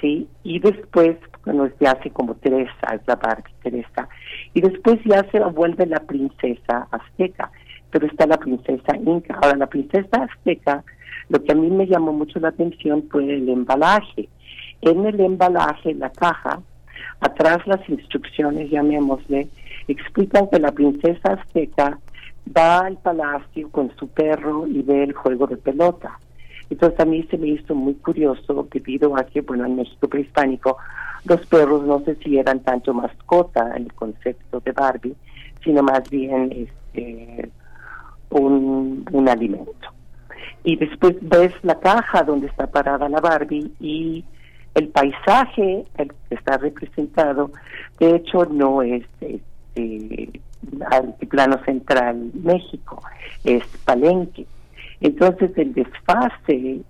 sí, 0.00 0.28
y 0.42 0.58
después, 0.58 1.16
bueno, 1.44 1.68
de 1.78 1.88
hace 1.88 2.10
como 2.10 2.34
Teresa, 2.34 2.94
es 2.94 3.00
la 3.06 3.16
Barbie 3.16 3.54
Teresa, 3.62 4.08
y 4.52 4.60
después 4.60 4.98
ya 5.04 5.24
se 5.30 5.40
vuelve 5.40 5.86
la 5.86 6.00
princesa 6.00 6.86
azteca, 6.90 7.50
pero 7.90 8.06
está 8.06 8.26
la 8.26 8.36
princesa 8.36 8.96
inca. 8.96 9.38
Ahora, 9.40 9.56
la 9.56 9.66
princesa 9.66 10.24
azteca, 10.24 10.84
lo 11.30 11.42
que 11.42 11.52
a 11.52 11.54
mí 11.54 11.70
me 11.70 11.86
llamó 11.86 12.12
mucho 12.12 12.38
la 12.40 12.48
atención 12.48 13.04
fue 13.10 13.24
el 13.24 13.48
embalaje. 13.48 14.28
En 14.82 15.06
el 15.06 15.18
embalaje, 15.20 15.94
la 15.94 16.10
caja, 16.10 16.60
atrás 17.20 17.66
las 17.66 17.88
instrucciones, 17.88 18.70
llamémosle, 18.70 19.48
explican 19.92 20.48
que 20.48 20.58
la 20.58 20.72
princesa 20.72 21.32
azteca 21.32 21.98
va 22.56 22.80
al 22.80 22.96
palacio 22.98 23.70
con 23.70 23.94
su 23.96 24.08
perro 24.08 24.66
y 24.66 24.82
ve 24.82 25.04
el 25.04 25.12
juego 25.12 25.46
de 25.46 25.56
pelota. 25.56 26.18
Entonces 26.70 27.00
a 27.00 27.04
mí 27.04 27.26
se 27.30 27.38
me 27.38 27.48
hizo 27.48 27.74
muy 27.74 27.94
curioso 27.94 28.68
debido 28.72 29.16
a 29.16 29.24
que, 29.24 29.40
bueno, 29.40 29.64
en 29.64 29.76
México 29.76 30.08
prehispánico 30.08 30.76
los 31.24 31.44
perros 31.46 31.84
no 31.84 32.00
sé 32.00 32.16
si 32.16 32.38
eran 32.38 32.60
tanto 32.60 32.94
mascota 32.94 33.76
en 33.76 33.84
el 33.84 33.92
concepto 33.94 34.60
de 34.60 34.72
Barbie, 34.72 35.16
sino 35.64 35.82
más 35.82 36.08
bien 36.10 36.52
este, 36.52 37.50
un, 38.30 39.28
alimento. 39.28 39.88
Y 40.64 40.76
después 40.76 41.16
ves 41.22 41.52
la 41.62 41.78
caja 41.78 42.22
donde 42.22 42.46
está 42.46 42.66
parada 42.66 43.08
la 43.08 43.20
Barbie 43.20 43.72
y 43.80 44.24
el 44.74 44.88
paisaje 44.88 45.84
que 45.96 46.08
está 46.30 46.58
representado, 46.58 47.50
de 47.98 48.16
hecho, 48.16 48.44
no 48.46 48.82
es 48.82 49.04
este, 49.78 50.40
altiplano 50.90 51.62
central 51.64 52.30
México, 52.34 53.02
es 53.44 53.64
Palenque. 53.84 54.46
Entonces 55.00 55.50
el 55.56 55.74
desfase 55.74 56.80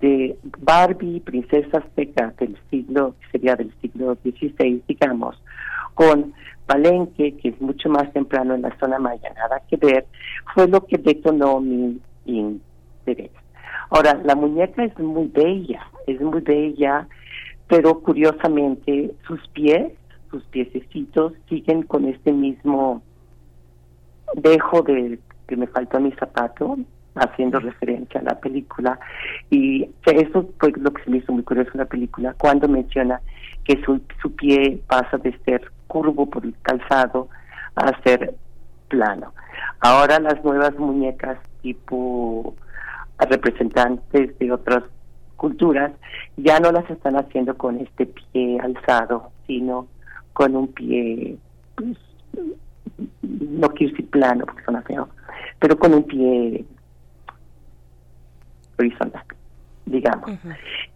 de 0.00 0.36
Barbie, 0.58 1.20
princesa 1.20 1.78
azteca 1.78 2.34
del 2.38 2.56
siglo, 2.70 3.14
sería 3.30 3.54
del 3.56 3.72
siglo 3.80 4.16
XVI, 4.22 4.82
digamos, 4.88 5.40
con 5.94 6.32
Palenque, 6.66 7.36
que 7.36 7.50
es 7.50 7.60
mucho 7.60 7.88
más 7.88 8.12
temprano 8.12 8.54
en 8.54 8.62
la 8.62 8.76
zona 8.78 8.98
maya, 8.98 9.32
nada 9.36 9.62
que 9.68 9.76
ver, 9.76 10.06
fue 10.54 10.66
lo 10.66 10.84
que 10.86 10.98
detonó 10.98 11.60
mi 11.60 12.00
interés. 12.24 13.30
Ahora, 13.90 14.18
la 14.24 14.34
muñeca 14.34 14.82
es 14.84 14.98
muy 14.98 15.26
bella, 15.26 15.86
es 16.06 16.18
muy 16.20 16.40
bella, 16.40 17.06
pero 17.68 18.00
curiosamente 18.00 19.12
sus 19.26 19.46
pies, 19.48 19.92
sus 20.32 20.42
piececitos, 20.44 21.34
siguen 21.48 21.84
con 21.84 22.06
este 22.06 22.32
mismo 22.32 23.02
dejo 24.34 24.82
de 24.82 25.20
que 25.46 25.56
me 25.56 25.68
faltó 25.68 26.00
mi 26.00 26.10
zapato, 26.12 26.78
haciendo 27.14 27.60
referencia 27.60 28.20
a 28.20 28.24
la 28.24 28.40
película. 28.40 28.98
Y 29.50 29.88
eso 30.06 30.48
fue 30.58 30.72
lo 30.76 30.90
que 30.90 31.04
se 31.04 31.10
me 31.10 31.18
hizo 31.18 31.32
muy 31.32 31.42
curioso 31.44 31.70
en 31.74 31.80
la 31.80 31.86
película, 31.86 32.34
cuando 32.38 32.66
menciona 32.66 33.20
que 33.64 33.80
su, 33.84 34.00
su 34.20 34.34
pie 34.34 34.80
pasa 34.88 35.18
de 35.18 35.38
ser 35.44 35.70
curvo 35.86 36.28
por 36.28 36.44
el 36.44 36.54
calzado 36.62 37.28
a 37.76 38.02
ser 38.02 38.34
plano. 38.88 39.32
Ahora 39.80 40.18
las 40.18 40.42
nuevas 40.42 40.76
muñecas 40.78 41.38
tipo 41.60 42.54
representantes 43.18 44.36
de 44.38 44.52
otras 44.52 44.82
culturas 45.36 45.92
ya 46.36 46.58
no 46.60 46.72
las 46.72 46.88
están 46.90 47.16
haciendo 47.16 47.56
con 47.56 47.78
este 47.78 48.06
pie 48.06 48.58
alzado, 48.60 49.30
sino 49.46 49.86
con 50.32 50.56
un 50.56 50.68
pie, 50.68 51.36
pues, 51.74 51.96
no 53.22 53.68
quiero 53.70 53.92
decir 53.92 54.10
plano 54.10 54.44
porque 54.46 54.64
suena 54.64 54.82
feo, 54.82 55.08
pero 55.58 55.78
con 55.78 55.94
un 55.94 56.04
pie 56.04 56.64
horizontal, 58.78 59.24
digamos. 59.86 60.30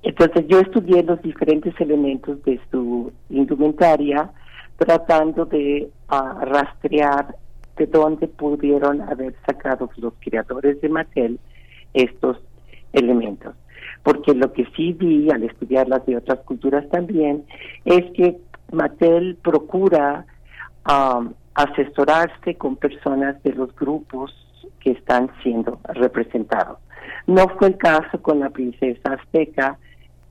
Entonces 0.02 0.46
yo 0.48 0.60
estudié 0.60 1.02
los 1.02 1.20
diferentes 1.22 1.78
elementos 1.80 2.42
de 2.44 2.60
su 2.70 3.12
indumentaria 3.30 4.30
tratando 4.78 5.46
de 5.46 5.90
ah, 6.08 6.38
rastrear 6.42 7.34
de 7.76 7.86
dónde 7.86 8.28
pudieron 8.28 9.02
haber 9.02 9.34
sacado 9.46 9.90
los 9.96 10.14
creadores 10.20 10.80
de 10.80 10.88
Mattel 10.88 11.38
estos 11.94 12.38
elementos. 12.92 13.54
Porque 14.02 14.34
lo 14.34 14.52
que 14.52 14.66
sí 14.76 14.92
vi 14.92 15.30
al 15.30 15.42
estudiar 15.42 15.88
las 15.88 16.04
de 16.06 16.16
otras 16.16 16.40
culturas 16.40 16.88
también 16.90 17.44
es 17.84 18.04
que 18.12 18.38
Mattel 18.72 19.36
procura 19.42 20.26
um, 20.88 21.32
asesorarse 21.54 22.56
con 22.56 22.76
personas 22.76 23.42
de 23.42 23.52
los 23.52 23.74
grupos 23.74 24.34
que 24.80 24.92
están 24.92 25.30
siendo 25.42 25.80
representados. 25.84 26.78
No 27.26 27.48
fue 27.58 27.68
el 27.68 27.76
caso 27.76 28.20
con 28.22 28.40
la 28.40 28.50
princesa 28.50 29.14
azteca, 29.14 29.78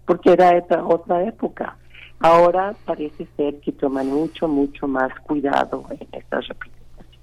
porque 0.05 0.31
era 0.31 0.63
otra 0.85 1.23
época. 1.23 1.77
Ahora 2.19 2.73
parece 2.85 3.27
ser 3.35 3.59
que 3.59 3.71
toman 3.71 4.07
mucho, 4.07 4.47
mucho 4.47 4.87
más 4.87 5.13
cuidado 5.21 5.85
en 5.89 6.07
estas 6.11 6.47
representaciones. 6.47 7.19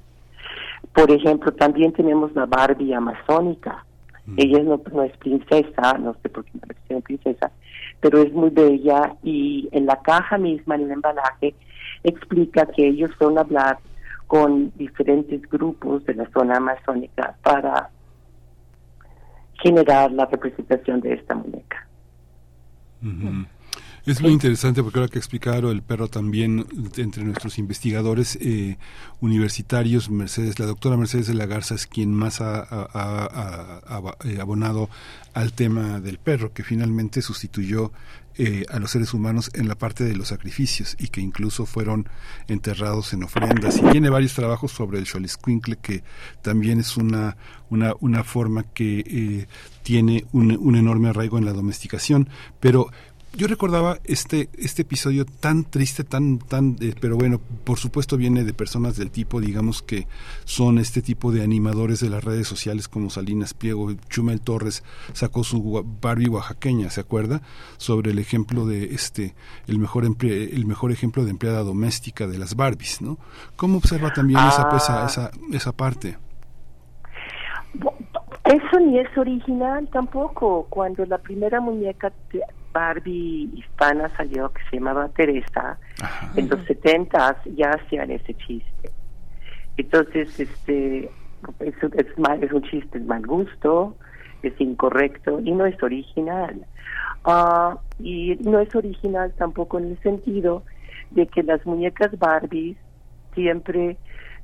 Por 0.93 1.11
ejemplo, 1.11 1.53
también 1.53 1.93
tenemos 1.93 2.35
la 2.35 2.47
Barbie 2.47 2.93
amazónica. 2.93 3.85
Ella 4.37 4.63
no, 4.63 4.81
no 4.93 5.03
es 5.03 5.17
princesa, 5.17 5.95
no 5.99 6.15
sé 6.23 6.29
por 6.29 6.45
qué 6.45 6.53
refiero 6.61 6.99
a 6.99 7.03
princesa, 7.03 7.51
pero 8.03 8.21
es 8.21 8.33
muy 8.33 8.51
bella 8.51 9.15
y 9.23 9.69
en 9.71 9.87
la 9.87 9.97
caja 10.03 10.37
misma, 10.37 10.75
en 10.75 10.83
el 10.83 10.91
embalaje, 10.91 11.55
explica 12.03 12.67
que 12.67 12.89
ellos 12.89 13.13
fueron 13.17 13.39
a 13.39 13.43
hablar 13.43 13.79
con 14.27 14.73
diferentes 14.77 15.41
grupos 15.49 16.05
de 16.05 16.17
la 16.17 16.29
zona 16.31 16.57
amazónica 16.57 17.37
para 17.43 17.91
generar 19.63 20.11
la 20.11 20.27
representación 20.27 21.01
de 21.01 21.15
esta 21.15 21.37
muñeca. 21.37 21.87
Es 24.05 24.21
muy 24.21 24.33
interesante 24.33 24.83
porque 24.83 24.99
ahora 24.99 25.09
que 25.11 25.19
explicaron 25.19 25.71
el 25.71 25.83
perro 25.83 26.09
también 26.09 26.67
entre 26.97 27.23
nuestros 27.23 27.59
investigadores 27.59 28.37
eh, 28.41 28.77
universitarios, 29.21 30.11
Mercedes, 30.11 30.59
la 30.59 30.67
doctora 30.67 30.97
Mercedes 30.97 31.29
de 31.29 31.35
la 31.35 31.47
Garza 31.47 31.77
es 31.77 31.87
quien 31.87 32.13
más 32.13 32.41
ha, 32.41 32.67
eh, 34.25 34.39
abonado 34.41 34.91
al 35.35 35.53
tema 35.53 36.01
del 36.01 36.19
perro, 36.19 36.53
que 36.53 36.65
finalmente 36.65 37.23
sustituyó 37.23 37.93
eh, 38.39 38.65
a 38.71 38.79
los 38.79 38.91
seres 38.91 39.13
humanos 39.13 39.51
en 39.53 39.69
la 39.69 39.75
parte 39.75 40.05
de 40.05 40.17
los 40.17 40.29
sacrificios 40.29 40.97
y 40.99 41.09
que 41.09 41.21
incluso 41.21 41.67
fueron 41.67 42.09
enterrados 42.49 43.13
en 43.13 43.25
ofrendas. 43.25 43.77
Y 43.77 43.83
tiene 43.91 44.09
varios 44.09 44.35
trabajos 44.35 44.73
sobre 44.73 44.99
el 44.99 45.07
Xolescuincle, 45.07 45.77
que 45.77 46.03
también 46.41 46.81
es 46.81 46.97
una, 46.97 47.37
una, 47.69 47.93
una 48.01 48.25
forma 48.25 48.63
que 48.63 49.05
eh, 49.07 49.47
tiene 49.83 50.25
un, 50.33 50.57
un 50.59 50.77
enorme 50.77 51.11
arraigo 51.11 51.37
en 51.37 51.45
la 51.45 51.53
domesticación. 51.53 52.31
Pero 52.59 52.91
yo 53.35 53.47
recordaba 53.47 53.99
este 54.05 54.49
este 54.59 54.83
episodio 54.83 55.25
tan 55.25 55.65
triste, 55.65 56.05
tan 56.05 56.39
tan, 56.39 56.77
eh, 56.81 56.95
pero 57.01 57.17
bueno, 57.17 57.41
por 57.65 57.79
supuesto 57.79 58.17
viene 58.17 58.45
de 58.45 58.53
personas 58.53 58.97
del 58.97 59.11
tipo, 59.11 59.41
digamos 59.41 59.83
que 59.83 60.07
son 60.45 60.79
este 60.79 61.01
tipo 61.03 61.33
de 61.33 61.43
animadores 61.43 62.01
de 62.01 62.11
las 62.11 62.23
redes 62.23 62.47
sociales 62.47 62.89
como 62.89 63.09
Salinas 63.11 63.55
Pliego, 63.55 63.93
Chumel 64.11 64.41
Torres 64.41 64.83
sacó 65.15 65.45
su 65.45 65.85
Barbie 66.03 66.29
oaxaqueña, 66.29 66.91
¿se 66.91 67.01
acuerda? 67.01 67.43
Sobre 67.79 68.11
el 68.11 68.19
ejemplo 68.19 68.67
de 68.67 68.95
este 68.95 69.35
el 69.67 69.79
mejor 69.79 70.05
emple- 70.05 70.51
el 70.53 70.67
mejor 70.67 70.93
ejemplo 70.93 71.25
de 71.25 71.31
empleada 71.31 71.63
doméstica 71.63 72.27
de 72.27 72.39
las 72.39 72.55
Barbies, 72.55 73.01
¿no? 73.01 73.19
¿Cómo 73.57 73.79
observa 73.79 74.13
también 74.13 74.41
esa, 74.41 74.69
Ah. 74.71 74.77
esa 74.77 75.07
esa 75.07 75.31
esa 75.53 75.73
parte? 75.73 76.19
Eso 78.45 78.81
ni 78.81 78.99
es 78.99 79.17
original 79.17 79.89
tampoco. 79.89 80.67
Cuando 80.69 81.07
la 81.07 81.19
primera 81.19 81.61
muñeca 81.61 82.13
Barbie 82.73 83.51
hispana 83.55 84.09
salió, 84.17 84.51
que 84.53 84.63
se 84.71 84.77
llamaba 84.77 85.09
Teresa, 85.11 85.79
en 86.35 86.49
los 86.49 86.65
setentas 86.67 87.37
ya 87.57 87.71
hacían 87.71 88.11
ese 88.11 88.35
chiste. 88.35 88.91
Entonces, 89.77 90.41
este, 90.41 91.11
es, 91.61 91.75
es, 91.95 92.19
mal, 92.19 92.43
es 92.43 92.53
un 92.53 92.63
chiste 92.63 92.99
de 92.99 93.05
mal 93.05 93.25
gusto, 93.27 93.97
es 94.43 94.59
incorrecto 94.61 95.41
y 95.41 95.53
no 95.53 95.67
es 95.67 95.81
original. 95.83 96.67
Ah, 97.25 97.79
y 98.01 98.37
no 98.41 98.59
es 98.59 98.75
original 98.75 99.33
tampoco 99.39 99.79
en 99.79 99.93
el 99.93 99.99
sentido 100.01 100.65
de 101.13 101.27
que 101.27 101.43
las 101.43 101.65
muñecas 101.65 102.19
Barbies 102.19 102.77
siempre 103.35 103.97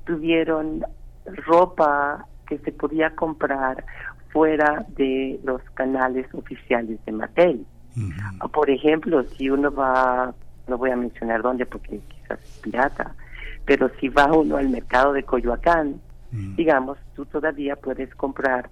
tuvieron 0.05 0.85
ropa 1.27 2.27
que 2.49 2.59
se 2.59 2.73
podía 2.73 3.11
comprar 3.11 3.85
fuera 4.31 4.85
de 4.97 5.39
los 5.45 5.62
canales 5.75 6.27
oficiales 6.35 6.99
de 7.05 7.12
Mattel. 7.12 7.66
Por 8.53 8.70
ejemplo, 8.70 9.25
si 9.25 9.51
uno 9.51 9.73
va, 9.73 10.33
no 10.69 10.79
voy 10.79 10.91
a 10.91 10.97
mencionar 10.97 11.43
dónde 11.43 11.66
porque 11.66 12.01
quizás 12.09 12.39
es 12.41 12.61
pirata, 12.62 13.15
pero 13.65 13.91
si 14.01 14.09
va 14.09 14.33
uno 14.33 14.57
al 14.57 14.69
mercado 14.69 15.12
de 15.12 15.25
Coyoacán, 15.25 16.01
digamos, 16.31 16.99
tú 17.15 17.25
todavía 17.27 17.77
puedes 17.77 18.15
comprar 18.15 18.69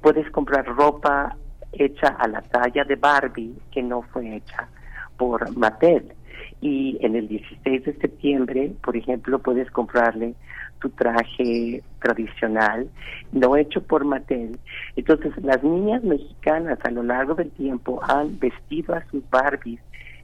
puedes 0.00 0.28
comprar 0.30 0.66
ropa 0.66 1.36
hecha 1.72 2.08
a 2.08 2.26
la 2.28 2.42
talla 2.42 2.84
de 2.84 2.96
Barbie 2.96 3.54
que 3.70 3.82
no 3.82 4.02
fue 4.02 4.36
hecha 4.36 4.68
por 5.16 5.56
Mattel. 5.56 6.12
Y 6.60 6.98
en 7.00 7.16
el 7.16 7.28
16 7.28 7.84
de 7.84 7.94
septiembre, 7.98 8.72
por 8.82 8.96
ejemplo, 8.96 9.38
puedes 9.40 9.70
comprarle 9.70 10.34
tu 10.82 10.90
traje 10.90 11.82
tradicional, 12.00 12.88
no 13.30 13.56
hecho 13.56 13.82
por 13.82 14.04
Mattel. 14.04 14.58
Entonces, 14.96 15.32
las 15.42 15.62
niñas 15.62 16.02
mexicanas 16.02 16.78
a 16.82 16.90
lo 16.90 17.04
largo 17.04 17.34
del 17.34 17.50
tiempo 17.52 18.00
han 18.02 18.38
vestido 18.40 18.94
a 18.94 19.04
sus 19.10 19.22
Barbies 19.30 19.80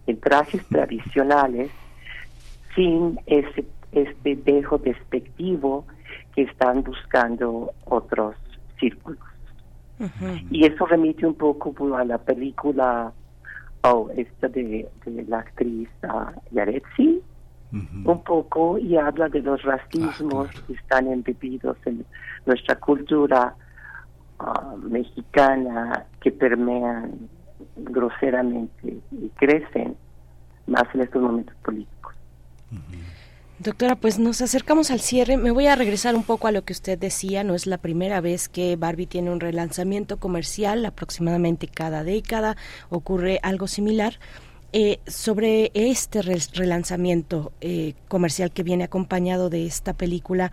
en 0.07 0.19
trajes 0.19 0.67
tradicionales 0.67 1.71
sin 2.75 3.19
ese 3.27 3.65
este 3.93 4.37
dejo 4.37 4.77
despectivo 4.77 5.87
que 6.35 6.43
están 6.43 6.83
buscando 6.83 7.73
otros 7.87 8.37
círculos. 8.79 9.19
Y 10.51 10.67
eso 10.67 10.85
remite 10.85 11.27
un 11.27 11.35
poco 11.35 11.73
pues, 11.73 11.93
a 11.95 12.05
la 12.05 12.19
película 12.19 13.13
oh, 13.83 14.11
esta 14.15 14.49
de, 14.49 14.89
de 15.07 15.25
la 15.25 15.39
actriz 15.39 15.89
ah, 16.03 16.33
Yaretsi, 16.51 17.23
un 17.73 18.23
poco, 18.25 18.79
y 18.79 18.97
habla 18.97 19.29
de 19.29 19.41
los 19.41 19.63
racismos 19.63 20.49
que 20.67 20.73
están 20.73 21.07
embebidos 21.07 21.77
en 21.85 22.05
nuestra 22.47 22.77
cultura 22.77 23.55
ah, 24.39 24.75
mexicana, 24.83 26.07
que 26.21 26.33
permean 26.33 27.29
groseramente 27.77 28.99
y 29.11 29.29
crecen 29.37 29.97
más 30.67 30.85
en 30.95 31.03
estos 31.03 31.23
momentos 31.23 31.55
políticos. 31.57 32.15
Doctora, 33.61 33.97
pues 33.97 34.21
nos 34.21 34.41
acercamos 34.41 34.93
al 34.93 35.01
cierre. 35.01 35.37
Me 35.37 35.51
voy 35.51 35.67
a 35.67 35.75
regresar 35.75 36.15
un 36.15 36.23
poco 36.23 36.47
a 36.47 36.53
lo 36.53 36.63
que 36.63 36.73
usted 36.73 36.97
decía. 36.97 37.43
No 37.43 37.57
es 37.57 37.67
la 37.67 37.79
primera 37.79 38.21
vez 38.21 38.49
que 38.49 38.77
Barbie 38.77 39.07
tiene 39.07 39.33
un 39.33 39.41
relanzamiento 39.41 40.19
comercial. 40.19 40.87
Aproximadamente 40.87 41.67
cada 41.67 42.05
década 42.05 42.57
ocurre 42.89 43.41
algo 43.43 43.67
similar. 43.67 44.21
Eh, 44.73 45.01
sobre 45.07 45.71
este 45.73 46.21
re- 46.21 46.37
relanzamiento 46.53 47.53
eh, 47.63 47.95
comercial 48.07 48.51
que 48.51 48.63
viene 48.63 48.85
acompañado 48.85 49.49
de 49.49 49.65
esta 49.65 49.95
película, 49.95 50.53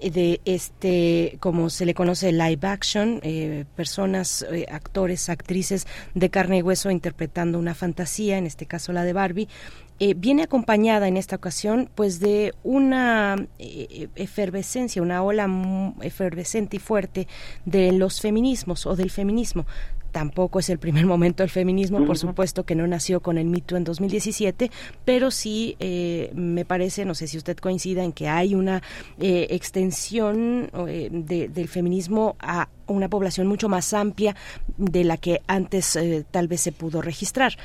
de 0.00 0.40
este, 0.44 1.36
como 1.38 1.70
se 1.70 1.86
le 1.86 1.94
conoce, 1.94 2.32
live 2.32 2.66
action, 2.66 3.20
eh, 3.22 3.64
personas, 3.76 4.44
eh, 4.50 4.66
actores, 4.68 5.28
actrices 5.28 5.86
de 6.14 6.28
carne 6.28 6.58
y 6.58 6.62
hueso 6.62 6.90
interpretando 6.90 7.56
una 7.56 7.76
fantasía, 7.76 8.36
en 8.36 8.46
este 8.46 8.66
caso 8.66 8.92
la 8.92 9.04
de 9.04 9.12
Barbie, 9.12 9.46
eh, 10.00 10.14
viene 10.14 10.42
acompañada 10.42 11.06
en 11.06 11.16
esta 11.16 11.36
ocasión 11.36 11.88
pues 11.94 12.18
de 12.18 12.54
una 12.64 13.46
eh, 13.60 14.08
efervescencia, 14.16 15.00
una 15.02 15.22
ola 15.22 15.48
efervescente 16.00 16.78
y 16.78 16.80
fuerte 16.80 17.28
de 17.64 17.92
los 17.92 18.20
feminismos 18.20 18.86
o 18.86 18.96
del 18.96 19.10
feminismo. 19.12 19.66
Tampoco 20.12 20.58
es 20.58 20.68
el 20.70 20.78
primer 20.78 21.06
momento 21.06 21.42
del 21.42 21.50
feminismo, 21.50 22.04
por 22.04 22.18
supuesto 22.18 22.64
que 22.64 22.74
no 22.74 22.86
nació 22.86 23.20
con 23.20 23.38
el 23.38 23.46
mito 23.46 23.76
en 23.76 23.84
2017, 23.84 24.70
pero 25.04 25.30
sí 25.30 25.74
eh, 25.80 26.30
me 26.34 26.64
parece, 26.66 27.04
no 27.06 27.14
sé 27.14 27.26
si 27.26 27.38
usted 27.38 27.56
coincida 27.56 28.04
en 28.04 28.12
que 28.12 28.28
hay 28.28 28.54
una 28.54 28.82
eh, 29.18 29.46
extensión 29.50 30.70
eh, 30.86 31.08
de- 31.10 31.48
del 31.48 31.66
feminismo 31.68 32.36
a 32.40 32.68
una 32.86 33.08
población 33.08 33.46
mucho 33.46 33.68
más 33.70 33.94
amplia 33.94 34.36
de 34.76 35.02
la 35.04 35.16
que 35.16 35.40
antes 35.46 35.96
eh, 35.96 36.24
tal 36.30 36.46
vez 36.46 36.60
se 36.60 36.72
pudo 36.72 37.00
registrar. 37.00 37.56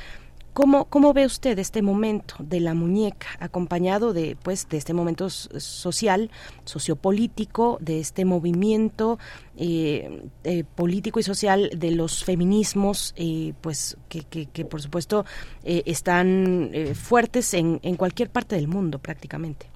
¿Cómo, 0.58 0.86
¿Cómo 0.86 1.12
ve 1.12 1.24
usted 1.24 1.56
este 1.60 1.82
momento 1.82 2.34
de 2.40 2.58
la 2.58 2.74
muñeca, 2.74 3.28
acompañado 3.38 4.12
de, 4.12 4.36
pues, 4.42 4.68
de 4.68 4.76
este 4.76 4.92
momento 4.92 5.30
social, 5.30 6.32
sociopolítico, 6.64 7.78
de 7.80 8.00
este 8.00 8.24
movimiento 8.24 9.20
eh, 9.56 10.20
eh, 10.42 10.64
político 10.74 11.20
y 11.20 11.22
social 11.22 11.70
de 11.76 11.92
los 11.92 12.24
feminismos, 12.24 13.14
eh, 13.16 13.52
pues, 13.60 13.96
que, 14.08 14.24
que, 14.24 14.64
por 14.64 14.82
supuesto 14.82 15.24
eh, 15.62 15.84
están 15.86 16.72
fuertes 16.94 17.54
en, 17.54 17.78
en 17.84 17.94
cualquier 17.94 18.28
parte 18.28 18.56
del 18.56 18.66
mundo 18.66 18.98
prácticamente? 18.98 19.66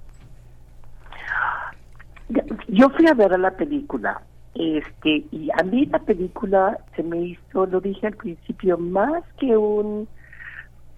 Yo 2.67 2.91
fui 2.91 3.07
a 3.07 3.15
ver 3.15 3.39
la 3.39 3.53
película, 3.53 4.21
este, 4.57 5.27
y 5.31 5.49
a 5.57 5.63
mí 5.63 5.87
la 5.87 6.01
película 6.01 6.77
se 6.97 7.05
me 7.05 7.23
hizo, 7.23 7.67
lo 7.67 7.81
dije 7.81 8.09
al 8.09 8.17
principio, 8.17 8.77
más 8.79 9.23
que 9.39 9.57
un 9.57 10.09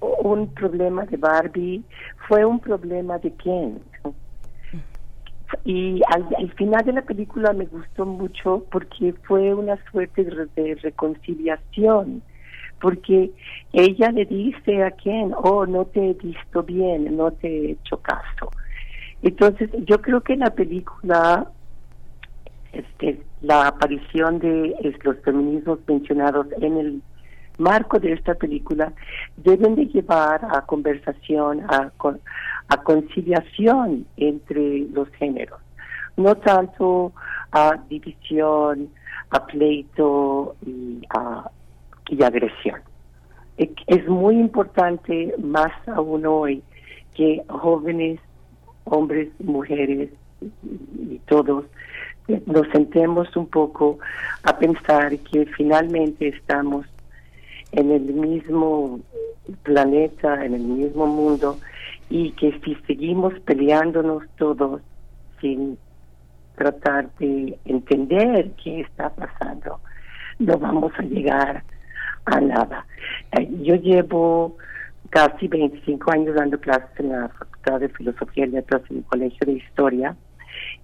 un 0.00 0.52
problema 0.54 1.04
de 1.06 1.16
Barbie, 1.16 1.82
fue 2.28 2.44
un 2.44 2.58
problema 2.60 3.18
de 3.18 3.32
Ken. 3.34 3.80
Y 5.64 6.00
al, 6.12 6.26
al 6.36 6.52
final 6.54 6.84
de 6.84 6.92
la 6.94 7.02
película 7.02 7.52
me 7.52 7.66
gustó 7.66 8.04
mucho 8.04 8.64
porque 8.70 9.12
fue 9.22 9.54
una 9.54 9.78
suerte 9.90 10.24
de, 10.24 10.30
re- 10.30 10.48
de 10.56 10.74
reconciliación, 10.76 12.22
porque 12.80 13.30
ella 13.72 14.10
le 14.10 14.24
dice 14.24 14.82
a 14.82 14.90
Ken, 14.90 15.32
oh, 15.36 15.64
no 15.64 15.84
te 15.84 16.10
he 16.10 16.14
visto 16.14 16.62
bien, 16.64 17.16
no 17.16 17.30
te 17.30 17.46
he 17.48 17.70
hecho 17.72 17.98
caso. 17.98 18.50
Entonces, 19.22 19.70
yo 19.86 20.02
creo 20.02 20.20
que 20.22 20.36
la 20.36 20.50
película, 20.50 21.50
este, 22.72 23.22
la 23.40 23.68
aparición 23.68 24.40
de 24.40 24.74
los 25.02 25.16
feminismos 25.20 25.78
mencionados 25.86 26.46
en 26.60 26.76
el 26.76 27.02
marco 27.58 27.98
de 27.98 28.12
esta 28.12 28.34
película 28.34 28.92
deben 29.36 29.74
de 29.74 29.86
llevar 29.86 30.44
a 30.44 30.62
conversación, 30.62 31.60
a, 31.68 31.90
a 32.68 32.82
conciliación 32.82 34.06
entre 34.16 34.80
los 34.92 35.08
géneros, 35.10 35.60
no 36.16 36.34
tanto 36.36 37.12
a 37.52 37.76
división, 37.88 38.88
a 39.30 39.46
pleito 39.46 40.56
y 40.64 41.02
a 41.10 41.50
agresión. 42.26 42.80
Es 43.56 43.70
es 43.86 44.08
muy 44.08 44.36
importante, 44.36 45.34
más 45.38 45.72
aún 45.86 46.26
hoy, 46.26 46.62
que 47.14 47.42
jóvenes, 47.48 48.20
hombres, 48.84 49.28
mujeres 49.40 50.10
y 50.40 51.18
todos 51.26 51.64
eh, 52.28 52.42
nos 52.46 52.68
sentemos 52.68 53.34
un 53.36 53.46
poco 53.46 53.98
a 54.42 54.58
pensar 54.58 55.16
que 55.18 55.46
finalmente 55.46 56.28
estamos 56.28 56.86
en 57.74 57.90
el 57.90 58.02
mismo 58.02 59.00
planeta, 59.62 60.44
en 60.44 60.54
el 60.54 60.62
mismo 60.62 61.06
mundo, 61.06 61.58
y 62.08 62.30
que 62.32 62.58
si 62.64 62.74
seguimos 62.86 63.34
peleándonos 63.40 64.22
todos 64.36 64.80
sin 65.40 65.76
tratar 66.56 67.10
de 67.18 67.58
entender 67.64 68.52
qué 68.62 68.80
está 68.80 69.10
pasando, 69.10 69.80
no 70.38 70.58
vamos 70.58 70.92
a 70.98 71.02
llegar 71.02 71.64
a 72.26 72.40
nada. 72.40 72.86
Eh, 73.32 73.48
Yo 73.62 73.74
llevo 73.74 74.56
casi 75.10 75.48
25 75.48 76.12
años 76.12 76.34
dando 76.36 76.58
clases 76.60 76.88
en 76.98 77.10
la 77.10 77.28
Facultad 77.28 77.80
de 77.80 77.88
Filosofía 77.88 78.46
y 78.46 78.50
Letras 78.50 78.82
en 78.90 78.98
el 78.98 79.04
Colegio 79.04 79.46
de 79.46 79.52
Historia 79.52 80.16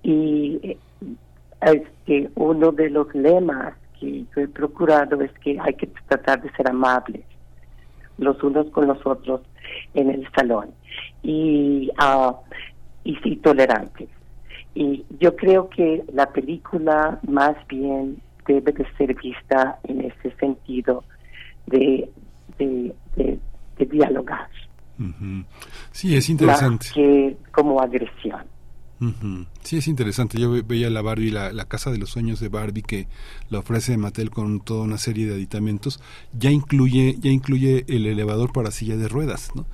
y 0.03 0.59
eh, 0.63 0.79
este 1.61 2.31
uno 2.35 2.73
de 2.73 2.91
los 2.91 3.15
lemas 3.15 3.75
que 4.01 4.25
yo 4.35 4.43
he 4.43 4.49
procurado 4.49 5.21
es 5.21 5.31
que 5.43 5.59
hay 5.61 5.75
que 5.75 5.87
tratar 6.09 6.43
de 6.43 6.51
ser 6.53 6.69
amables 6.69 7.25
los 8.19 8.43
unos 8.43 8.69
con 8.71 8.87
los 8.87 9.05
otros 9.07 9.43
en 9.95 10.11
el 10.11 10.27
salón 10.33 10.71
y 11.23 11.91
ah, 11.99 12.35
y 13.05 13.17
sí 13.17 13.37
tolerantes 13.37 14.09
y 14.75 15.05
yo 15.19 15.37
creo 15.37 15.69
que 15.69 16.03
la 16.13 16.27
película 16.31 17.19
más 17.29 17.57
bien 17.69 18.21
debe 18.47 18.73
de 18.73 18.87
ser 18.97 19.15
vista 19.15 19.79
en 19.85 20.01
ese 20.03 20.35
sentido 20.37 21.05
de 21.67 22.11
de, 22.59 22.95
de, 23.17 23.39
de 23.79 23.87
dialogar. 23.87 24.49
Sí, 25.93 26.15
es 26.15 26.29
interesante. 26.29 26.87
más 26.87 26.93
que 26.93 27.37
como 27.53 27.81
agresión 27.81 28.43
Ujú. 29.01 29.47
Sí, 29.63 29.77
es 29.77 29.89
interesante. 29.89 30.41
Yo 30.41 30.51
ve- 30.51 30.63
veía 30.63 30.89
la 30.89 31.03
Barbie, 31.03 31.31
la, 31.31 31.53
la 31.53 31.67
casa 31.67 31.91
de 31.91 31.99
los 31.99 32.11
sueños 32.11 32.41
de 32.41 32.49
Barbie 32.49 32.83
que 32.83 33.07
la 33.51 33.59
ofrece 33.59 33.97
Mattel 33.99 34.31
con 34.31 34.61
toda 34.61 34.85
una 34.85 34.97
serie 34.97 35.27
de 35.27 35.35
aditamentos. 35.35 36.01
Ya 36.33 36.51
incluye, 36.51 37.17
ya 37.21 37.31
incluye 37.31 37.85
el 37.89 38.07
elevador 38.07 38.53
para 38.53 38.71
silla 38.71 38.97
de 38.97 39.07
ruedas, 39.09 39.51
¿no? 39.55 39.67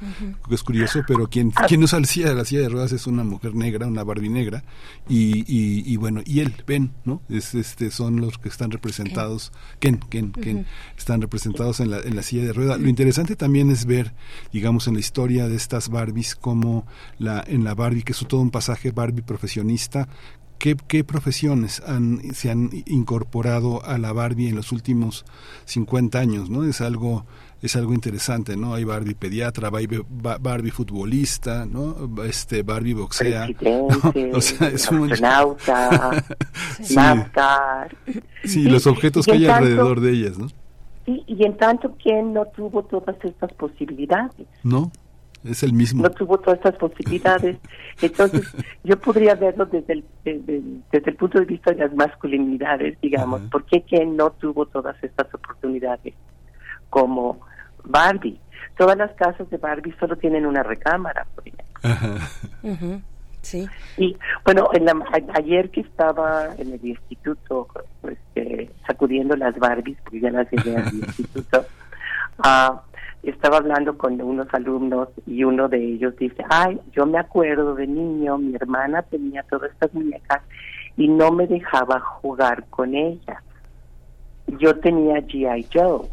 Que 0.48 0.54
es 0.56 0.62
curioso, 0.64 1.02
pero 1.06 1.28
quien, 1.30 1.50
quien 1.68 1.82
usa 1.84 2.00
la 2.00 2.06
silla, 2.06 2.34
la 2.34 2.44
silla 2.44 2.62
de 2.62 2.68
ruedas 2.68 2.90
es 2.92 3.06
una 3.06 3.22
mujer 3.22 3.54
negra, 3.54 3.86
una 3.86 4.02
Barbie 4.02 4.28
negra, 4.28 4.64
y, 5.08 5.38
y, 5.46 5.84
y 5.86 5.96
bueno, 5.96 6.20
y 6.24 6.40
él, 6.40 6.52
Ben, 6.66 6.90
¿no? 7.04 7.22
Es, 7.28 7.54
este, 7.54 7.90
son 7.92 8.20
los 8.20 8.38
que 8.38 8.48
están 8.48 8.72
representados, 8.72 9.52
Ken, 9.78 9.98
Ken, 10.10 10.32
Ken, 10.32 10.66
están 10.98 11.20
representados 11.20 11.78
en 11.78 11.90
la, 11.92 12.00
en 12.00 12.16
la 12.16 12.22
silla 12.22 12.42
de 12.44 12.52
ruedas. 12.52 12.80
Lo 12.80 12.88
interesante 12.88 13.36
también 13.36 13.70
es 13.70 13.86
ver, 13.86 14.14
digamos, 14.52 14.88
en 14.88 14.94
la 14.94 15.00
historia 15.00 15.46
de 15.48 15.54
estas 15.54 15.90
Barbies, 15.90 16.34
como 16.34 16.86
la, 17.18 17.44
en 17.46 17.62
la 17.62 17.74
Barbie, 17.74 18.02
que 18.02 18.12
es 18.12 18.18
todo 18.26 18.40
un 18.40 18.50
pasaje 18.50 18.90
Barbie 18.90 19.22
profesionista, 19.22 19.75
¿Qué, 20.58 20.74
¿Qué 20.88 21.04
profesiones 21.04 21.82
han, 21.86 22.20
se 22.34 22.50
han 22.50 22.70
incorporado 22.86 23.84
a 23.84 23.98
la 23.98 24.12
Barbie 24.14 24.48
en 24.48 24.56
los 24.56 24.72
últimos 24.72 25.24
50 25.66 26.18
años? 26.18 26.48
¿no? 26.50 26.64
Es 26.64 26.80
algo 26.80 27.26
es 27.62 27.74
algo 27.74 27.94
interesante, 27.94 28.56
¿no? 28.56 28.74
Hay 28.74 28.84
Barbie 28.84 29.14
pediatra, 29.14 29.70
Barbie, 29.70 30.02
ba- 30.08 30.38
Barbie 30.38 30.70
futbolista, 30.70 31.66
¿no? 31.66 31.96
Este 32.24 32.62
Barbie 32.62 32.94
boxea. 32.94 33.46
Presidente, 33.46 34.30
O 34.34 34.40
sea, 34.40 34.68
es 34.68 34.90
un- 34.90 35.10
astronauta, 35.12 36.24
Sí. 36.82 36.94
NASCAR. 36.94 37.96
Sí, 38.44 38.64
los 38.64 38.86
objetos 38.86 39.26
y 39.26 39.30
que 39.32 39.36
hay 39.38 39.46
tanto- 39.46 39.56
alrededor 39.64 40.00
de 40.00 40.10
ellas, 40.12 40.38
¿no? 40.38 40.48
Sí, 41.06 41.22
y 41.26 41.44
en 41.44 41.56
tanto 41.56 41.94
quien 42.02 42.32
no 42.34 42.44
tuvo 42.46 42.82
todas 42.84 43.16
estas 43.24 43.52
posibilidades, 43.54 44.46
¿No? 44.62 44.90
Es 45.48 45.62
el 45.62 45.72
mismo. 45.72 46.02
no 46.02 46.10
tuvo 46.10 46.38
todas 46.38 46.58
estas 46.58 46.76
posibilidades, 46.76 47.56
entonces 48.02 48.42
yo 48.84 48.98
podría 48.98 49.34
verlo 49.34 49.66
desde 49.66 49.92
el, 49.94 50.04
desde, 50.24 50.56
el- 50.56 50.82
desde 50.92 51.10
el 51.10 51.16
punto 51.16 51.38
de 51.38 51.44
vista 51.46 51.72
de 51.72 51.78
las 51.78 51.94
masculinidades, 51.94 53.00
digamos, 53.00 53.40
¿por 53.42 53.64
qué 53.64 53.82
quien 53.82 54.16
no 54.16 54.30
tuvo 54.32 54.66
todas 54.66 54.96
estas 55.02 55.32
oportunidades? 55.34 56.14
Como 56.90 57.40
Barbie. 57.84 58.38
Todas 58.76 58.96
las 58.98 59.12
casas 59.12 59.48
de 59.50 59.56
Barbie 59.56 59.94
solo 59.98 60.16
tienen 60.16 60.44
una 60.46 60.62
recámara, 60.62 61.26
por 61.34 61.44
ejemplo. 61.46 61.66
Ajá. 61.82 62.14
Ujú, 62.62 63.00
Sí. 63.42 63.64
Y 63.96 64.16
bueno, 64.44 64.68
en 64.72 64.84
la, 64.86 64.92
a- 64.92 65.38
ayer 65.38 65.70
que 65.70 65.80
estaba 65.82 66.48
en 66.58 66.72
el 66.72 66.84
instituto 66.84 67.68
pues, 68.00 68.18
eh, 68.34 68.70
sacudiendo 68.86 69.36
las 69.36 69.56
Barbies, 69.56 69.96
porque 70.02 70.20
ya 70.20 70.30
las 70.30 70.50
llevé 70.50 70.76
al 70.76 70.92
instituto, 70.94 71.64
ah, 72.38 72.82
estaba 73.30 73.58
hablando 73.58 73.96
con 73.98 74.20
unos 74.20 74.46
alumnos 74.52 75.08
y 75.26 75.44
uno 75.44 75.68
de 75.68 75.84
ellos 75.84 76.16
dice, 76.16 76.44
ay, 76.48 76.80
yo 76.92 77.06
me 77.06 77.18
acuerdo 77.18 77.74
de 77.74 77.86
niño, 77.86 78.38
mi 78.38 78.54
hermana 78.54 79.02
tenía 79.02 79.42
todas 79.44 79.70
estas 79.72 79.92
muñecas 79.94 80.42
y 80.96 81.08
no 81.08 81.30
me 81.30 81.46
dejaba 81.46 82.00
jugar 82.00 82.64
con 82.70 82.94
ellas. 82.94 83.42
Yo 84.58 84.78
tenía 84.78 85.16
G.I. 85.20 85.66
Joe 85.72 86.08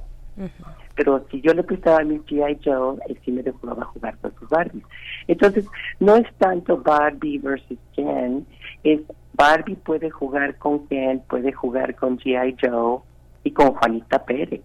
pero 0.95 1.25
si 1.31 1.41
yo 1.41 1.53
le 1.53 1.63
prestaba 1.63 1.99
a 1.99 2.03
mi 2.03 2.19
G.I. 2.19 2.59
Joe, 2.63 2.97
él 3.07 3.19
sí 3.23 3.31
me 3.31 3.43
dejaba 3.43 3.85
jugar 3.85 4.17
con 4.17 4.33
sus 4.35 4.49
Barbies. 4.49 4.83
Entonces, 5.27 5.65
no 5.99 6.15
es 6.15 6.27
tanto 6.37 6.77
Barbie 6.77 7.39
versus 7.39 7.79
Ken, 7.95 8.45
es 8.83 9.01
Barbie 9.33 9.75
puede 9.75 10.09
jugar 10.11 10.57
con 10.57 10.87
Ken, 10.87 11.21
puede 11.27 11.51
jugar 11.51 11.95
con 11.95 12.19
G.I. 12.19 12.55
Joe 12.61 12.99
y 13.43 13.51
con 13.51 13.73
Juanita 13.73 14.23
Pérez. 14.23 14.61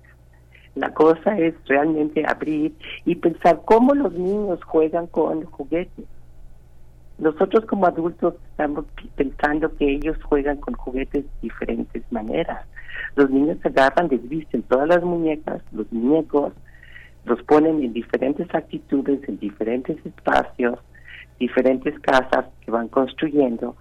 La 0.79 0.95
cosa 0.95 1.37
es 1.37 1.55
realmente 1.67 2.25
abrir 2.25 2.73
y 3.05 3.17
pensar 3.17 3.63
cómo 3.65 3.97
los 3.97 4.13
niños 4.13 4.63
juegan 4.63 5.09
con 5.09 5.45
juguetes. 5.45 6.05
nosotros 7.19 7.65
como 7.65 7.85
adultos 7.85 8.35
estamos 8.53 8.85
pensando 9.17 9.75
que 9.75 9.91
ellos 9.91 10.17
juegan 10.23 10.59
con 10.59 10.75
juguetes 10.75 11.25
de 11.25 11.31
diferentes 11.43 12.05
maneras. 12.13 12.65
Los 13.17 13.29
niños 13.29 13.59
agarran, 13.65 14.07
desvisten 14.07 14.63
todas 14.63 14.87
las 14.87 15.03
muñecas, 15.03 15.63
los 15.73 15.91
muñecos, 15.93 16.53
los 17.25 17.43
ponen 17.43 17.83
en 17.83 17.93
diferentes 17.93 18.47
actitudes, 18.55 19.29
en 19.29 19.41
diferentes 19.41 19.97
espacios, 20.07 20.79
diferentes 21.41 21.99
casas 21.99 22.45
que 22.61 22.71
van 22.71 22.87
construyendo. 22.87 23.75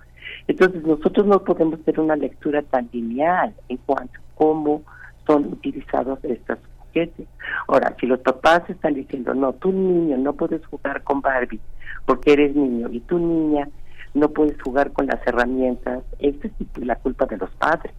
Entonces 0.48 0.84
nosotros 0.84 1.28
no 1.28 1.44
podemos 1.44 1.80
hacer 1.80 1.99
una 1.99 2.15
lectura 2.15 2.64
tan 2.64 2.90
lineal 2.91 3.53
en 3.69 3.78
cuanto 3.86 4.19
a 4.19 4.24
cómo 4.34 4.82
son 5.28 5.45
utilizados 5.53 6.18
estos 6.24 6.57
juguetes. 6.88 7.27
Ahora, 7.68 7.95
si 7.99 8.07
los 8.07 8.19
papás 8.19 8.69
están 8.69 8.93
diciendo, 8.93 9.34
no, 9.34 9.53
tú 9.53 9.72
niño 9.72 10.18
no 10.18 10.34
puedes 10.34 10.65
jugar 10.65 11.03
con 11.03 11.22
Barbie 11.22 11.59
porque 12.05 12.34
eres 12.34 12.55
niño 12.55 12.89
y 12.91 12.99
tú 13.01 13.19
niña 13.19 13.68
no 14.14 14.30
puedes 14.30 14.59
jugar 14.61 14.91
con 14.93 15.05
las 15.07 15.26
herramientas, 15.27 16.03
esa 16.19 16.47
es 16.47 16.53
la 16.84 16.95
culpa 16.95 17.26
de 17.26 17.38
los 17.38 17.49
padres. 17.51 17.93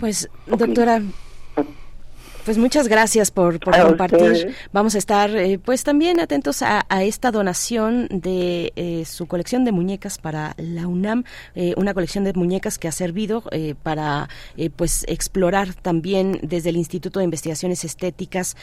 Pues, 0.00 0.28
doctora, 0.46 1.00
pues 2.44 2.58
muchas 2.58 2.88
gracias 2.88 3.30
por, 3.30 3.58
por 3.60 3.74
A 3.74 3.86
compartir. 3.86 4.20
ustedes. 4.20 4.56
Vamos 4.72 4.94
a 4.94 4.98
estar 4.98 5.30
eh, 5.36 5.58
pues 5.58 5.84
también 5.84 6.20
atentos 6.20 6.62
a, 6.62 6.84
a 6.88 7.02
esta 7.04 7.30
donación 7.30 8.08
de 8.10 8.72
eh, 8.76 9.04
su 9.04 9.26
colección 9.26 9.64
de 9.64 9.72
muñecas 9.72 10.18
para 10.18 10.54
la 10.56 10.86
UNAM, 10.86 11.24
eh, 11.54 11.74
una 11.76 11.94
colección 11.94 12.24
de 12.24 12.32
muñecas 12.32 12.78
que 12.78 12.88
ha 12.88 12.92
servido 12.92 13.42
eh, 13.52 13.74
para 13.82 14.28
eh, 14.56 14.70
pues 14.70 15.04
explorar 15.08 15.74
también 15.74 16.38
desde 16.42 16.70
el 16.70 16.76
Instituto 16.76 17.18
de 17.20 17.24
Investigaciones 17.24 17.84
Estéticas, 17.84 18.56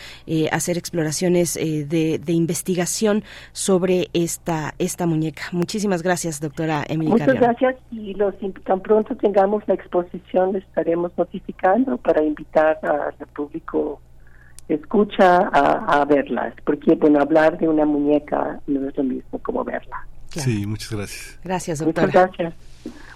hacer 0.51 0.77
exploraciones 0.77 1.55
eh, 1.57 1.85
de, 1.87 2.19
de 2.19 2.33
investigación 2.33 3.23
sobre 3.51 4.09
esta, 4.13 4.73
esta 4.79 5.05
muñeca. 5.05 5.43
Muchísimas 5.51 6.01
gracias, 6.03 6.39
doctora 6.39 6.83
Emily 6.87 7.11
Muchas 7.11 7.27
Carrión. 7.27 7.43
gracias 7.59 7.75
y 7.91 8.13
los, 8.15 8.33
tan 8.65 8.81
pronto 8.81 9.15
tengamos 9.15 9.63
la 9.67 9.73
exposición 9.75 10.53
les 10.53 10.63
estaremos 10.63 11.11
notificando 11.17 11.97
para 11.97 12.23
invitar 12.23 12.79
al 12.83 13.27
público 13.35 13.68
escucha 14.67 15.49
a, 15.51 16.01
a 16.01 16.05
verlas, 16.05 16.53
porque 16.65 16.95
bueno, 16.95 17.19
hablar 17.19 17.57
de 17.57 17.67
una 17.67 17.85
muñeca 17.85 18.59
no 18.67 18.87
es 18.87 18.95
lo 18.95 19.03
mismo 19.03 19.39
como 19.39 19.63
verla. 19.63 20.05
Sí, 20.29 20.65
muchas 20.67 20.91
gracias. 20.91 21.39
Gracias, 21.43 21.79
doctora. 21.79 22.07
Muchas 22.07 22.37
gracias. 22.37 22.53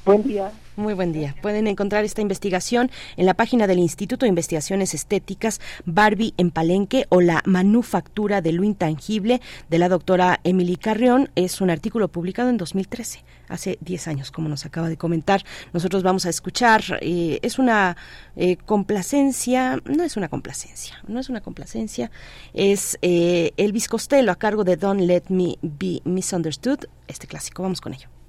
Buen 0.05 0.23
día. 0.23 0.51
Muy 0.75 0.95
buen 0.95 1.13
día. 1.13 1.35
Pueden 1.41 1.67
encontrar 1.67 2.03
esta 2.03 2.21
investigación 2.21 2.91
en 3.15 3.25
la 3.25 3.35
página 3.35 3.67
del 3.67 3.79
Instituto 3.79 4.25
de 4.25 4.29
Investigaciones 4.29 4.93
Estéticas 4.93 5.61
Barbie 5.85 6.33
en 6.37 6.51
Palenque 6.51 7.05
o 7.09 7.21
la 7.21 7.41
manufactura 7.45 8.41
de 8.41 8.51
lo 8.51 8.63
intangible 8.63 9.39
de 9.69 9.77
la 9.77 9.87
doctora 9.87 10.39
Emily 10.43 10.75
Carrión. 10.75 11.29
Es 11.35 11.61
un 11.61 11.69
artículo 11.69 12.09
publicado 12.09 12.49
en 12.49 12.57
2013, 12.57 13.23
hace 13.47 13.77
10 13.81 14.07
años, 14.07 14.31
como 14.31 14.49
nos 14.49 14.65
acaba 14.65 14.89
de 14.89 14.97
comentar. 14.97 15.43
Nosotros 15.73 16.03
vamos 16.03 16.25
a 16.25 16.29
escuchar, 16.29 16.83
eh, 17.01 17.39
es 17.41 17.59
una 17.59 17.97
eh, 18.35 18.57
complacencia, 18.57 19.81
no 19.85 20.03
es 20.03 20.17
una 20.17 20.29
complacencia, 20.29 21.01
no 21.07 21.19
es 21.19 21.29
una 21.29 21.41
complacencia, 21.41 22.11
es 22.53 22.97
eh, 23.01 23.51
Elvis 23.57 23.87
Costello 23.87 24.31
a 24.31 24.35
cargo 24.35 24.63
de 24.63 24.77
Don't 24.77 25.01
Let 25.01 25.23
Me 25.29 25.57
Be 25.61 26.01
Misunderstood, 26.03 26.85
este 27.07 27.27
clásico. 27.27 27.63
Vamos 27.63 27.81
con 27.81 27.93
ello. 27.93 28.22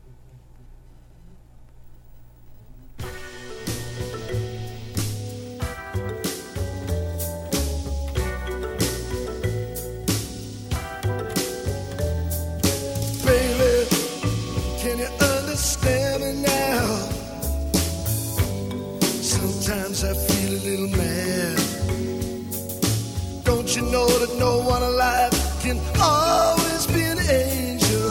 Sometimes 19.95 20.19
I 20.19 20.35
feel 20.35 20.51
a 20.51 20.61
little 20.65 20.89
mad. 20.89 21.59
Don't 23.45 23.77
you 23.77 23.83
know 23.83 24.09
that 24.09 24.37
no 24.41 24.59
one 24.59 24.83
alive 24.83 25.33
can 25.63 25.79
always 26.01 26.87
be 26.89 27.03
an 27.03 27.19
angel? 27.21 28.11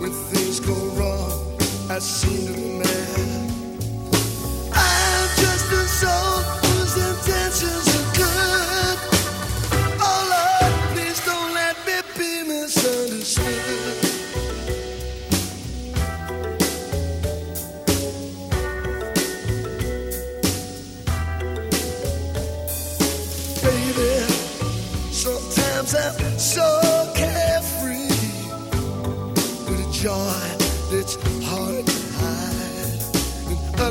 When 0.00 0.10
things 0.10 0.58
go 0.58 0.74
wrong, 0.96 1.60
I 1.88 2.00
seem 2.00 2.54
to 2.54 2.61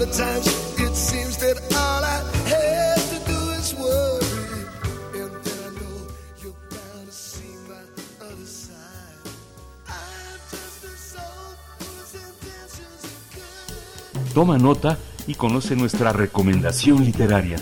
And 0.02 0.10
other 0.10 0.18
times 0.18 0.48
it 0.80 0.96
seems 0.96 1.38
that 1.38 1.58
all 1.76 2.04
I 2.04 2.22
have 2.50 3.04
to 3.12 3.32
do 3.32 3.52
is 3.60 3.76
worry. 3.76 5.22
And 5.22 5.32
then 5.44 5.60
I 5.62 5.70
know 5.78 6.08
you're 6.42 6.58
bound 6.72 7.06
to 7.06 7.12
see 7.12 7.54
my 7.70 7.84
other 8.26 8.46
side. 8.46 9.22
I'm 9.88 10.40
just 10.50 10.84
a 10.86 10.98
soul 10.98 11.54
whose 11.80 12.16
intentions 12.16 13.04
are 13.06 14.24
good. 14.24 14.34
Toma 14.34 14.58
nota 14.58 14.98
y 15.28 15.36
conoce 15.36 15.76
nuestra 15.76 16.12
recomendación 16.14 17.06
literaria. 17.06 17.58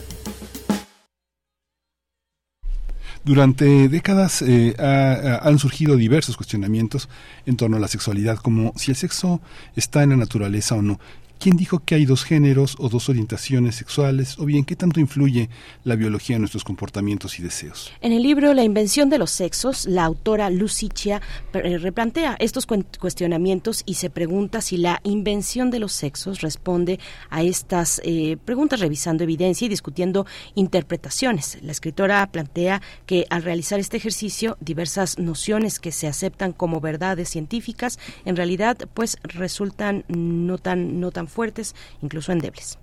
Durante 3.25 3.89
décadas 3.89 4.41
eh, 4.43 4.75
ha- 4.79 5.39
ha- 5.43 5.47
han 5.47 5.59
surgido 5.59 5.97
diversos 5.97 6.37
cuestionamientos 6.37 7.09
en 7.45 7.57
torno 7.57 7.75
a 7.75 7.79
la 7.81 7.89
sexualidad, 7.89 8.37
como 8.37 8.71
si 8.77 8.91
el 8.91 8.97
sexo 8.97 9.41
está 9.75 10.03
en 10.03 10.11
la 10.11 10.15
naturaleza 10.15 10.75
o 10.75 10.81
no. 10.81 10.99
¿Quién 11.39 11.55
dijo 11.55 11.79
que 11.79 11.95
hay 11.95 12.03
dos 12.03 12.25
géneros 12.25 12.75
o 12.79 12.89
dos 12.89 13.07
orientaciones 13.07 13.75
sexuales? 13.75 14.37
O 14.39 14.45
bien, 14.45 14.65
¿qué 14.65 14.75
tanto 14.75 14.99
influye 14.99 15.49
la 15.85 15.95
biología 15.95 16.35
en 16.35 16.41
nuestros 16.41 16.65
comportamientos 16.65 17.39
y 17.39 17.43
deseos? 17.43 17.93
En 18.01 18.11
el 18.11 18.23
libro 18.23 18.53
La 18.53 18.65
invención 18.65 19.09
de 19.09 19.19
los 19.19 19.31
sexos, 19.31 19.85
la 19.85 20.03
autora 20.03 20.49
Lucy 20.49 20.89
Chia 20.89 21.21
eh, 21.53 21.77
replantea 21.77 22.35
estos 22.39 22.67
cuestionamientos 22.67 23.83
y 23.85 23.93
se 23.93 24.09
pregunta 24.09 24.59
si 24.59 24.75
la 24.75 24.99
invención 25.05 25.71
de 25.71 25.79
los 25.79 25.93
sexos 25.93 26.41
responde 26.41 26.99
a 27.29 27.41
estas 27.41 28.01
eh, 28.03 28.35
preguntas 28.43 28.81
revisando 28.81 29.23
evidencia 29.23 29.65
y 29.65 29.69
discutiendo 29.69 30.25
interpretaciones. 30.55 31.57
La 31.61 31.71
escritora 31.71 32.29
plantea 32.33 32.81
que 33.05 33.27
al 33.29 33.43
realizar 33.43 33.79
este 33.79 33.95
ejercicio 33.95 34.57
diversas 34.59 35.17
nociones 35.17 35.79
que 35.79 35.93
se 35.93 36.07
aceptan 36.07 36.51
como 36.51 36.81
verdades 36.81 37.29
científicas 37.29 37.97
en 38.25 38.35
realidad 38.35 38.77
pues 38.93 39.15
resultan 39.23 40.03
no 40.09 40.57
tan 40.57 40.99
no 40.99 41.11
tan 41.11 41.28
fuertes, 41.29 41.75
incluso 42.01 42.31
endebles. 42.31 42.77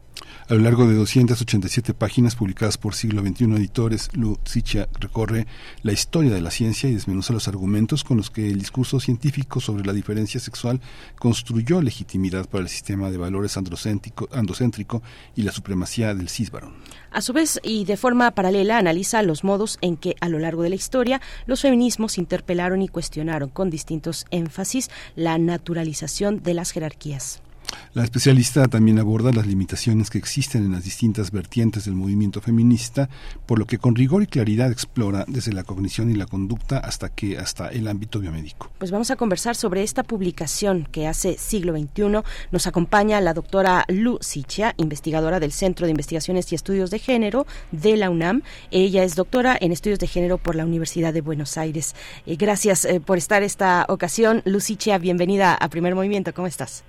A 0.49 0.55
lo 0.55 0.61
largo 0.61 0.87
de 0.87 0.95
287 0.95 1.93
páginas 1.93 2.37
publicadas 2.37 2.79
por 2.79 2.95
Siglo 2.95 3.21
XXI 3.21 3.45
Editores, 3.57 4.11
Lu 4.15 4.39
Zicha 4.47 4.89
recorre 5.01 5.47
la 5.83 5.93
historia 5.93 6.33
de 6.33 6.41
la 6.41 6.51
ciencia 6.51 6.89
y 6.89 6.95
desmenuza 6.95 7.33
los 7.33 7.49
argumentos 7.49 8.05
con 8.05 8.17
los 8.17 8.31
que 8.31 8.49
el 8.49 8.59
discurso 8.59 9.01
científico 9.01 9.61
sobre 9.61 9.85
la 9.85 9.93
diferencia 9.93 10.39
sexual 10.39 10.81
construyó 11.19 11.83
legitimidad 11.83 12.49
para 12.49 12.63
el 12.63 12.69
sistema 12.69 13.11
de 13.11 13.19
valores 13.19 13.57
androcéntrico 13.57 15.03
y 15.35 15.43
la 15.43 15.53
supremacía 15.53 16.15
del 16.15 16.29
cisbarón. 16.29 16.75
A 17.11 17.21
su 17.23 17.33
vez, 17.33 17.59
y 17.63 17.85
de 17.85 17.97
forma 17.97 18.31
paralela, 18.31 18.79
analiza 18.79 19.23
los 19.23 19.43
modos 19.43 19.79
en 19.81 19.97
que 19.97 20.15
a 20.21 20.29
lo 20.29 20.39
largo 20.39 20.63
de 20.63 20.71
la 20.71 20.77
historia 20.77 21.21
los 21.47 21.63
feminismos 21.63 22.19
interpelaron 22.19 22.83
y 22.83 22.89
cuestionaron 22.89 23.49
con 23.49 23.69
distintos 23.69 24.27
énfasis 24.31 24.91
la 25.17 25.39
naturalización 25.39 26.43
de 26.43 26.55
las 26.55 26.71
jerarquías. 26.71 27.43
La 27.95 28.05
especialista 28.05 28.69
también 28.69 28.99
aborda 28.99 29.33
las 29.33 29.47
limitaciones 29.47 30.11
que 30.11 30.19
existen 30.19 30.65
en 30.65 30.73
las 30.73 30.85
distintas 30.85 31.31
vertientes 31.31 31.87
del 31.87 31.95
movimiento 31.95 32.41
feminista, 32.41 33.09
por 33.47 33.59
lo 33.59 33.65
que 33.65 33.79
con 33.79 33.95
rigor 33.95 34.23
y 34.23 34.27
claridad 34.27 34.71
explora 34.71 35.25
desde 35.29 35.53
la 35.53 35.65
cognición 35.65 36.11
y 36.11 36.15
la 36.15 36.27
conducta 36.27 36.79
hasta 36.79 37.09
que 37.09 37.39
hasta 37.39 37.69
el 37.69 37.89
ámbito 37.89 38.21
biomédico. 38.21 38.71
Pues 38.79 38.91
vamos 38.91 39.11
a 39.11 39.17
conversar 39.17 39.57
sobre 39.57 39.83
esta 39.83 40.03
publicación 40.03 40.87
que 40.93 41.07
hace 41.07 41.39
siglo 41.39 41.73
XXI. 41.73 42.23
Nos 42.51 42.67
acompaña 42.67 43.21
la 43.21 43.33
doctora 43.33 43.85
Lu 43.89 44.19
Sichia, 44.21 44.75
investigadora 44.77 45.41
del 45.41 45.53
Centro 45.53 45.87
de 45.87 45.93
Investigaciones 45.93 46.53
y 46.53 46.55
Estudios 46.55 46.91
de 46.91 46.99
Género 46.99 47.47
de 47.73 47.97
la 47.97 48.11
UNAM. 48.11 48.43
Ella 48.71 49.05
es 49.05 49.15
doctora 49.15 49.57
en 49.59 49.73
Estudios 49.73 49.99
de 49.99 50.07
Género 50.07 50.39
por 50.39 50.55
la 50.55 50.67
Universidad 50.67 51.15
de 51.15 51.23
Buenos 51.23 51.57
Aires. 51.57 51.95
Eh, 52.27 52.37
gracias 52.37 52.85
eh, 52.85 53.01
por 53.01 53.17
estar 53.17 53.43
esta 53.43 53.87
ocasión. 53.89 54.43
Lu 54.45 54.61
Sichia, 54.61 54.99
bienvenida 54.99 55.55
a 55.55 55.69
Primer 55.69 55.95
Movimiento. 55.95 56.35
¿Cómo 56.35 56.47
estás? 56.47 56.85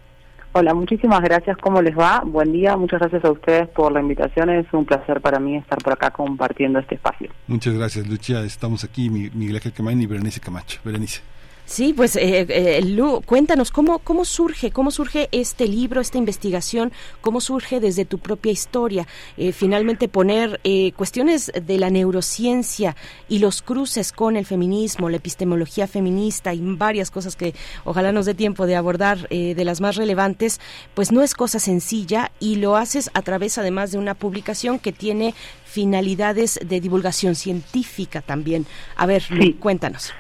Hola, 0.54 0.74
muchísimas 0.74 1.22
gracias. 1.22 1.56
¿Cómo 1.58 1.82
les 1.82 1.96
va? 1.98 2.22
Buen 2.26 2.52
día. 2.52 2.76
Muchas 2.76 3.00
gracias 3.00 3.24
a 3.26 3.32
ustedes 3.32 3.68
por 3.70 3.92
la 3.92 4.00
invitación. 4.02 4.50
Es 4.50 4.66
un 4.74 4.86
placer 4.86 5.22
para 5.22 5.40
mí 5.40 5.56
estar 5.56 5.78
por 5.80 5.94
acá 5.94 6.10
compartiendo 6.12 6.80
este 6.80 6.96
espacio. 6.96 7.30
Muchas 7.48 7.76
gracias, 7.76 8.08
Lucia. 8.08 8.42
Estamos 8.42 8.84
aquí, 8.84 9.10
Mi- 9.10 9.30
Miguel 9.30 9.58
Ángel 9.58 10.02
y 10.02 10.06
Berenice 10.08 10.40
Camacho. 10.40 10.80
Berenice. 10.84 11.22
Sí, 11.68 11.92
pues 11.92 12.16
eh, 12.16 12.46
eh, 12.48 12.82
Lu, 12.82 13.22
cuéntanos 13.26 13.72
cómo 13.72 14.00
cómo 14.00 14.24
surge, 14.24 14.72
cómo 14.72 14.90
surge 14.90 15.28
este 15.34 15.68
libro, 15.68 16.00
esta 16.00 16.18
investigación, 16.18 16.94
cómo 17.20 17.42
surge 17.42 17.82
desde 17.82 18.06
tu 18.06 18.20
propia 18.20 18.54
historia. 18.54 19.06
Eh, 19.36 19.52
finalmente 19.52 20.08
poner 20.08 20.62
eh, 20.64 20.94
cuestiones 20.94 21.52
de 21.54 21.78
la 21.78 21.90
neurociencia 21.90 22.96
y 23.28 23.40
los 23.40 23.62
cruces 23.62 24.14
con 24.14 24.38
el 24.38 24.46
feminismo, 24.46 25.10
la 25.10 25.18
epistemología 25.18 25.88
feminista 25.88 26.54
y 26.54 26.62
varias 26.62 27.12
cosas 27.12 27.36
que 27.36 27.54
ojalá 27.84 28.14
nos 28.14 28.28
dé 28.28 28.34
tiempo 28.34 28.66
de 28.66 28.78
abordar 28.78 29.28
eh, 29.30 29.54
de 29.54 29.66
las 29.66 29.82
más 29.82 29.98
relevantes, 29.98 30.62
pues 30.94 31.12
no 31.12 31.22
es 31.22 31.34
cosa 31.34 31.60
sencilla 31.60 32.32
y 32.40 32.56
lo 32.56 32.78
haces 32.78 33.12
a 33.14 33.22
través 33.24 33.58
además 33.58 33.92
de 33.92 33.98
una 33.98 34.14
publicación 34.14 34.80
que 34.80 34.94
tiene 34.94 35.36
finalidades 35.66 36.62
de 36.66 36.80
divulgación 36.80 37.36
científica 37.36 38.22
también. 38.22 38.66
A 38.96 39.06
ver, 39.06 39.30
Lu, 39.30 39.60
cuéntanos. 39.60 40.14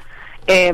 Eh, 0.49 0.71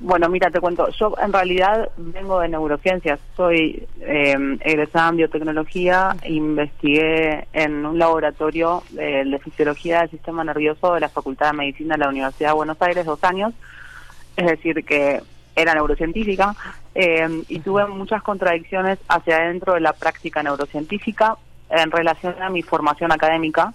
bueno, 0.00 0.28
mira, 0.28 0.50
te 0.50 0.60
cuento. 0.60 0.88
Yo 0.98 1.14
en 1.22 1.32
realidad 1.32 1.88
vengo 1.96 2.40
de 2.40 2.48
neurociencias. 2.48 3.20
Soy 3.36 3.86
eh, 4.00 4.58
egresada 4.60 5.10
en 5.10 5.16
biotecnología. 5.18 6.16
Investigué 6.26 7.46
en 7.52 7.86
un 7.86 7.96
laboratorio 7.96 8.82
eh, 8.98 9.22
de 9.24 9.38
fisiología 9.38 10.00
del 10.00 10.10
sistema 10.10 10.42
nervioso 10.42 10.94
de 10.94 11.00
la 11.00 11.08
Facultad 11.08 11.52
de 11.52 11.58
Medicina 11.58 11.94
de 11.94 12.00
la 12.00 12.08
Universidad 12.08 12.50
de 12.50 12.54
Buenos 12.56 12.82
Aires 12.82 13.06
dos 13.06 13.22
años. 13.22 13.54
Es 14.36 14.46
decir, 14.46 14.84
que 14.84 15.20
era 15.54 15.74
neurocientífica 15.74 16.56
eh, 16.96 17.44
y 17.48 17.60
tuve 17.60 17.86
muchas 17.86 18.20
contradicciones 18.22 18.98
hacia 19.06 19.36
adentro 19.36 19.74
de 19.74 19.80
la 19.80 19.92
práctica 19.92 20.42
neurocientífica 20.42 21.36
en 21.70 21.92
relación 21.92 22.42
a 22.42 22.50
mi 22.50 22.62
formación 22.62 23.12
académica. 23.12 23.72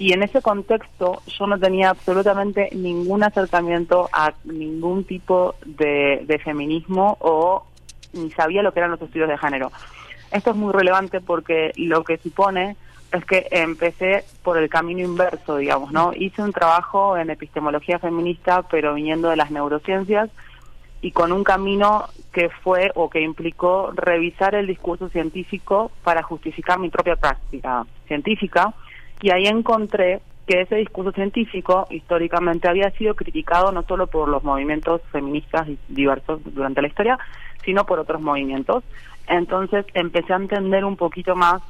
Y 0.00 0.14
en 0.14 0.22
ese 0.22 0.40
contexto 0.40 1.20
yo 1.26 1.46
no 1.46 1.58
tenía 1.58 1.90
absolutamente 1.90 2.70
ningún 2.72 3.22
acercamiento 3.22 4.08
a 4.14 4.32
ningún 4.44 5.04
tipo 5.04 5.56
de, 5.66 6.40
feminismo 6.42 7.18
o 7.20 7.66
ni 8.14 8.30
sabía 8.30 8.62
lo 8.62 8.72
que 8.72 8.80
eran 8.80 8.92
los 8.92 9.02
estudios 9.02 9.28
de 9.28 9.36
género. 9.36 9.70
Esto 10.32 10.52
es 10.52 10.56
muy 10.56 10.72
relevante 10.72 11.20
porque 11.20 11.72
lo 11.76 12.02
que 12.02 12.16
supone 12.16 12.76
es 13.12 13.26
que 13.26 13.46
empecé 13.50 14.24
por 14.42 14.56
el 14.56 14.70
camino 14.70 15.00
inverso, 15.00 15.58
digamos, 15.58 15.92
¿no? 15.92 16.12
Hice 16.16 16.40
un 16.40 16.52
trabajo 16.54 17.18
en 17.18 17.28
epistemología 17.28 17.98
feminista, 17.98 18.62
pero 18.62 18.94
viniendo 18.94 19.28
de 19.28 19.36
las 19.36 19.50
neurociencias 19.50 20.30
y 21.02 21.12
con 21.12 21.30
un 21.30 21.44
camino 21.44 22.06
que 22.32 22.48
fue 22.48 22.90
o 22.94 23.10
que 23.10 23.20
implicó 23.20 23.92
revisar 23.94 24.54
el 24.54 24.66
discurso 24.66 25.10
científico 25.10 25.90
para 26.02 26.22
justificar 26.22 26.78
mi 26.78 26.88
propia 26.88 27.16
práctica 27.16 27.84
científica 28.06 28.72
y 29.20 29.30
ahí 29.30 29.46
encontré 29.46 30.20
que 30.46 30.62
ese 30.62 30.76
discurso 30.76 31.12
científico 31.12 31.86
históricamente 31.90 32.68
había 32.68 32.90
sido 32.92 33.14
criticado 33.14 33.70
no 33.70 33.82
solo 33.82 34.08
por 34.08 34.28
los 34.28 34.42
movimientos 34.42 35.00
feministas 35.12 35.68
diversos 35.88 36.40
durante 36.44 36.82
la 36.82 36.88
historia, 36.88 37.18
sino 37.64 37.86
por 37.86 38.00
otros 38.00 38.20
movimientos. 38.20 38.82
Entonces 39.28 39.86
empecé 39.94 40.32
a 40.32 40.36
entender 40.36 40.84
un 40.84 40.96
poquito 40.96 41.36
más 41.36 41.62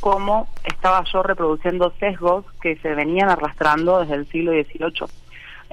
cómo 0.00 0.48
estaba 0.64 1.04
yo 1.12 1.22
reproduciendo 1.22 1.92
sesgos 2.00 2.44
que 2.60 2.76
se 2.76 2.94
venían 2.94 3.28
arrastrando 3.28 4.00
desde 4.00 4.14
el 4.14 4.26
siglo 4.28 4.52
XVIII. 4.52 5.10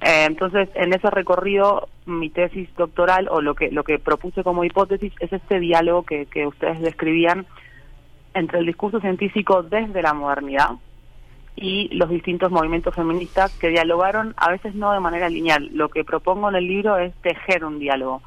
Eh, 0.02 0.26
entonces, 0.28 0.70
en 0.76 0.94
ese 0.94 1.10
recorrido, 1.10 1.90
mi 2.06 2.30
tesis 2.30 2.70
doctoral 2.76 3.28
o 3.30 3.42
lo 3.42 3.56
que 3.56 3.72
lo 3.72 3.84
que 3.84 4.00
propuse 4.00 4.44
como 4.44 4.64
hipótesis 4.64 5.14
es 5.20 5.34
este 5.34 5.60
diálogo 5.60 6.04
que, 6.04 6.26
que 6.26 6.46
ustedes 6.46 6.80
describían 6.82 7.46
entre 8.34 8.60
el 8.60 8.66
discurso 8.66 9.00
científico 9.00 9.64
desde 9.64 10.02
la 10.02 10.14
modernidad 10.14 10.72
y 11.62 11.90
los 11.94 12.10
distintos 12.10 12.52
movimientos 12.52 12.96
feministas 12.96 13.52
que 13.60 13.68
dialogaron, 13.70 14.34
a 14.38 14.50
veces 14.50 14.76
no 14.76 14.94
de 14.94 15.00
manera 15.02 15.28
lineal. 15.28 15.70
Lo 15.74 15.90
que 15.90 16.06
propongo 16.06 16.50
en 16.50 16.56
el 16.56 16.66
libro 16.68 16.98
es 16.98 17.14
tejer 17.22 17.66
un 17.66 17.80
diálogo. 17.80 18.22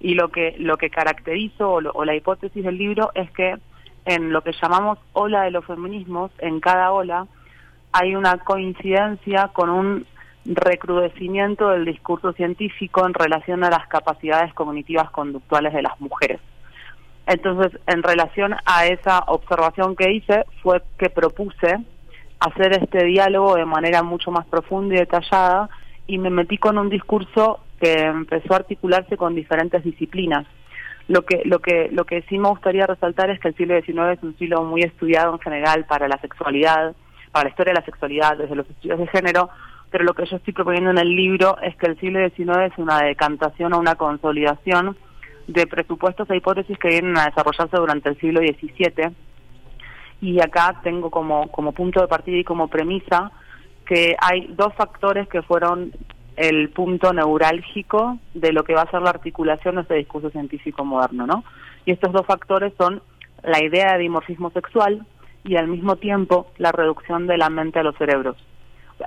Y 0.00 0.14
lo 0.14 0.28
que, 0.30 0.56
lo 0.58 0.78
que 0.78 0.88
caracterizo 0.88 1.72
o, 1.72 1.80
lo- 1.82 1.92
o 1.92 2.04
la 2.06 2.14
hipótesis 2.16 2.64
del 2.64 2.78
libro 2.78 3.10
es 3.14 3.30
que 3.32 3.56
en 4.06 4.32
lo 4.32 4.40
que 4.42 4.52
llamamos 4.60 4.98
ola 5.12 5.42
de 5.42 5.50
los 5.50 5.64
feminismos, 5.66 6.30
en 6.38 6.58
cada 6.60 6.90
ola 6.92 7.26
hay 7.92 8.16
una 8.16 8.38
coincidencia 8.38 9.48
con 9.52 9.68
un 9.68 10.06
recrudecimiento 10.46 11.68
del 11.68 11.84
discurso 11.84 12.32
científico 12.32 13.06
en 13.06 13.12
relación 13.12 13.62
a 13.62 13.68
las 13.70 13.86
capacidades 13.88 14.54
cognitivas 14.54 15.10
conductuales 15.10 15.74
de 15.74 15.82
las 15.82 16.00
mujeres. 16.00 16.40
Entonces, 17.26 17.78
en 17.86 18.02
relación 18.02 18.56
a 18.64 18.86
esa 18.86 19.20
observación 19.26 19.94
que 19.96 20.10
hice, 20.12 20.44
fue 20.62 20.82
que 20.98 21.10
propuse 21.10 21.76
hacer 22.40 22.72
este 22.72 23.04
diálogo 23.04 23.54
de 23.54 23.66
manera 23.66 24.02
mucho 24.02 24.30
más 24.30 24.46
profunda 24.46 24.94
y 24.94 24.98
detallada 24.98 25.68
y 26.06 26.18
me 26.18 26.30
metí 26.30 26.58
con 26.58 26.78
un 26.78 26.88
discurso 26.88 27.60
que 27.80 27.92
empezó 28.02 28.54
a 28.54 28.58
articularse 28.58 29.16
con 29.16 29.34
diferentes 29.34 29.84
disciplinas. 29.84 30.46
Lo 31.08 31.24
que, 31.24 31.42
lo 31.44 31.60
que, 31.60 31.88
lo 31.92 32.04
que 32.04 32.22
sí 32.28 32.38
me 32.38 32.48
gustaría 32.48 32.86
resaltar 32.86 33.30
es 33.30 33.40
que 33.40 33.48
el 33.48 33.56
siglo 33.56 33.80
XIX 33.80 34.18
es 34.18 34.22
un 34.22 34.36
siglo 34.38 34.62
muy 34.64 34.82
estudiado 34.82 35.32
en 35.32 35.40
general 35.40 35.84
para 35.86 36.08
la 36.08 36.18
sexualidad, 36.18 36.94
para 37.32 37.44
la 37.44 37.50
historia 37.50 37.72
de 37.72 37.80
la 37.80 37.84
sexualidad, 37.84 38.36
desde 38.36 38.54
los 38.54 38.68
estudios 38.68 38.98
de 38.98 39.06
género, 39.08 39.50
pero 39.90 40.04
lo 40.04 40.14
que 40.14 40.26
yo 40.26 40.36
estoy 40.36 40.52
proponiendo 40.52 40.90
en 40.90 40.98
el 40.98 41.14
libro 41.14 41.58
es 41.62 41.74
que 41.76 41.86
el 41.86 41.98
siglo 41.98 42.20
XIX 42.30 42.72
es 42.72 42.78
una 42.78 43.00
decantación 43.00 43.72
o 43.72 43.78
una 43.78 43.96
consolidación 43.96 44.96
de 45.48 45.66
presupuestos 45.66 46.30
e 46.30 46.36
hipótesis 46.36 46.78
que 46.78 46.88
vienen 46.88 47.18
a 47.18 47.26
desarrollarse 47.26 47.76
durante 47.76 48.08
el 48.10 48.18
siglo 48.20 48.40
XVII. 48.40 49.10
Y 50.20 50.40
acá 50.40 50.80
tengo 50.82 51.10
como, 51.10 51.50
como 51.50 51.72
punto 51.72 52.00
de 52.00 52.08
partida 52.08 52.36
y 52.38 52.44
como 52.44 52.68
premisa 52.68 53.30
que 53.86 54.16
hay 54.20 54.46
dos 54.54 54.72
factores 54.74 55.28
que 55.28 55.42
fueron 55.42 55.92
el 56.36 56.70
punto 56.70 57.12
neurálgico 57.12 58.18
de 58.34 58.52
lo 58.52 58.64
que 58.64 58.74
va 58.74 58.82
a 58.82 58.90
ser 58.90 59.02
la 59.02 59.10
articulación 59.10 59.74
de 59.74 59.82
este 59.82 59.94
discurso 59.94 60.30
científico 60.30 60.84
moderno, 60.84 61.26
¿no? 61.26 61.44
Y 61.84 61.92
estos 61.92 62.12
dos 62.12 62.24
factores 62.26 62.72
son 62.78 63.02
la 63.42 63.62
idea 63.62 63.92
de 63.92 64.00
dimorfismo 64.00 64.50
sexual 64.50 65.04
y 65.44 65.56
al 65.56 65.68
mismo 65.68 65.96
tiempo 65.96 66.52
la 66.58 66.72
reducción 66.72 67.26
de 67.26 67.38
la 67.38 67.50
mente 67.50 67.78
a 67.78 67.82
los 67.82 67.96
cerebros. 67.96 68.36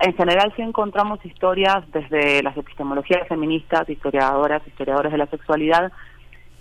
En 0.02 0.16
general 0.16 0.52
sí 0.56 0.62
encontramos 0.62 1.24
historias 1.26 1.84
desde 1.92 2.42
las 2.42 2.58
epistemologías 2.58 3.28
feministas, 3.28 3.88
historiadoras, 3.88 4.66
historiadores 4.68 5.12
de 5.12 5.18
la 5.18 5.28
sexualidad, 5.28 5.92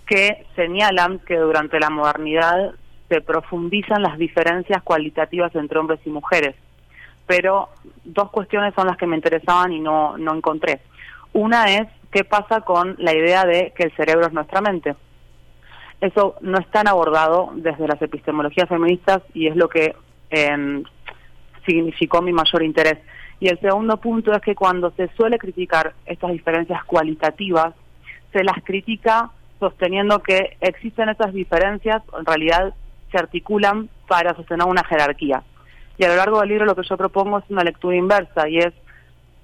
que 0.05 0.45
señalan 0.55 1.19
que 1.19 1.37
durante 1.37 1.79
la 1.79 1.89
modernidad 1.89 2.73
se 3.13 3.21
profundizan 3.21 4.01
las 4.01 4.17
diferencias 4.17 4.81
cualitativas 4.81 5.53
entre 5.55 5.77
hombres 5.77 5.99
y 6.03 6.09
mujeres. 6.09 6.55
Pero 7.27 7.69
dos 8.03 8.31
cuestiones 8.31 8.73
son 8.73 8.87
las 8.87 8.97
que 8.97 9.05
me 9.05 9.15
interesaban 9.15 9.71
y 9.71 9.79
no, 9.79 10.17
no 10.17 10.33
encontré. 10.33 10.81
Una 11.31 11.65
es 11.65 11.87
qué 12.11 12.23
pasa 12.23 12.61
con 12.61 12.95
la 12.97 13.13
idea 13.13 13.45
de 13.45 13.71
que 13.75 13.83
el 13.83 13.95
cerebro 13.95 14.25
es 14.25 14.33
nuestra 14.33 14.61
mente. 14.61 14.95
Eso 16.01 16.35
no 16.41 16.57
es 16.57 16.67
tan 16.71 16.87
abordado 16.87 17.51
desde 17.53 17.87
las 17.87 18.01
epistemologías 18.01 18.67
feministas 18.67 19.21
y 19.35 19.45
es 19.45 19.55
lo 19.55 19.69
que 19.69 19.95
eh, 20.31 20.83
significó 21.67 22.23
mi 22.23 22.33
mayor 22.33 22.63
interés. 22.63 22.97
Y 23.39 23.47
el 23.47 23.59
segundo 23.59 23.97
punto 23.97 24.33
es 24.33 24.41
que 24.41 24.55
cuando 24.55 24.89
se 24.91 25.07
suele 25.15 25.37
criticar 25.37 25.93
estas 26.07 26.31
diferencias 26.31 26.83
cualitativas, 26.85 27.75
se 28.31 28.43
las 28.43 28.63
critica 28.63 29.29
sosteniendo 29.59 30.19
que 30.23 30.57
existen 30.61 31.09
esas 31.09 31.31
diferencias, 31.31 32.01
en 32.17 32.25
realidad 32.25 32.73
se 33.13 33.19
articulan 33.19 33.89
para 34.07 34.35
sostener 34.35 34.67
una 34.67 34.83
jerarquía. 34.83 35.43
Y 35.97 36.03
a 36.03 36.09
lo 36.09 36.15
largo 36.15 36.39
del 36.39 36.49
libro 36.49 36.65
lo 36.65 36.75
que 36.75 36.87
yo 36.87 36.97
propongo 36.97 37.37
es 37.37 37.45
una 37.49 37.63
lectura 37.63 37.95
inversa 37.95 38.49
y 38.49 38.57
es 38.57 38.73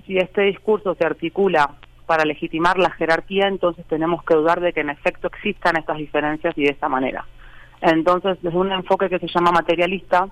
si 0.06 0.18
este 0.18 0.41
discurso 0.41 0.96
se 0.96 1.06
articula 1.06 1.76
para 2.08 2.26
legitimar 2.26 2.80
la 2.80 2.90
jerarquía, 2.90 3.48
entonces 3.48 3.86
tenemos 3.86 4.24
que 4.24 4.34
dudar 4.34 4.60
de 4.60 4.74
que 4.74 4.82
en 4.82 4.90
efecto 4.90 5.28
existan 5.28 5.78
estas 5.78 5.98
diferencias 5.98 6.58
y 6.58 6.64
de 6.64 6.72
esta 6.72 6.90
manera. 6.90 7.26
Entonces, 7.82 8.40
desde 8.41 8.58
un 8.58 8.72
enfoque 8.72 9.10
que 9.10 9.20
se 9.20 9.28
llama 9.28 9.52
materialista, 9.52 10.28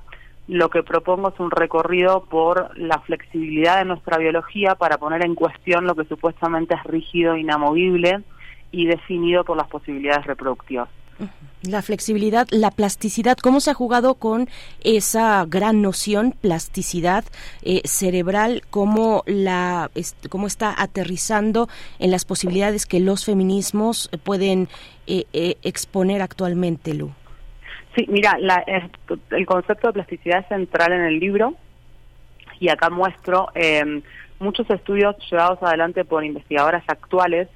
lo 0.48 0.70
que 0.70 0.82
propongo 0.82 1.30
es 1.30 1.40
un 1.40 1.52
recorrido 1.52 2.24
por 2.24 2.76
la 2.80 2.98
flexibilidad 3.02 3.78
de 3.78 3.86
nuestra 3.86 4.18
biología 4.18 4.74
para 4.74 4.98
poner 4.98 5.24
en 5.24 5.36
cuestión 5.36 5.86
lo 5.86 5.94
que 5.94 6.06
supuestamente 6.06 6.74
es 6.74 6.84
rígido, 6.84 7.38
inamovible 7.38 8.22
y 8.72 8.88
definido 8.88 9.44
por 9.44 9.58
las 9.58 9.68
posibilidades 9.68 10.26
reproductivas. 10.26 10.90
La 11.64 11.82
flexibilidad, 11.82 12.48
la 12.52 12.72
plasticidad, 12.72 13.38
¿cómo 13.38 13.60
se 13.60 13.72
ha 13.72 13.74
jugado 13.74 14.16
con 14.16 14.48
esa 14.84 15.44
gran 15.48 15.82
noción, 15.82 16.36
plasticidad 16.40 17.26
eh, 17.64 17.82
cerebral, 17.86 18.62
cómo, 18.70 19.24
la, 19.26 19.90
cómo 20.30 20.48
está 20.48 20.74
aterrizando 20.78 21.68
en 22.00 22.12
las 22.12 22.26
posibilidades 22.26 22.86
que 22.86 23.00
los 23.00 23.26
feminismos 23.26 24.10
pueden 24.24 24.70
eh, 25.08 25.26
eh, 25.34 25.56
exponer 25.64 26.22
actualmente, 26.22 26.94
Lu? 26.94 27.12
Sí, 27.96 28.06
mira, 28.08 28.38
el 29.32 29.46
concepto 29.48 29.88
de 29.88 29.94
plasticidad 29.94 30.42
es 30.42 30.48
central 30.48 30.94
en 30.94 31.02
el 31.02 31.20
libro 31.20 31.56
y 32.60 32.70
acá 32.70 32.90
muestro 32.90 33.50
eh, 33.56 34.02
muchos 34.40 34.70
estudios 34.70 35.16
llevados 35.30 35.62
adelante 35.64 36.06
por 36.06 36.24
investigadoras 36.24 36.84
actuales 36.88 37.48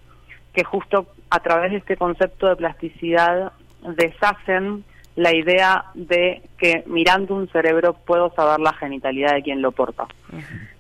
que 0.54 0.64
justo 0.64 1.08
a 1.32 1.40
través 1.40 1.72
de 1.72 1.78
este 1.78 1.98
concepto 1.98 2.48
de 2.48 2.58
plasticidad 2.58 3.54
deshacen 3.96 4.84
la 5.16 5.34
idea 5.34 5.86
de 5.94 6.44
que 6.58 6.84
mirando 6.86 7.36
un 7.36 7.50
cerebro 7.50 7.94
puedo 7.94 8.32
saber 8.36 8.60
la 8.60 8.74
genitalidad 8.74 9.34
de 9.34 9.42
quien 9.42 9.62
lo 9.62 9.72
porta. 9.72 10.08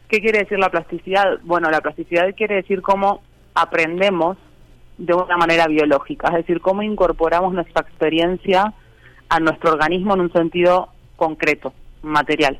¿Qué 0.09 0.19
quiere 0.19 0.39
decir 0.39 0.59
la 0.59 0.69
plasticidad? 0.69 1.39
Bueno, 1.43 1.69
la 1.71 1.79
plasticidad 1.79 2.35
quiere 2.35 2.55
decir 2.55 2.81
cómo 2.81 3.21
aprendemos 3.55 4.37
de 4.97 5.13
una 5.13 5.37
manera 5.37 5.67
biológica, 5.67 6.27
es 6.27 6.45
decir, 6.45 6.59
cómo 6.59 6.83
incorporamos 6.83 7.53
nuestra 7.53 7.81
experiencia 7.81 8.73
a 9.29 9.39
nuestro 9.39 9.71
organismo 9.71 10.13
en 10.13 10.21
un 10.21 10.33
sentido 10.33 10.89
concreto, 11.15 11.73
material. 12.01 12.59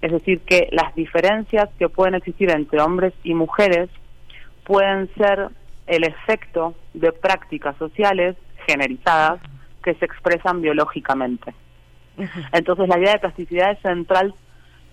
Es 0.00 0.12
decir, 0.12 0.40
que 0.40 0.68
las 0.70 0.94
diferencias 0.94 1.68
que 1.78 1.88
pueden 1.88 2.14
existir 2.14 2.50
entre 2.50 2.80
hombres 2.80 3.14
y 3.24 3.34
mujeres 3.34 3.90
pueden 4.64 5.10
ser 5.14 5.48
el 5.86 6.04
efecto 6.04 6.74
de 6.94 7.12
prácticas 7.12 7.76
sociales 7.76 8.36
generizadas 8.66 9.40
que 9.82 9.94
se 9.94 10.04
expresan 10.04 10.60
biológicamente. 10.60 11.54
Entonces 12.52 12.88
la 12.88 12.98
idea 12.98 13.12
de 13.12 13.18
plasticidad 13.20 13.72
es 13.72 13.78
central 13.80 14.34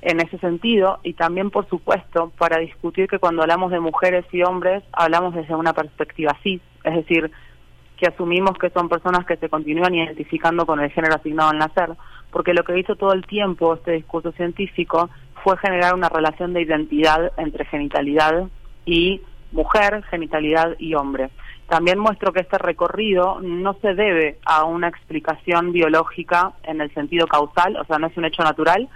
en 0.01 0.19
ese 0.19 0.37
sentido 0.39 0.99
y 1.03 1.13
también, 1.13 1.49
por 1.49 1.67
supuesto, 1.69 2.31
para 2.37 2.59
discutir 2.59 3.07
que 3.07 3.19
cuando 3.19 3.41
hablamos 3.41 3.71
de 3.71 3.79
mujeres 3.79 4.25
y 4.31 4.43
hombres 4.43 4.83
hablamos 4.91 5.33
desde 5.33 5.55
una 5.55 5.73
perspectiva 5.73 6.37
cis, 6.43 6.61
es 6.83 6.93
decir, 6.93 7.31
que 7.97 8.07
asumimos 8.07 8.57
que 8.57 8.69
son 8.69 8.89
personas 8.89 9.25
que 9.25 9.37
se 9.37 9.49
continúan 9.49 9.95
identificando 9.95 10.65
con 10.65 10.81
el 10.81 10.91
género 10.91 11.15
asignado 11.15 11.51
al 11.51 11.57
nacer, 11.57 11.91
porque 12.31 12.53
lo 12.53 12.63
que 12.63 12.77
hizo 12.77 12.95
todo 12.95 13.13
el 13.13 13.25
tiempo 13.25 13.73
este 13.75 13.93
discurso 13.93 14.31
científico 14.33 15.09
fue 15.43 15.57
generar 15.57 15.93
una 15.93 16.09
relación 16.09 16.53
de 16.53 16.63
identidad 16.63 17.31
entre 17.37 17.65
genitalidad 17.65 18.47
y 18.85 19.21
mujer, 19.53 20.03
genitalidad 20.09 20.75
y 20.80 20.95
hombre. 20.95 21.30
También 21.69 21.97
muestro 21.97 22.34
que 22.34 22.41
este 22.41 22.57
recorrido 22.57 23.39
no 23.41 23.73
se 23.81 23.93
debe 23.93 24.38
a 24.45 24.65
una 24.65 24.89
explicación 24.89 25.71
biológica 25.71 26.53
en 26.63 26.81
el 26.81 26.93
sentido 26.93 27.25
causal, 27.27 27.77
o 27.77 27.85
sea, 27.85 27.97
no 27.97 28.07
es 28.07 28.17
un 28.17 28.25
hecho 28.25 28.43
natural, 28.43 28.89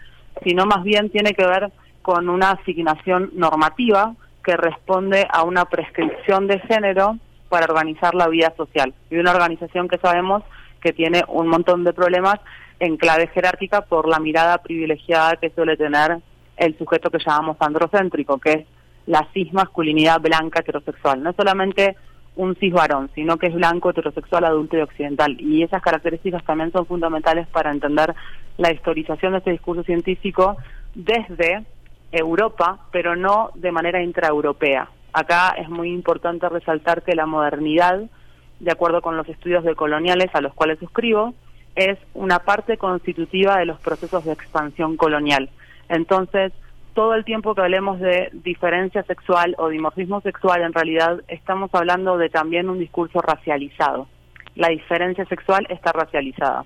sino 0.44 0.66
más 0.66 0.84
bien 0.84 1.10
tiene 1.10 1.34
que 1.34 1.46
ver 1.46 1.72
con 2.02 2.30
una 2.30 2.52
asignación 2.52 3.32
normativa 3.34 4.14
que 4.44 4.56
responde 4.56 5.28
a 5.30 5.44
una 5.44 5.66
prescripción 5.66 6.48
de 6.48 6.60
género 6.60 7.18
para 7.50 7.66
organizar 7.66 8.14
la 8.16 8.28
vida 8.28 8.54
social. 8.56 8.94
Y 9.10 9.18
una 9.18 9.32
organización 9.32 9.88
que 9.88 9.98
sabemos 9.98 10.44
que 10.82 10.94
tiene 10.94 11.24
un 11.28 11.48
montón 11.48 11.84
de 11.84 11.94
problemas 11.94 12.40
en 12.80 12.98
clave 12.98 13.28
jerárquica 13.28 13.82
por 13.82 14.08
la 14.08 14.20
mirada 14.20 14.60
privilegiada 14.60 15.36
que 15.38 15.50
suele 15.50 15.76
tener 15.78 16.20
el 16.58 16.78
sujeto 16.78 17.10
que 17.10 17.20
llamamos 17.20 17.58
androcéntrico, 17.60 18.38
que 18.38 18.52
es 18.52 18.66
la 19.08 19.28
cis 19.34 19.52
masculinidad 19.54 20.22
blanca 20.22 20.60
heterosexual. 20.60 21.24
No 21.24 21.34
solamente 21.34 21.96
un 22.36 22.56
cis 22.56 22.72
varón, 22.72 23.10
sino 23.16 23.38
que 23.38 23.48
es 23.48 23.56
blanco, 23.56 23.90
heterosexual, 23.90 24.46
adulto 24.46 24.78
y 24.78 24.82
occidental. 24.82 25.36
Y 25.42 25.64
esas 25.64 25.82
características 25.82 26.44
también 26.46 26.72
son 26.72 26.86
fundamentales 26.86 27.48
para 27.48 27.72
entender 27.72 28.14
la 28.58 28.72
historización 28.72 29.32
de 29.32 29.40
este 29.40 29.52
discurso 29.52 29.84
científico 29.84 30.58
desde 30.94 31.66
Europa, 32.12 32.88
pero 32.92 33.16
no 33.16 33.50
de 33.56 33.72
manera 33.72 34.02
intraeuropea. 34.02 34.90
Acá 35.14 35.56
es 35.58 35.68
muy 35.70 35.90
importante 35.92 36.48
resaltar 36.48 37.02
que 37.02 37.16
la 37.16 37.26
modernidad, 37.26 38.04
de 38.60 38.72
acuerdo 38.72 39.02
con 39.02 39.18
los 39.18 39.28
estudios 39.28 39.64
decoloniales 39.64 40.30
a 40.34 40.42
los 40.42 40.54
cuales 40.54 40.80
suscribo, 40.80 41.34
es 41.76 41.98
una 42.14 42.40
parte 42.40 42.78
constitutiva 42.78 43.58
de 43.58 43.66
los 43.66 43.80
procesos 43.80 44.26
de 44.26 44.34
expansión 44.34 44.98
colonial. 44.98 45.50
Entonces, 45.90 46.52
todo 46.98 47.14
el 47.14 47.26
tiempo 47.26 47.54
que 47.54 47.62
hablemos 47.62 48.00
de 48.00 48.32
diferencia 48.34 49.04
sexual 49.04 49.54
o 49.60 49.70
dimorfismo 49.70 50.20
sexual, 50.22 50.64
en 50.64 50.74
realidad 50.74 51.22
estamos 51.28 51.70
hablando 51.74 52.18
de 52.18 52.28
también 52.28 52.72
un 52.72 52.80
discurso 52.80 53.22
racializado. 53.22 54.08
La 54.56 54.70
diferencia 54.70 55.24
sexual 55.26 55.68
está 55.70 55.92
racializada. 55.92 56.66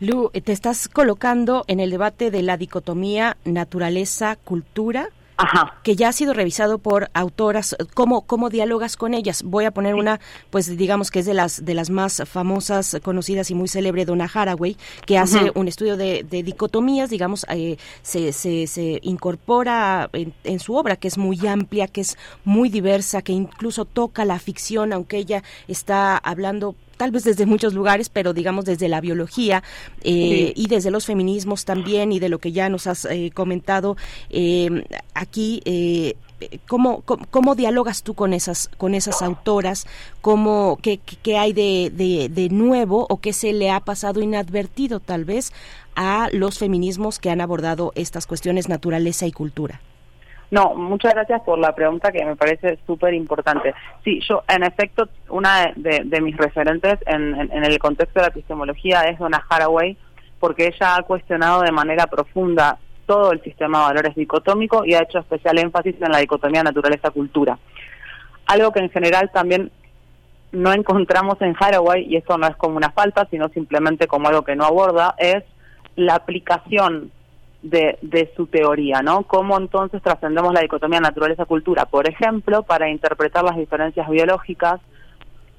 Lu, 0.00 0.30
te 0.30 0.50
estás 0.50 0.88
colocando 0.88 1.62
en 1.68 1.78
el 1.78 1.92
debate 1.92 2.32
de 2.32 2.42
la 2.42 2.56
dicotomía 2.56 3.36
naturaleza-cultura. 3.44 5.10
Que 5.82 5.96
ya 5.96 6.08
ha 6.08 6.12
sido 6.12 6.34
revisado 6.34 6.78
por 6.78 7.10
autoras, 7.14 7.76
¿cómo, 7.94 8.22
cómo 8.22 8.50
dialogas 8.50 8.96
con 8.96 9.14
ellas? 9.14 9.42
Voy 9.42 9.64
a 9.64 9.70
poner 9.70 9.94
una, 9.94 10.20
pues 10.50 10.76
digamos 10.76 11.10
que 11.10 11.20
es 11.20 11.26
de 11.26 11.34
las 11.34 11.64
de 11.64 11.74
las 11.74 11.90
más 11.90 12.22
famosas, 12.26 12.96
conocidas 13.02 13.50
y 13.50 13.54
muy 13.54 13.68
célebre, 13.68 14.04
Donna 14.04 14.30
Haraway, 14.32 14.76
que 15.06 15.18
hace 15.18 15.52
un 15.54 15.68
estudio 15.68 15.96
de, 15.96 16.24
de 16.28 16.42
dicotomías, 16.42 17.10
digamos, 17.10 17.46
eh, 17.48 17.76
se, 18.02 18.32
se, 18.32 18.66
se 18.66 18.98
incorpora 19.02 20.08
en, 20.12 20.32
en 20.44 20.60
su 20.60 20.74
obra, 20.74 20.96
que 20.96 21.08
es 21.08 21.18
muy 21.18 21.46
amplia, 21.46 21.86
que 21.88 22.00
es 22.00 22.16
muy 22.44 22.68
diversa, 22.68 23.22
que 23.22 23.32
incluso 23.32 23.84
toca 23.84 24.24
la 24.24 24.38
ficción, 24.38 24.92
aunque 24.92 25.18
ella 25.18 25.42
está 25.68 26.16
hablando 26.16 26.74
tal 27.02 27.10
vez 27.10 27.24
desde 27.24 27.46
muchos 27.46 27.74
lugares, 27.74 28.08
pero 28.08 28.32
digamos 28.32 28.64
desde 28.64 28.88
la 28.88 29.00
biología 29.00 29.64
eh, 30.04 30.52
Sí. 30.54 30.62
y 30.62 30.68
desde 30.68 30.92
los 30.92 31.04
feminismos 31.04 31.64
también 31.64 32.12
y 32.12 32.20
de 32.20 32.28
lo 32.28 32.38
que 32.38 32.52
ya 32.52 32.68
nos 32.68 32.86
has 32.86 33.04
eh, 33.06 33.32
comentado 33.34 33.96
eh, 34.30 34.84
aquí. 35.14 35.60
Eh, 35.64 36.14
¿Cómo, 36.68 37.02
cómo, 37.02 37.24
cómo 37.30 37.54
dialogas 37.54 38.02
tú 38.02 38.14
con 38.14 38.32
esas 38.32 38.68
con 38.76 38.94
esas 38.94 39.22
autoras? 39.22 39.86
¿Cómo, 40.20 40.76
qué, 40.82 40.98
qué- 40.98 41.16
qué 41.22 41.38
hay 41.38 41.52
de, 41.52 41.92
de, 41.94 42.28
de 42.28 42.48
nuevo 42.50 43.06
o 43.08 43.18
qué 43.20 43.32
se 43.32 43.52
le 43.52 43.70
ha 43.70 43.78
pasado 43.80 44.20
inadvertido 44.20 44.98
tal 45.00 45.24
vez 45.24 45.52
a 45.94 46.28
los 46.32 46.58
feminismos 46.58 47.18
que 47.20 47.30
han 47.30 47.40
abordado 47.40 47.92
estas 47.94 48.26
cuestiones 48.26 48.68
naturaleza 48.68 49.26
y 49.26 49.32
cultura? 49.32 49.80
No, 50.52 50.74
muchas 50.74 51.14
gracias 51.14 51.40
por 51.46 51.58
la 51.58 51.74
pregunta 51.74 52.12
que 52.12 52.22
me 52.26 52.36
parece 52.36 52.78
súper 52.86 53.14
importante. 53.14 53.74
Sí, 54.04 54.20
yo, 54.28 54.42
en 54.46 54.62
efecto, 54.64 55.08
una 55.30 55.72
de, 55.74 56.20
mis 56.20 56.36
referentes 56.36 56.98
en, 57.06 57.34
en- 57.50 57.64
el 57.64 57.78
contexto 57.78 58.20
de 58.20 58.26
la 58.26 58.28
epistemología 58.32 59.00
es 59.04 59.18
Donna 59.18 59.42
Haraway, 59.48 59.96
porque 60.38 60.66
ella 60.66 60.96
ha 60.96 61.02
cuestionado 61.04 61.62
de 61.62 61.72
manera 61.72 62.06
profunda 62.06 62.76
todo 63.06 63.32
el 63.32 63.42
sistema 63.42 63.78
de 63.78 63.84
valores 63.94 64.14
dicotómico 64.14 64.84
y 64.84 64.92
ha 64.92 65.02
hecho 65.04 65.20
especial 65.20 65.58
énfasis 65.58 65.96
en 66.02 66.12
la 66.12 66.18
dicotomía 66.18 66.62
naturaleza-cultura. 66.62 67.58
Algo 68.44 68.72
que 68.72 68.80
en 68.80 68.90
general 68.90 69.30
también 69.32 69.70
no 70.52 70.70
encontramos 70.74 71.40
en 71.40 71.56
Haraway, 71.58 72.04
y 72.04 72.16
esto 72.16 72.36
no 72.36 72.46
es 72.46 72.56
como 72.56 72.76
una 72.76 72.90
falta, 72.90 73.26
sino 73.30 73.48
simplemente 73.48 74.06
como 74.06 74.28
algo 74.28 74.42
que 74.42 74.54
no 74.54 74.66
aborda, 74.66 75.14
es 75.16 75.44
la 75.96 76.14
aplicación 76.16 77.10
de, 77.62 77.98
de 78.02 78.32
su 78.36 78.46
teoría, 78.46 79.02
¿no? 79.02 79.22
Cómo 79.22 79.56
entonces 79.56 80.02
trascendemos 80.02 80.52
la 80.52 80.60
dicotomía 80.60 81.00
naturaleza-cultura, 81.00 81.86
por 81.86 82.08
ejemplo, 82.08 82.62
para 82.64 82.88
interpretar 82.90 83.44
las 83.44 83.56
diferencias 83.56 84.08
biológicas 84.08 84.80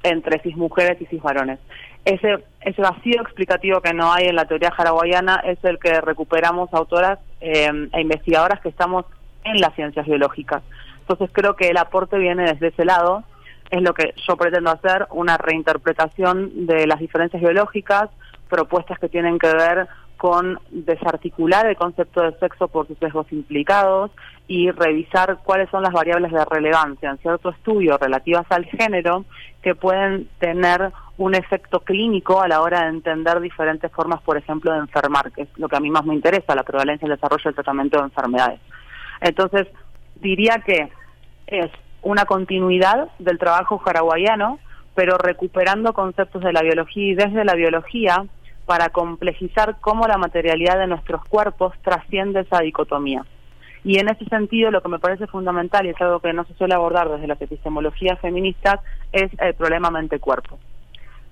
entre 0.03 0.39
cis 0.41 0.57
mujeres 0.57 1.01
y 1.01 1.05
cis 1.05 1.21
varones. 1.21 1.59
Ese, 2.05 2.43
ese 2.61 2.81
vacío 2.81 3.21
explicativo 3.21 3.79
que 3.79 3.93
no 3.93 4.11
hay 4.11 4.25
en 4.25 4.35
la 4.35 4.45
teoría 4.45 4.73
haraguayana 4.77 5.41
es 5.45 5.63
el 5.63 5.79
que 5.79 6.01
recuperamos 6.01 6.73
autoras 6.73 7.19
eh, 7.39 7.69
e 7.93 8.01
investigadoras 8.01 8.59
que 8.59 8.69
estamos 8.69 9.05
en 9.45 9.61
las 9.61 9.73
ciencias 9.75 10.05
biológicas. 10.05 10.61
Entonces 10.99 11.29
creo 11.31 11.55
que 11.55 11.69
el 11.69 11.77
aporte 11.77 12.17
viene 12.17 12.43
desde 12.43 12.67
ese 12.67 12.83
lado, 12.83 13.23
es 13.69 13.81
lo 13.81 13.93
que 13.93 14.13
yo 14.27 14.35
pretendo 14.35 14.71
hacer, 14.71 15.07
una 15.11 15.37
reinterpretación 15.37 16.65
de 16.65 16.85
las 16.85 16.99
diferencias 16.99 17.41
biológicas, 17.41 18.09
propuestas 18.49 18.99
que 18.99 19.09
tienen 19.09 19.39
que 19.39 19.51
ver 19.53 19.87
con 20.23 20.57
desarticular 20.71 21.65
el 21.65 21.75
concepto 21.75 22.21
de 22.21 22.31
sexo 22.39 22.69
por 22.69 22.87
sus 22.87 22.97
sesgos 22.97 23.29
implicados 23.33 24.09
y 24.47 24.71
revisar 24.71 25.39
cuáles 25.43 25.69
son 25.69 25.83
las 25.83 25.91
variables 25.91 26.31
de 26.31 26.45
relevancia 26.45 27.09
en 27.09 27.17
cierto 27.17 27.49
estudio 27.49 27.97
relativas 27.97 28.45
al 28.49 28.63
género 28.63 29.25
que 29.61 29.75
pueden 29.75 30.29
tener 30.39 30.93
un 31.17 31.35
efecto 31.35 31.81
clínico 31.81 32.41
a 32.41 32.47
la 32.47 32.61
hora 32.61 32.83
de 32.83 32.91
entender 32.91 33.41
diferentes 33.41 33.91
formas, 33.91 34.21
por 34.21 34.37
ejemplo, 34.37 34.71
de 34.71 34.79
enfermar, 34.79 35.29
que 35.33 35.41
es 35.41 35.49
lo 35.57 35.67
que 35.67 35.75
a 35.75 35.81
mí 35.81 35.89
más 35.89 36.05
me 36.05 36.15
interesa, 36.15 36.55
la 36.55 36.63
prevalencia, 36.63 37.05
el 37.05 37.15
desarrollo 37.15 37.43
y 37.43 37.49
el 37.49 37.55
tratamiento 37.55 37.97
de 37.97 38.05
enfermedades. 38.05 38.61
Entonces, 39.19 39.67
diría 40.21 40.63
que 40.65 40.89
es 41.47 41.69
una 42.01 42.23
continuidad 42.23 43.09
del 43.19 43.37
trabajo 43.37 43.81
haraguayano, 43.85 44.59
pero 44.95 45.17
recuperando 45.17 45.91
conceptos 45.91 46.43
de 46.43 46.53
la 46.53 46.61
biología 46.61 47.11
y 47.11 47.15
desde 47.15 47.43
la 47.43 47.55
biología 47.55 48.23
para 48.65 48.89
complejizar 48.89 49.77
cómo 49.81 50.07
la 50.07 50.17
materialidad 50.17 50.77
de 50.77 50.87
nuestros 50.87 51.23
cuerpos 51.25 51.73
trasciende 51.83 52.41
esa 52.41 52.59
dicotomía. 52.59 53.25
Y 53.83 53.99
en 53.99 54.07
ese 54.07 54.25
sentido, 54.25 54.71
lo 54.71 54.81
que 54.81 54.87
me 54.87 54.99
parece 54.99 55.27
fundamental, 55.27 55.85
y 55.85 55.89
es 55.89 56.01
algo 56.01 56.21
que 56.21 56.31
no 56.31 56.45
se 56.45 56.53
suele 56.53 56.73
abordar 56.73 57.09
desde 57.09 57.27
las 57.27 57.41
epistemologías 57.41 58.19
feministas, 58.19 58.79
es 59.11 59.29
el 59.39 59.53
problema 59.55 59.91
mente-cuerpo. 59.91 60.57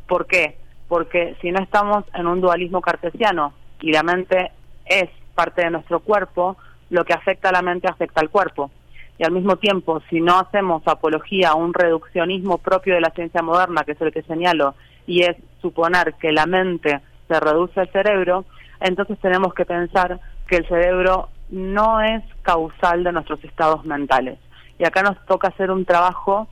¿Por 0.07 0.27
qué? 0.27 0.57
Porque 0.89 1.37
si 1.41 1.51
no 1.51 1.63
estamos 1.63 2.03
en 2.13 2.27
un 2.27 2.41
dualismo 2.41 2.81
cartesiano 2.81 3.53
y 3.79 3.93
la 3.93 4.03
mente 4.03 4.51
es 4.85 5.09
parte 5.33 5.63
de 5.63 5.71
nuestro 5.71 6.01
cuerpo, 6.01 6.57
lo 6.89 7.05
que 7.05 7.13
afecta 7.13 7.49
a 7.49 7.53
la 7.53 7.61
mente 7.61 7.87
afecta 7.87 8.19
al 8.19 8.29
cuerpo. 8.29 8.69
Y 9.17 9.23
al 9.23 9.31
mismo 9.31 9.55
tiempo, 9.55 10.01
si 10.09 10.19
no 10.19 10.37
hacemos 10.39 10.85
apología 10.87 11.51
a 11.51 11.55
un 11.55 11.73
reduccionismo 11.73 12.57
propio 12.57 12.95
de 12.95 13.01
la 13.01 13.11
ciencia 13.11 13.41
moderna, 13.41 13.83
que 13.85 13.93
es 13.93 14.01
el 14.01 14.11
que 14.11 14.23
señalo, 14.23 14.75
y 15.07 15.21
es 15.21 15.37
suponer 15.61 16.15
que 16.15 16.33
la 16.33 16.45
mente 16.45 16.99
se 17.31 17.39
reduce 17.39 17.79
al 17.79 17.89
cerebro, 17.91 18.43
entonces 18.81 19.17
tenemos 19.19 19.53
que 19.53 19.65
pensar 19.65 20.19
que 20.47 20.57
el 20.57 20.67
cerebro 20.67 21.29
no 21.49 22.01
es 22.01 22.23
causal 22.41 23.05
de 23.05 23.13
nuestros 23.13 23.41
estados 23.45 23.85
mentales. 23.85 24.37
Y 24.77 24.85
acá 24.85 25.01
nos 25.01 25.23
toca 25.25 25.47
hacer 25.47 25.71
un 25.71 25.85
trabajo 25.85 26.49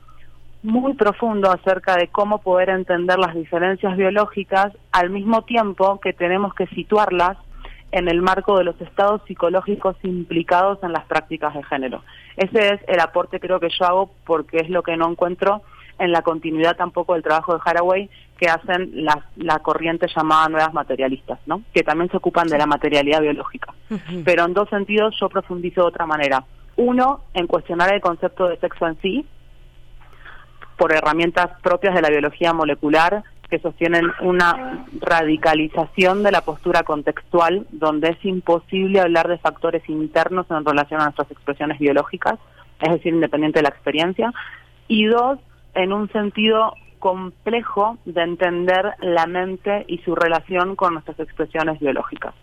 muy 0.62 0.94
profundo 0.94 1.50
acerca 1.50 1.96
de 1.96 2.08
cómo 2.08 2.40
poder 2.40 2.70
entender 2.70 3.18
las 3.18 3.34
diferencias 3.34 3.96
biológicas 3.96 4.72
al 4.92 5.10
mismo 5.10 5.42
tiempo 5.42 6.00
que 6.00 6.12
tenemos 6.12 6.54
que 6.54 6.66
situarlas 6.68 7.36
en 7.92 8.08
el 8.08 8.22
marco 8.22 8.56
de 8.56 8.64
los 8.64 8.80
estados 8.80 9.20
psicológicos 9.26 9.96
implicados 10.02 10.78
en 10.82 10.92
las 10.92 11.04
prácticas 11.06 11.54
de 11.54 11.64
género. 11.64 12.02
Ese 12.36 12.74
es 12.74 12.80
el 12.86 13.00
aporte 13.00 13.40
creo 13.40 13.58
que 13.58 13.68
yo 13.68 13.84
hago 13.84 14.10
porque 14.24 14.58
es 14.58 14.70
lo 14.70 14.82
que 14.82 14.96
no 14.96 15.10
encuentro 15.10 15.62
en 16.00 16.12
la 16.12 16.22
continuidad 16.22 16.76
tampoco 16.76 17.14
del 17.14 17.22
trabajo 17.22 17.54
de 17.54 17.60
Haraway 17.64 18.10
que 18.38 18.48
hacen 18.48 19.04
la, 19.04 19.26
la 19.36 19.58
corriente 19.60 20.06
llamada 20.14 20.48
nuevas 20.48 20.72
materialistas, 20.72 21.38
¿no? 21.46 21.62
que 21.72 21.82
también 21.82 22.10
se 22.10 22.16
ocupan 22.16 22.48
de 22.48 22.58
la 22.58 22.66
materialidad 22.66 23.20
biológica. 23.20 23.74
Pero 24.24 24.46
en 24.46 24.54
dos 24.54 24.68
sentidos 24.70 25.14
yo 25.20 25.28
profundizo 25.28 25.82
de 25.82 25.88
otra 25.88 26.06
manera. 26.06 26.44
Uno, 26.76 27.20
en 27.34 27.46
cuestionar 27.46 27.92
el 27.92 28.00
concepto 28.00 28.48
de 28.48 28.56
sexo 28.56 28.86
en 28.86 28.98
sí, 29.02 29.26
por 30.78 30.94
herramientas 30.94 31.50
propias 31.62 31.94
de 31.94 32.00
la 32.00 32.08
biología 32.08 32.54
molecular 32.54 33.22
que 33.50 33.58
sostienen 33.58 34.06
una 34.20 34.86
radicalización 35.00 36.22
de 36.22 36.30
la 36.30 36.40
postura 36.40 36.84
contextual, 36.84 37.66
donde 37.70 38.10
es 38.10 38.24
imposible 38.24 39.00
hablar 39.00 39.28
de 39.28 39.38
factores 39.38 39.86
internos 39.88 40.46
en 40.50 40.64
relación 40.64 41.00
a 41.00 41.04
nuestras 41.04 41.30
expresiones 41.30 41.78
biológicas, 41.78 42.38
es 42.80 42.92
decir, 42.92 43.12
independiente 43.12 43.58
de 43.58 43.64
la 43.64 43.68
experiencia. 43.70 44.32
Y 44.88 45.04
dos, 45.06 45.38
en 45.74 45.92
un 45.92 46.10
sentido 46.12 46.74
complejo 46.98 47.98
de 48.04 48.22
entender 48.22 48.94
la 49.00 49.26
mente 49.26 49.84
y 49.88 49.98
su 49.98 50.14
relación 50.14 50.76
con 50.76 50.94
nuestras 50.94 51.18
expresiones 51.18 51.80
biológicas. 51.80 52.34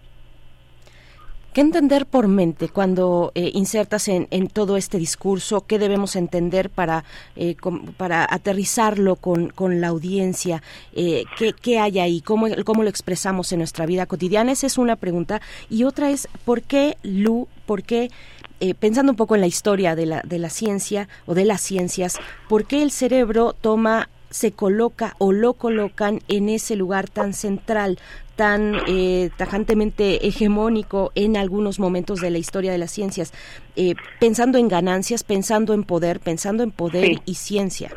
¿Qué 1.58 1.62
entender 1.62 2.06
por 2.06 2.28
mente 2.28 2.70
cuando 2.70 3.32
eh, 3.34 3.50
insertas 3.56 4.10
en, 4.10 4.28
en, 4.30 4.48
todo 4.48 4.78
este 4.78 5.00
discurso? 5.00 5.66
¿Qué 5.66 5.80
debemos 5.80 6.16
entender 6.16 6.70
para, 6.70 7.04
eh, 7.36 7.56
com, 7.56 7.94
para 7.94 8.28
aterrizarlo 8.30 9.16
con, 9.16 9.50
con 9.50 9.82
la 9.82 9.88
audiencia? 9.88 10.62
Eh, 10.94 11.24
¿qué, 11.36 11.54
¿qué, 11.54 11.80
hay 11.80 11.98
ahí? 11.98 12.22
¿Cómo, 12.22 12.46
¿Cómo 12.64 12.84
lo 12.84 12.90
expresamos 12.90 13.52
en 13.54 13.58
nuestra 13.58 13.88
vida 13.88 14.06
cotidiana? 14.06 14.52
Esa 14.52 14.68
es 14.68 14.78
una 14.78 14.98
pregunta. 14.98 15.42
Y 15.68 15.84
otra 15.86 16.12
es, 16.12 16.30
¿por 16.46 16.62
qué, 16.62 16.96
Lu, 17.02 17.48
por 17.66 17.82
qué 17.82 18.12
eh, 18.60 18.74
pensando 18.74 19.12
un 19.12 19.16
poco 19.16 19.36
en 19.36 19.42
la 19.42 19.48
historia 19.48 19.96
de 19.96 20.06
la, 20.06 20.22
de 20.24 20.40
la 20.40 20.50
ciencia 20.50 21.08
o 21.26 21.34
de 21.36 21.46
las 21.46 21.62
ciencias, 21.62 22.20
¿por 22.50 22.66
qué 22.66 22.82
el 22.82 22.92
cerebro 22.92 23.54
toma 23.54 24.10
se 24.30 24.52
coloca 24.52 25.16
o 25.20 25.32
lo 25.32 25.54
colocan 25.54 26.20
en 26.28 26.50
ese 26.50 26.76
lugar 26.76 27.10
tan 27.10 27.34
central, 27.34 27.98
tan 28.36 28.76
eh, 28.88 29.30
tajantemente 29.38 30.28
hegemónico 30.28 31.12
en 31.16 31.38
algunos 31.38 31.80
momentos 31.80 32.20
de 32.20 32.30
la 32.30 32.38
historia 32.38 32.72
de 32.72 32.78
las 32.78 32.92
ciencias, 32.92 33.34
eh, 33.76 33.96
pensando 34.20 34.58
en 34.58 34.68
ganancias, 34.68 35.24
pensando 35.24 35.74
en 35.74 35.84
poder, 35.84 36.20
pensando 36.20 36.64
en 36.64 36.72
poder 36.72 37.06
Sí. 37.06 37.22
y 37.26 37.36
ciencia. 37.36 37.92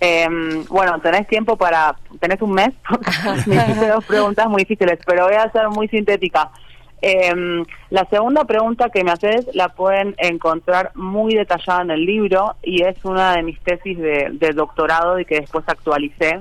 Eh, 0.00 0.28
bueno, 0.68 1.00
tenés 1.00 1.26
tiempo 1.26 1.56
para, 1.56 1.96
tenés 2.20 2.40
un 2.42 2.52
mes, 2.52 2.70
me 3.46 3.56
hiciste 3.56 3.88
dos 3.88 4.04
preguntas 4.04 4.48
muy 4.48 4.62
difíciles, 4.62 4.98
pero 5.06 5.24
voy 5.26 5.34
a 5.34 5.50
ser 5.50 5.68
muy 5.68 5.88
sintética. 5.88 6.50
Eh, 7.06 7.64
la 7.90 8.06
segunda 8.06 8.46
pregunta 8.46 8.88
que 8.88 9.04
me 9.04 9.10
haces 9.10 9.54
la 9.54 9.68
pueden 9.68 10.14
encontrar 10.16 10.90
muy 10.94 11.34
detallada 11.34 11.82
en 11.82 11.90
el 11.90 12.06
libro 12.06 12.54
y 12.62 12.82
es 12.82 12.96
una 13.04 13.34
de 13.34 13.42
mis 13.42 13.60
tesis 13.60 13.98
de, 13.98 14.52
doctorado 14.54 15.20
y 15.20 15.26
que 15.26 15.40
después 15.40 15.66
actualicé 15.68 16.40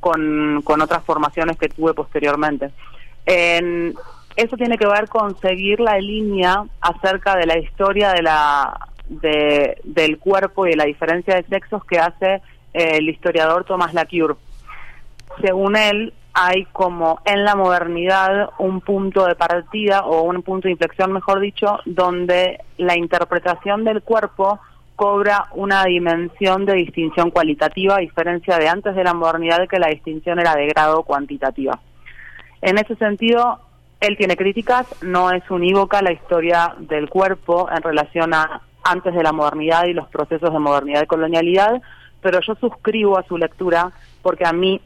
con, 0.00 0.60
con 0.64 0.82
otras 0.82 1.04
formaciones 1.04 1.56
que 1.56 1.68
tuve 1.68 1.94
posteriormente. 1.94 2.72
En- 3.26 3.94
eso 4.34 4.56
tiene 4.56 4.76
que 4.76 4.88
ver 4.88 5.08
con 5.08 5.38
seguir 5.38 5.78
la 5.78 5.96
línea 5.98 6.64
acerca 6.80 7.36
de 7.36 7.46
la 7.46 7.58
historia 7.58 8.10
de 8.10 8.22
la 8.22 8.88
de, 9.08 9.78
del 9.84 10.18
cuerpo 10.18 10.66
y 10.66 10.70
de 10.70 10.76
la 10.78 10.86
diferencia 10.86 11.36
de 11.36 11.44
sexos 11.44 11.84
que 11.84 12.00
hace 12.00 12.42
el 12.72 13.08
historiador 13.08 13.62
Thomas 13.62 13.94
Lacure. 13.94 14.34
Según 15.40 15.76
él, 15.76 16.12
hay 16.34 16.64
como 16.72 17.20
en 17.24 17.44
la 17.44 17.54
modernidad 17.54 18.50
un 18.58 18.80
punto 18.80 19.26
de 19.26 19.34
partida 19.34 20.00
o 20.00 20.22
un 20.22 20.42
punto 20.42 20.68
de 20.68 20.72
inflexión, 20.72 21.12
mejor 21.12 21.40
dicho, 21.40 21.78
donde 21.84 22.60
la 22.78 22.96
interpretación 22.96 23.84
del 23.84 24.02
cuerpo 24.02 24.60
cobra 24.96 25.48
una 25.52 25.84
dimensión 25.84 26.64
de 26.64 26.74
distinción 26.74 27.30
cualitativa, 27.30 27.96
a 27.96 28.00
diferencia 28.00 28.58
de 28.58 28.68
antes 28.68 28.94
de 28.94 29.04
la 29.04 29.14
modernidad 29.14 29.68
que 29.68 29.78
la 29.78 29.88
distinción 29.88 30.38
era 30.38 30.54
de 30.54 30.66
grado 30.68 31.02
cuantitativa. 31.02 31.80
En 32.60 32.78
ese 32.78 32.94
sentido, 32.96 33.58
él 34.00 34.16
tiene 34.16 34.36
críticas, 34.36 34.86
no 35.02 35.30
es 35.32 35.48
unívoca 35.50 36.02
la 36.02 36.12
historia 36.12 36.74
del 36.78 37.08
cuerpo 37.08 37.68
en 37.70 37.82
relación 37.82 38.32
a 38.34 38.62
antes 38.84 39.14
de 39.14 39.22
la 39.22 39.32
modernidad 39.32 39.84
y 39.84 39.92
los 39.92 40.08
procesos 40.08 40.52
de 40.52 40.58
modernidad 40.58 41.02
y 41.02 41.06
colonialidad, 41.06 41.80
pero 42.20 42.40
yo 42.40 42.54
suscribo 42.56 43.18
a 43.18 43.22
su 43.24 43.38
lectura 43.38 43.92
porque 44.22 44.44
a 44.46 44.52
mí 44.52 44.80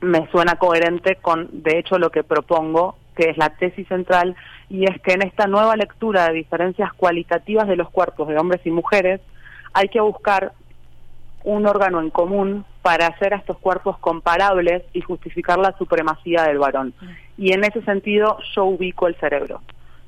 me 0.00 0.28
suena 0.30 0.56
coherente 0.56 1.16
con, 1.16 1.48
de 1.52 1.78
hecho, 1.78 1.98
lo 1.98 2.10
que 2.10 2.22
propongo, 2.22 2.96
que 3.14 3.30
es 3.30 3.38
la 3.38 3.50
tesis 3.50 3.88
central, 3.88 4.36
y 4.68 4.84
es 4.84 5.00
que 5.00 5.12
en 5.12 5.22
esta 5.22 5.46
nueva 5.46 5.76
lectura 5.76 6.26
de 6.26 6.34
diferencias 6.34 6.92
cualitativas 6.92 7.66
de 7.66 7.76
los 7.76 7.90
cuerpos 7.90 8.28
de 8.28 8.38
hombres 8.38 8.60
y 8.64 8.70
mujeres, 8.70 9.20
hay 9.72 9.88
que 9.88 10.00
buscar 10.00 10.52
un 11.44 11.66
órgano 11.66 12.00
en 12.00 12.10
común 12.10 12.64
para 12.82 13.06
hacer 13.06 13.32
a 13.32 13.38
estos 13.38 13.58
cuerpos 13.58 13.98
comparables 13.98 14.82
y 14.92 15.00
justificar 15.00 15.58
la 15.58 15.76
supremacía 15.78 16.42
del 16.42 16.58
varón. 16.58 16.92
Y 17.38 17.52
en 17.52 17.64
ese 17.64 17.82
sentido 17.82 18.38
yo 18.54 18.64
ubico 18.64 19.06
el 19.06 19.14
cerebro. 19.16 19.60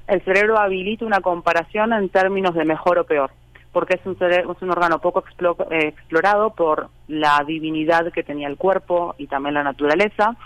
El 0.09 0.21
cerebro 0.25 0.59
habilita 0.59 1.05
una 1.05 1.21
comparación 1.21 1.93
en 1.93 2.09
términos 2.09 2.55
de 2.55 2.65
mejor 2.65 2.99
o 2.99 3.05
peor, 3.05 3.31
porque 3.73 3.95
es 3.95 4.07
un, 4.07 4.17
es 4.21 4.63
un 4.63 4.71
órgano 4.71 4.99
poco 4.99 5.23
explo- 5.23 5.67
eh, 5.71 5.89
explorado 5.89 6.51
por 6.51 6.89
la 7.07 7.43
divinidad 7.47 8.13
que 8.13 8.23
tenía 8.23 8.49
el 8.49 8.57
cuerpo 8.57 9.15
y 9.19 9.27
también 9.27 9.55
la 9.55 9.63
naturaleza, 9.63 10.37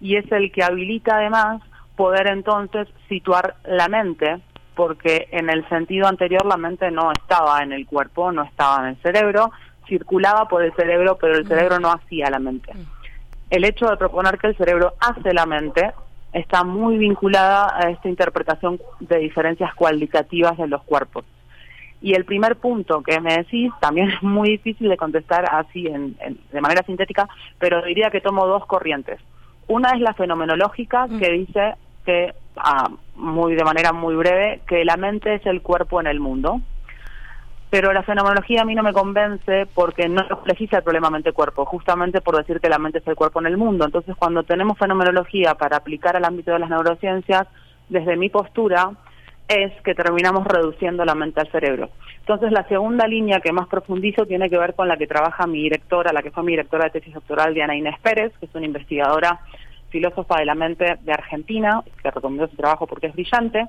y 0.00 0.16
es 0.16 0.30
el 0.32 0.52
que 0.52 0.62
habilita 0.62 1.16
además 1.16 1.62
poder 1.96 2.26
entonces 2.28 2.86
situar 3.08 3.56
la 3.64 3.88
mente, 3.88 4.38
porque 4.74 5.28
en 5.30 5.48
el 5.48 5.66
sentido 5.70 6.06
anterior 6.06 6.44
la 6.44 6.58
mente 6.58 6.90
no 6.90 7.10
estaba 7.12 7.62
en 7.62 7.72
el 7.72 7.86
cuerpo, 7.86 8.30
no 8.30 8.42
estaba 8.42 8.80
en 8.80 8.88
el 8.88 8.96
cerebro, 8.96 9.50
circulaba 9.88 10.46
por 10.48 10.62
el 10.62 10.74
cerebro, 10.74 11.16
pero 11.16 11.36
el 11.36 11.46
cerebro 11.48 11.78
no 11.78 11.90
hacía 11.90 12.28
la 12.28 12.38
mente. 12.38 12.72
El 13.48 13.64
hecho 13.64 13.86
de 13.86 13.96
proponer 13.96 14.36
que 14.36 14.48
el 14.48 14.56
cerebro 14.56 14.94
hace 15.00 15.32
la 15.32 15.46
mente 15.46 15.94
está 16.32 16.64
muy 16.64 16.98
vinculada 16.98 17.74
a 17.74 17.88
esta 17.88 18.08
interpretación 18.08 18.78
de 19.00 19.18
diferencias 19.18 19.74
cualitativas 19.74 20.58
de 20.58 20.66
los 20.66 20.82
cuerpos. 20.82 21.24
Y 22.00 22.14
el 22.14 22.24
primer 22.24 22.56
punto 22.56 23.02
que 23.02 23.20
me 23.20 23.34
decís 23.36 23.72
también 23.80 24.08
es 24.16 24.22
muy 24.22 24.50
difícil 24.50 24.88
de 24.88 24.96
contestar 24.96 25.44
así 25.50 25.86
en- 25.86 26.16
en- 26.20 26.38
de 26.52 26.60
manera 26.60 26.82
sintética, 26.84 27.28
pero 27.58 27.82
diría 27.82 28.10
que 28.10 28.20
tomo 28.20 28.46
dos 28.46 28.66
corrientes. 28.66 29.20
Una 29.68 29.90
es 29.90 30.00
la 30.00 30.14
fenomenológica 30.14 31.06
que 31.18 31.30
dice 31.32 31.74
que, 32.04 32.32
ah, 32.56 32.88
muy 33.16 33.54
de 33.56 33.64
manera 33.64 33.92
muy 33.92 34.14
breve, 34.14 34.60
que 34.68 34.84
la 34.84 34.96
mente 34.96 35.34
es 35.34 35.46
el 35.46 35.60
cuerpo 35.62 36.00
en 36.00 36.06
el 36.06 36.20
mundo. 36.20 36.60
Pero 37.68 37.92
la 37.92 38.04
fenomenología 38.04 38.62
a 38.62 38.64
mí 38.64 38.76
no 38.76 38.84
me 38.84 38.92
convence 38.92 39.66
porque 39.74 40.08
no 40.08 40.26
complejiza 40.28 40.78
el 40.78 40.82
problema 40.84 41.10
mente-cuerpo, 41.10 41.64
justamente 41.64 42.20
por 42.20 42.36
decir 42.36 42.60
que 42.60 42.68
la 42.68 42.78
mente 42.78 42.98
es 42.98 43.06
el 43.08 43.16
cuerpo 43.16 43.40
en 43.40 43.46
el 43.46 43.56
mundo. 43.56 43.84
Entonces, 43.84 44.14
cuando 44.16 44.44
tenemos 44.44 44.78
fenomenología 44.78 45.56
para 45.56 45.78
aplicar 45.78 46.16
al 46.16 46.24
ámbito 46.24 46.52
de 46.52 46.60
las 46.60 46.70
neurociencias, 46.70 47.48
desde 47.88 48.16
mi 48.16 48.28
postura, 48.30 48.90
es 49.48 49.72
que 49.82 49.94
terminamos 49.94 50.46
reduciendo 50.46 51.04
la 51.04 51.14
mente 51.14 51.40
al 51.40 51.50
cerebro. 51.50 51.90
Entonces, 52.20 52.50
la 52.50 52.66
segunda 52.68 53.06
línea 53.06 53.40
que 53.40 53.52
más 53.52 53.68
profundizo 53.68 54.26
tiene 54.26 54.50
que 54.50 54.58
ver 54.58 54.74
con 54.74 54.88
la 54.88 54.96
que 54.96 55.06
trabaja 55.06 55.46
mi 55.46 55.62
directora, 55.62 56.12
la 56.12 56.22
que 56.22 56.32
fue 56.32 56.42
mi 56.42 56.52
directora 56.52 56.84
de 56.84 56.90
tesis 56.90 57.14
doctoral, 57.14 57.54
Diana 57.54 57.76
Inés 57.76 57.98
Pérez, 58.00 58.32
que 58.38 58.46
es 58.46 58.54
una 58.54 58.66
investigadora 58.66 59.40
filósofa 59.90 60.40
de 60.40 60.46
la 60.46 60.56
mente 60.56 60.98
de 61.00 61.12
Argentina, 61.12 61.82
que 62.02 62.10
recomiendo 62.10 62.48
su 62.48 62.56
trabajo 62.56 62.86
porque 62.86 63.06
es 63.06 63.14
brillante. 63.14 63.66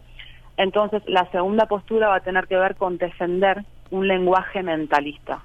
Entonces, 0.57 1.03
la 1.05 1.29
segunda 1.31 1.67
postura 1.67 2.07
va 2.07 2.15
a 2.15 2.21
tener 2.21 2.47
que 2.47 2.57
ver 2.57 2.75
con 2.75 2.97
defender 2.97 3.63
un 3.91 4.07
lenguaje 4.07 4.63
mentalista. 4.63 5.43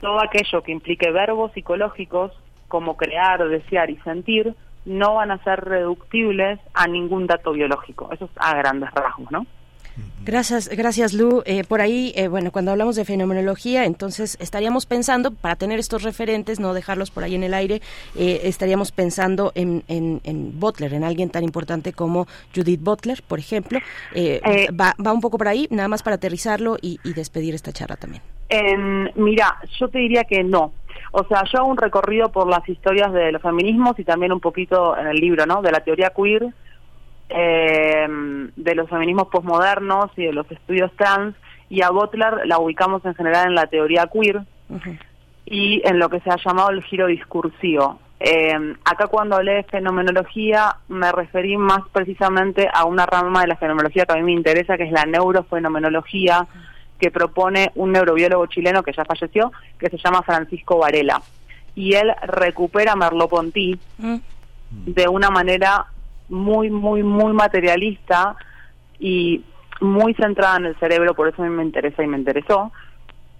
Todo 0.00 0.20
aquello 0.20 0.62
que 0.62 0.72
implique 0.72 1.12
verbos 1.12 1.52
psicológicos, 1.52 2.32
como 2.66 2.96
crear, 2.96 3.46
desear 3.48 3.90
y 3.90 3.96
sentir, 3.98 4.54
no 4.84 5.14
van 5.14 5.30
a 5.30 5.42
ser 5.44 5.60
reductibles 5.60 6.58
a 6.74 6.86
ningún 6.86 7.26
dato 7.26 7.52
biológico. 7.52 8.10
Eso 8.12 8.24
es 8.26 8.30
a 8.36 8.54
grandes 8.56 8.90
rasgos, 8.92 9.30
¿no? 9.30 9.46
Gracias, 10.24 10.68
gracias 10.68 11.12
Lu. 11.12 11.42
Eh, 11.44 11.64
por 11.64 11.80
ahí, 11.80 12.12
eh, 12.16 12.28
bueno, 12.28 12.50
cuando 12.52 12.70
hablamos 12.70 12.96
de 12.96 13.04
fenomenología, 13.04 13.84
entonces 13.84 14.38
estaríamos 14.40 14.86
pensando, 14.86 15.32
para 15.32 15.56
tener 15.56 15.78
estos 15.80 16.02
referentes, 16.02 16.60
no 16.60 16.72
dejarlos 16.74 17.10
por 17.10 17.24
ahí 17.24 17.34
en 17.34 17.42
el 17.42 17.52
aire, 17.52 17.82
eh, 18.16 18.40
estaríamos 18.44 18.92
pensando 18.92 19.52
en, 19.54 19.82
en, 19.88 20.20
en 20.24 20.58
Butler, 20.58 20.94
en 20.94 21.04
alguien 21.04 21.28
tan 21.28 21.42
importante 21.44 21.92
como 21.92 22.26
Judith 22.54 22.80
Butler, 22.80 23.22
por 23.26 23.38
ejemplo. 23.40 23.80
Eh, 24.14 24.40
va, 24.70 24.94
va 25.04 25.12
un 25.12 25.20
poco 25.20 25.36
por 25.38 25.48
ahí, 25.48 25.66
nada 25.70 25.88
más 25.88 26.02
para 26.02 26.16
aterrizarlo 26.16 26.76
y, 26.80 26.98
y 27.04 27.12
despedir 27.14 27.54
esta 27.54 27.72
charla 27.72 27.96
también. 27.96 28.22
En- 28.48 29.10
mira, 29.16 29.56
yo 29.78 29.88
te 29.88 29.98
diría 29.98 30.24
que 30.24 30.42
no. 30.44 30.72
O 31.12 31.24
sea, 31.24 31.44
yo 31.44 31.60
hago 31.60 31.68
un 31.68 31.76
recorrido 31.76 32.30
por 32.30 32.48
las 32.48 32.66
historias 32.68 33.12
de 33.12 33.32
los 33.32 33.42
feminismos 33.42 33.98
y 33.98 34.04
también 34.04 34.32
un 34.32 34.40
poquito 34.40 34.96
en 34.96 35.06
el 35.06 35.16
libro, 35.16 35.46
¿no? 35.46 35.62
De 35.62 35.70
la 35.70 35.80
teoría 35.80 36.10
queer, 36.10 36.46
eh, 37.28 38.06
de 38.56 38.74
los 38.74 38.88
feminismos 38.88 39.28
posmodernos 39.28 40.10
y 40.16 40.24
de 40.24 40.32
los 40.32 40.50
estudios 40.50 40.90
trans. 40.96 41.34
Y 41.68 41.82
a 41.82 41.90
Butler 41.90 42.46
la 42.46 42.58
ubicamos 42.58 43.04
en 43.04 43.14
general 43.14 43.48
en 43.48 43.54
la 43.54 43.66
teoría 43.66 44.08
queer 44.12 44.42
y 45.46 45.82
en 45.84 45.98
lo 45.98 46.08
que 46.08 46.20
se 46.20 46.30
ha 46.30 46.36
llamado 46.36 46.70
el 46.70 46.82
giro 46.82 47.06
discursivo. 47.06 47.98
Eh, 48.24 48.76
acá 48.84 49.08
cuando 49.08 49.34
hablé 49.34 49.54
de 49.54 49.62
fenomenología 49.64 50.76
me 50.88 51.10
referí 51.10 51.56
más 51.56 51.80
precisamente 51.92 52.68
a 52.72 52.84
una 52.84 53.04
rama 53.04 53.40
de 53.40 53.48
la 53.48 53.56
fenomenología 53.56 54.06
que 54.06 54.12
a 54.12 54.16
mí 54.16 54.22
me 54.22 54.32
interesa, 54.32 54.76
que 54.76 54.84
es 54.84 54.92
la 54.92 55.04
neurofenomenología, 55.06 56.46
que 57.02 57.10
propone 57.10 57.72
un 57.74 57.90
neurobiólogo 57.90 58.46
chileno 58.46 58.84
que 58.84 58.92
ya 58.92 59.04
falleció, 59.04 59.50
que 59.76 59.90
se 59.90 59.98
llama 59.98 60.22
Francisco 60.22 60.78
Varela. 60.78 61.20
Y 61.74 61.94
él 61.94 62.12
recupera 62.22 62.94
Merleau-Ponty 62.94 63.76
de 64.70 65.08
una 65.08 65.28
manera 65.28 65.86
muy, 66.28 66.70
muy, 66.70 67.02
muy 67.02 67.32
materialista 67.32 68.36
y 69.00 69.42
muy 69.80 70.14
centrada 70.14 70.58
en 70.58 70.66
el 70.66 70.76
cerebro, 70.78 71.12
por 71.14 71.26
eso 71.26 71.42
a 71.42 71.46
mí 71.46 71.50
me 71.50 71.64
interesa 71.64 72.04
y 72.04 72.06
me 72.06 72.18
interesó, 72.18 72.70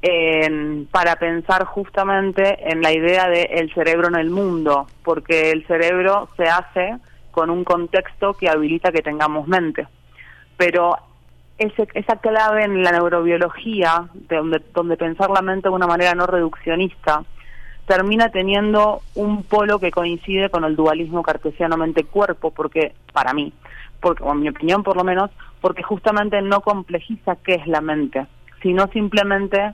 en- 0.03 0.89
para 0.91 1.15
pensar 1.15 1.65
justamente 1.65 2.69
en 2.69 2.83
la 2.83 2.93
idea 2.93 3.29
de 3.29 3.43
el 3.43 3.73
cerebro 3.75 4.09
en 4.09 4.17
el 4.17 4.29
mundo, 4.31 4.89
porque 5.05 5.53
el 5.53 5.65
cerebro 5.69 6.29
se 6.37 6.47
hace 6.49 6.97
con 7.31 7.49
un 7.49 7.63
contexto 7.63 8.35
que 8.35 8.49
habilita 8.49 8.91
que 8.91 9.03
tengamos 9.03 9.47
mente. 9.47 9.87
Pero 10.57 10.97
ese- 11.63 11.89
esa 11.95 12.17
clave 12.17 12.65
en 12.65 12.83
la 12.83 12.93
neurobiología, 12.93 14.09
de 14.15 14.37
donde, 14.37 14.63
donde 14.75 14.97
pensar 14.97 15.31
la 15.31 15.43
mente 15.43 15.69
de 15.69 15.75
una 15.75 15.87
manera 15.87 16.15
no 16.15 16.27
reduccionista, 16.27 17.25
termina 17.87 18.29
teniendo 18.31 19.01
un 19.15 19.43
polo 19.43 19.79
que 19.79 19.91
coincide 19.91 20.51
con 20.51 20.65
el 20.65 20.77
dualismo 20.77 21.23
cartesiano 21.23 21.77
mente-cuerpo, 21.77 22.51
porque, 22.53 22.95
para 23.13 23.33
mí, 23.33 23.53
porque, 24.01 24.23
o 24.23 24.33
en 24.33 24.41
mi 24.41 24.49
opinión 24.49 24.83
por 24.83 24.97
lo 24.97 25.05
menos, 25.05 25.31
porque 25.61 25.83
justamente 25.83 26.41
no 26.43 26.61
complejiza 26.61 27.37
qué 27.37 27.55
es 27.55 27.67
la 27.67 27.81
mente, 27.81 28.27
sino 28.63 28.87
simplemente, 28.89 29.73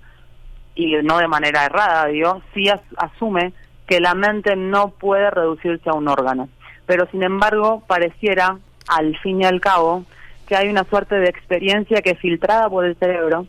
y 0.74 0.94
no 1.02 1.19
de 1.19 1.28
manera 1.28 1.65
errada, 1.66 2.06
digo, 2.06 2.40
sí 2.55 2.69
as- 2.69 2.81
asume 2.97 3.52
que 3.86 4.01
la 4.01 4.15
mente 4.15 4.55
no 4.56 4.90
puede 4.90 5.31
reducirse 5.31 5.89
a 5.90 5.94
un 5.94 6.09
órgano. 6.09 6.48
Pero 6.86 7.06
sin 7.10 7.23
embargo, 7.23 7.82
pareciera, 7.86 8.59
al 8.89 9.16
fin 9.19 9.43
y 9.43 9.44
al 9.44 9.60
cabo, 9.60 10.05
que 10.49 10.57
hay 10.57 10.69
una 10.69 10.85
suerte 10.85 11.16
de 11.16 11.29
experiencia 11.29 12.01
que 12.01 12.11
es 12.11 12.19
filtrada 12.19 12.70
por 12.70 12.87
el 12.87 12.97
cerebro 12.97 13.47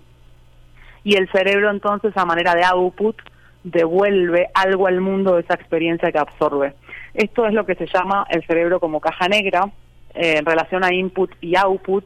y 1.02 1.16
el 1.16 1.32
cerebro 1.32 1.72
entonces 1.72 2.16
a 2.18 2.26
manera 2.26 2.54
de 2.56 2.66
output 2.66 3.16
devuelve 3.64 4.50
algo 4.54 4.86
al 4.86 5.00
mundo 5.00 5.36
de 5.36 5.42
esa 5.42 5.54
experiencia 5.54 6.12
que 6.12 6.20
absorbe. 6.20 6.74
Esto 7.14 7.46
es 7.46 7.54
lo 7.54 7.66
que 7.66 7.76
se 7.76 7.88
llama 7.88 8.28
el 8.30 8.46
cerebro 8.46 8.82
como 8.82 9.00
caja 9.00 9.30
negra 9.30 9.72
eh, 10.14 10.36
en 10.40 10.46
relación 10.46 10.84
a 10.84 10.94
input 10.94 11.32
y 11.40 11.56
output 11.56 12.06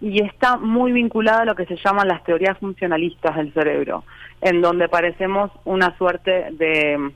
y 0.00 0.22
está 0.22 0.56
muy 0.56 0.92
vinculado 0.92 1.42
a 1.42 1.44
lo 1.44 1.54
que 1.54 1.66
se 1.66 1.76
llaman 1.76 2.08
las 2.08 2.24
teorías 2.24 2.56
funcionalistas 2.58 3.36
del 3.36 3.52
cerebro, 3.52 4.02
en 4.40 4.62
donde 4.62 4.88
parecemos 4.88 5.50
una 5.64 5.96
suerte 5.98 6.48
de 6.52 7.12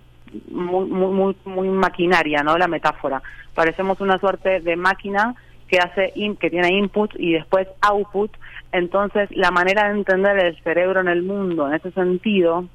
muy, 0.51 0.85
muy, 0.85 1.13
muy, 1.13 1.37
muy 1.47 1.69
maquinaria, 1.69 2.43
¿no? 2.43 2.59
La 2.59 2.69
metáfora. 2.69 3.23
Parecemos 3.55 4.01
una 4.03 4.19
suerte 4.19 4.61
de 4.61 4.77
máquina 4.77 5.35
que 5.69 5.79
hace 5.79 6.13
in- 6.15 6.37
que 6.37 6.51
tiene 6.51 6.73
input 6.73 7.13
y 7.19 7.33
después 7.33 7.69
output. 7.83 8.31
Entonces, 8.73 9.29
la 9.33 9.51
manera 9.51 9.89
de 9.89 9.99
entender 9.99 10.39
el 10.45 10.57
cerebro 10.63 11.01
en 11.01 11.09
el 11.09 11.23
mundo, 11.23 11.67
en 11.69 11.75
ese 11.75 11.91
sentido, 11.93 12.67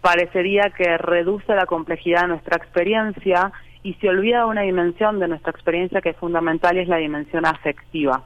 parecería 0.00 0.70
que 0.76 0.98
reduce 0.98 1.54
la 1.54 1.66
complejidad 1.66 2.22
de 2.22 2.28
nuestra 2.28 2.56
experiencia 2.56 3.52
y 3.82 3.94
se 3.94 4.08
olvida 4.08 4.46
una 4.46 4.62
dimensión 4.62 5.18
de 5.20 5.28
nuestra 5.28 5.50
experiencia 5.50 6.00
que 6.00 6.10
es 6.10 6.16
fundamental 6.16 6.76
y 6.76 6.80
es 6.80 6.88
la 6.88 6.96
dimensión 6.98 7.46
afectiva. 7.46 8.22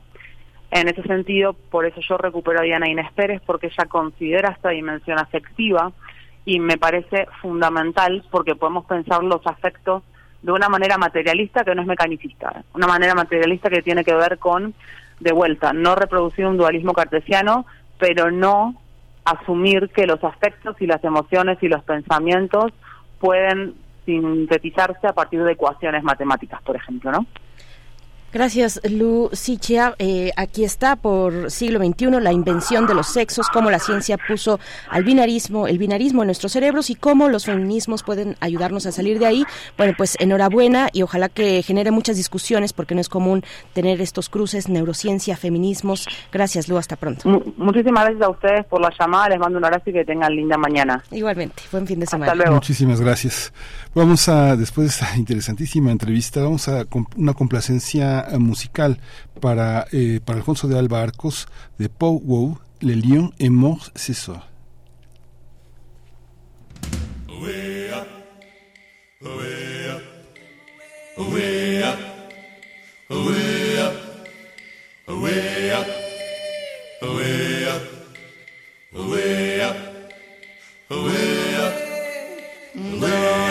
En 0.71 0.87
ese 0.89 1.03
sentido, 1.03 1.55
por 1.55 1.87
eso 1.87 2.01
yo 2.01 2.19
recupero 2.19 2.61
a 2.61 2.63
Diana 2.63 2.89
Inés 2.91 3.11
Pérez, 3.15 3.41
porque 3.47 3.69
ella 3.69 3.89
considera 3.89 4.51
esta 4.51 4.71
dimensión 4.71 5.19
afectiva 5.19 5.93
y 6.45 6.61
me 6.61 6.77
parece 6.79 7.27
fundamental 7.41 8.23
porque 8.31 8.55
podemos 8.55 8.85
pensar 8.87 9.23
los 9.23 9.47
afectos 9.47 10.03
de 10.43 10.53
una 10.53 10.69
manera 10.69 10.99
materialista 10.99 11.65
que 11.65 11.75
no 11.75 11.83
es 11.83 11.89
mecanicista, 11.89 12.65
una 12.75 12.87
manera 12.87 13.15
materialista 13.15 13.71
que 13.71 13.83
tiene 13.83 14.05
que 14.05 14.15
ver 14.15 14.39
con, 14.39 14.75
de 15.21 15.33
vuelta, 15.33 15.73
no 15.73 15.95
reproducir 15.95 16.47
un 16.47 16.57
dualismo 16.57 16.93
cartesiano, 16.93 17.67
pero 17.99 18.31
no 18.31 18.81
asumir 19.25 19.91
que 19.91 20.07
los 20.07 20.23
afectos 20.25 20.77
y 20.81 20.87
las 20.87 21.03
emociones 21.05 21.59
y 21.61 21.69
los 21.69 21.83
pensamientos 21.83 22.73
pueden 23.19 23.75
sintetizarse 24.07 25.07
a 25.07 25.13
partir 25.13 25.43
de 25.43 25.53
ecuaciones 25.53 26.03
matemáticas, 26.03 26.63
por 26.63 26.77
ejemplo, 26.77 27.13
¿no? 27.13 27.27
Gracias, 28.33 28.81
Lu 28.91 29.31
Sichia. 29.33 29.95
Eh, 29.99 30.33
aquí 30.37 30.63
está 30.63 30.97
por 30.97 31.51
siglo 31.51 31.79
XXI 31.83 32.07
la 32.21 32.31
invención 32.33 32.87
de 32.87 32.93
los 32.95 33.07
sexos, 33.09 33.49
cómo 33.49 33.71
la 33.71 33.79
ciencia 33.79 34.19
puso 34.19 34.61
al 34.91 35.03
binarismo, 35.03 35.67
el 35.67 35.79
binarismo 35.79 36.23
en 36.23 36.27
nuestros 36.27 36.53
cerebros 36.53 36.91
y 36.91 36.95
cómo 36.95 37.29
los 37.29 37.47
feminismos 37.47 38.03
pueden 38.03 38.37
ayudarnos 38.41 38.85
a 38.85 38.93
salir 38.93 39.19
de 39.19 39.25
ahí. 39.27 39.45
Bueno, 39.79 39.95
pues 39.97 40.15
enhorabuena 40.21 40.91
y 40.93 41.03
ojalá 41.03 41.31
que 41.31 41.63
genere 41.63 41.91
muchas 41.91 42.17
discusiones 42.19 42.75
porque 42.75 42.95
no 42.95 43.01
es 43.01 43.09
común 43.09 43.43
tener 43.73 44.01
estos 44.03 44.29
cruces, 44.29 44.69
neurociencia, 44.69 45.37
feminismos. 45.37 46.07
Gracias, 46.31 46.69
Lu. 46.69 46.77
Hasta 46.77 46.97
pronto. 46.97 47.27
Mu- 47.29 47.43
muchísimas 47.57 48.05
gracias 48.05 48.23
a 48.23 48.31
ustedes 48.31 48.67
por 48.67 48.81
la 48.83 48.93
llamada, 48.99 49.31
les 49.31 49.39
mando 49.39 49.59
un 49.59 49.65
abrazo 49.65 49.89
y 49.89 49.93
que 49.95 50.05
tengan 50.05 50.35
linda 50.37 50.59
mañana. 50.59 51.03
Igualmente, 51.11 51.63
buen 51.73 51.87
fin 51.87 51.99
de 52.01 52.07
semana. 52.07 52.51
Muchísimas 52.51 53.01
gracias. 53.01 53.53
Vamos 53.95 54.29
a, 54.29 54.55
después 54.55 54.87
de 54.87 54.91
esta 55.07 55.17
interesantísima 55.17 55.91
entrevista, 55.91 56.43
vamos 56.43 56.69
a 56.69 56.85
comp- 56.85 57.17
una 57.17 57.33
complacencia 57.33 58.18
eh, 58.31 58.39
musical 58.39 58.99
para, 59.41 59.87
eh, 59.93 60.21
para 60.25 60.39
Alfonso 60.39 60.69
de 60.69 60.79
Alba 60.79 61.03
Arcos 61.03 61.49
de 61.79 61.89
Pau 61.89 62.21
Wow, 62.25 62.59
Le 62.81 62.95
Lion 62.95 63.33
est 63.39 63.51
mort 63.51 63.91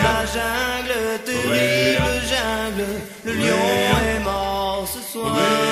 la 0.02 0.24
jungle, 0.26 1.22
terrible 1.24 2.20
jungle, 2.30 3.00
le 3.24 3.32
lion 3.32 4.17
mort 5.18 5.67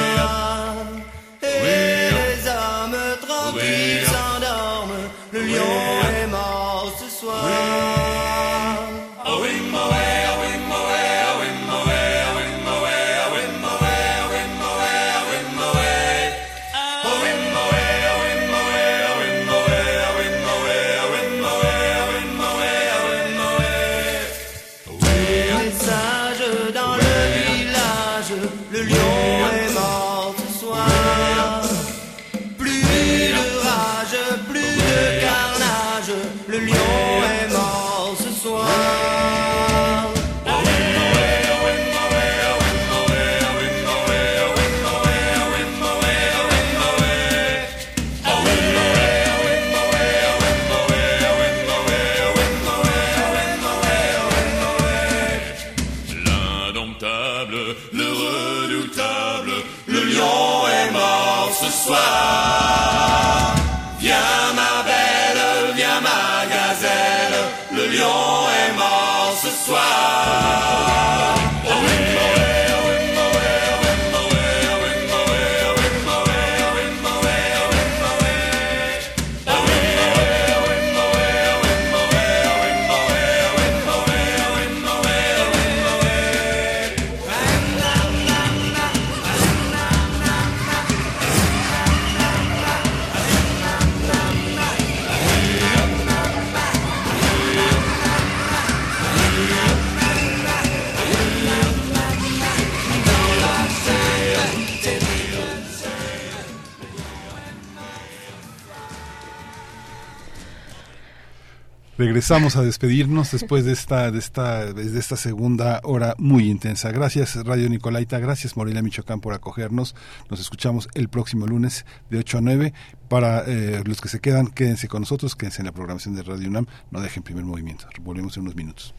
Regresamos 112.06 112.54
a 112.54 112.62
despedirnos 112.62 113.32
después 113.32 113.64
de 113.64 113.72
esta, 113.72 114.12
de 114.12 114.20
esta, 114.20 114.72
de 114.72 114.96
esta 114.96 115.16
segunda 115.16 115.80
hora 115.82 116.14
muy 116.18 116.48
intensa. 116.48 116.92
Gracias 116.92 117.34
Radio 117.44 117.68
Nicolaita, 117.68 118.20
gracias 118.20 118.56
Morelia 118.56 118.80
Michoacán 118.80 119.20
por 119.20 119.34
acogernos. 119.34 119.96
Nos 120.30 120.38
escuchamos 120.38 120.88
el 120.94 121.08
próximo 121.08 121.48
lunes 121.48 121.84
de 122.08 122.18
8 122.18 122.38
a 122.38 122.40
9. 122.42 122.72
Para 123.08 123.42
eh, 123.48 123.82
los 123.84 124.00
que 124.00 124.08
se 124.08 124.20
quedan, 124.20 124.46
quédense 124.46 124.86
con 124.86 125.00
nosotros, 125.00 125.34
quédense 125.34 125.62
en 125.62 125.66
la 125.66 125.72
programación 125.72 126.14
de 126.14 126.22
Radio 126.22 126.48
UNAM, 126.48 126.66
no 126.92 127.00
dejen 127.00 127.24
primer 127.24 127.44
movimiento. 127.44 127.88
Volvemos 128.00 128.36
en 128.36 128.44
unos 128.44 128.54
minutos. 128.54 128.94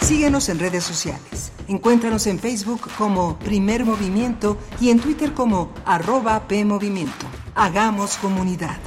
Síguenos 0.00 0.48
en 0.48 0.58
redes 0.58 0.82
sociales. 0.82 1.52
Encuéntranos 1.68 2.26
en 2.26 2.40
Facebook 2.40 2.88
como 2.98 3.38
Primer 3.38 3.84
Movimiento 3.84 4.58
y 4.80 4.90
en 4.90 4.98
Twitter 4.98 5.32
como 5.32 5.72
arroba 5.84 6.48
PMovimiento. 6.48 7.26
Hagamos 7.54 8.16
comunidad. 8.16 8.78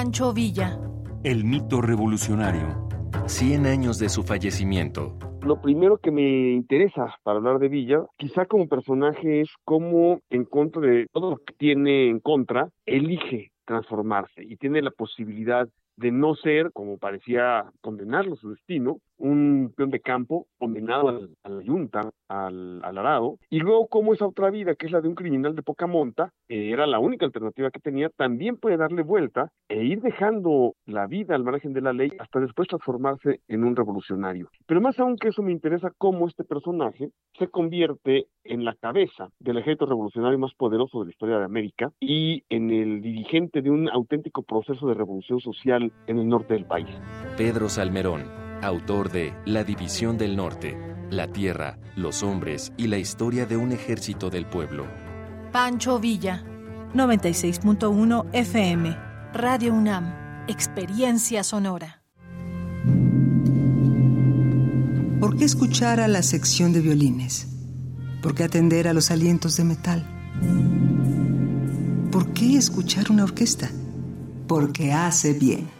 Pancho 0.00 0.32
Villa. 0.32 0.80
El 1.24 1.44
mito 1.44 1.82
revolucionario. 1.82 2.88
100 3.26 3.66
años 3.66 3.98
de 3.98 4.08
su 4.08 4.22
fallecimiento. 4.22 5.18
Lo 5.42 5.60
primero 5.60 5.98
que 5.98 6.10
me 6.10 6.52
interesa 6.52 7.14
para 7.22 7.36
hablar 7.36 7.58
de 7.58 7.68
Villa, 7.68 8.06
quizá 8.16 8.46
como 8.46 8.66
personaje, 8.66 9.42
es 9.42 9.50
cómo 9.66 10.20
en 10.30 10.46
contra 10.46 10.80
de 10.80 11.06
todo 11.12 11.32
lo 11.32 11.36
que 11.36 11.52
tiene 11.52 12.08
en 12.08 12.18
contra, 12.18 12.70
elige 12.86 13.52
transformarse 13.66 14.42
y 14.42 14.56
tiene 14.56 14.80
la 14.80 14.90
posibilidad 14.90 15.68
de 15.96 16.10
no 16.10 16.34
ser, 16.34 16.72
como 16.72 16.96
parecía 16.96 17.70
condenarlo 17.82 18.36
su 18.36 18.52
destino, 18.52 19.00
un 19.20 19.72
peón 19.76 19.90
de 19.90 20.00
campo 20.00 20.46
condenado 20.58 21.08
al- 21.08 21.30
a 21.44 21.48
la 21.48 21.62
yunta, 21.62 22.10
al, 22.28 22.80
arado, 22.84 23.38
y 23.50 23.58
luego 23.60 23.86
como 23.88 24.12
esa 24.14 24.26
otra 24.26 24.50
vida, 24.50 24.74
que 24.74 24.86
es 24.86 24.92
la 24.92 25.00
de 25.00 25.08
un 25.08 25.14
criminal 25.14 25.54
de 25.54 25.62
poca 25.62 25.86
monta, 25.86 26.32
era 26.48 26.86
la 26.86 26.98
única 26.98 27.26
alternativa 27.26 27.70
que 27.70 27.80
tenía, 27.80 28.08
también 28.10 28.56
puede 28.56 28.76
darle 28.76 29.02
vuelta 29.02 29.50
e 29.68 29.84
ir 29.84 30.00
dejando 30.00 30.74
la 30.86 31.06
vida 31.06 31.34
al 31.34 31.44
margen 31.44 31.72
de 31.72 31.80
la 31.80 31.92
ley 31.92 32.10
hasta 32.18 32.40
después 32.40 32.66
transformarse 32.68 33.40
en 33.48 33.64
un 33.64 33.76
revolucionario. 33.76 34.48
Pero 34.66 34.80
más 34.80 34.98
aún 34.98 35.16
que 35.16 35.28
eso 35.28 35.42
me 35.42 35.52
interesa 35.52 35.92
cómo 35.96 36.26
este 36.26 36.44
personaje 36.44 37.10
se 37.38 37.48
convierte 37.48 38.26
en 38.44 38.64
la 38.64 38.74
cabeza 38.74 39.28
del 39.38 39.58
ejército 39.58 39.86
revolucionario 39.86 40.38
más 40.38 40.54
poderoso 40.54 41.00
de 41.00 41.06
la 41.06 41.10
historia 41.12 41.38
de 41.38 41.44
América 41.44 41.90
y 42.00 42.42
en 42.48 42.70
el 42.70 43.00
dirigente 43.00 43.62
de 43.62 43.70
un 43.70 43.88
auténtico 43.88 44.42
proceso 44.42 44.88
de 44.88 44.94
revolución 44.94 45.40
social 45.40 45.92
en 46.06 46.18
el 46.18 46.28
norte 46.28 46.54
del 46.54 46.64
país. 46.64 46.88
Pedro 47.36 47.68
Salmerón, 47.68 48.22
autor 48.62 49.10
de 49.10 49.34
La 49.44 49.64
División 49.64 50.18
del 50.18 50.36
Norte, 50.36 50.76
La 51.10 51.28
Tierra, 51.28 51.78
los 51.96 52.22
Hombres 52.22 52.72
y 52.76 52.86
la 52.86 52.98
Historia 52.98 53.46
de 53.46 53.56
un 53.56 53.72
Ejército 53.72 54.30
del 54.30 54.46
Pueblo. 54.46 54.86
Pancho 55.52 55.98
Villa. 55.98 56.44
96.1 56.94 58.26
FM. 58.32 58.96
Radio 59.32 59.74
UNAM. 59.74 60.44
Experiencia 60.48 61.44
sonora. 61.44 62.02
¿Por 65.20 65.36
qué 65.36 65.44
escuchar 65.44 66.00
a 66.00 66.08
la 66.08 66.22
sección 66.22 66.72
de 66.72 66.80
violines? 66.80 67.46
¿Por 68.22 68.34
qué 68.34 68.44
atender 68.44 68.88
a 68.88 68.92
los 68.92 69.10
alientos 69.10 69.56
de 69.56 69.64
metal? 69.64 70.04
¿Por 72.10 72.32
qué 72.32 72.56
escuchar 72.56 73.10
una 73.10 73.24
orquesta? 73.24 73.70
Porque 74.46 74.92
hace 74.92 75.32
bien. 75.32 75.79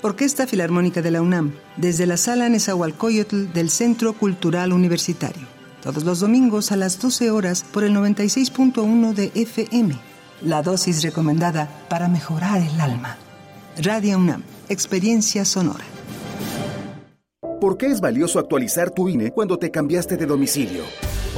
Orquesta 0.00 0.46
Filarmónica 0.46 1.02
de 1.02 1.10
la 1.10 1.20
UNAM, 1.20 1.54
desde 1.76 2.06
la 2.06 2.16
sala 2.16 2.48
Nezahualcóyotl 2.48 3.52
del 3.52 3.68
Centro 3.68 4.12
Cultural 4.12 4.72
Universitario. 4.72 5.46
Todos 5.82 6.04
los 6.04 6.20
domingos 6.20 6.70
a 6.70 6.76
las 6.76 7.00
12 7.00 7.32
horas 7.32 7.64
por 7.64 7.82
el 7.82 7.94
96.1 7.94 9.12
de 9.12 9.32
FM. 9.34 9.96
La 10.42 10.62
dosis 10.62 11.02
recomendada 11.02 11.68
para 11.88 12.06
mejorar 12.06 12.62
el 12.62 12.80
alma. 12.80 13.16
Radio 13.82 14.18
UNAM, 14.18 14.44
experiencia 14.68 15.44
sonora. 15.44 15.84
¿Por 17.60 17.76
qué 17.76 17.86
es 17.86 18.00
valioso 18.00 18.38
actualizar 18.38 18.90
tu 18.90 19.08
INE 19.08 19.32
cuando 19.32 19.58
te 19.58 19.72
cambiaste 19.72 20.16
de 20.16 20.26
domicilio? 20.26 20.84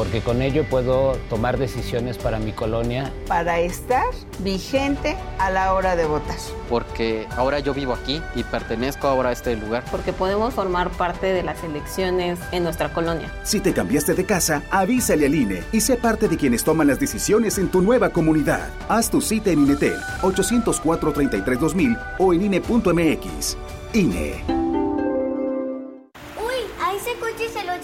Porque 0.01 0.23
con 0.23 0.41
ello 0.41 0.65
puedo 0.65 1.13
tomar 1.29 1.59
decisiones 1.59 2.17
para 2.17 2.39
mi 2.39 2.53
colonia. 2.53 3.13
Para 3.29 3.61
estar 3.61 4.07
vigente 4.39 5.15
a 5.39 5.51
la 5.51 5.75
hora 5.75 5.95
de 5.95 6.07
votar. 6.07 6.39
Porque 6.71 7.27
ahora 7.37 7.59
yo 7.59 7.75
vivo 7.75 7.93
aquí 7.93 8.23
y 8.35 8.43
pertenezco 8.43 9.09
ahora 9.09 9.29
a 9.29 9.33
este 9.33 9.55
lugar. 9.57 9.85
Porque 9.91 10.15
podemos 10.15 10.55
formar 10.55 10.89
parte 10.89 11.27
de 11.27 11.43
las 11.43 11.63
elecciones 11.65 12.39
en 12.51 12.63
nuestra 12.63 12.95
colonia. 12.95 13.31
Si 13.43 13.61
te 13.61 13.75
cambiaste 13.75 14.15
de 14.15 14.25
casa, 14.25 14.63
avísale 14.71 15.27
al 15.27 15.35
INE 15.35 15.63
y 15.71 15.83
sé 15.83 15.99
parte 15.99 16.29
de 16.29 16.39
quienes 16.39 16.65
toman 16.65 16.87
las 16.87 16.99
decisiones 16.99 17.59
en 17.59 17.69
tu 17.69 17.83
nueva 17.83 18.09
comunidad. 18.09 18.71
Haz 18.89 19.11
tu 19.11 19.21
cita 19.21 19.51
en 19.51 19.65
INETEL 19.65 20.01
804-33-2000 20.23 22.17
o 22.19 22.33
en 22.33 22.45
INE.mx. 22.45 23.59
INE. 23.93 24.61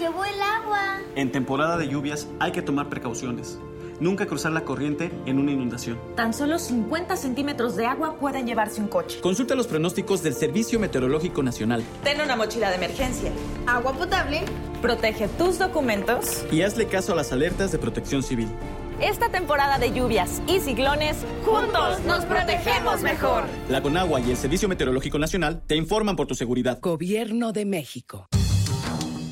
Llevó 0.07 0.25
el 0.25 0.41
agua. 0.41 1.01
En 1.17 1.33
temporada 1.33 1.77
de 1.77 1.89
lluvias 1.89 2.29
hay 2.39 2.53
que 2.53 2.63
tomar 2.63 2.89
precauciones. 2.89 3.59
Nunca 3.99 4.27
cruzar 4.27 4.53
la 4.53 4.61
corriente 4.63 5.11
en 5.25 5.39
una 5.39 5.51
inundación. 5.53 5.99
Tan 6.15 6.33
solo 6.35 6.59
50 6.59 7.17
centímetros 7.17 7.77
de 7.77 7.87
agua 7.87 8.19
pueden 8.21 8.47
llevarse 8.47 8.81
un 8.81 8.89
coche. 8.89 9.19
Consulta 9.21 9.55
los 9.55 9.67
pronósticos 9.67 10.23
del 10.23 10.35
Servicio 10.35 10.79
Meteorológico 10.79 11.43
Nacional 11.43 11.83
Ten 12.05 12.21
una 12.21 12.37
mochila 12.37 12.69
de 12.69 12.77
emergencia. 12.77 13.33
Agua 13.67 13.95
potable. 13.95 14.43
Protege 14.83 15.27
tus 15.29 15.59
documentos. 15.59 16.45
y 16.53 16.63
hazle 16.63 16.87
caso 16.87 17.15
a 17.15 17.17
las 17.17 17.33
alertas 17.33 17.73
de 17.73 17.79
protección 17.79 18.23
civil. 18.23 18.49
Esta 19.01 19.29
temporada 19.31 19.79
de 19.79 19.93
lluvias 19.93 20.41
y 20.47 20.61
ciclones, 20.61 21.17
juntos 21.45 22.01
nos 22.07 22.25
protegemos 22.27 23.03
mejor. 23.03 23.45
La 23.69 23.83
Conagua 23.83 24.21
y 24.21 24.31
el 24.31 24.37
Servicio 24.37 24.69
Meteorológico 24.69 25.19
Nacional 25.19 25.63
te 25.67 25.75
informan 25.75 26.17
por 26.17 26.27
tu 26.27 26.35
seguridad. 26.35 26.79
Gobierno 26.81 27.53
de 27.53 27.65
México. 27.65 28.29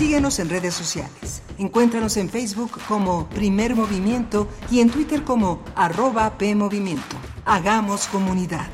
Síguenos 0.00 0.38
en 0.38 0.48
redes 0.48 0.72
sociales. 0.72 1.42
Encuéntranos 1.58 2.16
en 2.16 2.30
Facebook 2.30 2.70
como 2.88 3.28
Primer 3.28 3.76
Movimiento 3.76 4.48
y 4.70 4.80
en 4.80 4.88
Twitter 4.88 5.24
como 5.24 5.62
arroba 5.76 6.38
PMovimiento. 6.38 7.16
Hagamos 7.44 8.06
comunidad. 8.06 8.66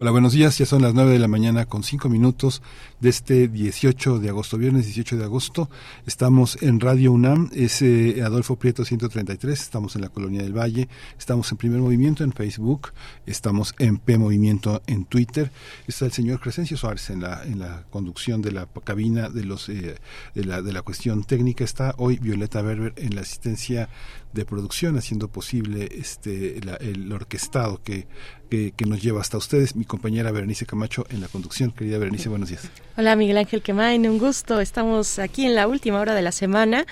Hola, 0.00 0.10
buenos 0.10 0.32
días. 0.32 0.58
Ya 0.58 0.66
son 0.66 0.82
las 0.82 0.92
9 0.92 1.12
de 1.12 1.18
la 1.20 1.28
mañana 1.28 1.66
con 1.66 1.84
5 1.84 2.08
minutos 2.08 2.62
de 3.00 3.08
este 3.10 3.48
18 3.48 4.18
de 4.20 4.28
agosto, 4.30 4.56
viernes 4.58 4.86
18 4.86 5.16
de 5.18 5.24
agosto. 5.24 5.68
Estamos 6.06 6.56
en 6.62 6.80
Radio 6.80 7.12
UNAM, 7.12 7.50
es 7.54 7.82
eh, 7.82 8.22
Adolfo 8.24 8.56
Prieto 8.56 8.84
133, 8.84 9.60
estamos 9.60 9.96
en 9.96 10.02
la 10.02 10.08
Colonia 10.08 10.42
del 10.42 10.56
Valle, 10.56 10.88
estamos 11.18 11.50
en 11.52 11.58
Primer 11.58 11.80
Movimiento 11.80 12.24
en 12.24 12.32
Facebook, 12.32 12.92
estamos 13.26 13.74
en 13.78 13.98
P 13.98 14.16
Movimiento 14.18 14.82
en 14.86 15.04
Twitter. 15.04 15.50
Está 15.86 16.06
el 16.06 16.12
señor 16.12 16.40
Crescencio 16.40 16.76
Suárez 16.76 17.10
en 17.10 17.20
la, 17.22 17.42
en 17.44 17.58
la 17.58 17.84
conducción 17.90 18.40
de 18.42 18.52
la 18.52 18.66
cabina 18.84 19.28
de, 19.28 19.44
los, 19.44 19.68
eh, 19.68 19.96
de, 20.34 20.44
la, 20.44 20.62
de 20.62 20.72
la 20.72 20.82
cuestión 20.82 21.24
técnica. 21.24 21.64
Está 21.64 21.94
hoy 21.98 22.18
Violeta 22.18 22.62
Berber 22.62 22.94
en 22.96 23.14
la 23.14 23.22
asistencia 23.22 23.88
de 24.32 24.44
producción, 24.44 24.98
haciendo 24.98 25.28
posible 25.28 25.88
este 25.92 26.60
la- 26.62 26.74
el 26.76 27.10
orquestado 27.10 27.82
que, 27.82 28.06
que, 28.50 28.72
que 28.76 28.84
nos 28.84 29.02
lleva 29.02 29.20
hasta 29.22 29.38
ustedes. 29.38 29.74
Mi 29.76 29.84
compañera 29.86 30.30
Berenice 30.30 30.66
Camacho 30.66 31.06
en 31.08 31.20
la 31.22 31.28
conducción. 31.28 31.70
Querida 31.72 31.96
Berenice, 31.98 32.28
buenos 32.28 32.50
días. 32.50 32.68
Hola 32.98 33.14
Miguel 33.14 33.36
Ángel 33.36 33.60
Quemain, 33.60 34.08
un 34.08 34.18
gusto. 34.18 34.58
Estamos 34.58 35.18
aquí 35.18 35.44
en 35.44 35.54
la 35.54 35.68
última 35.68 36.00
hora 36.00 36.14
de 36.14 36.22
la 36.22 36.32
semana, 36.32 36.86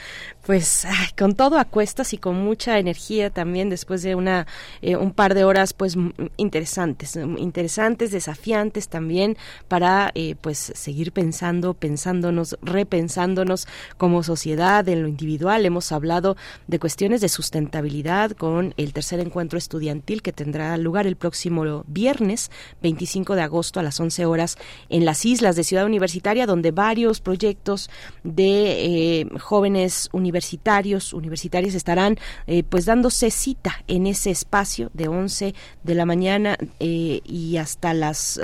pues 0.47 0.87
con 1.19 1.35
todo 1.35 1.59
a 1.59 1.65
cuestas 1.65 2.13
y 2.13 2.19
con 2.19 2.37
mucha 2.37 2.79
energía 2.79 3.31
también 3.31 3.71
después 3.71 4.03
de 4.03 4.15
una 4.15 4.47
eh, 4.83 4.97
un 4.97 5.13
par 5.13 5.35
de 5.35 5.45
horas 5.45 5.73
pues 5.73 5.97
interesantes, 6.37 7.17
interesantes, 7.17 8.11
desafiantes 8.11 8.89
también 8.89 9.37
para 9.69 10.11
eh, 10.15 10.37
pues 10.41 10.59
seguir 10.75 11.13
pensando, 11.13 11.75
pensándonos, 11.75 12.59
repensándonos 12.63 13.67
como 13.97 14.23
sociedad 14.23 14.89
en 14.89 15.03
lo 15.03 15.09
individual. 15.09 15.65
Hemos 15.65 15.93
hablado 15.93 16.37
de 16.67 16.79
cuestiones 16.79 17.21
de 17.21 17.29
sustentabilidad 17.29 18.33
con 18.33 18.75
el 18.77 18.93
tercer 18.93 19.21
encuentro 19.21 19.59
estudiantil 19.59 20.23
que 20.23 20.33
tendrá 20.33 20.77
lugar 20.77 21.07
el 21.07 21.17
próximo 21.17 21.85
viernes 21.87 22.51
25 22.83 23.35
de 23.35 23.43
agosto 23.43 23.81
a 23.81 23.83
las 23.83 23.99
11 23.99 24.27
horas 24.27 24.59
en 24.89 25.05
las 25.05 25.25
islas 25.25 25.57
de 25.57 25.65
Ciudad 25.65 25.87
Universitaria, 25.87 26.47
donde 26.47 26.71
varios 26.71 27.21
proyectos 27.21 27.91
de 28.23 29.21
eh, 29.21 29.29
jóvenes 29.41 30.09
universitarios, 30.13 30.34
universitarias 31.13 31.75
estarán 31.75 32.19
eh, 32.47 32.63
pues 32.63 32.87
dándose 32.87 33.31
cita 33.31 33.85
en 33.87 34.07
ese 34.07 34.31
espacio 34.31 34.91
de 34.95 35.09
11 35.09 35.55
de 35.83 35.95
la 35.95 36.07
mañana 36.07 36.57
eh, 36.81 37.21
y 37.25 37.57
hasta 37.57 37.95
las 37.95 38.41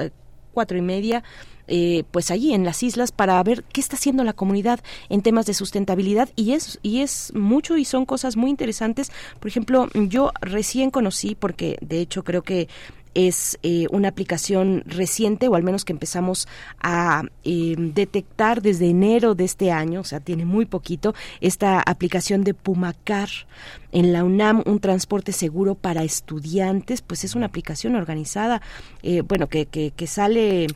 cuatro 0.52 0.76
y 0.76 0.82
media 0.82 1.22
eh, 1.72 2.02
pues 2.10 2.32
allí 2.32 2.52
en 2.52 2.64
las 2.64 2.82
islas 2.82 3.12
para 3.12 3.40
ver 3.44 3.62
qué 3.72 3.80
está 3.80 3.94
haciendo 3.94 4.24
la 4.24 4.32
comunidad 4.32 4.80
en 5.08 5.22
temas 5.22 5.46
de 5.46 5.54
sustentabilidad. 5.54 6.28
Y 6.34 6.52
es 6.52 6.80
y 6.82 7.00
es 7.00 7.32
mucho 7.32 7.76
y 7.76 7.84
son 7.84 8.06
cosas 8.06 8.36
muy 8.36 8.50
interesantes. 8.50 9.12
Por 9.38 9.48
ejemplo 9.48 9.88
yo 9.94 10.32
recién 10.40 10.90
conocí 10.90 11.36
porque 11.36 11.78
de 11.80 12.00
hecho 12.00 12.24
creo 12.24 12.42
que 12.42 12.68
es 13.14 13.58
eh, 13.62 13.86
una 13.90 14.08
aplicación 14.08 14.82
reciente 14.86 15.48
o 15.48 15.54
al 15.54 15.62
menos 15.62 15.84
que 15.84 15.92
empezamos 15.92 16.48
a 16.80 17.24
eh, 17.44 17.74
detectar 17.76 18.62
desde 18.62 18.88
enero 18.88 19.34
de 19.34 19.44
este 19.44 19.72
año, 19.72 20.00
o 20.00 20.04
sea, 20.04 20.20
tiene 20.20 20.44
muy 20.44 20.66
poquito, 20.66 21.14
esta 21.40 21.80
aplicación 21.80 22.44
de 22.44 22.54
Pumacar 22.54 23.28
en 23.92 24.12
la 24.12 24.24
UNAM, 24.24 24.62
un 24.66 24.80
transporte 24.80 25.32
seguro 25.32 25.74
para 25.74 26.02
estudiantes, 26.02 27.02
pues 27.02 27.24
es 27.24 27.34
una 27.34 27.46
aplicación 27.46 27.96
organizada, 27.96 28.62
eh, 29.02 29.22
bueno, 29.22 29.48
que, 29.48 29.66
que, 29.66 29.92
que 29.92 30.06
sale 30.06 30.66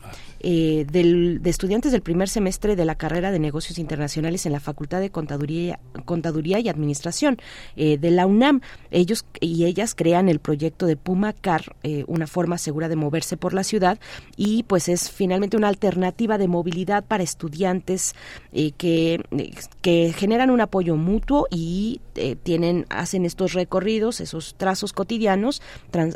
del, 0.41 1.41
de 1.41 1.49
estudiantes 1.49 1.91
del 1.91 2.03
primer 2.03 2.29
semestre 2.29 2.75
de 2.75 2.85
la 2.85 2.93
carrera 2.93 3.31
de 3.31 3.39
negocios 3.39 3.79
internacionales 3.79 4.45
en 4.45 4.51
la 4.51 4.59
Facultad 4.59 4.99
de 4.99 5.09
Contaduría, 5.09 5.79
Contaduría 6.05 6.59
y 6.59 6.69
Administración 6.69 7.37
de 7.75 8.11
la 8.11 8.27
UNAM. 8.27 8.61
Ellos 8.91 9.25
y 9.39 9.65
ellas 9.65 9.95
crean 9.95 10.29
el 10.29 10.37
proyecto 10.37 10.85
de 10.85 10.97
Pumacar, 10.97 11.75
una 12.05 12.27
forma 12.27 12.59
segura 12.59 12.89
de 12.89 12.95
moverse 12.95 13.37
por 13.37 13.55
la 13.55 13.63
ciudad 13.63 13.97
y 14.37 14.63
pues 14.63 14.87
es 14.87 15.09
finalmente 15.09 15.57
una 15.57 15.67
alternativa 15.67 16.37
de 16.37 16.47
movilidad 16.47 17.03
para 17.03 17.23
estudiantes 17.23 18.15
eh, 18.51 18.71
que, 18.77 19.21
eh, 19.31 19.51
que 19.81 20.13
generan 20.15 20.49
un 20.49 20.61
apoyo 20.61 20.95
mutuo 20.95 21.47
y 21.49 22.01
eh, 22.15 22.35
tienen 22.35 22.85
hacen 23.05 23.25
estos 23.25 23.53
recorridos, 23.53 24.19
esos 24.19 24.55
trazos 24.55 24.93
cotidianos, 24.93 25.61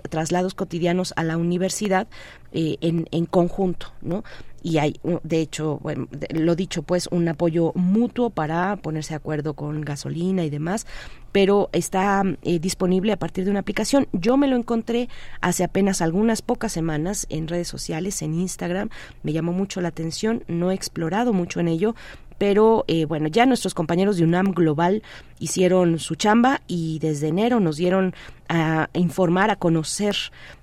traslados 0.09 0.53
cotidianos 0.53 1.13
a 1.15 1.23
la 1.23 1.37
universidad 1.37 2.07
en, 2.51 3.07
en 3.11 3.25
conjunto, 3.25 3.93
¿no? 4.01 4.23
y 4.61 4.77
hay 4.77 4.99
de 5.23 5.39
hecho 5.39 5.79
bueno, 5.81 6.07
lo 6.31 6.55
dicho 6.55 6.83
pues 6.83 7.07
un 7.11 7.27
apoyo 7.27 7.71
mutuo 7.75 8.29
para 8.29 8.75
ponerse 8.77 9.13
de 9.13 9.17
acuerdo 9.17 9.53
con 9.53 9.81
gasolina 9.81 10.43
y 10.43 10.49
demás 10.49 10.85
pero 11.31 11.69
está 11.71 12.23
eh, 12.41 12.59
disponible 12.59 13.11
a 13.11 13.17
partir 13.17 13.45
de 13.45 13.51
una 13.51 13.61
aplicación 13.61 14.07
yo 14.11 14.37
me 14.37 14.47
lo 14.47 14.55
encontré 14.55 15.09
hace 15.41 15.63
apenas 15.63 16.01
algunas 16.01 16.41
pocas 16.41 16.71
semanas 16.71 17.25
en 17.29 17.47
redes 17.47 17.67
sociales 17.67 18.21
en 18.21 18.33
Instagram 18.33 18.89
me 19.23 19.33
llamó 19.33 19.53
mucho 19.53 19.81
la 19.81 19.89
atención 19.89 20.43
no 20.47 20.71
he 20.71 20.75
explorado 20.75 21.33
mucho 21.33 21.59
en 21.59 21.67
ello 21.67 21.95
pero 22.39 22.85
eh, 22.87 23.05
bueno, 23.05 23.27
ya 23.27 23.45
nuestros 23.45 23.75
compañeros 23.75 24.17
de 24.17 24.23
UNAM 24.23 24.53
Global 24.53 25.03
hicieron 25.37 25.99
su 25.99 26.15
chamba 26.15 26.61
y 26.67 26.97
desde 26.99 27.27
enero 27.27 27.59
nos 27.59 27.77
dieron 27.77 28.15
a 28.47 28.89
informar, 28.93 29.51
a 29.51 29.57
conocer 29.57 30.15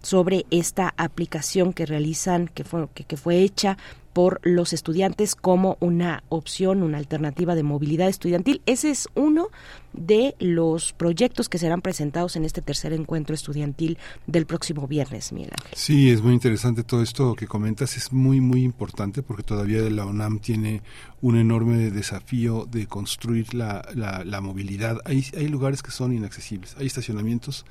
sobre 0.03 0.47
esta 0.51 0.93
aplicación 0.97 1.73
que 1.73 1.87
realizan, 1.87 2.49
que 2.49 2.65
fue, 2.65 2.89
que 2.89 3.17
fue 3.17 3.39
hecha 3.39 3.77
por 4.17 4.41
los 4.45 4.73
estudiantes 4.73 5.35
como 5.35 5.77
una 5.79 6.23
opción, 6.31 6.83
una 6.83 6.97
alternativa 6.97 7.55
de 7.55 7.63
movilidad 7.63 8.09
estudiantil. 8.09 8.63
Ese 8.65 8.89
es 8.89 9.11
uno 9.15 9.49
de 9.93 10.35
los 10.39 10.95
proyectos 10.95 11.51
que 11.51 11.59
serán 11.59 11.83
presentados 11.83 12.35
en 12.37 12.47
este 12.47 12.63
tercer 12.63 12.95
encuentro 12.95 13.35
estudiantil 13.35 13.99
del 14.27 14.47
próximo 14.47 14.87
viernes, 14.89 15.33
Miguel 15.33 15.51
Sí, 15.75 16.11
es 16.11 16.23
muy 16.23 16.33
interesante 16.33 16.83
todo 16.83 17.03
esto 17.03 17.35
que 17.35 17.47
comentas, 17.47 17.99
es 17.99 18.11
muy, 18.11 18.41
muy 18.41 18.63
importante 18.63 19.23
porque 19.23 19.43
todavía 19.43 19.83
la 19.91 20.07
UNAM 20.07 20.39
tiene 20.39 20.81
un 21.21 21.37
enorme 21.37 21.91
desafío 21.91 22.67
de 22.71 22.87
construir 22.87 23.53
la, 23.53 23.87
la, 23.95 24.25
la 24.25 24.41
movilidad. 24.41 24.99
Hay, 25.05 25.27
hay 25.37 25.49
lugares 25.49 25.83
que 25.83 25.91
son 25.91 26.15
inaccesibles, 26.15 26.75
hay 26.79 26.87
estacionamientos 26.87 27.67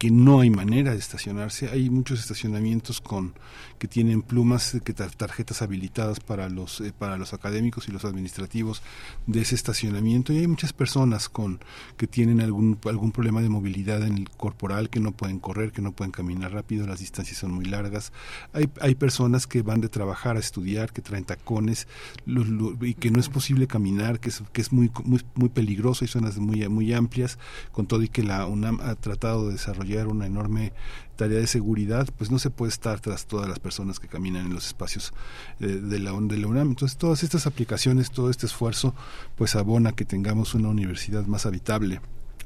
que 0.00 0.10
no 0.10 0.40
hay 0.40 0.48
manera 0.48 0.92
de 0.92 0.98
estacionarse. 0.98 1.68
Hay 1.68 1.90
muchos 1.90 2.20
estacionamientos 2.20 3.02
con 3.02 3.34
que 3.78 3.86
tienen 3.86 4.22
plumas, 4.22 4.78
que 4.82 4.94
tarjetas 4.94 5.60
habilitadas 5.60 6.20
para 6.20 6.48
los 6.48 6.80
eh, 6.80 6.94
para 6.98 7.18
los 7.18 7.34
académicos 7.34 7.86
y 7.86 7.92
los 7.92 8.06
administrativos 8.06 8.82
de 9.26 9.42
ese 9.42 9.54
estacionamiento 9.54 10.32
y 10.32 10.38
hay 10.38 10.46
muchas 10.46 10.72
personas 10.72 11.28
con 11.28 11.60
que 11.98 12.06
tienen 12.06 12.40
algún 12.40 12.78
algún 12.86 13.12
problema 13.12 13.42
de 13.42 13.50
movilidad 13.50 14.02
en 14.02 14.16
el 14.16 14.30
corporal 14.30 14.88
que 14.88 15.00
no 15.00 15.12
pueden 15.12 15.38
correr, 15.38 15.70
que 15.70 15.82
no 15.82 15.92
pueden 15.92 16.12
caminar 16.12 16.52
rápido, 16.52 16.86
las 16.86 17.00
distancias 17.00 17.36
son 17.36 17.52
muy 17.52 17.66
largas. 17.66 18.10
Hay 18.54 18.70
hay 18.80 18.94
personas 18.94 19.46
que 19.46 19.60
van 19.60 19.82
de 19.82 19.90
trabajar 19.90 20.36
a 20.36 20.40
estudiar, 20.40 20.92
que 20.94 21.02
traen 21.02 21.24
tacones 21.24 21.88
y 22.26 22.94
que 22.94 23.10
no 23.10 23.20
es 23.20 23.28
posible 23.28 23.66
caminar, 23.66 24.18
que 24.18 24.30
es 24.30 24.42
que 24.52 24.62
es 24.62 24.72
muy 24.72 24.90
muy 25.04 25.22
muy 25.34 25.50
peligroso, 25.50 26.06
hay 26.06 26.08
zonas 26.08 26.38
muy 26.38 26.66
muy 26.70 26.94
amplias 26.94 27.38
con 27.70 27.86
todo 27.86 28.02
y 28.02 28.08
que 28.08 28.22
la 28.22 28.46
UNAM 28.46 28.80
ha 28.80 28.94
tratado 28.94 29.48
de 29.48 29.52
desarrollar 29.52 29.89
una 29.98 30.26
enorme 30.26 30.72
tarea 31.16 31.38
de 31.38 31.46
seguridad, 31.46 32.08
pues 32.16 32.30
no 32.30 32.38
se 32.38 32.50
puede 32.50 32.70
estar 32.70 33.00
tras 33.00 33.26
todas 33.26 33.48
las 33.48 33.58
personas 33.58 34.00
que 34.00 34.08
caminan 34.08 34.46
en 34.46 34.54
los 34.54 34.66
espacios 34.66 35.12
eh, 35.60 35.66
de, 35.66 35.98
la, 35.98 36.12
de 36.12 36.38
la 36.38 36.46
UNAM. 36.46 36.68
Entonces, 36.68 36.96
todas 36.96 37.22
estas 37.22 37.46
aplicaciones, 37.46 38.10
todo 38.10 38.30
este 38.30 38.46
esfuerzo, 38.46 38.94
pues 39.36 39.54
abona 39.56 39.92
que 39.92 40.04
tengamos 40.04 40.54
una 40.54 40.68
universidad 40.68 41.26
más 41.26 41.46
habitable 41.46 42.00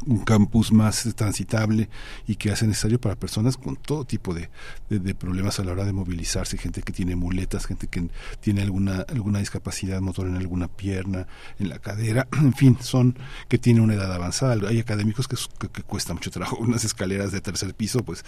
un 0.06 0.24
campus 0.24 0.72
más 0.72 1.08
transitable 1.14 1.88
y 2.26 2.36
que 2.36 2.50
hace 2.50 2.66
necesario 2.66 3.00
para 3.00 3.16
personas 3.16 3.56
con 3.56 3.76
todo 3.76 4.04
tipo 4.04 4.34
de, 4.34 4.50
de, 4.88 5.14
problemas 5.14 5.58
a 5.58 5.64
la 5.64 5.72
hora 5.72 5.84
de 5.84 5.92
movilizarse, 5.92 6.58
gente 6.58 6.82
que 6.82 6.92
tiene 6.92 7.16
muletas, 7.16 7.66
gente 7.66 7.86
que 7.86 8.08
tiene 8.40 8.62
alguna, 8.62 9.04
alguna 9.08 9.38
discapacidad 9.38 10.00
motor 10.00 10.26
en 10.26 10.36
alguna 10.36 10.68
pierna, 10.68 11.26
en 11.58 11.68
la 11.68 11.78
cadera, 11.78 12.28
en 12.38 12.52
fin, 12.54 12.76
son 12.80 13.16
que 13.48 13.58
tienen 13.58 13.82
una 13.82 13.94
edad 13.94 14.12
avanzada. 14.12 14.68
Hay 14.68 14.78
académicos 14.78 15.28
que, 15.28 15.36
que, 15.72 15.82
cuesta 15.82 16.14
mucho 16.14 16.30
trabajo, 16.30 16.56
unas 16.60 16.84
escaleras 16.84 17.32
de 17.32 17.40
tercer 17.40 17.74
piso, 17.74 18.04
pues, 18.04 18.24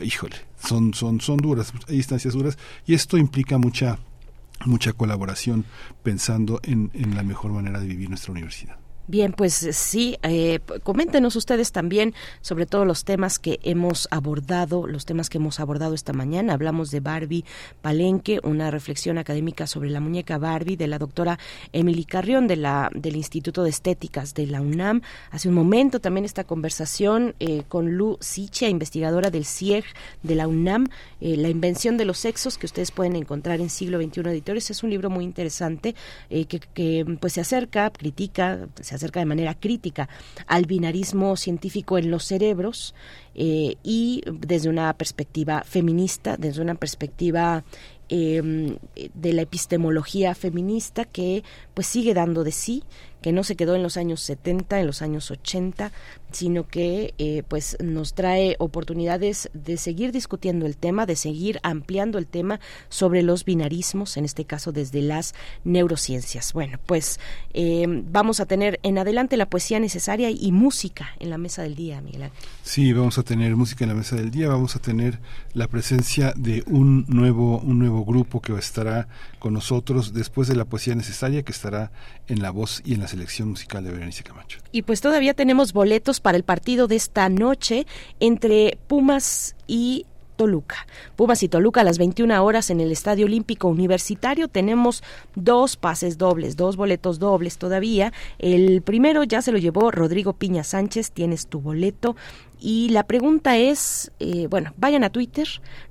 híjole, 0.00 0.36
son, 0.62 0.94
son, 0.94 1.20
son 1.20 1.38
duras, 1.38 1.72
hay 1.88 1.96
distancias 1.96 2.34
duras 2.34 2.58
y 2.86 2.94
esto 2.94 3.16
implica 3.18 3.58
mucha 3.58 3.98
mucha 4.66 4.92
colaboración 4.92 5.64
pensando 6.02 6.58
en, 6.64 6.90
en 6.92 7.14
la 7.14 7.22
mejor 7.22 7.52
manera 7.52 7.78
de 7.78 7.86
vivir 7.86 8.08
nuestra 8.08 8.32
universidad. 8.32 8.76
Bien, 9.10 9.32
pues 9.32 9.62
eh, 9.62 9.72
sí, 9.72 10.18
eh, 10.22 10.60
coméntenos 10.82 11.34
ustedes 11.34 11.72
también 11.72 12.12
sobre 12.42 12.66
todos 12.66 12.86
los 12.86 13.06
temas 13.06 13.38
que 13.38 13.58
hemos 13.62 14.06
abordado, 14.10 14.86
los 14.86 15.06
temas 15.06 15.30
que 15.30 15.38
hemos 15.38 15.60
abordado 15.60 15.94
esta 15.94 16.12
mañana. 16.12 16.52
Hablamos 16.52 16.90
de 16.90 17.00
Barbie 17.00 17.46
Palenque, 17.80 18.38
una 18.42 18.70
reflexión 18.70 19.16
académica 19.16 19.66
sobre 19.66 19.88
la 19.88 20.00
muñeca 20.00 20.36
Barbie 20.36 20.76
de 20.76 20.88
la 20.88 20.98
doctora 20.98 21.38
Emily 21.72 22.04
Carrión 22.04 22.48
de 22.48 22.56
la, 22.56 22.90
del 22.94 23.16
Instituto 23.16 23.62
de 23.62 23.70
Estéticas 23.70 24.34
de 24.34 24.46
la 24.46 24.60
UNAM. 24.60 25.00
Hace 25.30 25.48
un 25.48 25.54
momento 25.54 26.00
también 26.00 26.26
esta 26.26 26.44
conversación 26.44 27.34
eh, 27.40 27.62
con 27.66 27.92
Lu 27.92 28.18
Sicha, 28.20 28.68
investigadora 28.68 29.30
del 29.30 29.46
CIEG 29.46 29.84
de 30.22 30.34
la 30.34 30.46
UNAM, 30.46 30.86
La 31.20 31.48
invención 31.48 31.96
de 31.96 32.04
los 32.04 32.18
sexos, 32.18 32.58
que 32.58 32.66
ustedes 32.66 32.90
pueden 32.90 33.16
encontrar 33.16 33.62
en 33.62 33.70
siglo 33.70 34.02
XXI 34.02 34.20
Editores. 34.28 34.70
Es 34.70 34.82
un 34.82 34.90
libro 34.90 35.08
muy 35.08 35.24
interesante 35.24 35.94
que, 36.28 36.46
que, 36.46 37.16
pues 37.18 37.32
se 37.32 37.40
acerca, 37.40 37.88
critica, 37.88 38.68
se 38.82 38.97
acerca 38.98 39.20
de 39.20 39.26
manera 39.26 39.54
crítica 39.54 40.08
al 40.46 40.66
binarismo 40.66 41.36
científico 41.36 41.98
en 41.98 42.10
los 42.10 42.24
cerebros 42.24 42.94
eh, 43.34 43.76
y 43.82 44.22
desde 44.26 44.68
una 44.68 44.92
perspectiva 44.94 45.62
feminista, 45.64 46.36
desde 46.36 46.60
una 46.60 46.74
perspectiva 46.74 47.64
em, 48.08 48.76
de 49.14 49.32
la 49.32 49.42
epistemología 49.42 50.34
feminista 50.34 51.04
que 51.04 51.42
pues 51.74 51.86
sigue 51.86 52.14
dando 52.14 52.44
de 52.44 52.52
sí 52.52 52.82
que 53.22 53.32
no 53.32 53.42
se 53.42 53.56
quedó 53.56 53.74
en 53.74 53.82
los 53.82 53.96
años 53.96 54.20
70, 54.20 54.80
en 54.80 54.86
los 54.86 55.02
años 55.02 55.30
80, 55.30 55.92
sino 56.30 56.66
que 56.66 57.14
eh, 57.18 57.42
pues 57.48 57.76
nos 57.82 58.14
trae 58.14 58.56
oportunidades 58.58 59.50
de 59.54 59.76
seguir 59.76 60.12
discutiendo 60.12 60.66
el 60.66 60.76
tema, 60.76 61.06
de 61.06 61.16
seguir 61.16 61.60
ampliando 61.62 62.18
el 62.18 62.26
tema 62.26 62.60
sobre 62.88 63.22
los 63.22 63.44
binarismos, 63.44 64.16
en 64.16 64.24
este 64.24 64.44
caso 64.44 64.72
desde 64.72 65.02
las 65.02 65.34
neurociencias. 65.64 66.52
Bueno, 66.52 66.78
pues 66.86 67.18
eh, 67.54 67.86
vamos 67.88 68.40
a 68.40 68.46
tener 68.46 68.78
en 68.82 68.98
adelante 68.98 69.36
la 69.36 69.48
poesía 69.48 69.80
necesaria 69.80 70.30
y 70.30 70.52
música 70.52 71.10
en 71.18 71.30
la 71.30 71.38
mesa 71.38 71.62
del 71.62 71.74
día, 71.74 72.00
Miguel 72.00 72.24
Ángel. 72.24 72.38
Sí, 72.62 72.92
vamos 72.92 73.18
a 73.18 73.22
tener 73.22 73.56
música 73.56 73.84
en 73.84 73.90
la 73.90 73.96
mesa 73.96 74.16
del 74.16 74.30
día, 74.30 74.48
vamos 74.48 74.76
a 74.76 74.78
tener 74.80 75.18
la 75.54 75.68
presencia 75.68 76.32
de 76.36 76.62
un 76.66 77.04
nuevo, 77.08 77.58
un 77.58 77.78
nuevo 77.78 78.04
grupo 78.04 78.40
que 78.40 78.52
estará 78.54 79.08
con 79.38 79.54
nosotros 79.54 80.12
después 80.12 80.48
de 80.48 80.56
la 80.56 80.64
poesía 80.64 80.94
necesaria, 80.94 81.42
que 81.42 81.52
estará 81.52 81.90
en 82.26 82.42
la 82.42 82.50
voz 82.50 82.82
y 82.84 82.94
en 82.94 83.00
la 83.00 83.08
selección 83.08 83.48
musical 83.50 83.84
de 83.84 83.90
Berenice 83.90 84.22
Camacho. 84.22 84.60
Y 84.72 84.82
pues 84.82 85.00
todavía 85.00 85.34
tenemos 85.34 85.72
boletos 85.72 86.17
para 86.20 86.36
el 86.36 86.44
partido 86.44 86.86
de 86.86 86.96
esta 86.96 87.28
noche 87.28 87.86
entre 88.20 88.78
Pumas 88.86 89.56
y 89.66 90.06
Toluca. 90.38 90.86
Pumas 91.16 91.42
y 91.42 91.48
Toluca 91.48 91.82
a 91.82 91.84
las 91.84 91.98
21 91.98 92.42
horas 92.42 92.70
en 92.70 92.80
el 92.80 92.92
Estadio 92.92 93.26
Olímpico 93.26 93.68
Universitario. 93.68 94.48
Tenemos 94.48 95.02
dos 95.34 95.76
pases 95.76 96.16
dobles, 96.16 96.56
dos 96.56 96.76
boletos 96.76 97.18
dobles 97.18 97.58
todavía. 97.58 98.12
El 98.38 98.80
primero 98.80 99.24
ya 99.24 99.42
se 99.42 99.52
lo 99.52 99.58
llevó 99.58 99.90
Rodrigo 99.90 100.32
Piña 100.32 100.62
Sánchez, 100.62 101.10
tienes 101.10 101.48
tu 101.48 101.60
boleto. 101.60 102.14
Y 102.60 102.88
la 102.90 103.02
pregunta 103.02 103.58
es, 103.58 104.12
eh, 104.20 104.46
bueno, 104.48 104.72
vayan 104.76 105.04
a 105.04 105.10
Twitter, 105.10 105.46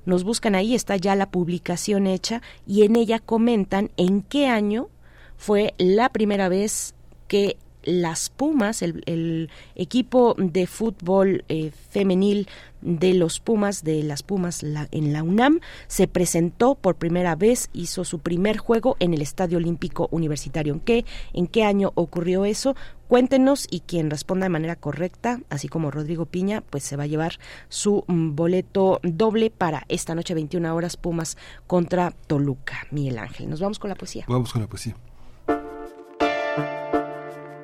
nos 0.06 0.24
buscan 0.24 0.54
ahí, 0.54 0.74
está 0.74 0.96
ya 0.96 1.14
la 1.14 1.30
publicación 1.30 2.06
hecha 2.06 2.42
y 2.66 2.82
en 2.82 2.96
ella 2.96 3.20
comentan 3.20 3.90
en 3.96 4.22
qué 4.22 4.48
año 4.48 4.88
fue 5.36 5.74
la 5.78 6.08
primera 6.08 6.48
vez 6.48 6.94
que 7.28 7.58
las 7.88 8.28
Pumas, 8.30 8.82
el, 8.82 9.02
el 9.06 9.50
equipo 9.74 10.34
de 10.38 10.66
fútbol 10.66 11.44
eh, 11.48 11.72
femenil 11.90 12.48
de 12.80 13.14
los 13.14 13.40
Pumas, 13.40 13.82
de 13.82 14.02
las 14.02 14.22
Pumas 14.22 14.62
la, 14.62 14.88
en 14.92 15.12
la 15.12 15.22
UNAM, 15.22 15.60
se 15.88 16.06
presentó 16.06 16.74
por 16.74 16.96
primera 16.96 17.34
vez, 17.34 17.70
hizo 17.72 18.04
su 18.04 18.20
primer 18.20 18.58
juego 18.58 18.96
en 19.00 19.14
el 19.14 19.22
Estadio 19.22 19.58
Olímpico 19.58 20.08
Universitario. 20.10 20.74
¿En 20.74 20.80
qué, 20.80 21.04
en 21.32 21.46
qué 21.46 21.64
año 21.64 21.92
ocurrió 21.94 22.44
eso? 22.44 22.76
Cuéntenos 23.08 23.66
y 23.70 23.80
quien 23.80 24.10
responda 24.10 24.44
de 24.44 24.50
manera 24.50 24.76
correcta, 24.76 25.40
así 25.48 25.68
como 25.68 25.90
Rodrigo 25.90 26.26
Piña, 26.26 26.60
pues 26.60 26.84
se 26.84 26.96
va 26.96 27.04
a 27.04 27.06
llevar 27.06 27.38
su 27.68 28.04
mm, 28.06 28.34
boleto 28.34 29.00
doble 29.02 29.50
para 29.50 29.84
esta 29.88 30.14
noche 30.14 30.34
21 30.34 30.74
horas 30.74 30.96
Pumas 30.96 31.38
contra 31.66 32.10
Toluca. 32.26 32.86
Miguel 32.90 33.18
Ángel, 33.18 33.48
nos 33.48 33.60
vamos 33.60 33.78
con 33.78 33.88
la 33.88 33.96
poesía. 33.96 34.26
Vamos 34.28 34.52
con 34.52 34.60
la 34.60 34.68
poesía. 34.68 34.94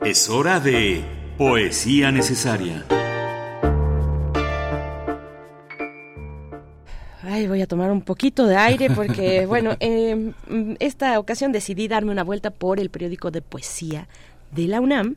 Es 0.05 0.29
hora 0.29 0.61
de 0.61 1.03
Poesía 1.39 2.13
Necesaria. 2.13 2.85
Ay, 7.23 7.49
voy 7.49 7.63
a 7.63 7.67
tomar 7.67 7.91
un 7.91 8.03
poquito 8.03 8.47
de 8.47 8.55
aire 8.55 8.91
porque, 8.91 9.47
bueno, 9.49 9.79
en 9.81 10.35
esta 10.79 11.19
ocasión 11.19 11.53
decidí 11.53 11.89
darme 11.89 12.13
una 12.13 12.23
vuelta 12.23 12.51
por 12.51 12.81
el 12.81 12.91
periódico 12.91 13.31
de 13.31 13.41
poesía 13.41 14.07
de 14.51 14.69
la 14.69 14.83
UNAM 14.83 15.17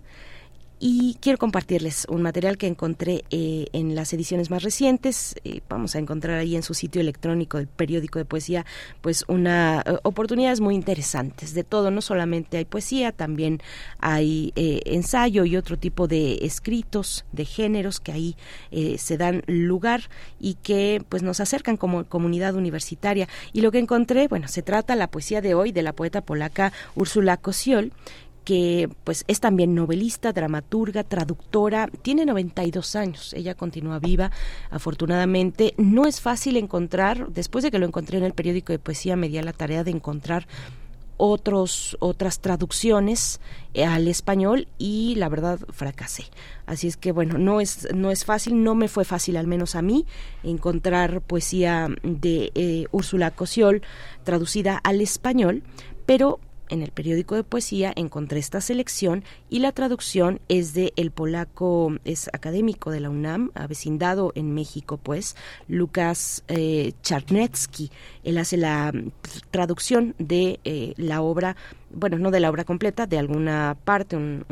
y 0.79 1.17
quiero 1.21 1.37
compartirles 1.39 2.05
un 2.09 2.21
material 2.21 2.57
que 2.57 2.67
encontré 2.67 3.23
eh, 3.31 3.65
en 3.73 3.95
las 3.95 4.13
ediciones 4.13 4.51
más 4.51 4.61
recientes. 4.61 5.35
Eh, 5.43 5.61
vamos 5.67 5.95
a 5.95 5.99
encontrar 5.99 6.37
ahí 6.37 6.55
en 6.55 6.61
su 6.61 6.73
sitio 6.73 7.01
electrónico 7.01 7.57
del 7.57 7.67
periódico 7.67 8.19
de 8.19 8.25
poesía, 8.25 8.65
pues 9.01 9.25
una 9.27 9.83
eh, 9.85 9.97
oportunidades 10.03 10.61
muy 10.61 10.75
interesantes 10.75 11.53
de 11.55 11.63
todo. 11.63 11.89
No 11.89 12.01
solamente 12.01 12.57
hay 12.57 12.65
poesía, 12.65 13.11
también 13.11 13.59
hay 13.99 14.53
eh, 14.55 14.81
ensayo 14.85 15.45
y 15.45 15.57
otro 15.57 15.77
tipo 15.77 16.07
de 16.07 16.39
escritos 16.41 17.25
de 17.31 17.45
géneros 17.45 17.99
que 17.99 18.11
ahí 18.11 18.35
se 18.97 19.17
dan 19.17 19.43
lugar 19.47 20.01
y 20.39 20.55
que 20.55 21.01
pues 21.09 21.23
nos 21.23 21.39
acercan 21.39 21.77
como 21.77 22.05
comunidad 22.05 22.55
universitaria. 22.55 23.27
Y 23.53 23.61
lo 23.61 23.71
que 23.71 23.79
encontré, 23.79 24.27
bueno, 24.27 24.47
se 24.47 24.61
trata 24.61 24.95
la 24.95 25.09
poesía 25.09 25.41
de 25.41 25.55
hoy 25.55 25.71
de 25.71 25.81
la 25.81 25.93
poeta 25.93 26.21
polaca 26.21 26.71
Úrsula 26.95 27.37
Kosiol 27.37 27.91
que 28.47 28.87
pues 29.03 29.25
es 29.27 29.41
también 29.41 29.75
novelista, 29.75 30.31
dramaturga, 30.31 31.03
traductora, 31.03 31.89
tiene 32.01 32.25
92 32.25 32.95
años, 32.95 33.33
ella 33.33 33.55
continúa 33.55 33.99
viva, 33.99 34.31
afortunadamente. 34.69 35.73
No 35.75 36.05
es 36.05 36.21
fácil 36.21 36.55
encontrar, 36.55 37.27
después 37.27 37.65
de 37.65 37.71
que 37.71 37.77
lo 37.77 37.85
encontré 37.85 38.19
en 38.19 38.23
el 38.23 38.31
periódico 38.31 38.71
de 38.71 38.79
poesía, 38.79 39.17
me 39.17 39.27
di 39.27 39.37
a 39.37 39.43
la 39.43 39.51
tarea 39.51 39.83
de 39.83 39.91
encontrar 39.91 40.47
otros 41.17 41.97
otras 41.99 42.39
traducciones 42.39 43.41
eh, 43.73 43.83
al 43.83 44.07
español 44.07 44.69
y 44.77 45.15
la 45.15 45.27
verdad 45.27 45.59
fracasé. 45.73 46.23
Así 46.65 46.87
es 46.87 46.95
que 46.95 47.11
bueno, 47.11 47.37
no 47.37 47.59
es 47.59 47.89
no 47.93 48.11
es 48.11 48.23
fácil, 48.23 48.63
no 48.63 48.75
me 48.75 48.87
fue 48.87 49.03
fácil 49.03 49.35
al 49.35 49.47
menos 49.47 49.75
a 49.75 49.81
mí 49.81 50.05
encontrar 50.43 51.19
poesía 51.19 51.89
de 52.01 52.51
eh, 52.55 52.85
Úrsula 52.91 53.31
Cosiol 53.31 53.81
traducida 54.23 54.77
al 54.77 55.01
español, 55.01 55.63
pero 56.05 56.39
en 56.69 56.81
el 56.81 56.91
periódico 56.91 57.35
de 57.35 57.43
poesía 57.43 57.93
encontré 57.95 58.39
esta 58.39 58.61
selección 58.61 59.23
y 59.49 59.59
la 59.59 59.71
traducción 59.71 60.39
es 60.47 60.73
de 60.73 60.93
el 60.95 61.11
polaco, 61.11 61.93
es 62.05 62.29
académico 62.33 62.91
de 62.91 62.99
la 62.99 63.09
UNAM, 63.09 63.51
avecindado 63.55 64.31
en 64.35 64.53
México, 64.53 64.97
pues, 64.97 65.35
Lucas 65.67 66.43
eh. 66.47 66.93
Él 68.23 68.37
hace 68.37 68.57
la 68.57 68.93
traducción 69.51 70.15
de 70.19 70.59
eh, 70.63 70.93
la 70.97 71.21
obra, 71.21 71.55
bueno, 71.91 72.17
no 72.17 72.31
de 72.31 72.39
la 72.39 72.49
obra 72.49 72.63
completa, 72.63 73.07
de 73.07 73.17
alguna 73.17 73.77
parte, 73.83 74.15
un, 74.15 74.45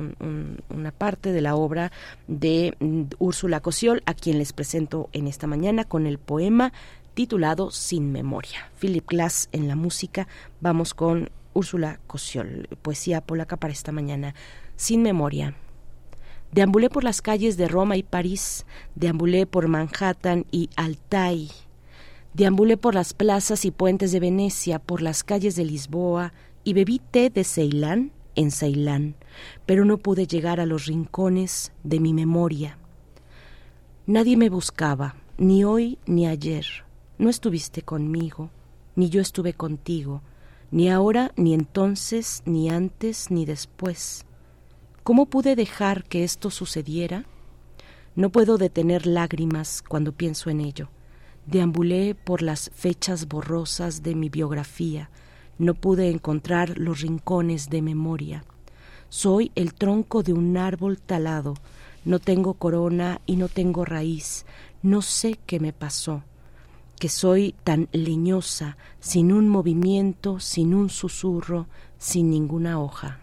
una 0.70 0.92
parte 0.92 1.32
de 1.32 1.42
la 1.42 1.56
obra 1.56 1.92
de 2.28 2.76
mm, 2.80 3.04
Úrsula 3.20 3.60
Cosiol, 3.60 4.02
a 4.06 4.14
quien 4.14 4.38
les 4.38 4.54
presento 4.54 5.10
en 5.12 5.28
esta 5.28 5.48
mañana 5.48 5.84
con 5.84 6.08
el 6.08 6.18
poema 6.18 6.72
titulado 7.16 7.72
Sin 7.72 8.12
Memoria. 8.12 8.70
Philip 8.80 9.08
Glass 9.08 9.50
en 9.52 9.68
la 9.68 9.76
música. 9.76 10.28
Vamos 10.62 10.94
con 10.94 11.32
Úrsula 11.56 12.02
Cosiol, 12.06 12.68
poesía 12.82 13.22
polaca 13.22 13.56
para 13.56 13.72
esta 13.72 13.94
mañana. 13.94 14.36
Sin 14.76 15.02
memoria. 15.02 15.56
Deambulé 16.52 16.90
por 16.90 17.04
las 17.04 17.22
calles 17.22 17.56
de 17.56 17.70
Roma 17.70 17.96
y 17.96 18.04
París, 18.04 18.66
deambulé 18.96 19.48
por 19.48 19.68
Manhattan 19.68 20.46
y 20.52 20.70
Altai, 20.76 21.50
deambulé 22.34 22.78
por 22.78 22.94
las 22.94 23.14
plazas 23.14 23.66
y 23.66 23.72
puentes 23.72 24.12
de 24.12 24.20
Venecia, 24.20 24.80
por 24.80 25.02
las 25.02 25.24
calles 25.24 25.56
de 25.56 25.66
Lisboa, 25.66 26.34
y 26.64 26.74
bebí 26.74 27.00
té 27.00 27.30
de 27.30 27.44
Ceilán 27.44 28.12
en 28.36 28.52
Ceilán, 28.52 29.16
pero 29.66 29.86
no 29.86 29.98
pude 29.98 30.28
llegar 30.28 30.60
a 30.60 30.66
los 30.66 30.86
rincones 30.86 31.72
de 31.84 32.00
mi 32.00 32.14
memoria. 32.14 32.78
Nadie 34.08 34.36
me 34.36 34.50
buscaba, 34.50 35.16
ni 35.38 35.64
hoy 35.64 36.00
ni 36.06 36.28
ayer. 36.28 36.66
No 37.18 37.30
estuviste 37.30 37.82
conmigo, 37.82 38.50
ni 38.96 39.10
yo 39.10 39.22
estuve 39.22 39.54
contigo 39.54 40.22
ni 40.72 40.90
ahora, 40.90 41.32
ni 41.36 41.54
entonces, 41.54 42.42
ni 42.46 42.70
antes, 42.70 43.32
ni 43.32 43.46
después. 43.46 44.26
¿Cómo 45.04 45.28
pude 45.28 45.56
dejar 45.56 46.04
que 46.04 46.24
esto 46.24 46.50
sucediera? 46.50 47.26
No 48.16 48.30
puedo 48.30 48.58
detener 48.58 49.06
lágrimas 49.06 49.84
cuando 49.88 50.12
pienso 50.12 50.50
en 50.50 50.62
ello. 50.62 50.90
Deambulé 51.46 52.16
por 52.16 52.42
las 52.42 52.72
fechas 52.74 53.28
borrosas 53.28 54.02
de 54.02 54.16
mi 54.16 54.30
biografía, 54.30 55.10
no 55.58 55.76
pude 55.76 56.10
encontrar 56.10 56.78
los 56.78 57.02
rincones 57.02 57.70
de 57.70 57.82
memoria. 57.82 58.44
Soy 59.10 59.52
el 59.56 59.74
tronco 59.74 60.24
de 60.24 60.34
un 60.34 60.58
árbol 60.58 61.00
talado, 61.00 61.54
no 62.04 62.20
tengo 62.20 62.56
corona 62.56 63.22
y 63.26 63.36
no 63.36 63.48
tengo 63.48 63.86
raíz, 63.86 64.46
no 64.82 65.02
sé 65.02 65.38
qué 65.46 65.60
me 65.60 65.72
pasó 65.72 66.24
que 67.00 67.10
soy 67.10 67.56
tan 67.64 67.90
leñosa, 67.92 68.78
sin 69.00 69.32
un 69.32 69.50
movimiento, 69.50 70.40
sin 70.40 70.74
un 70.74 70.90
susurro, 70.90 71.68
sin 71.98 72.30
ninguna 72.30 72.80
hoja. 72.80 73.20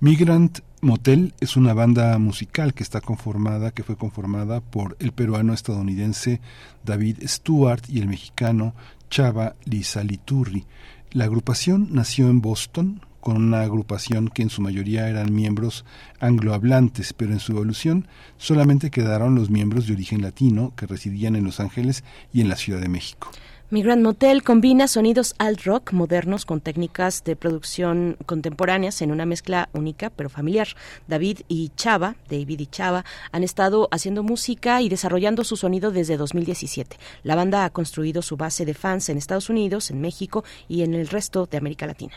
Migrant 0.00 0.60
Motel 0.84 1.32
es 1.40 1.56
una 1.56 1.72
banda 1.72 2.18
musical 2.18 2.74
que 2.74 2.82
está 2.82 3.00
conformada, 3.00 3.70
que 3.70 3.82
fue 3.82 3.96
conformada 3.96 4.60
por 4.60 4.98
el 5.00 5.12
peruano 5.12 5.54
estadounidense 5.54 6.42
David 6.84 7.26
Stewart 7.26 7.80
y 7.88 8.00
el 8.00 8.08
mexicano 8.08 8.74
Chava 9.10 9.54
Lizaliturri. 9.64 10.64
La 11.12 11.24
agrupación 11.24 11.88
nació 11.92 12.28
en 12.28 12.40
Boston 12.40 13.00
con 13.20 13.36
una 13.36 13.62
agrupación 13.62 14.28
que 14.28 14.42
en 14.42 14.50
su 14.50 14.60
mayoría 14.60 15.08
eran 15.08 15.34
miembros 15.34 15.86
anglohablantes, 16.20 17.14
pero 17.14 17.32
en 17.32 17.40
su 17.40 17.52
evolución 17.52 18.06
solamente 18.36 18.90
quedaron 18.90 19.34
los 19.34 19.48
miembros 19.48 19.86
de 19.86 19.94
origen 19.94 20.20
latino 20.20 20.74
que 20.76 20.86
residían 20.86 21.34
en 21.34 21.44
Los 21.44 21.58
Ángeles 21.58 22.04
y 22.34 22.42
en 22.42 22.50
la 22.50 22.56
Ciudad 22.56 22.80
de 22.80 22.88
México. 22.88 23.30
Migrant 23.70 24.02
Motel 24.02 24.42
combina 24.42 24.86
sonidos 24.86 25.34
alt 25.38 25.62
rock 25.64 25.92
modernos 25.92 26.44
con 26.44 26.60
técnicas 26.60 27.24
de 27.24 27.34
producción 27.34 28.18
contemporáneas 28.26 29.00
en 29.00 29.10
una 29.10 29.24
mezcla 29.24 29.70
única 29.72 30.10
pero 30.10 30.28
familiar. 30.28 30.68
David 31.08 31.40
y 31.48 31.72
Chava, 31.74 32.14
David 32.28 32.60
y 32.60 32.66
Chava, 32.66 33.06
han 33.32 33.42
estado 33.42 33.88
haciendo 33.90 34.22
música 34.22 34.82
y 34.82 34.90
desarrollando 34.90 35.44
su 35.44 35.56
sonido 35.56 35.92
desde 35.92 36.18
2017. 36.18 36.98
La 37.22 37.36
banda 37.36 37.64
ha 37.64 37.70
construido 37.70 38.20
su 38.20 38.36
base 38.36 38.66
de 38.66 38.74
fans 38.74 39.08
en 39.08 39.16
Estados 39.16 39.48
Unidos, 39.48 39.90
en 39.90 40.02
México 40.02 40.44
y 40.68 40.82
en 40.82 40.92
el 40.92 41.08
resto 41.08 41.46
de 41.46 41.56
América 41.56 41.86
Latina. 41.86 42.12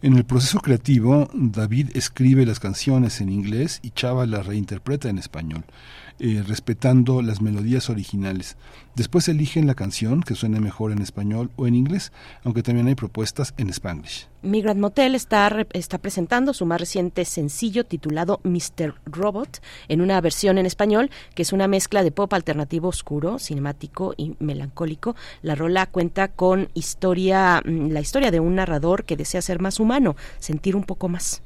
En 0.00 0.14
el 0.14 0.24
proceso 0.24 0.60
creativo, 0.60 1.28
David 1.34 1.90
escribe 1.94 2.46
las 2.46 2.60
canciones 2.60 3.20
en 3.20 3.30
inglés 3.30 3.80
y 3.82 3.90
Chava 3.90 4.26
las 4.26 4.46
reinterpreta 4.46 5.08
en 5.08 5.18
español, 5.18 5.64
eh, 6.20 6.44
respetando 6.46 7.22
las 7.22 7.42
melodías 7.42 7.90
originales. 7.90 8.56
Después 8.94 9.28
eligen 9.28 9.66
la 9.66 9.74
canción 9.74 10.22
que 10.22 10.36
suene 10.36 10.60
mejor 10.60 10.92
en 10.92 11.02
español 11.02 11.50
o 11.56 11.66
en 11.66 11.74
inglés, 11.74 12.12
aunque 12.44 12.62
también 12.62 12.86
hay 12.86 12.94
propuestas 12.94 13.52
en 13.56 13.68
spanglish. 13.70 14.28
Migrant 14.42 14.78
Motel 14.78 15.14
está, 15.14 15.66
está 15.72 15.98
presentando 15.98 16.52
su 16.54 16.66
más 16.66 16.78
reciente 16.78 17.24
sencillo 17.24 17.84
titulado 17.84 18.40
Mr. 18.44 18.94
Robot 19.06 19.60
en 19.88 20.00
una 20.00 20.20
versión 20.20 20.58
en 20.58 20.66
español 20.66 21.10
que 21.34 21.42
es 21.42 21.52
una 21.52 21.66
mezcla 21.66 22.04
de 22.04 22.12
pop 22.12 22.32
alternativo 22.32 22.88
oscuro, 22.88 23.38
cinemático 23.38 24.14
y 24.16 24.36
melancólico. 24.38 25.16
La 25.42 25.54
rola 25.54 25.86
cuenta 25.86 26.28
con 26.28 26.68
historia, 26.74 27.60
mm, 27.64 27.88
la 27.88 28.00
historia 28.00 28.30
de 28.30 28.40
un 28.40 28.54
narrador 28.54 29.04
que 29.04 29.16
desea 29.16 29.42
ser 29.42 29.60
más 29.60 29.80
humano, 29.80 30.14
sentir 30.38 30.76
un 30.76 30.84
poco 30.84 31.08
más. 31.08 31.42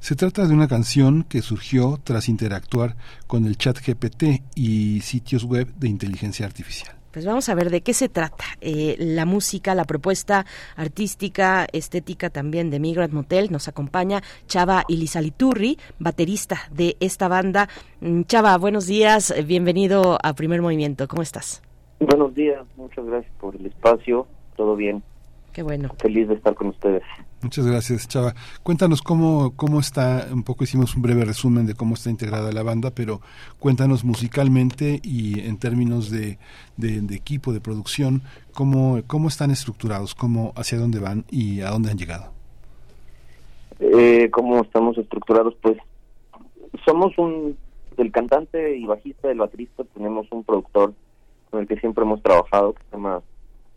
Se 0.00 0.14
trata 0.14 0.46
de 0.46 0.54
una 0.54 0.68
canción 0.68 1.24
que 1.24 1.42
surgió 1.42 1.98
tras 2.02 2.28
interactuar 2.28 2.96
con 3.26 3.46
el 3.46 3.56
chat 3.56 3.78
GPT 3.78 4.42
y 4.54 5.00
sitios 5.00 5.44
web 5.44 5.68
de 5.74 5.88
inteligencia 5.88 6.46
artificial. 6.46 6.98
Pues 7.12 7.26
vamos 7.26 7.48
a 7.48 7.54
ver 7.54 7.70
de 7.70 7.80
qué 7.80 7.94
se 7.94 8.08
trata. 8.08 8.44
Eh, 8.60 8.94
la 8.98 9.24
música, 9.24 9.74
la 9.74 9.84
propuesta 9.84 10.46
artística, 10.76 11.66
estética 11.72 12.30
también 12.30 12.70
de 12.70 12.78
Migrant 12.78 13.12
Motel. 13.12 13.50
Nos 13.50 13.66
acompaña 13.66 14.22
Chava 14.46 14.84
Ilizaliturri, 14.88 15.78
baterista 15.98 16.58
de 16.70 16.96
esta 17.00 17.26
banda. 17.26 17.68
Mm, 18.00 18.22
Chava, 18.22 18.56
buenos 18.58 18.86
días, 18.86 19.34
bienvenido 19.46 20.18
a 20.22 20.34
Primer 20.34 20.62
Movimiento. 20.62 21.08
¿Cómo 21.08 21.22
estás? 21.22 21.62
Buenos 21.98 22.34
días, 22.34 22.64
muchas 22.76 23.04
gracias 23.06 23.32
por 23.40 23.56
el 23.56 23.66
espacio, 23.66 24.28
todo 24.56 24.76
bien. 24.76 25.02
Qué 25.58 25.64
bueno. 25.64 25.88
Feliz 25.98 26.28
de 26.28 26.34
estar 26.34 26.54
con 26.54 26.68
ustedes. 26.68 27.02
Muchas 27.42 27.66
gracias, 27.66 28.06
Chava. 28.06 28.32
Cuéntanos 28.62 29.02
cómo, 29.02 29.56
cómo 29.56 29.80
está, 29.80 30.28
un 30.32 30.44
poco 30.44 30.62
hicimos 30.62 30.94
un 30.94 31.02
breve 31.02 31.24
resumen 31.24 31.66
de 31.66 31.74
cómo 31.74 31.94
está 31.94 32.10
integrada 32.10 32.52
la 32.52 32.62
banda, 32.62 32.92
pero 32.94 33.20
cuéntanos 33.58 34.04
musicalmente 34.04 35.00
y 35.02 35.40
en 35.40 35.58
términos 35.58 36.12
de, 36.12 36.38
de, 36.76 37.00
de 37.00 37.16
equipo, 37.16 37.52
de 37.52 37.60
producción, 37.60 38.22
cómo, 38.54 39.00
cómo 39.08 39.26
están 39.26 39.50
estructurados, 39.50 40.14
cómo, 40.14 40.52
hacia 40.54 40.78
dónde 40.78 41.00
van 41.00 41.24
y 41.28 41.60
a 41.62 41.70
dónde 41.70 41.90
han 41.90 41.98
llegado. 41.98 42.30
Eh, 43.80 44.30
¿Cómo 44.30 44.62
estamos 44.62 44.96
estructurados? 44.96 45.56
Pues 45.60 45.76
somos 46.84 47.18
un, 47.18 47.58
del 47.96 48.12
cantante 48.12 48.76
y 48.76 48.86
bajista, 48.86 49.26
del 49.26 49.38
baterista, 49.38 49.82
tenemos 49.92 50.28
un 50.30 50.44
productor 50.44 50.94
con 51.50 51.62
el 51.62 51.66
que 51.66 51.80
siempre 51.80 52.04
hemos 52.04 52.22
trabajado, 52.22 52.74
que 52.74 52.84
se 52.84 52.96
llama 52.96 53.22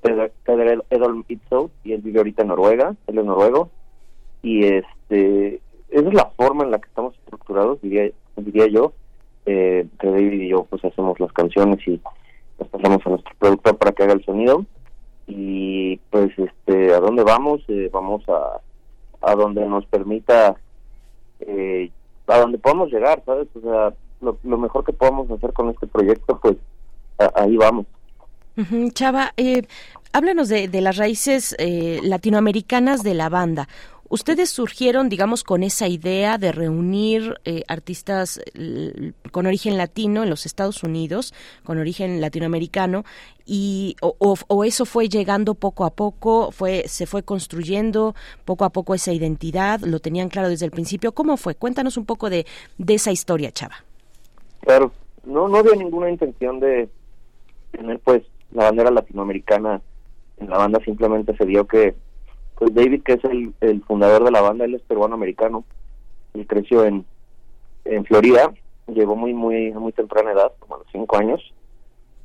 Peder 0.01 0.83
Edolm 0.89 1.23
Itzou, 1.27 1.69
y 1.83 1.93
él 1.93 2.01
vive 2.01 2.19
ahorita 2.19 2.41
en 2.41 2.47
Noruega, 2.49 2.95
él 3.07 3.17
es 3.19 3.25
noruego, 3.25 3.69
y 4.41 4.65
este 4.65 5.61
esa 5.89 6.07
es 6.07 6.13
la 6.13 6.25
forma 6.37 6.63
en 6.63 6.71
la 6.71 6.79
que 6.79 6.87
estamos 6.87 7.13
estructurados, 7.15 7.81
diría, 7.81 8.09
diría 8.37 8.67
yo, 8.67 8.93
eh, 9.45 9.85
que 9.99 10.07
David 10.07 10.31
y 10.41 10.47
yo 10.49 10.63
pues 10.63 10.83
hacemos 10.85 11.19
las 11.19 11.31
canciones 11.33 11.85
y 11.87 11.99
las 12.57 12.69
pasamos 12.69 13.05
a 13.05 13.09
nuestro 13.09 13.33
productor 13.37 13.77
para 13.77 13.91
que 13.91 14.03
haga 14.03 14.13
el 14.13 14.23
sonido, 14.25 14.65
y 15.27 15.97
pues 16.09 16.31
este 16.37 16.93
a 16.93 16.99
dónde 16.99 17.23
vamos, 17.23 17.61
eh, 17.67 17.89
vamos 17.91 18.23
a, 18.29 18.59
a 19.21 19.35
donde 19.35 19.65
nos 19.65 19.85
permita, 19.87 20.55
eh, 21.41 21.91
a 22.27 22.39
donde 22.39 22.57
podamos 22.57 22.91
llegar, 22.91 23.21
¿sabes? 23.25 23.47
O 23.55 23.59
sea, 23.61 23.93
lo, 24.21 24.37
lo 24.43 24.57
mejor 24.57 24.83
que 24.85 24.93
podamos 24.93 25.29
hacer 25.31 25.51
con 25.53 25.69
este 25.69 25.87
proyecto, 25.87 26.39
pues 26.41 26.55
a- 27.19 27.31
ahí 27.43 27.57
vamos. 27.57 27.85
Chava, 28.93 29.33
eh, 29.37 29.63
háblanos 30.13 30.49
de, 30.49 30.67
de 30.67 30.81
las 30.81 30.97
raíces 30.97 31.55
eh, 31.57 31.99
latinoamericanas 32.03 33.03
de 33.03 33.13
la 33.13 33.29
banda. 33.29 33.67
Ustedes 34.09 34.49
surgieron, 34.49 35.07
digamos, 35.07 35.45
con 35.45 35.63
esa 35.63 35.87
idea 35.87 36.37
de 36.37 36.51
reunir 36.51 37.39
eh, 37.45 37.63
artistas 37.69 38.41
l- 38.55 39.13
con 39.31 39.45
origen 39.45 39.77
latino 39.77 40.21
en 40.23 40.29
los 40.29 40.45
Estados 40.45 40.83
Unidos, 40.83 41.33
con 41.63 41.77
origen 41.77 42.19
latinoamericano, 42.19 43.05
y 43.45 43.95
o, 44.01 44.13
o- 44.19 44.35
o 44.49 44.63
eso 44.65 44.85
fue 44.85 45.07
llegando 45.07 45.53
poco 45.53 45.85
a 45.85 45.91
poco, 45.91 46.51
fue 46.51 46.83
se 46.89 47.05
fue 47.05 47.23
construyendo 47.23 48.13
poco 48.43 48.65
a 48.65 48.69
poco 48.71 48.93
esa 48.95 49.13
identidad, 49.13 49.79
lo 49.79 49.99
tenían 49.99 50.27
claro 50.27 50.49
desde 50.49 50.65
el 50.65 50.71
principio. 50.71 51.13
¿Cómo 51.13 51.37
fue? 51.37 51.55
Cuéntanos 51.55 51.95
un 51.95 52.05
poco 52.05 52.29
de, 52.29 52.45
de 52.77 52.93
esa 52.95 53.13
historia, 53.13 53.53
Chava. 53.53 53.85
Claro, 54.59 54.91
no, 55.23 55.47
no 55.47 55.55
había 55.59 55.75
ninguna 55.75 56.09
intención 56.11 56.59
de 56.59 56.89
tener 57.71 57.97
pues 57.99 58.23
la 58.51 58.65
bandera 58.65 58.91
latinoamericana 58.91 59.81
en 60.37 60.49
la 60.49 60.57
banda, 60.57 60.79
simplemente 60.83 61.35
se 61.37 61.45
dio 61.45 61.67
que 61.67 61.95
pues 62.61 62.75
David, 62.75 63.01
que 63.01 63.13
es 63.13 63.23
el, 63.23 63.55
el 63.61 63.81
fundador 63.83 64.23
de 64.23 64.29
la 64.29 64.41
banda, 64.41 64.65
él 64.65 64.75
es 64.75 64.81
peruano-americano, 64.83 65.63
y 66.35 66.45
creció 66.45 66.85
en, 66.85 67.05
en 67.85 68.05
Florida, 68.05 68.53
llegó 68.85 69.15
muy, 69.15 69.33
muy, 69.33 69.71
muy 69.71 69.91
temprana 69.93 70.31
edad, 70.31 70.51
como 70.59 70.75
a 70.75 70.77
los 70.77 70.87
cinco 70.91 71.17
años, 71.17 71.41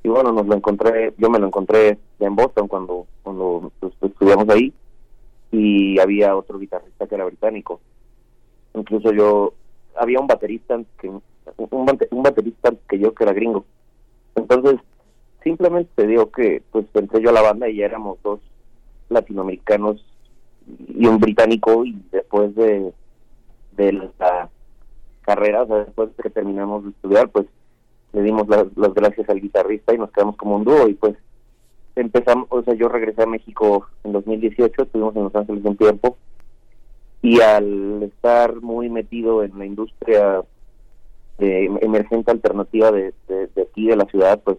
y 0.03 0.09
bueno, 0.09 0.33
nos 0.33 0.47
lo 0.47 0.55
encontré, 0.55 1.15
yo 1.17 1.31
me 1.31 1.39
lo 1.39 1.47
encontré 1.47 1.99
en 2.21 2.37
Boston 2.37 2.69
cuando, 2.69 3.07
cuando 3.23 3.73
pues, 3.81 3.95
estudiamos 4.03 4.47
ahí, 4.51 4.75
y 5.53 5.99
había 5.99 6.37
otro 6.37 6.59
guitarrista 6.59 7.07
que 7.07 7.15
era 7.15 7.25
británico. 7.25 7.81
Incluso 8.75 9.13
yo, 9.13 9.55
había 9.97 10.21
un 10.21 10.27
baterista 10.27 10.79
que 10.99 11.09
un, 11.09 11.23
un 12.11 12.23
baterista 12.23 12.75
que 12.89 12.99
yo 12.99 13.15
que 13.15 13.25
era 13.25 13.33
gringo. 13.33 13.65
Entonces, 14.35 14.81
simplemente 15.47 15.89
te 15.95 16.09
digo 16.09 16.33
que 16.33 16.61
pues 16.73 16.87
entré 16.95 17.23
yo 17.23 17.31
a 17.31 17.33
la 17.33 17.41
banda 17.41 17.69
y 17.69 17.77
ya 17.77 17.85
éramos 17.85 18.19
dos 18.25 18.41
latinoamericanos 19.11 20.05
y 20.89 21.07
un 21.07 21.21
británico 21.21 21.85
y 21.85 21.97
después 22.11 22.53
de, 22.57 22.93
de 23.77 23.93
la 23.93 24.51
carrera, 25.21 25.63
o 25.63 25.67
sea, 25.69 25.77
después 25.85 26.17
de 26.17 26.23
que 26.25 26.31
terminamos 26.31 26.83
de 26.83 26.91
estudiar, 26.91 27.29
pues 27.29 27.47
le 28.13 28.23
dimos 28.23 28.49
las, 28.49 28.67
las 28.77 28.93
gracias 28.93 29.29
al 29.29 29.41
guitarrista 29.41 29.95
y 29.95 29.99
nos 29.99 30.11
quedamos 30.11 30.37
como 30.37 30.57
un 30.57 30.65
dúo 30.65 30.89
y 30.89 30.95
pues 30.95 31.15
empezamos, 31.95 32.49
o 32.51 32.65
sea, 32.65 32.75
yo 32.75 32.89
regresé 32.89 33.23
a 33.23 33.27
México 33.27 33.87
en 34.03 34.15
2018, 34.15 34.83
estuvimos 34.83 35.15
en 35.15 35.23
Los 35.23 35.35
Ángeles 35.37 35.65
un 35.65 35.77
tiempo 35.77 36.17
y 37.23 37.41
al 37.41 38.03
estar 38.03 38.61
muy 38.63 38.91
metido 38.91 39.45
en 39.45 39.57
la 39.57 39.65
industria 39.65 40.43
de 41.39 41.67
emergente 41.83 42.33
alternativa 42.33 42.91
de, 42.91 43.15
de 43.29 43.63
aquí 43.63 43.87
de 43.87 43.95
la 43.95 44.07
ciudad, 44.07 44.41
pues 44.43 44.59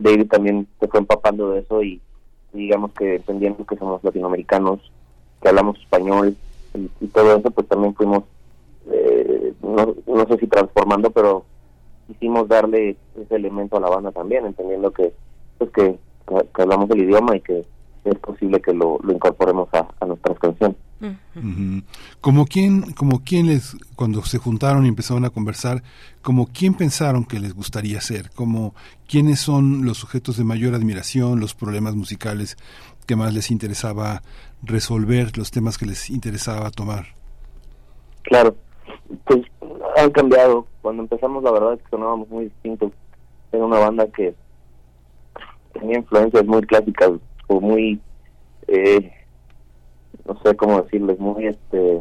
David 0.00 0.28
también 0.28 0.66
se 0.80 0.88
fue 0.88 1.00
empapando 1.00 1.50
de 1.52 1.60
eso 1.60 1.82
y 1.82 2.00
digamos 2.52 2.92
que 2.92 3.16
entendiendo 3.16 3.64
que 3.64 3.76
somos 3.76 4.02
latinoamericanos, 4.02 4.80
que 5.40 5.48
hablamos 5.48 5.78
español 5.78 6.36
y, 6.74 7.06
todo 7.08 7.36
eso, 7.36 7.50
pues 7.50 7.68
también 7.68 7.94
fuimos, 7.94 8.24
eh, 8.90 9.52
no, 9.62 9.94
no 10.06 10.26
sé 10.26 10.38
si 10.38 10.46
transformando, 10.46 11.10
pero 11.10 11.44
quisimos 12.06 12.48
darle 12.48 12.96
ese 13.20 13.34
elemento 13.36 13.76
a 13.76 13.80
la 13.80 13.90
banda 13.90 14.10
también, 14.10 14.46
entendiendo 14.46 14.90
que 14.92 15.12
pues 15.58 15.70
que, 15.70 15.98
que- 16.26 16.62
hablamos 16.62 16.90
el 16.90 17.02
idioma 17.02 17.36
y 17.36 17.40
que 17.40 17.64
es 18.04 18.18
posible 18.18 18.60
que 18.60 18.72
lo, 18.72 18.98
lo 19.02 19.12
incorporemos 19.12 19.68
a. 19.74 19.86
Ujú. 21.42 21.82
Como 22.20 22.46
quién, 22.46 22.92
como 22.92 23.22
quién 23.24 23.46
les, 23.46 23.76
cuando 23.96 24.22
se 24.24 24.38
juntaron 24.38 24.84
y 24.84 24.88
empezaron 24.88 25.24
a 25.24 25.30
conversar, 25.30 25.82
como 26.22 26.46
quién 26.46 26.74
pensaron 26.74 27.24
que 27.24 27.40
les 27.40 27.54
gustaría 27.54 28.00
ser, 28.00 28.30
como 28.30 28.74
quiénes 29.08 29.40
son 29.40 29.84
los 29.84 29.98
sujetos 29.98 30.36
de 30.36 30.44
mayor 30.44 30.74
admiración, 30.74 31.40
los 31.40 31.54
problemas 31.54 31.94
musicales 31.94 32.56
que 33.06 33.16
más 33.16 33.32
les 33.34 33.50
interesaba 33.50 34.22
resolver, 34.62 35.36
los 35.36 35.50
temas 35.50 35.78
que 35.78 35.86
les 35.86 36.10
interesaba 36.10 36.70
tomar. 36.70 37.06
Claro, 38.22 38.54
pues 39.24 39.40
han 39.96 40.10
cambiado. 40.10 40.66
Cuando 40.82 41.02
empezamos, 41.02 41.42
la 41.42 41.50
verdad 41.50 41.74
es 41.74 41.82
que 41.82 41.90
sonábamos 41.90 42.28
muy 42.28 42.44
distintos. 42.44 42.92
Era 43.52 43.64
una 43.64 43.78
banda 43.78 44.06
que 44.08 44.34
tenía 45.72 45.98
influencias 45.98 46.44
muy 46.46 46.62
clásicas 46.62 47.12
o 47.48 47.60
muy, 47.60 48.00
eh, 48.68 49.10
no 50.26 50.38
sé 50.42 50.56
cómo 50.56 50.82
decirles, 50.82 51.18
muy 51.18 51.46
este, 51.46 52.00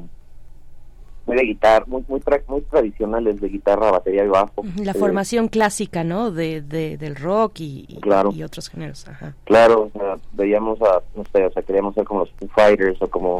muy 1.25 1.35
de 1.37 1.43
guitarra, 1.43 1.85
muy 1.87 2.03
muy, 2.07 2.19
tra- 2.21 2.41
muy 2.47 2.61
tradicionales 2.61 3.39
de 3.39 3.49
guitarra, 3.49 3.91
batería 3.91 4.25
y 4.25 4.27
bajo. 4.29 4.63
La 4.83 4.91
Eh, 4.91 4.95
formación 4.95 5.47
clásica, 5.47 6.03
¿no? 6.03 6.31
De, 6.31 6.61
de- 6.61 6.97
del 6.97 7.15
rock 7.15 7.59
y, 7.59 7.85
y- 7.87 7.99
Claro. 8.01 8.31
y 8.33 8.43
otros 8.43 8.69
géneros. 8.69 9.07
Ajá. 9.07 9.35
Claro, 9.45 9.91
o 9.93 9.99
sea, 9.99 10.17
veíamos 10.33 10.81
a, 10.81 11.01
no 11.15 11.23
sé, 11.31 11.45
o 11.45 11.51
sea, 11.51 11.61
queríamos 11.63 11.93
ser 11.95 12.05
como 12.05 12.21
los 12.21 12.31
Foo 12.31 12.47
Fighters 12.55 12.99
o 13.01 13.07
como 13.09 13.37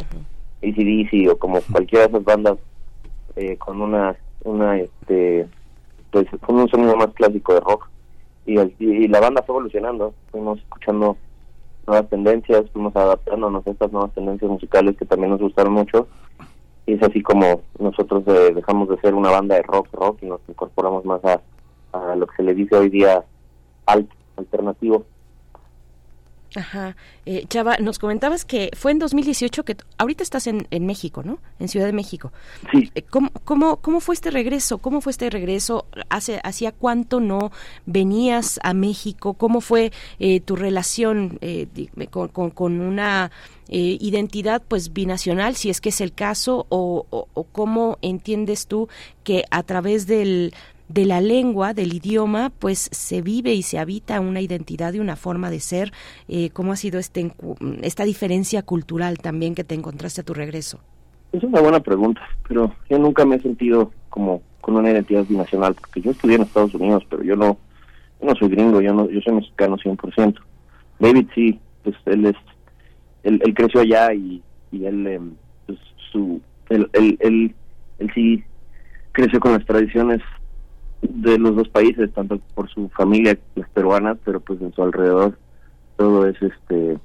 ACDC 0.62 1.32
o 1.32 1.38
como 1.38 1.62
cualquiera 1.62 2.06
de 2.06 2.12
esas 2.12 2.24
bandas 2.24 2.58
eh, 3.36 3.58
con 3.58 3.82
una, 3.82 4.16
una, 4.44 4.78
este, 4.78 5.48
pues 6.12 6.28
con 6.46 6.58
un 6.60 6.70
sonido 6.70 6.96
más 6.96 7.08
clásico 7.14 7.54
de 7.54 7.60
rock. 7.62 7.88
Y, 8.46 8.58
el- 8.58 8.74
y 8.80 9.08
la 9.08 9.20
banda 9.20 9.42
fue 9.44 9.54
evolucionando, 9.56 10.14
fuimos 10.32 10.60
escuchando 10.60 11.18
nuevas 11.90 12.10
tendencias, 12.10 12.70
fuimos 12.72 12.96
adaptándonos 12.96 13.66
a 13.66 13.72
estas 13.72 13.92
nuevas 13.92 14.14
tendencias 14.14 14.50
musicales 14.50 14.96
que 14.96 15.06
también 15.06 15.32
nos 15.32 15.42
gustaron 15.42 15.74
mucho. 15.74 16.08
Y 16.86 16.94
es 16.94 17.04
así 17.04 17.22
como 17.22 17.62
nosotros 17.80 18.24
eh, 18.28 18.54
dejamos 18.54 18.90
de 18.90 18.98
ser 19.00 19.14
una 19.14 19.30
banda 19.32 19.56
de 19.56 19.64
rock, 19.64 19.88
rock 19.92 20.20
y 20.22 20.28
nos 20.28 20.40
incorporamos 20.48 21.04
más 21.06 21.22
a, 21.26 21.42
a 21.92 22.16
lo 22.16 22.28
que 22.28 22.36
se 22.38 22.44
le 22.44 22.54
dice 22.54 22.76
hoy 22.76 22.90
día 22.90 23.24
alt, 23.86 24.10
alternativo. 24.38 25.06
Ajá. 26.56 26.96
Eh, 27.26 27.46
Chava, 27.48 27.78
nos 27.78 28.00
comentabas 28.00 28.44
que 28.44 28.72
fue 28.76 28.92
en 28.92 29.00
2018 29.00 29.64
que 29.64 29.78
ahorita 29.98 30.24
estás 30.24 30.48
en, 30.48 30.68
en 30.72 30.86
México, 30.86 31.22
¿no? 31.24 31.40
En 31.60 31.68
Ciudad 31.68 31.86
de 31.86 31.94
México. 31.94 32.32
Sí. 32.72 32.92
Eh, 32.96 33.04
¿Cómo, 33.04 33.30
cómo, 33.44 33.78
¿Cómo 33.78 34.00
fue 34.00 34.16
este 34.16 34.32
regreso? 34.32 34.80
¿Cómo 34.80 35.02
fue 35.02 35.12
este 35.12 35.30
regreso? 35.30 35.86
¿Hace, 36.10 36.40
¿Hacía 36.44 36.72
cuánto 36.72 37.20
no 37.20 37.52
venías 37.86 38.60
a 38.64 38.74
México? 38.74 39.36
¿Cómo 39.36 39.62
fue 39.62 39.92
eh, 40.20 40.40
tu 40.40 40.56
relación 40.56 41.38
eh, 41.42 41.68
con, 42.10 42.30
con, 42.30 42.50
con 42.50 42.82
una 42.82 43.32
eh, 43.68 43.98
identidad 44.02 44.64
pues 44.68 44.94
binacional, 44.94 45.56
si 45.56 45.70
es 45.70 45.82
que 45.82 45.90
es 45.90 46.02
el 46.02 46.14
caso? 46.14 46.66
O, 46.70 47.06
o, 47.12 47.28
o 47.34 47.44
cómo 47.44 48.00
entiendes 48.02 48.66
tú 48.66 48.90
que 49.24 49.46
a 49.52 49.62
través 49.62 50.08
del 50.08 50.54
de 50.90 51.06
la 51.06 51.22
lengua, 51.22 51.74
del 51.74 51.94
idioma, 51.94 52.52
pues 52.58 52.90
se 52.92 53.22
vive 53.22 53.54
y 53.54 53.62
se 53.62 53.78
habita 53.78 54.20
una 54.20 54.42
identidad 54.42 54.94
y 54.94 55.00
una 55.00 55.16
forma 55.16 55.52
de 55.52 55.60
ser. 55.60 55.94
Eh, 56.28 56.50
¿Cómo 56.50 56.74
ha 56.74 56.76
sido 56.76 57.00
este, 57.00 57.32
esta 57.84 58.04
diferencia 58.04 58.64
cultural 58.64 59.20
también 59.20 59.56
que 59.56 59.64
te 59.64 59.76
encontraste 59.76 60.22
a 60.22 60.24
tu 60.26 60.34
regreso? 60.34 60.80
Es 61.32 61.44
una 61.44 61.62
buena 61.62 61.80
pregunta, 61.80 62.22
pero 62.48 62.74
yo 62.90 62.98
nunca 62.98 63.24
me 63.24 63.36
he 63.36 63.42
sentido 63.42 63.92
como 64.10 64.42
con 64.62 64.76
una 64.76 64.90
identidad 64.90 65.26
binacional, 65.30 65.76
porque 65.76 66.02
yo 66.02 66.12
estudié 66.12 66.36
en 66.38 66.42
Estados 66.42 66.74
Unidos, 66.74 67.04
pero 67.08 67.24
yo 67.24 67.36
no, 67.36 67.58
yo 68.20 68.28
no 68.28 68.36
soy 68.36 68.50
gringo, 68.50 68.82
yo 68.82 68.94
no, 68.94 69.08
yo 69.10 69.22
soy 69.22 69.36
mexicano 69.36 69.78
100%. 69.78 70.36
David 71.00 71.28
sí, 71.36 71.60
pues 71.84 71.96
él 72.08 72.26
es, 72.26 72.36
él, 73.24 73.54
creció 73.54 73.82
allá 73.82 74.12
y, 74.14 74.42
él, 74.72 75.08
em, 75.08 75.32
pues 75.68 75.78
su, 76.12 76.42
él, 76.70 76.90
él, 76.94 77.56
él 78.00 78.12
sí 78.16 78.44
creció 79.12 79.40
con 79.40 79.54
las 79.54 79.66
tradiciones 79.66 80.22
de 81.02 81.38
los 81.38 81.56
dos 81.56 81.70
países, 81.70 82.12
tanto 82.14 82.40
por 82.56 82.70
su 82.70 82.90
familia, 82.90 83.38
las 83.56 83.70
peruanas, 83.70 84.18
pero 84.24 84.40
pues 84.40 84.62
en 84.62 84.74
su 84.74 84.84
alrededor 84.84 85.38
todo 85.96 86.26
es 86.28 86.42
este 86.42 86.98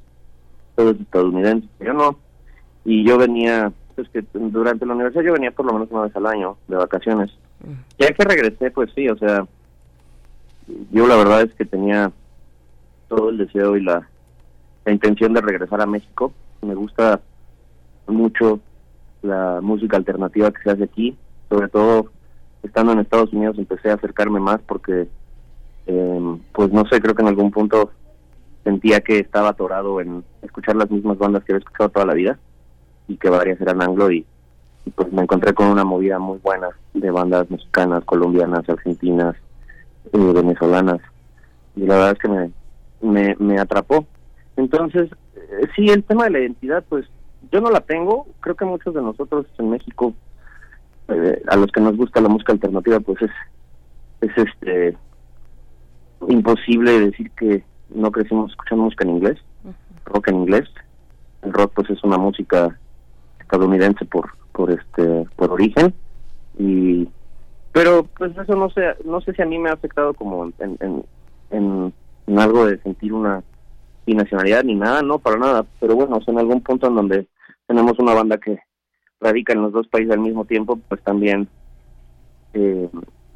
todo 0.74 0.90
es 0.90 1.00
estadounidense. 1.00 1.68
Yo 1.80 1.92
no. 1.92 2.18
Y 2.84 3.06
yo 3.06 3.16
venía, 3.16 3.72
pues 3.94 4.08
que 4.08 4.24
durante 4.32 4.84
la 4.84 4.94
universidad 4.94 5.24
yo 5.24 5.32
venía 5.32 5.52
por 5.52 5.66
lo 5.66 5.72
menos 5.72 5.90
una 5.90 6.02
vez 6.02 6.16
al 6.16 6.26
año 6.26 6.56
de 6.68 6.76
vacaciones. 6.76 7.30
Ya 7.98 8.08
que 8.08 8.24
regresé, 8.24 8.70
pues 8.70 8.90
sí, 8.94 9.08
o 9.08 9.16
sea, 9.16 9.46
yo 10.90 11.06
la 11.06 11.16
verdad 11.16 11.42
es 11.42 11.54
que 11.54 11.64
tenía 11.64 12.12
todo 13.08 13.30
el 13.30 13.38
deseo 13.38 13.76
y 13.76 13.82
la, 13.82 14.06
la 14.84 14.92
intención 14.92 15.32
de 15.32 15.40
regresar 15.40 15.80
a 15.80 15.86
México. 15.86 16.32
Me 16.62 16.74
gusta 16.74 17.20
mucho 18.06 18.60
la 19.22 19.60
música 19.62 19.96
alternativa 19.96 20.50
que 20.50 20.62
se 20.62 20.70
hace 20.70 20.84
aquí, 20.84 21.16
sobre 21.48 21.68
todo 21.68 22.10
estando 22.64 22.92
en 22.92 23.00
Estados 23.00 23.32
Unidos 23.32 23.56
empecé 23.58 23.90
a 23.90 23.94
acercarme 23.94 24.40
más 24.40 24.60
porque, 24.66 25.06
eh, 25.86 26.38
pues 26.52 26.72
no 26.72 26.84
sé, 26.86 27.00
creo 27.00 27.14
que 27.14 27.22
en 27.22 27.28
algún 27.28 27.50
punto 27.50 27.90
sentía 28.64 29.00
que 29.00 29.18
estaba 29.18 29.50
atorado 29.50 30.00
en 30.00 30.24
escuchar 30.42 30.76
las 30.76 30.90
mismas 30.90 31.18
bandas 31.18 31.44
que 31.44 31.52
había 31.52 31.60
escuchado 31.60 31.90
toda 31.90 32.06
la 32.06 32.14
vida 32.14 32.38
y 33.06 33.16
que 33.16 33.28
varias 33.28 33.60
eran 33.60 33.82
anglo 33.82 34.10
y, 34.10 34.24
y 34.86 34.90
pues 34.90 35.12
me 35.12 35.22
encontré 35.22 35.52
con 35.52 35.68
una 35.68 35.84
movida 35.84 36.18
muy 36.18 36.38
buena 36.38 36.68
de 36.94 37.10
bandas 37.10 37.50
mexicanas, 37.50 38.04
colombianas, 38.04 38.68
argentinas, 38.68 39.36
eh, 40.12 40.32
venezolanas 40.34 41.00
y 41.76 41.80
la 41.80 41.96
verdad 41.96 42.12
es 42.12 42.18
que 42.18 42.28
me, 42.28 42.50
me, 43.02 43.36
me 43.38 43.58
atrapó. 43.58 44.06
Entonces, 44.56 45.10
eh, 45.36 45.66
sí, 45.76 45.88
el 45.90 46.04
tema 46.04 46.24
de 46.24 46.30
la 46.30 46.40
identidad, 46.40 46.84
pues 46.88 47.06
yo 47.52 47.60
no 47.60 47.70
la 47.70 47.80
tengo, 47.80 48.26
creo 48.40 48.56
que 48.56 48.64
muchos 48.64 48.94
de 48.94 49.02
nosotros 49.02 49.46
en 49.58 49.70
México, 49.70 50.14
eh, 51.08 51.42
a 51.48 51.56
los 51.56 51.70
que 51.70 51.80
nos 51.80 51.96
gusta 51.96 52.20
la 52.20 52.28
música 52.28 52.52
alternativa, 52.52 53.00
pues 53.00 53.22
es, 53.22 53.30
es 54.20 54.30
este 54.36 54.96
imposible 56.28 57.00
decir 57.00 57.30
que 57.32 57.64
no 57.90 58.10
crecimos 58.10 58.50
escuchando 58.50 58.84
música 58.84 59.04
en 59.04 59.10
inglés, 59.10 59.38
rock 60.06 60.28
en 60.28 60.36
inglés. 60.36 60.68
El 61.42 61.52
rock 61.52 61.72
pues 61.74 61.90
es 61.90 62.02
una 62.04 62.16
música 62.16 62.78
estadounidense 63.40 64.04
por 64.06 64.30
por 64.52 64.70
este 64.70 65.26
por 65.36 65.52
origen. 65.52 65.94
Y 66.58 67.08
pero 67.72 68.04
pues 68.16 68.36
eso 68.36 68.54
no 68.54 68.70
sé 68.70 68.94
no 69.04 69.20
sé 69.20 69.34
si 69.34 69.42
a 69.42 69.46
mí 69.46 69.58
me 69.58 69.70
ha 69.70 69.74
afectado 69.74 70.14
como 70.14 70.44
en, 70.44 70.76
en, 70.80 71.04
en, 71.50 71.92
en 72.26 72.38
algo 72.38 72.66
de 72.66 72.78
sentir 72.78 73.12
una 73.12 73.42
binacionalidad 74.06 74.64
ni 74.64 74.74
nada, 74.74 75.02
no, 75.02 75.18
para 75.18 75.38
nada, 75.38 75.64
pero 75.80 75.94
bueno, 75.94 76.16
o 76.16 76.22
sea, 76.22 76.32
en 76.32 76.40
algún 76.40 76.60
punto 76.60 76.88
en 76.88 76.94
donde 76.94 77.26
tenemos 77.66 77.98
una 77.98 78.14
banda 78.14 78.38
que 78.38 78.58
radica 79.20 79.52
en 79.52 79.62
los 79.62 79.72
dos 79.72 79.88
países 79.88 80.12
al 80.12 80.20
mismo 80.20 80.44
tiempo, 80.44 80.78
pues 80.88 81.02
también 81.02 81.48
eh, 82.52 82.88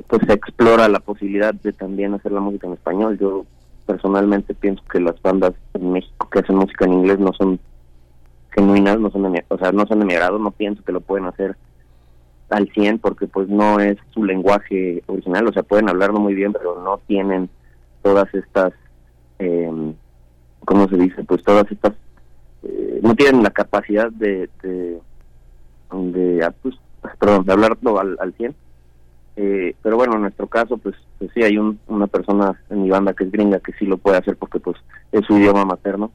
pues 0.06 0.22
se 0.26 0.32
explora 0.32 0.88
la 0.88 1.00
posibilidad 1.00 1.54
de 1.54 1.72
también 1.72 2.14
hacer 2.14 2.32
la 2.32 2.40
música 2.40 2.66
en 2.66 2.74
español. 2.74 3.18
Yo 3.18 3.46
personalmente 3.86 4.54
pienso 4.54 4.82
que 4.90 5.00
las 5.00 5.20
bandas 5.22 5.54
en 5.74 5.92
México 5.92 6.28
que 6.30 6.40
hacen 6.40 6.56
música 6.56 6.84
en 6.84 6.94
inglés 6.94 7.18
no 7.18 7.32
son 7.32 7.58
genuinas, 8.50 8.98
no 8.98 9.10
son 9.10 9.22
de 9.24 9.30
mi, 9.30 9.38
o 9.48 9.58
sea, 9.58 9.72
no 9.72 9.86
son 9.86 10.00
de 10.00 10.04
mi 10.04 10.14
agrado, 10.14 10.38
no 10.38 10.50
pienso 10.50 10.82
que 10.84 10.92
lo 10.92 11.00
pueden 11.00 11.26
hacer 11.26 11.56
al 12.50 12.68
100 12.70 12.98
porque 12.98 13.26
pues 13.26 13.48
no 13.48 13.80
es 13.80 13.98
su 14.10 14.24
lenguaje 14.24 15.02
original, 15.06 15.46
o 15.48 15.52
sea, 15.52 15.62
pueden 15.62 15.88
hablarlo 15.88 16.18
muy 16.18 16.34
bien, 16.34 16.52
pero 16.52 16.80
no 16.82 16.98
tienen 17.06 17.50
todas 18.02 18.32
estas 18.34 18.72
eh, 19.38 19.94
¿cómo 20.68 20.88
se 20.88 20.96
dice? 20.96 21.24
Pues 21.24 21.42
todas 21.42 21.70
estas 21.70 21.94
eh, 22.62 23.00
no 23.02 23.14
tienen 23.14 23.42
la 23.42 23.50
capacidad 23.50 24.10
de 24.10 24.48
de, 24.62 24.98
de, 25.92 26.44
ah, 26.44 26.54
pues, 26.62 26.74
perdón, 27.18 27.44
de 27.44 27.52
hablarlo 27.52 27.98
al, 27.98 28.16
al 28.20 28.32
100 28.34 28.54
eh, 29.40 29.76
pero 29.82 29.96
bueno, 29.96 30.16
en 30.16 30.22
nuestro 30.22 30.48
caso, 30.48 30.78
pues, 30.78 30.96
pues 31.18 31.30
sí, 31.32 31.44
hay 31.44 31.58
un, 31.58 31.78
una 31.86 32.08
persona 32.08 32.60
en 32.70 32.82
mi 32.82 32.90
banda 32.90 33.12
que 33.12 33.22
es 33.22 33.30
gringa 33.30 33.60
que 33.60 33.72
sí 33.74 33.86
lo 33.86 33.96
puede 33.96 34.16
hacer 34.16 34.36
porque 34.36 34.58
pues 34.58 34.76
es 35.12 35.24
su 35.26 35.38
idioma 35.38 35.64
materno 35.64 36.10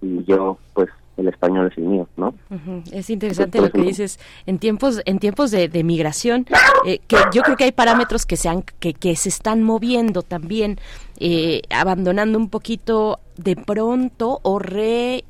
y 0.00 0.22
yo, 0.22 0.58
pues, 0.74 0.88
el 1.16 1.26
español 1.26 1.68
es 1.72 1.76
el 1.76 1.86
mío, 1.86 2.06
¿no? 2.16 2.28
Ujú. 2.50 2.84
Es 2.92 3.10
interesante 3.10 3.60
lo 3.60 3.72
que 3.72 3.82
dices 3.82 4.20
en 4.46 4.60
tiempos 4.60 5.02
en 5.04 5.18
tiempos 5.18 5.50
de, 5.50 5.68
de 5.68 5.82
migración 5.82 6.46
eh, 6.86 7.00
que 7.08 7.16
yo 7.32 7.42
creo 7.42 7.56
que 7.56 7.64
hay 7.64 7.72
parámetros 7.72 8.24
que 8.24 8.36
se 8.36 8.48
han 8.48 8.62
que, 8.78 8.94
que 8.94 9.16
se 9.16 9.28
están 9.28 9.64
moviendo 9.64 10.22
también 10.22 10.78
eh, 11.18 11.62
abandonando 11.70 12.38
un 12.38 12.48
poquito 12.48 13.18
de 13.36 13.56
pronto 13.56 14.38
o 14.44 14.60
reeditando 14.60 15.24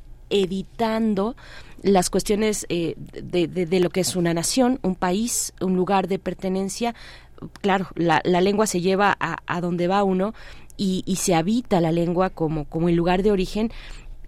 las 1.83 2.11
cuestiones 2.11 2.67
eh, 2.69 2.95
de, 2.97 3.47
de- 3.47 3.81
lo 3.81 3.91
que 3.91 4.01
es 4.01 4.17
una 4.17 4.35
nación, 4.35 4.79
un 4.83 4.95
país, 4.95 5.53
un 5.61 5.77
lugar 5.77 6.09
de 6.09 6.19
pertenencia. 6.19 6.95
Claro, 7.61 7.87
la, 7.95 8.21
la 8.25 8.41
lengua 8.41 8.67
se 8.67 8.81
lleva 8.81 9.17
a, 9.21 9.39
a 9.47 9.61
donde 9.61 9.87
va 9.87 10.03
uno 10.03 10.35
y, 10.77 11.03
y 11.07 11.17
se 11.17 11.35
habita 11.35 11.81
la 11.81 11.93
lengua 11.93 12.31
como, 12.31 12.65
como 12.65 12.89
el 12.89 12.97
lugar 12.97 13.23
de 13.23 13.31
origen. 13.31 13.71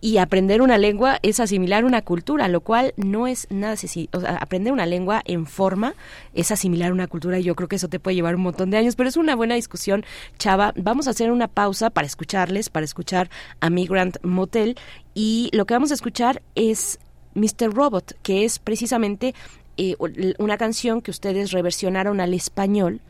Y 0.03 0.17
aprender 0.17 0.63
una 0.63 0.79
lengua 0.79 1.19
es 1.21 1.41
asimilar 1.41 1.85
una 1.85 2.01
cultura, 2.01 2.49
lo 2.49 2.63
cual 2.63 2.95
no 2.97 3.27
es 3.27 3.47
nada 3.51 3.77
sencillo. 3.77 4.09
O 4.15 4.21
sea, 4.21 4.37
aprender 4.37 4.73
una 4.73 4.87
lengua 4.87 5.21
en 5.27 5.45
forma 5.45 5.93
es 6.33 6.51
asimilar 6.51 6.93
una 6.93 7.07
cultura 7.07 7.39
y 7.39 7.43
yo 7.43 7.55
creo 7.55 7.69
que 7.69 7.77
eso 7.77 7.89
te 7.89 8.01
puede 8.01 8.15
llevar 8.15 8.35
un 8.35 8.41
montón 8.41 8.71
de 8.71 8.79
años, 8.79 8.97
pero 8.97 9.11
es 9.11 9.19
una 9.19 9.37
buena 9.37 9.57
discusión, 9.57 10.03
Chava. 10.39 10.73
Vamos 10.75 11.07
a 11.07 11.11
hacer 11.11 11.31
una 11.31 11.49
pausa 11.49 11.91
para 11.91 12.07
escucharles, 12.07 12.71
para 12.71 12.85
escuchar 12.85 13.29
a 13.61 13.69
Migrant 13.69 14.17
Motel 14.25 14.77
y 15.13 15.51
lo 15.53 15.67
que 15.67 15.75
vamos 15.75 15.91
a 15.91 15.95
escuchar 15.95 16.41
es 16.55 16.99
Mr. 17.35 17.73
Robot, 17.73 18.15
que 18.23 18.45
es 18.45 18.59
precisamente 18.59 19.35
eh, 19.77 19.97
una 20.39 20.59
canción 20.59 21.01
que 21.01 21.11
ustedes 21.11 21.53
reversionaron 21.53 22.21
al 22.21 22.35
español 22.35 23.01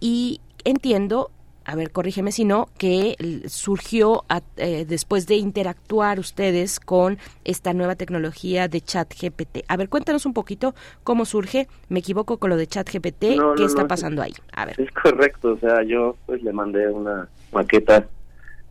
y 0.00 0.40
entiendo, 0.64 1.30
a 1.64 1.74
ver, 1.74 1.90
corrígeme 1.90 2.30
si 2.30 2.44
no, 2.44 2.68
que 2.78 3.16
surgió 3.48 4.24
a- 4.28 4.42
eh, 4.56 4.84
después 4.86 5.26
de 5.26 5.36
interactuar 5.36 6.20
ustedes 6.20 6.78
con 6.78 7.18
esta 7.44 7.72
nueva 7.72 7.96
tecnología 7.96 8.68
de 8.68 8.80
chat 8.82 9.12
GPT. 9.20 9.64
A 9.66 9.76
ver, 9.76 9.88
cuéntanos 9.88 10.26
un 10.26 10.32
poquito 10.34 10.74
cómo 11.02 11.24
surge, 11.24 11.66
me 11.88 12.00
equivoco 12.00 12.36
con 12.38 12.50
lo 12.50 12.56
de 12.56 12.66
chat 12.68 12.88
GPT, 12.88 13.36
No, 13.36 13.54
qué 13.54 13.62
no, 13.62 13.66
está 13.66 13.82
no, 13.82 13.88
pasando 13.88 14.22
ahí. 14.22 14.34
A 14.52 14.66
ver. 14.66 14.80
Es 14.80 14.90
correcto, 14.92 15.54
o 15.54 15.58
sea, 15.58 15.82
yo 15.82 16.16
pues 16.26 16.42
le 16.42 16.52
mandé 16.52 16.88
una 16.88 17.28
maqueta 17.52 18.06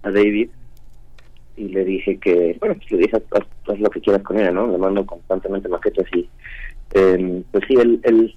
a 0.04 0.12
David 0.12 0.50
y 1.58 1.70
le 1.70 1.84
dije 1.86 2.18
que, 2.20 2.58
bueno, 2.60 2.76
pues 2.76 2.92
le 2.92 2.98
dije, 3.00 3.18
haz, 3.32 3.44
haz 3.68 3.80
lo 3.80 3.90
que 3.90 4.02
quieras 4.02 4.24
con 4.24 4.40
ella, 4.40 4.52
¿no? 4.52 4.68
Le 4.68 4.78
mando 4.78 5.06
constantemente 5.06 5.70
maquetas 5.70 6.06
y, 6.14 6.30
eh, 6.94 7.44
pues 7.52 7.64
sí, 7.68 7.76
él, 7.76 8.00
él 8.04 8.36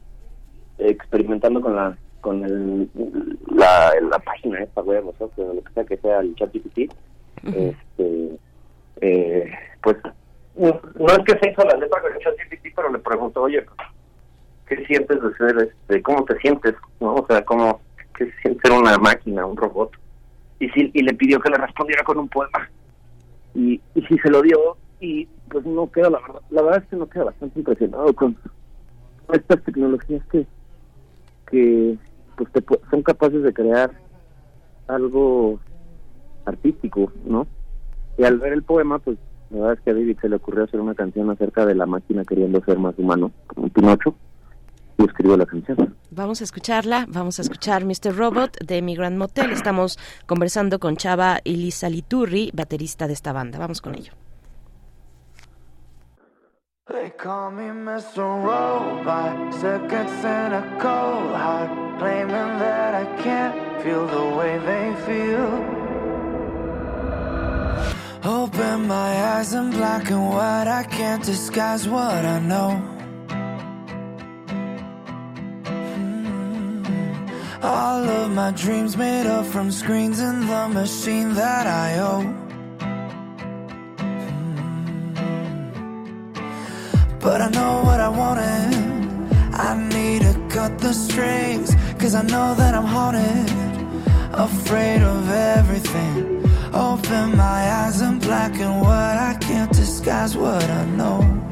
experimentando 0.79 1.61
con 1.61 1.75
la 1.75 1.97
con 2.21 2.45
el, 2.45 2.89
la, 3.55 3.93
la 4.11 4.19
página 4.19 4.61
esta 4.61 4.83
web, 4.83 5.07
o 5.07 5.15
sea, 5.17 5.29
lo 5.45 5.63
que 5.63 5.73
sea 5.73 5.85
que 5.85 5.97
sea 5.99 6.21
el 6.21 6.35
chat 6.35 6.53
GPT, 6.53 6.93
este, 7.45 8.39
eh, 9.01 9.51
pues 9.83 9.97
no, 10.57 10.81
no 10.99 11.07
es 11.07 11.19
que 11.25 11.39
se 11.39 11.51
hizo 11.51 11.63
la 11.63 11.77
letra 11.77 12.01
con 12.01 12.13
el 12.13 12.19
chat 12.19 12.35
GPT, 12.37 12.75
pero 12.75 12.91
le 12.91 12.99
preguntó, 12.99 13.43
oye, 13.43 13.65
¿qué 14.67 14.85
sientes 14.87 15.23
de 15.23 15.35
ser, 15.35 15.57
este, 15.59 16.03
cómo 16.03 16.25
te 16.25 16.37
sientes, 16.39 16.75
no? 17.01 17.15
O 17.15 17.27
sea, 17.27 17.45
cómo, 17.45 17.81
qué 18.17 18.27
se 18.27 18.41
siente 18.43 18.69
ser 18.69 18.79
una 18.79 18.99
máquina, 18.99 19.47
un 19.47 19.57
robot. 19.57 19.93
Y 20.59 20.69
sí, 20.71 20.91
y 20.93 21.03
le 21.03 21.15
pidió 21.15 21.39
que 21.39 21.51
le 21.51 21.59
respondiera 21.59 22.03
con 22.03 22.19
un 22.19 22.29
poema. 22.29 22.69
Y, 23.59 23.81
y 23.97 24.03
sí 24.03 24.17
se 24.23 24.31
lo 24.31 24.41
dio, 24.41 24.77
y 25.01 25.27
pues 25.51 25.67
no 25.67 25.91
queda, 25.91 26.11
la 26.11 26.21
verdad, 26.21 26.41
la 26.51 26.63
verdad 26.63 26.83
es 26.85 26.89
que 26.91 26.97
no 26.97 27.09
queda 27.09 27.25
bastante 27.25 27.59
impresionado 27.59 28.15
con 28.15 28.37
estas 29.33 29.63
tecnologías 29.65 30.25
que, 30.31 30.47
que 31.51 31.99
pues 32.37 32.53
te 32.53 32.63
son 32.89 33.03
capaces 33.03 33.43
de 33.43 33.53
crear 33.53 33.91
algo 34.87 35.59
artístico, 36.45 37.13
¿no? 37.27 37.49
Y 38.17 38.25
al 38.25 38.39
ver 38.39 38.53
el 38.53 38.63
poema, 38.63 39.01
pues 39.01 39.19
la 39.51 39.59
verdad 39.59 39.75
es 39.75 39.81
que 39.81 39.91
a 39.91 39.95
David 39.95 40.19
se 40.21 40.29
le 40.29 40.37
ocurrió 40.37 40.65
hacer 40.65 40.81
una 40.81 40.95
canción 40.95 41.29
acerca 41.31 41.67
de 41.67 41.75
la 41.75 41.87
máquina 41.87 42.25
queriendo 42.25 42.63
ser 42.65 42.79
más 42.79 42.97
humano, 42.97 43.33
como 43.49 43.69
Pinocho, 43.71 44.15
y 44.99 45.05
escribió 45.05 45.37
la 45.37 45.47
canción. 45.47 45.97
Vamos 46.11 46.41
a 46.41 46.45
escucharla, 46.45 47.07
vamos 47.09 47.39
a 47.39 47.43
escuchar 47.43 47.85
Mr. 47.85 48.17
Robot 48.17 48.59
de 48.65 48.83
Migrant 48.83 49.17
Motel. 49.17 49.53
Estamos 49.53 49.99
conversando 50.27 50.79
con 50.79 50.97
Chava 50.97 51.41
Elisa 51.45 51.89
Liturri, 51.89 52.51
baterista 52.53 53.07
de 53.07 53.13
esta 53.13 53.33
banda. 53.33 53.59
Vamos 53.59 53.81
con 53.81 53.95
ello. 53.95 54.13
They 56.91 57.11
call 57.11 57.51
me 57.51 57.71
Mr. 57.71 58.25
Robot, 58.43 59.53
sick 59.53 59.93
and 59.93 60.09
cynical, 60.23 61.37
hard, 61.37 61.99
claiming 61.99 62.59
that 62.59 62.95
I 62.95 63.23
can't 63.23 63.83
feel 63.83 64.07
the 64.07 64.37
way 64.37 64.59
they 64.59 64.95
feel. 65.05 65.79
Open 68.25 68.89
my 68.89 69.37
eyes 69.37 69.53
in 69.53 69.71
black 69.71 70.11
and 70.11 70.31
white, 70.31 70.67
I 70.67 70.85
can't 70.85 71.23
disguise 71.23 71.87
what 71.87 72.25
I 72.25 72.41
know. 72.41 72.98
All 77.63 78.09
of 78.09 78.31
my 78.31 78.53
dreams 78.53 78.97
made 78.97 79.27
up 79.27 79.45
from 79.45 79.73
screens 79.73 80.21
in 80.21 80.47
the 80.47 80.69
machine 80.69 81.35
that 81.35 81.67
I 81.67 81.99
own. 81.99 82.37
Mm. 83.99 84.39
But 87.21 87.41
I 87.41 87.49
know 87.51 87.83
what 87.83 87.99
I 87.99 88.09
wanted. 88.09 88.75
I 89.55 89.75
need 89.93 90.23
to 90.23 90.35
cut 90.49 90.79
the 90.79 90.93
strings. 90.93 91.75
Cause 91.99 92.15
I 92.15 92.23
know 92.23 92.55
that 92.55 92.75
I'm 92.77 92.85
haunted. 92.85 93.51
Afraid 94.35 95.03
of 95.03 95.29
everything. 95.29 96.45
Open 96.73 97.37
my 97.37 97.73
eyes 97.83 98.01
and 98.03 98.21
black 98.21 98.55
and 98.61 98.81
white. 98.81 99.19
I 99.19 99.35
can't 99.41 99.73
disguise 99.73 100.37
what 100.37 100.63
I 100.63 100.85
know. 100.87 101.48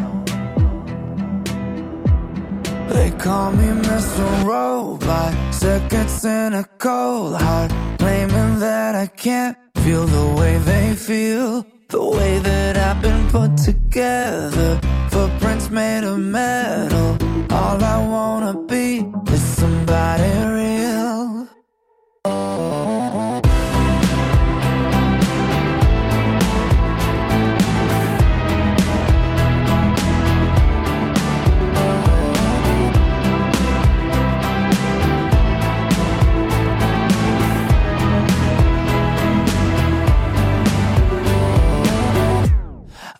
They 2.97 3.11
call 3.11 3.53
me 3.53 3.69
Mr. 3.91 4.25
Robot, 4.43 5.35
second 5.53 6.09
in 6.25 6.55
a 6.55 6.65
cold 6.79 7.35
heart, 7.37 7.71
claiming 7.99 8.59
that 8.61 8.95
I 8.95 9.07
can't 9.07 9.55
feel 9.85 10.07
the 10.07 10.35
way 10.41 10.57
they 10.71 10.95
feel, 10.95 11.67
the 11.91 12.03
way 12.03 12.39
that 12.39 12.79
I've 12.79 13.03
been 13.03 13.29
put 13.29 13.59
together. 13.59 14.81
Footprints 15.11 15.69
made 15.69 16.05
of 16.05 16.19
metal. 16.19 17.19
All 17.51 17.85
I 17.85 17.99
wanna 18.15 18.55
be 18.67 19.05
is 19.35 19.43
somebody 19.61 20.33
real. 20.57 21.49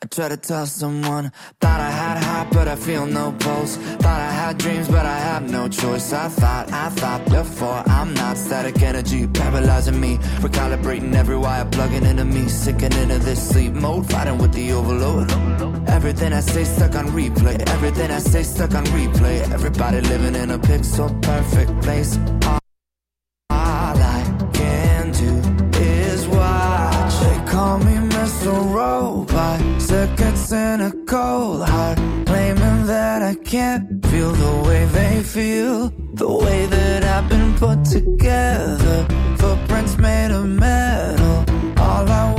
I 0.07 0.09
try 0.09 0.29
to 0.29 0.37
tell 0.37 0.67
someone. 0.67 1.33
Thought 1.61 1.81
I 1.81 1.91
had 1.91 2.23
heart 2.23 2.49
but 2.53 2.69
I 2.69 2.77
feel 2.77 3.07
no 3.07 3.33
pulse. 3.41 3.75
Thought 3.77 4.21
I 4.21 4.31
had 4.31 4.57
dreams 4.57 4.87
but 4.87 5.05
I 5.05 5.19
have 5.19 5.51
no 5.51 5.69
choice. 5.69 6.13
I 6.13 6.29
thought, 6.29 6.73
I 6.73 6.91
thought 6.91 7.25
before 7.25 7.83
I'm 7.89 8.15
not 8.15 8.37
static 8.37 8.81
energy 8.83 9.27
paralyzing 9.27 9.99
me. 10.01 10.19
Recalibrating 10.47 11.13
every 11.17 11.37
wire 11.37 11.65
plugging 11.65 12.07
into 12.07 12.25
me 12.25 12.47
Sickening 12.47 13.11
into 13.11 13.19
this 13.19 13.49
sleep 13.49 13.73
mode 13.73 14.09
Fighting 14.09 14.39
with 14.39 14.53
the 14.53 14.71
overload. 14.75 15.29
Everything 15.89 16.33
I 16.33 16.39
say 16.39 16.63
stuck 16.63 16.95
on 16.95 17.07
replay. 17.09 17.61
Everything 17.71 18.13
I 18.13 18.21
say 18.21 18.45
stuck 18.45 18.77
on 18.77 18.85
replay. 18.99 19.41
Everybody 19.53 20.03
living 20.03 20.37
in 20.37 20.53
a 20.53 20.59
pixel 20.61 21.11
perfect 21.21 21.83
place. 21.83 22.17
All 22.45 22.61
I 23.51 24.23
can 24.53 25.11
do 25.11 25.33
is 25.81 26.29
watch. 26.29 27.15
They 27.25 27.51
call 27.51 27.79
me 27.79 27.95
Mr. 28.15 28.53
Robot 28.73 29.76
Seconds 29.97 30.53
in 30.53 30.83
a 30.83 30.93
cold 31.07 31.67
heart 31.67 31.97
Claiming 32.27 32.85
that 32.85 33.23
I 33.23 33.35
can't 33.35 34.05
feel 34.09 34.31
the 34.31 34.69
way 34.69 34.85
they 34.85 35.23
feel. 35.23 35.89
The 36.13 36.31
way 36.45 36.67
that 36.67 37.03
I've 37.03 37.31
been 37.31 37.55
put 37.55 37.83
together 37.83 39.07
Footprints 39.39 39.97
made 39.97 40.33
of 40.33 40.45
metal 40.45 41.37
All 41.79 42.07
I 42.23 42.36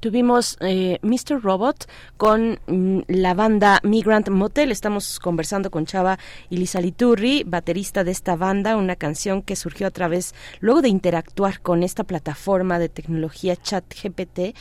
Tuvimos 0.00 0.56
eh, 0.60 1.00
Mr. 1.02 1.42
Robot 1.42 1.88
con 2.16 2.60
mm, 2.68 3.00
la 3.08 3.34
banda 3.34 3.80
Migrant 3.82 4.28
Motel. 4.28 4.70
Estamos 4.70 5.18
conversando 5.18 5.72
con 5.72 5.86
Chava 5.86 6.20
Ilizaliturri, 6.50 7.42
baterista 7.44 8.04
de 8.04 8.12
esta 8.12 8.36
banda, 8.36 8.76
una 8.76 8.94
canción 8.94 9.42
que 9.42 9.56
surgió 9.56 9.88
a 9.88 9.90
través, 9.90 10.36
luego 10.60 10.82
de 10.82 10.88
interactuar 10.88 11.60
con 11.60 11.82
esta 11.82 12.04
plataforma 12.04 12.78
de 12.78 12.88
tecnología 12.88 13.56
ChatGPT. 13.56 14.38
eh, 14.38 14.54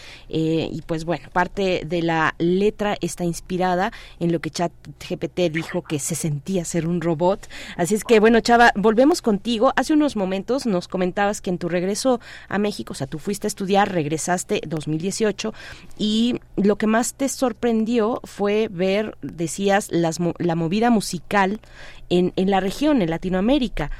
y 0.71 0.81
pues 0.87 1.05
bueno, 1.05 1.29
parte 1.31 1.83
de 1.85 2.01
la 2.01 2.33
letra 2.39 2.97
está 2.99 3.23
inspirada 3.23 3.91
en 4.19 4.31
lo 4.31 4.39
que 4.39 4.49
ChatGPT 4.49 5.51
dijo 5.51 5.83
que 5.83 5.99
se 5.99 6.15
sentía 6.15 6.65
ser 6.65 6.87
un 6.87 6.99
robot. 6.99 7.47
Así 7.75 7.93
es 7.93 8.03
que 8.03 8.19
bueno, 8.19 8.39
Chava, 8.39 8.71
volvemos 8.75 9.21
contigo. 9.21 9.71
Hace 9.75 9.93
unos 9.93 10.15
momentos 10.15 10.65
nos 10.65 10.87
comentabas 10.87 11.41
que 11.41 11.51
en 11.51 11.59
tu 11.59 11.69
regreso 11.69 12.19
a 12.49 12.57
México, 12.57 12.93
o 12.93 12.95
sea, 12.95 13.05
tú 13.05 13.19
fuiste 13.19 13.45
a 13.45 13.49
estudiar, 13.49 13.91
regresaste 13.91 14.61
2018 14.65 15.26
y 15.97 16.39
lo 16.55 16.75
que 16.77 16.87
más 16.87 17.13
te 17.13 17.29
sorprendió 17.29 18.21
fue 18.23 18.67
ver, 18.71 19.17
decías, 19.21 19.89
las, 19.91 20.19
la 20.37 20.55
movida 20.55 20.89
musical 20.89 21.59
en, 22.09 22.33
en 22.35 22.51
la 22.51 22.59
región, 22.59 23.01
en 23.01 23.09
Latinoamérica. 23.09 23.91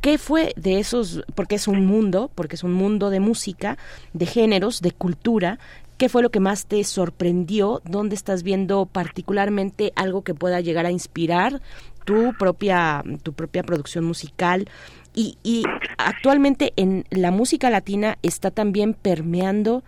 ¿Qué 0.00 0.18
fue 0.18 0.52
de 0.56 0.78
esos? 0.78 1.22
Porque 1.34 1.54
es 1.54 1.66
un 1.66 1.86
mundo, 1.86 2.30
porque 2.34 2.56
es 2.56 2.62
un 2.62 2.72
mundo 2.72 3.10
de 3.10 3.20
música, 3.20 3.78
de 4.12 4.26
géneros, 4.26 4.80
de 4.80 4.92
cultura. 4.92 5.58
¿Qué 5.96 6.08
fue 6.08 6.22
lo 6.22 6.30
que 6.30 6.40
más 6.40 6.66
te 6.66 6.82
sorprendió? 6.84 7.80
¿Dónde 7.84 8.14
estás 8.14 8.42
viendo 8.42 8.86
particularmente 8.86 9.92
algo 9.96 10.22
que 10.22 10.34
pueda 10.34 10.60
llegar 10.60 10.86
a 10.86 10.90
inspirar 10.90 11.62
tu 12.04 12.34
propia, 12.38 13.02
tu 13.22 13.32
propia 13.32 13.62
producción 13.62 14.04
musical? 14.04 14.68
Y, 15.14 15.36
y 15.42 15.64
actualmente 15.98 16.72
en 16.76 17.04
la 17.10 17.30
música 17.30 17.70
latina 17.70 18.18
está 18.22 18.50
también 18.50 18.94
permeando 18.94 19.84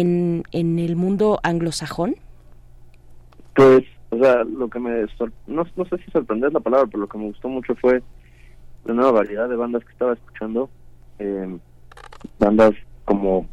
en, 0.00 0.42
en 0.52 0.78
el 0.78 0.96
mundo 0.96 1.38
anglosajón. 1.42 2.16
Pues, 3.54 3.84
o 4.10 4.18
sea, 4.18 4.44
lo 4.44 4.68
que 4.68 4.80
me... 4.80 5.06
No, 5.46 5.64
no 5.76 5.84
sé 5.84 5.98
si 5.98 6.10
sorprender 6.10 6.48
es 6.48 6.54
la 6.54 6.60
palabra, 6.60 6.86
pero 6.86 7.02
lo 7.02 7.08
que 7.08 7.18
me 7.18 7.26
gustó 7.26 7.48
mucho 7.48 7.74
fue 7.76 8.02
la 8.84 8.94
nueva 8.94 9.12
variedad 9.12 9.48
de 9.48 9.56
bandas 9.56 9.84
que 9.84 9.92
estaba 9.92 10.12
escuchando. 10.14 10.68
eh, 11.18 11.58
bandas 12.38 12.72
como 13.04 13.46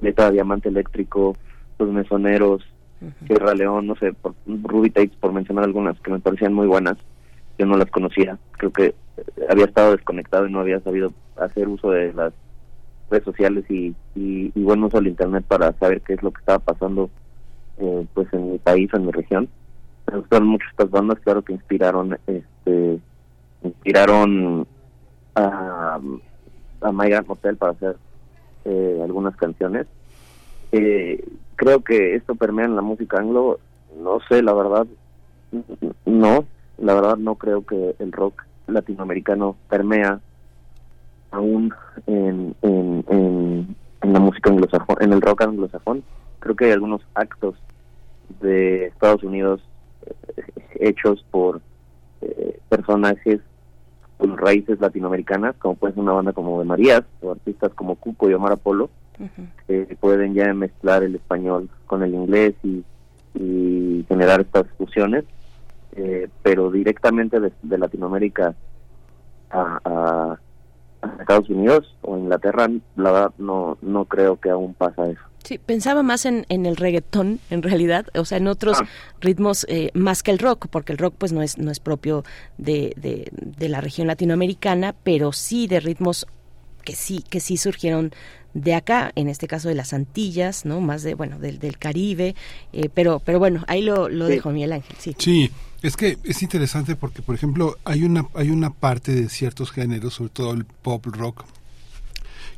Beta 0.00 0.30
Diamante 0.30 0.68
Eléctrico, 0.68 1.36
Los 1.78 1.88
Mesoneros, 1.90 2.62
Sierra 3.26 3.54
León, 3.54 3.86
no 3.86 3.96
sé, 3.96 4.12
por, 4.12 4.34
Ruby 4.46 4.90
Takes, 4.90 5.16
por 5.18 5.32
mencionar 5.32 5.64
algunas 5.64 5.98
que 6.00 6.10
me 6.10 6.18
parecían 6.20 6.52
muy 6.52 6.66
buenas. 6.66 6.98
Yo 7.58 7.66
no 7.66 7.76
las 7.76 7.90
conocía. 7.90 8.38
Creo 8.52 8.72
que 8.72 8.86
eh, 8.86 8.94
había 9.48 9.64
estado 9.64 9.92
desconectado 9.92 10.46
y 10.46 10.52
no 10.52 10.60
había 10.60 10.80
sabido 10.80 11.12
hacer 11.36 11.68
uso 11.68 11.90
de 11.90 12.12
las 12.12 12.32
redes 13.10 13.24
sociales 13.24 13.64
y, 13.68 13.94
y, 14.14 14.52
y 14.54 14.62
buen 14.62 14.82
uso 14.84 14.98
del 14.98 15.08
internet 15.08 15.44
para 15.46 15.72
saber 15.78 16.00
qué 16.02 16.14
es 16.14 16.22
lo 16.22 16.30
que 16.30 16.40
estaba 16.40 16.60
pasando 16.60 17.10
eh, 17.78 18.06
pues 18.14 18.32
en 18.32 18.52
mi 18.52 18.58
país, 18.58 18.88
en 18.94 19.06
mi 19.06 19.12
región. 19.12 19.48
Me 20.10 20.18
gustaron 20.18 20.48
mucho 20.48 20.66
estas 20.70 20.90
bandas, 20.90 21.20
claro 21.20 21.42
que 21.42 21.52
inspiraron, 21.52 22.18
este, 22.26 22.98
inspiraron 23.62 24.66
a, 25.34 25.98
a 26.80 26.92
My 26.92 27.08
Grand 27.08 27.30
Hotel 27.30 27.56
para 27.56 27.72
hacer 27.72 27.96
eh, 28.64 29.00
algunas 29.02 29.36
canciones. 29.36 29.86
Eh, 30.72 31.24
creo 31.56 31.80
que 31.80 32.14
esto 32.14 32.34
permea 32.34 32.66
en 32.66 32.76
la 32.76 32.82
música 32.82 33.18
anglo, 33.18 33.58
no 34.02 34.18
sé, 34.28 34.42
la 34.42 34.52
verdad, 34.52 34.86
no, 36.06 36.44
la 36.78 36.94
verdad 36.94 37.16
no 37.16 37.34
creo 37.34 37.66
que 37.66 37.96
el 37.98 38.12
rock 38.12 38.44
latinoamericano 38.66 39.56
permea 39.68 40.20
aún 41.30 41.72
en, 42.06 42.54
en, 42.62 43.04
en, 43.08 43.76
en 44.02 44.12
la 44.12 44.20
música 44.20 44.50
anglosajón, 44.50 44.96
en 45.00 45.12
el 45.12 45.20
rock 45.20 45.42
anglosajón. 45.42 46.02
Creo 46.38 46.56
que 46.56 46.66
hay 46.66 46.72
algunos 46.72 47.02
actos 47.14 47.56
de 48.40 48.86
Estados 48.86 49.22
Unidos 49.22 49.60
eh, 50.06 50.42
hechos 50.80 51.24
por 51.30 51.60
eh, 52.22 52.58
personajes 52.68 53.40
con 54.16 54.36
raíces 54.36 54.80
latinoamericanas, 54.80 55.56
como 55.56 55.76
puede 55.76 55.94
ser 55.94 56.02
una 56.02 56.12
banda 56.12 56.32
como 56.32 56.58
de 56.58 56.66
Marías 56.66 57.02
o 57.22 57.32
artistas 57.32 57.72
como 57.74 57.96
Cuco 57.96 58.28
y 58.28 58.34
Omar 58.34 58.52
Apolo, 58.52 58.90
que 59.66 59.96
pueden 60.00 60.32
ya 60.34 60.52
mezclar 60.54 61.02
el 61.02 61.14
español 61.14 61.68
con 61.86 62.02
el 62.02 62.14
inglés 62.14 62.54
y, 62.62 62.82
y 63.34 64.04
generar 64.08 64.40
estas 64.40 64.66
fusiones, 64.78 65.24
eh, 65.92 66.28
pero 66.42 66.70
directamente 66.70 67.38
de, 67.38 67.52
de 67.62 67.78
Latinoamérica 67.78 68.54
a 69.50 70.38
Estados 71.20 71.48
Unidos 71.48 71.94
o 72.02 72.16
Inglaterra, 72.16 72.68
la 72.96 73.12
verdad 73.12 73.30
no, 73.38 73.78
no 73.82 74.04
creo 74.04 74.38
que 74.40 74.50
aún 74.50 74.74
pasa 74.74 75.08
eso. 75.10 75.20
Sí, 75.44 75.56
pensaba 75.58 76.02
más 76.02 76.26
en, 76.26 76.44
en 76.50 76.66
el 76.66 76.76
reggaetón, 76.76 77.40
en 77.48 77.62
realidad, 77.62 78.06
o 78.14 78.26
sea, 78.26 78.36
en 78.38 78.46
otros 78.46 78.78
ritmos 79.20 79.64
eh, 79.70 79.90
más 79.94 80.22
que 80.22 80.30
el 80.30 80.38
rock, 80.38 80.66
porque 80.70 80.92
el 80.92 80.98
rock 80.98 81.14
pues 81.16 81.32
no 81.32 81.40
es 81.40 81.56
no 81.56 81.70
es 81.70 81.80
propio 81.80 82.24
de, 82.58 82.92
de, 82.96 83.30
de 83.32 83.68
la 83.70 83.80
región 83.80 84.06
latinoamericana, 84.06 84.94
pero 85.02 85.32
sí 85.32 85.66
de 85.66 85.80
ritmos 85.80 86.26
que 86.84 86.94
sí, 86.94 87.24
que 87.30 87.40
sí 87.40 87.56
surgieron 87.56 88.12
de 88.52 88.74
acá, 88.74 89.12
en 89.14 89.28
este 89.28 89.46
caso 89.46 89.68
de 89.68 89.74
las 89.76 89.92
Antillas, 89.94 90.66
¿no? 90.66 90.80
Más 90.80 91.02
de, 91.04 91.14
bueno, 91.14 91.38
del, 91.38 91.58
del 91.58 91.78
Caribe, 91.78 92.34
eh, 92.72 92.90
pero, 92.92 93.20
pero 93.24 93.38
bueno, 93.38 93.64
ahí 93.68 93.80
lo, 93.80 94.08
lo 94.10 94.26
Sí. 94.26 94.32
dejo, 94.32 94.50
Miguel 94.50 94.72
Ángel, 94.72 94.96
sí. 94.98 95.14
Sí, 95.18 95.50
es 95.82 95.96
que 95.96 96.18
es 96.24 96.42
interesante 96.42 96.96
porque, 96.96 97.22
por 97.22 97.34
ejemplo, 97.34 97.76
hay 97.84 98.04
una, 98.04 98.26
hay 98.34 98.50
una 98.50 98.70
parte 98.70 99.14
de 99.14 99.28
ciertos 99.28 99.70
géneros, 99.70 100.14
sobre 100.14 100.30
todo 100.30 100.52
el 100.52 100.64
pop 100.64 101.06
rock, 101.06 101.44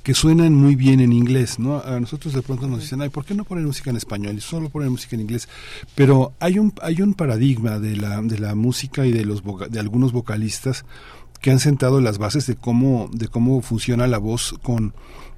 que 0.02 0.14
suenan 0.14 0.54
muy 0.54 0.74
bien 0.74 0.98
en 1.00 1.12
inglés, 1.12 1.60
¿no? 1.60 1.80
A 1.80 2.00
nosotros 2.00 2.34
de 2.34 2.42
pronto 2.42 2.66
nos 2.66 2.80
dicen, 2.80 3.00
ay, 3.02 3.08
¿por 3.08 3.24
qué 3.24 3.34
no 3.34 3.44
poner 3.44 3.64
música 3.64 3.90
en 3.90 3.96
español 3.96 4.34
y 4.36 4.40
solo 4.40 4.68
poner 4.68 4.90
música 4.90 5.14
en 5.14 5.22
inglés? 5.22 5.48
Pero 5.94 6.32
hay 6.40 6.58
un, 6.58 6.72
hay 6.82 7.00
un 7.02 7.14
paradigma 7.14 7.78
de 7.78 7.96
la, 7.96 8.20
de 8.20 8.38
la 8.40 8.56
música 8.56 9.06
y 9.06 9.12
de 9.12 9.24
los 9.24 9.44
voca- 9.44 9.68
de 9.68 9.78
algunos 9.78 10.10
vocalistas 10.10 10.84
que 11.40 11.52
han 11.52 11.60
sentado 11.60 12.00
las 12.00 12.18
bases 12.18 12.46
de 12.46 12.56
cómo, 12.56 13.08
de 13.12 13.28
cómo 13.28 13.62
funciona 13.62 14.08
la 14.08 14.18
voz 14.18 14.56
con 14.62 14.92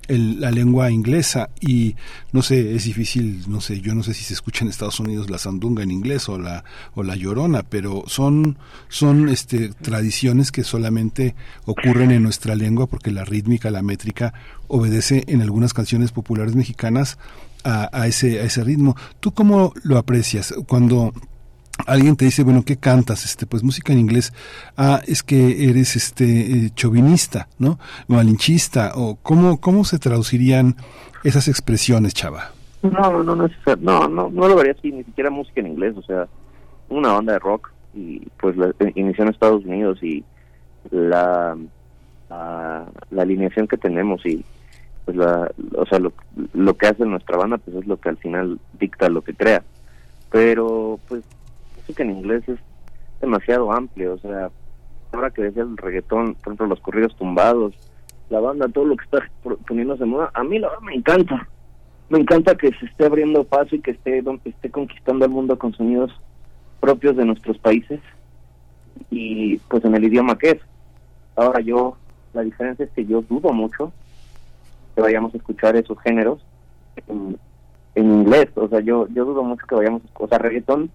el- 0.08 0.40
la 0.40 0.50
lengua 0.50 0.90
inglesa 0.90 1.50
y 1.60 1.96
no 2.32 2.42
sé, 2.42 2.74
es 2.74 2.84
difícil, 2.84 3.44
no 3.48 3.60
sé, 3.60 3.80
yo 3.80 3.94
no 3.94 4.02
sé 4.02 4.14
si 4.14 4.24
se 4.24 4.34
escucha 4.34 4.64
en 4.64 4.70
Estados 4.70 5.00
Unidos 5.00 5.30
la 5.30 5.38
sandunga 5.38 5.82
en 5.82 5.90
inglés 5.90 6.28
o 6.28 6.38
la 6.38 6.64
o 6.94 7.02
la 7.02 7.16
llorona, 7.16 7.62
pero 7.62 8.04
son 8.06 8.58
son 8.88 9.28
este 9.28 9.68
tradiciones 9.70 10.52
que 10.52 10.64
solamente 10.64 11.34
ocurren 11.64 12.10
en 12.10 12.22
nuestra 12.22 12.54
lengua 12.54 12.86
porque 12.86 13.10
la 13.10 13.24
rítmica, 13.24 13.70
la 13.70 13.82
métrica 13.82 14.34
obedece 14.68 15.24
en 15.28 15.42
algunas 15.42 15.72
canciones 15.74 16.12
populares 16.12 16.54
mexicanas 16.54 17.18
a, 17.64 17.88
a 17.92 18.06
ese 18.06 18.40
a 18.40 18.44
ese 18.44 18.62
ritmo. 18.64 18.96
¿Tú 19.20 19.32
cómo 19.32 19.72
lo 19.82 19.98
aprecias 19.98 20.52
cuando 20.66 21.12
alguien 21.86 22.16
te 22.16 22.24
dice, 22.24 22.44
bueno, 22.44 22.62
¿qué 22.64 22.76
cantas? 22.76 23.24
Este, 23.24 23.46
pues 23.46 23.62
música 23.62 23.92
en 23.92 23.98
inglés. 23.98 24.32
Ah, 24.76 25.00
es 25.06 25.22
que 25.22 25.68
eres 25.68 25.96
este 25.96 26.24
eh, 26.24 26.70
chauvinista, 26.74 27.48
¿no? 27.58 27.78
Malinchista 28.08 28.92
o 28.94 29.16
cómo 29.16 29.60
cómo 29.60 29.84
se 29.84 29.98
traducirían 29.98 30.76
esas 31.24 31.48
expresiones, 31.48 32.14
chava. 32.14 32.52
No, 32.82 33.22
no, 33.22 33.34
no, 33.34 33.48
no, 33.80 34.08
no, 34.08 34.30
no 34.30 34.48
lo 34.48 34.56
vería 34.56 34.72
así, 34.72 34.92
ni 34.92 35.04
siquiera 35.04 35.30
música 35.30 35.60
en 35.60 35.68
inglés, 35.68 35.94
o 35.96 36.02
sea, 36.02 36.28
una 36.90 37.12
banda 37.12 37.32
de 37.32 37.38
rock 37.38 37.72
y 37.94 38.20
pues 38.38 38.56
la, 38.56 38.68
eh, 38.78 38.92
inició 38.94 39.24
en 39.24 39.30
Estados 39.30 39.64
Unidos 39.64 40.02
y 40.02 40.22
la, 40.90 41.56
la, 42.28 42.86
la 43.10 43.22
alineación 43.22 43.66
que 43.68 43.78
tenemos 43.78 44.24
y 44.26 44.44
pues 45.06 45.16
la, 45.16 45.50
o 45.76 45.86
sea, 45.86 45.98
lo, 45.98 46.12
lo 46.52 46.76
que 46.76 46.86
hace 46.88 47.06
nuestra 47.06 47.38
banda 47.38 47.56
pues 47.56 47.76
es 47.76 47.86
lo 47.86 47.98
que 47.98 48.10
al 48.10 48.18
final 48.18 48.58
dicta 48.78 49.08
lo 49.08 49.22
que 49.22 49.32
crea, 49.32 49.62
pero 50.30 50.98
pues 51.08 51.22
música 51.84 52.02
en 52.02 52.10
inglés 52.10 52.42
es 52.48 52.58
demasiado 53.20 53.70
amplio, 53.72 54.14
o 54.14 54.18
sea, 54.18 54.50
ahora 55.12 55.30
que 55.30 55.42
decía 55.42 55.62
el 55.62 55.76
reggaetón, 55.76 56.34
por 56.34 56.48
ejemplo, 56.52 56.66
los 56.66 56.80
corridos 56.80 57.14
tumbados, 57.16 57.74
la 58.30 58.40
banda, 58.40 58.68
todo 58.68 58.84
lo 58.86 58.96
que 58.96 59.04
está 59.04 59.18
poniéndose 59.66 60.04
de 60.04 60.10
moda, 60.10 60.30
a 60.34 60.42
mí 60.42 60.58
la 60.58 60.68
verdad 60.68 60.82
me 60.82 60.94
encanta 60.94 61.48
me 62.10 62.18
encanta 62.18 62.54
que 62.54 62.70
se 62.78 62.84
esté 62.86 63.06
abriendo 63.06 63.44
paso 63.44 63.74
y 63.76 63.80
que 63.80 63.92
esté, 63.92 64.20
don- 64.20 64.40
esté 64.44 64.70
conquistando 64.70 65.24
el 65.24 65.30
mundo 65.30 65.58
con 65.58 65.72
sonidos 65.72 66.12
propios 66.78 67.16
de 67.16 67.24
nuestros 67.24 67.56
países 67.58 67.98
y 69.10 69.56
pues 69.68 69.84
en 69.86 69.94
el 69.94 70.04
idioma 70.04 70.36
que 70.38 70.50
es. 70.50 70.60
Ahora 71.34 71.60
yo, 71.60 71.96
la 72.34 72.42
diferencia 72.42 72.84
es 72.84 72.90
que 72.92 73.06
yo 73.06 73.22
dudo 73.22 73.52
mucho 73.54 73.90
que 74.94 75.00
vayamos 75.00 75.32
a 75.34 75.38
escuchar 75.38 75.76
esos 75.76 75.98
géneros 76.02 76.44
en, 77.08 77.38
en 77.94 78.04
inglés, 78.04 78.48
o 78.54 78.68
sea, 78.68 78.80
yo 78.80 79.08
yo 79.08 79.24
dudo 79.24 79.42
mucho 79.42 79.66
que 79.66 79.74
vayamos, 79.74 80.02
o 80.14 80.28
sea, 80.28 80.38
reggaetón, 80.38 80.90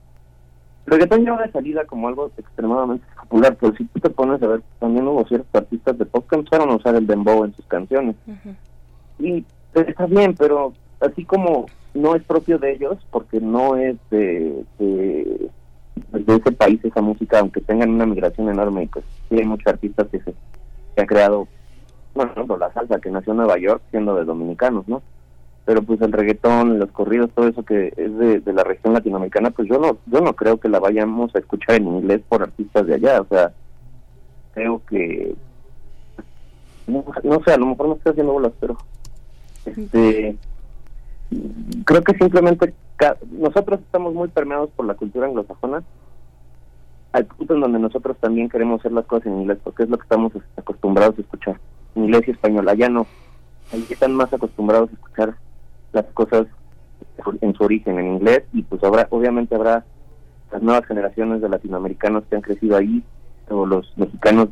reggaetón 0.90 1.26
ya 1.26 1.34
va 1.34 1.44
de 1.44 1.52
salida 1.52 1.86
como 1.86 2.08
algo 2.08 2.32
extremadamente 2.38 3.06
popular, 3.22 3.58
pero 3.60 3.76
si 3.76 3.86
tú 3.86 4.00
te 4.00 4.10
pones 4.10 4.42
a 4.44 4.48
ver, 4.48 4.62
también 4.80 5.08
hubo 5.08 5.26
ciertos 5.28 5.54
artistas 5.54 5.98
de 5.98 6.06
pop 6.06 6.26
que 6.30 6.36
empezaron 6.36 6.70
a 6.70 6.76
usar 6.76 6.96
el 6.96 7.08
dembow 7.08 7.46
en 7.46 7.56
sus 7.56 7.66
canciones 7.66 8.16
y 9.20 9.46
pues, 9.74 9.88
está 9.88 10.06
bien, 10.06 10.36
pero 10.38 10.74
así 11.02 11.26
como 11.26 11.66
no 11.94 12.16
es 12.16 12.24
propio 12.24 12.58
de 12.58 12.74
ellos, 12.74 12.98
porque 13.12 13.40
no 13.40 13.76
es 13.76 13.98
de, 14.10 14.64
de, 14.78 15.50
de 16.12 16.36
ese 16.36 16.52
país 16.52 16.80
esa 16.84 17.02
música, 17.02 17.40
aunque 17.40 17.62
tengan 17.62 17.90
una 17.90 18.06
migración 18.06 18.50
enorme, 18.50 18.84
y 18.84 18.88
pues 18.88 19.06
sí 19.28 19.38
hay 19.38 19.46
muchos 19.46 19.68
artistas 19.68 20.08
que 20.10 20.20
se 20.20 20.34
que 20.96 21.02
han 21.02 21.08
creado, 21.08 21.48
bueno, 22.16 22.46
por 22.48 22.60
la 22.60 22.72
salsa 22.74 23.00
que 23.00 23.12
nació 23.12 23.32
en 23.32 23.38
Nueva 23.38 23.58
York 23.58 23.82
siendo 23.92 24.16
de 24.16 24.26
dominicanos, 24.26 24.88
¿no? 24.88 25.02
Pero 25.66 25.84
pues 25.84 26.02
el 26.02 26.12
reggaetón, 26.12 26.80
los 26.80 26.92
corridos, 26.92 27.30
todo 27.36 27.48
eso 27.48 27.64
que 27.64 27.94
es 27.96 28.18
de, 28.18 28.40
de 28.40 28.54
la 28.54 28.64
región 28.64 28.94
latinoamericana, 28.94 29.52
pues 29.52 29.68
yo 29.68 29.78
no, 29.80 29.98
yo 30.08 30.22
no 30.22 30.34
creo 30.34 30.60
que 30.60 30.70
la 30.70 30.80
vayamos 30.80 31.36
a 31.36 31.40
escuchar 31.40 31.76
en 31.76 31.88
inglés 31.88 32.22
por 32.28 32.42
artistas 32.42 32.88
de 32.88 32.96
allá, 32.96 33.22
o 33.22 33.28
sea, 33.28 33.52
creo 34.54 34.82
que 34.90 35.36
no, 36.88 37.06
no 37.24 37.44
sé, 37.44 37.54
a 37.54 37.58
lo 37.58 37.68
mejor 37.68 37.88
me 37.88 37.94
estoy 37.96 38.12
haciendo 38.12 38.34
bolas, 38.34 38.54
pero 38.60 38.78
este 39.66 40.36
creo 41.86 42.04
que 42.04 42.18
simplemente 42.18 42.74
nosotros 43.32 43.80
estamos 43.82 44.14
muy 44.14 44.28
permeados 44.30 44.70
por 44.72 44.86
la 44.86 44.96
cultura 44.96 45.28
anglosajona 45.28 45.84
al 47.12 47.26
punto 47.26 47.54
en 47.54 47.62
donde 47.62 47.80
nosotros 47.80 48.18
también 48.20 48.50
queremos 48.50 48.80
hacer 48.80 48.92
las 48.92 49.06
cosas 49.06 49.28
en 49.28 49.42
inglés 49.42 49.60
porque 49.64 49.84
es 49.84 49.90
lo 49.90 49.98
que 49.98 50.04
estamos 50.04 50.34
acostumbrados 50.58 51.18
a 51.18 51.22
escuchar 51.22 51.60
inglés 51.96 52.24
y 52.28 52.32
español 52.32 52.68
allá 52.68 52.90
no 52.90 53.06
ahí 53.72 53.86
están 53.90 54.16
más 54.16 54.34
acostumbrados 54.34 54.90
a 54.90 54.94
escuchar 54.94 55.36
las 55.92 56.06
cosas 56.14 56.48
en 57.42 57.54
su 57.54 57.64
origen 57.64 58.00
en 58.00 58.08
inglés 58.16 58.44
y 58.54 58.64
pues 58.64 58.84
habrá 58.84 59.08
obviamente 59.10 59.56
habrá 59.56 59.86
las 60.52 60.62
nuevas 60.62 60.86
generaciones 60.86 61.42
de 61.42 61.50
latinoamericanos 61.50 62.24
que 62.30 62.36
han 62.36 62.42
crecido 62.42 62.78
ahí 62.78 63.04
o 63.50 63.66
los 63.66 63.92
mexicanos 63.98 64.50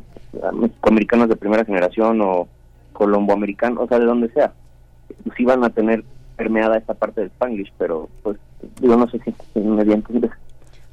mexicoamericanos 0.52 1.28
de 1.28 1.36
primera 1.36 1.64
generación 1.64 2.20
o 2.20 2.48
colomboamericanos 2.92 3.84
o 3.84 3.88
sea 3.88 3.98
de 3.98 4.04
donde 4.04 4.30
sea 4.30 4.52
pues 5.24 5.36
sí 5.36 5.44
van 5.44 5.64
a 5.64 5.70
tener 5.70 6.04
permeada 6.38 6.78
esta 6.78 6.94
parte 6.94 7.20
del 7.20 7.30
Spanglish, 7.30 7.72
pero 7.76 8.08
pues 8.22 8.38
digo, 8.80 8.96
no 8.96 9.10
sé 9.10 9.18
si 9.24 9.34
si 9.52 9.60
me 9.60 9.84
di 9.84 9.92
a 9.92 9.96
entender. 9.96 10.30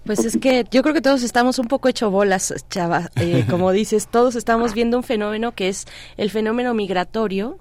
Pues 0.05 0.23
es 0.23 0.37
que 0.37 0.65
yo 0.69 0.83
creo 0.83 0.93
que 0.93 1.01
todos 1.01 1.23
estamos 1.23 1.57
un 1.57 1.67
poco 1.67 1.87
hecho 1.87 2.11
bolas, 2.11 2.53
chava. 2.69 3.09
Eh, 3.15 3.45
como 3.49 3.71
dices, 3.79 4.07
todos 4.07 4.35
estamos 4.35 4.73
viendo 4.73 4.97
un 4.97 5.03
fenómeno 5.03 5.53
que 5.53 5.69
es 5.69 5.85
el 6.17 6.29
fenómeno 6.29 6.73
migratorio 6.73 7.57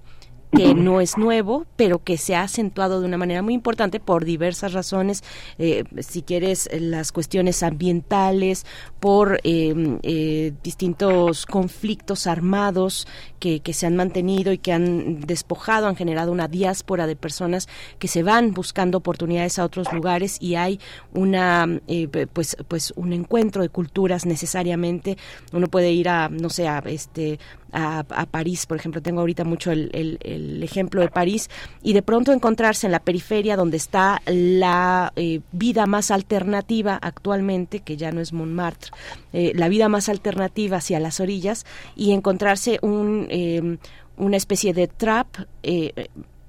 que 0.57 0.74
no 0.74 1.00
es 1.00 1.16
nuevo, 1.16 1.66
pero 1.76 2.02
que 2.02 2.16
se 2.16 2.34
ha 2.34 2.42
acentuado 2.42 3.00
de 3.00 3.07
una 3.07 3.18
manera 3.18 3.42
muy 3.42 3.55
importante 3.55 4.00
por 4.00 4.24
diversas 4.24 4.73
razones, 4.73 5.23
eh, 5.58 5.84
si 6.00 6.23
quieres, 6.23 6.68
eh, 6.70 6.81
las 6.81 7.12
cuestiones 7.12 7.62
ambientales, 7.62 8.65
por 9.05 9.39
eh, 9.44 9.99
eh, 10.02 10.52
distintos 10.62 11.44
conflictos 11.44 12.26
armados 12.26 13.07
que, 13.39 13.60
que 13.60 13.74
se 13.74 13.86
han 13.86 13.97
mantenido 13.97 14.50
y 14.50 14.57
que 14.57 14.73
han 14.73 15.20
despojado, 15.20 15.89
han 15.89 15.97
generado 15.97 16.33
una 16.33 16.49
diáspora 16.49 17.07
de 17.07 17.15
personas 17.15 17.68
que 17.99 18.08
se 18.08 18.23
van 18.23 18.52
buscando 18.52 18.97
oportunidades 18.97 19.58
a 19.58 19.65
otros 19.66 19.92
lugares 19.92 20.39
y 20.41 20.55
hay 20.55 20.81
una, 21.12 21.66
eh, 21.86 22.08
pues, 22.33 22.57
pues 22.66 22.94
un 22.97 23.12
encuentro 23.12 23.60
de 23.60 23.68
culturas 23.68 24.24
necesariamente. 24.24 25.18
Uno 25.52 25.68
puede 25.68 25.92
ir 25.92 26.08
a, 26.08 26.31
no 26.31 26.49
sé, 26.49 26.66
a 26.66 26.78
este 26.86 27.39
a, 27.74 28.04
París, 28.30 28.66
por 28.66 28.76
ejemplo, 28.78 29.02
tengo 29.02 29.20
ahorita 29.20 29.44
mucho 29.44 29.72
el, 29.72 29.90
el- 29.92 30.18
el 30.22 30.62
ejemplo 30.62 31.00
de 31.00 31.08
París, 31.08 31.50
y 31.82 31.92
de 31.92 32.02
pronto 32.02 32.32
encontrarse 32.32 32.86
en 32.86 32.92
la 32.92 33.00
periferia 33.00 33.56
donde 33.56 33.76
está 33.76 34.22
la 34.26 35.12
eh, 35.16 35.40
vida 35.52 35.86
más 35.86 36.10
alternativa 36.10 36.98
actualmente, 37.02 37.80
que 37.80 37.96
ya 37.96 38.12
no 38.12 38.20
es 38.20 38.32
Montmartre, 38.32 38.90
eh, 39.32 39.52
la 39.54 39.68
vida 39.68 39.88
más 39.88 40.08
alternativa 40.08 40.76
hacia 40.78 41.00
las 41.00 41.20
orillas, 41.20 41.66
y 41.96 42.12
encontrarse 42.12 42.78
un, 42.82 43.26
eh, 43.30 43.78
una 44.16 44.36
especie 44.36 44.72
de 44.72 44.86
trap. 44.88 45.26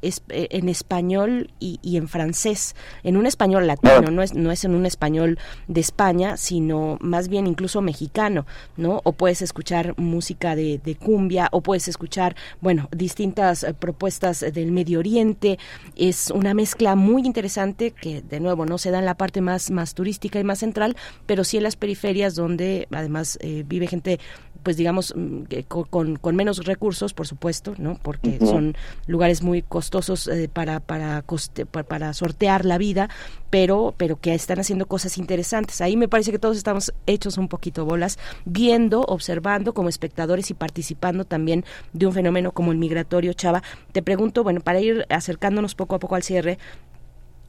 Es- 0.08 0.24
eh, 0.30 0.48
en 0.52 0.70
español 0.70 1.52
y, 1.60 1.80
y 1.82 1.98
en 1.98 2.08
francés, 2.08 2.76
en 3.04 3.18
un 3.18 3.26
español 3.26 3.68
latino, 3.68 4.12
no 4.12 4.22
es, 4.22 4.34
no 4.34 4.52
es 4.52 4.64
en 4.66 4.76
un 4.76 4.86
español 4.86 5.38
de 5.68 5.82
España, 5.82 6.38
sino 6.38 6.98
más 7.02 7.28
bien 7.28 7.48
incluso 7.48 7.82
mexicano, 7.82 8.46
¿no? 8.78 9.02
O 9.04 9.12
puedes 9.14 9.42
escuchar 9.42 9.94
música 9.98 10.56
de, 10.56 10.80
de 10.84 10.96
cumbia, 10.96 11.50
o 11.52 11.62
puedes 11.62 11.88
escuchar, 11.88 12.36
bueno, 12.62 12.88
distintas 12.96 13.64
eh, 13.64 13.74
propuestas 13.74 14.42
del 14.42 14.72
Medio 14.72 15.00
Oriente. 15.00 15.58
Es 15.96 16.32
una 16.32 16.54
mezcla 16.54 16.96
muy 16.96 17.24
interesante 17.26 17.92
que, 17.92 18.22
de 18.22 18.40
nuevo, 18.40 18.66
no 18.66 18.78
se 18.78 18.92
da 18.92 19.00
en 19.00 19.06
la 19.06 19.16
parte 19.16 19.42
más, 19.42 19.72
más 19.72 19.94
turística 19.94 20.40
y 20.40 20.44
más 20.44 20.60
central, 20.60 20.96
pero 21.26 21.44
sí 21.44 21.58
en 21.58 21.64
las 21.64 21.76
periferias 21.76 22.36
donde 22.36 22.88
además 22.92 23.38
eh, 23.42 23.64
vive 23.68 23.88
gente 23.88 24.20
pues 24.66 24.78
digamos 24.78 25.14
mm, 25.16 25.44
que 25.44 25.64
co- 25.64 25.86
con, 25.86 26.16
con 26.18 26.36
menos 26.36 26.66
recursos 26.66 27.14
por 27.14 27.28
supuesto 27.28 27.76
no 27.78 28.00
porque 28.02 28.40
son 28.44 28.76
lugares 29.06 29.44
muy 29.44 29.62
costosos 29.62 30.28
eh, 30.28 30.50
para 30.52 30.80
para, 30.80 31.22
coste- 31.26 31.68
pa- 31.68 31.84
para 31.84 32.12
sortear 32.16 32.66
la 32.66 32.80
vida 32.80 33.08
pero 33.52 33.94
pero 33.96 34.20
que 34.20 34.34
están 34.34 34.60
haciendo 34.60 34.88
cosas 34.88 35.18
interesantes. 35.20 35.80
Ahí 35.82 35.96
me 35.96 36.08
parece 36.10 36.32
que 36.32 36.40
todos 36.40 36.58
estamos 36.58 36.94
hechos 37.06 37.38
un 37.38 37.48
poquito 37.48 37.86
bolas 37.86 38.18
viendo 38.44 39.02
observando 39.02 39.74
como 39.74 39.88
espectadores 39.88 40.50
y 40.50 40.56
participando 40.56 41.24
también 41.26 41.64
de 41.94 42.08
un 42.08 42.14
fenómeno 42.14 42.52
como 42.52 42.72
el 42.72 42.80
migratorio. 42.80 43.34
Chava 43.34 43.62
te 43.92 44.02
pregunto 44.02 44.44
bueno 44.44 44.62
para 44.62 44.82
ir 44.82 45.06
acercándonos 45.10 45.76
poco 45.76 45.96
a 45.96 46.00
poco 46.00 46.16
al 46.16 46.24
cierre 46.24 46.58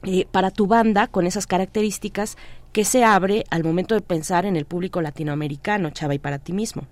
eh, 0.03 0.27
para 0.31 0.51
tu 0.51 0.67
banda, 0.67 1.07
con 1.07 1.25
esas 1.25 1.47
características, 1.47 2.37
¿qué 2.71 2.85
se 2.85 3.03
abre 3.03 3.45
al 3.49 3.63
momento 3.63 3.95
de 3.95 4.01
pensar 4.01 4.45
en 4.45 4.55
el 4.55 4.65
público 4.65 5.01
latinoamericano, 5.01 5.89
Chava, 5.89 6.13
y 6.13 6.19
para 6.19 6.37
ti 6.37 6.53
mismo? 6.53 6.83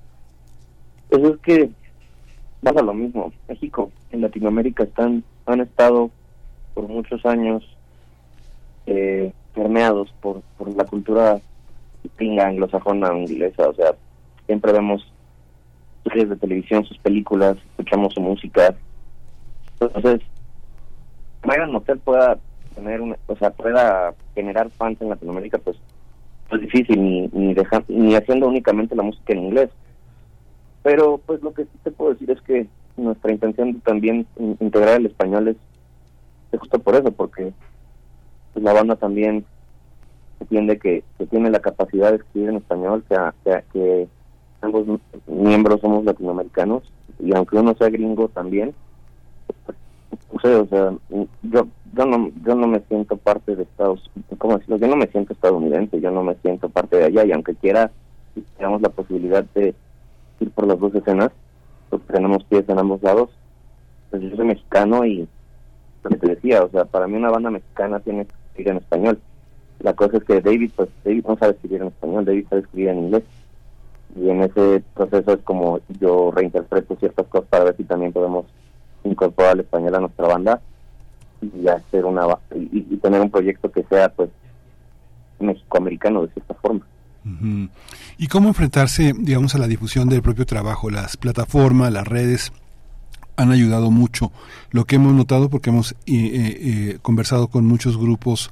Pues 1.10 1.24
es 1.24 1.38
que 1.38 1.70
pasa 2.62 2.82
lo 2.82 2.94
mismo. 2.94 3.32
México, 3.48 3.92
en 4.12 4.22
Latinoamérica 4.22 4.84
están 4.84 5.24
han 5.46 5.62
estado 5.62 6.10
por 6.74 6.88
muchos 6.88 7.26
años 7.26 7.64
eh, 8.88 9.32
permeados 9.54 10.14
por, 10.22 10.42
por 10.58 10.76
la 10.76 10.86
cultura 10.86 11.40
pinga 12.18 12.48
anglosajona 12.48 13.18
inglesa. 13.18 13.70
O 13.70 13.74
sea, 13.74 13.94
siempre 14.46 14.72
vemos 14.72 15.02
sus 16.04 16.14
series 16.14 16.30
de 16.30 16.36
televisión, 16.36 16.86
sus 16.86 16.98
películas, 17.00 17.58
escuchamos 17.72 18.14
su 18.14 18.22
música. 18.22 18.76
Entonces, 19.80 20.22
Megan 21.46 21.72
Motel 21.72 22.00
pueda 22.00 22.38
tener 22.76 23.02
una, 23.02 23.18
o 23.28 23.36
sea, 23.36 23.52
pueda 23.52 24.14
generar 24.34 24.70
fans 24.72 25.02
en 25.02 25.10
Latinoamérica, 25.10 25.58
pues 25.58 25.78
es 26.52 26.62
difícil, 26.62 27.02
ni, 27.02 27.28
ni, 27.34 27.54
dejar, 27.54 27.84
ni 27.88 28.16
haciendo 28.16 28.48
únicamente 28.48 28.96
la 28.96 29.04
música 29.04 29.34
en 29.34 29.46
inglés. 29.46 29.70
Pero, 30.86 31.18
pues 31.26 31.42
lo 31.42 31.52
que 31.52 31.64
sí 31.64 31.70
te 31.84 31.90
puedo 31.90 32.14
decir 32.14 32.30
es 32.30 32.40
que 32.42 32.68
nuestra 32.96 33.32
intención 33.32 33.74
de 33.74 33.80
también 33.80 34.28
in- 34.38 34.56
integrar 34.60 35.00
el 35.00 35.08
español 35.08 35.48
es, 35.48 35.58
justo 36.60 36.78
por 36.78 36.94
eso, 36.94 37.12
porque 37.12 37.52
pues, 38.54 38.64
la 38.64 38.72
banda 38.72 38.96
también 38.96 39.44
entiende 40.40 40.78
que, 40.78 41.04
que 41.18 41.26
tiene 41.26 41.50
la 41.50 41.60
capacidad 41.60 42.12
de 42.12 42.18
escribir 42.18 42.50
en 42.50 42.58
español, 42.58 43.04
que, 43.10 43.18
que, 43.44 43.64
que 43.74 44.08
ambos 44.62 44.86
miembros 45.26 45.82
somos 45.82 46.06
latinoamericanos, 46.06 46.84
y 47.18 47.36
aunque 47.36 47.58
uno 47.58 47.74
sea 47.74 47.90
gringo 47.90 48.28
también, 48.28 48.76
o 50.30 50.40
sea, 50.40 50.94
yo, 51.42 51.68
yo 51.96 52.06
no 52.06 52.30
yo 52.46 52.54
no 52.54 52.68
me 52.68 52.82
siento 52.82 53.18
parte 53.18 53.56
de 53.56 53.64
Estados 53.64 54.12
¿cómo 54.38 54.58
decirlo? 54.58 54.78
Yo 54.78 54.88
no 54.88 54.98
me 54.98 55.08
siento 55.08 55.34
estadounidense, 55.34 56.00
yo 56.00 56.12
no 56.12 56.22
me 56.24 56.36
siento 56.36 56.70
parte 56.70 56.98
de 56.98 57.06
allá, 57.06 57.26
y 57.26 57.32
aunque 57.32 57.56
quiera, 57.56 57.92
tenemos 58.56 58.84
la 58.84 58.90
posibilidad 58.90 59.44
de 59.56 59.74
ir 60.40 60.52
por 60.52 60.68
las 60.68 60.80
dos 60.80 60.94
escenas, 60.96 61.32
porque 61.90 62.14
tenemos 62.14 62.44
pies 62.46 62.68
en 62.68 62.80
ambos 62.80 63.02
lados, 63.04 63.30
pues 64.10 64.22
yo 64.22 64.36
soy 64.36 64.46
mexicano 64.46 65.06
y 65.06 65.28
lo 66.04 66.10
que 66.10 66.18
te 66.18 66.28
decía, 66.28 66.64
o 66.64 66.70
sea, 66.70 66.86
para 66.86 67.08
mí 67.08 67.16
una 67.18 67.32
banda 67.32 67.50
mexicana 67.50 68.00
tiene 68.00 68.26
que 68.26 68.34
escribir 68.50 68.72
en 68.72 68.78
español. 68.78 69.20
La 69.80 69.94
cosa 69.94 70.18
es 70.18 70.24
que 70.24 70.42
David, 70.42 70.72
pues 70.76 70.90
David 71.04 71.26
no 71.28 71.38
sabe 71.38 71.54
escribir 71.54 71.82
en 71.82 71.88
español, 71.88 72.26
David 72.26 72.46
sabe 72.50 72.62
escribir 72.62 72.90
en 72.90 73.00
inglés. 73.00 73.24
Y 74.16 74.30
en 74.30 74.44
ese 74.44 74.84
proceso 74.94 75.34
es 75.34 75.42
como 75.42 75.80
yo 76.00 76.32
reinterpreto 76.32 76.96
ciertas 76.96 77.28
cosas 77.28 77.50
para 77.50 77.66
ver 77.66 77.76
si 77.76 77.84
también 77.84 78.14
podemos 78.14 78.46
incorporar 79.04 79.54
el 79.54 79.62
español 79.62 79.96
a 79.96 80.00
nuestra 80.00 80.28
banda 80.28 80.62
y 81.42 81.68
hacer 81.68 82.06
una 82.06 82.26
y, 82.56 82.86
y 82.90 82.98
tener 82.98 83.20
un 83.20 83.30
proyecto 83.30 83.70
que 83.70 83.84
sea 83.84 84.10
pues 84.10 84.30
mexicoamericano 85.40 86.26
de 86.26 86.34
cierta 86.34 86.54
forma. 86.54 86.86
¿Y 88.18 88.28
cómo 88.28 88.50
enfrentarse, 88.50 89.14
digamos, 89.18 89.56
a 89.56 89.58
la 89.58 89.68
difusión 89.68 90.10
del 90.10 90.22
propio 90.22 90.46
trabajo? 90.46 90.90
Las 90.90 91.18
plataformas, 91.18 91.92
las 91.92 92.08
redes 92.08 92.52
han 93.36 93.52
ayudado 93.52 93.92
mucho. 93.92 94.32
Lo 94.72 94.86
que 94.86 94.96
hemos 94.96 95.14
notado, 95.14 95.50
porque 95.50 95.70
hemos 95.70 95.92
eh, 95.92 95.96
eh, 96.06 96.58
eh, 96.62 96.98
conversado 97.02 97.48
con 97.48 97.66
muchos 97.66 97.98
grupos 97.98 98.52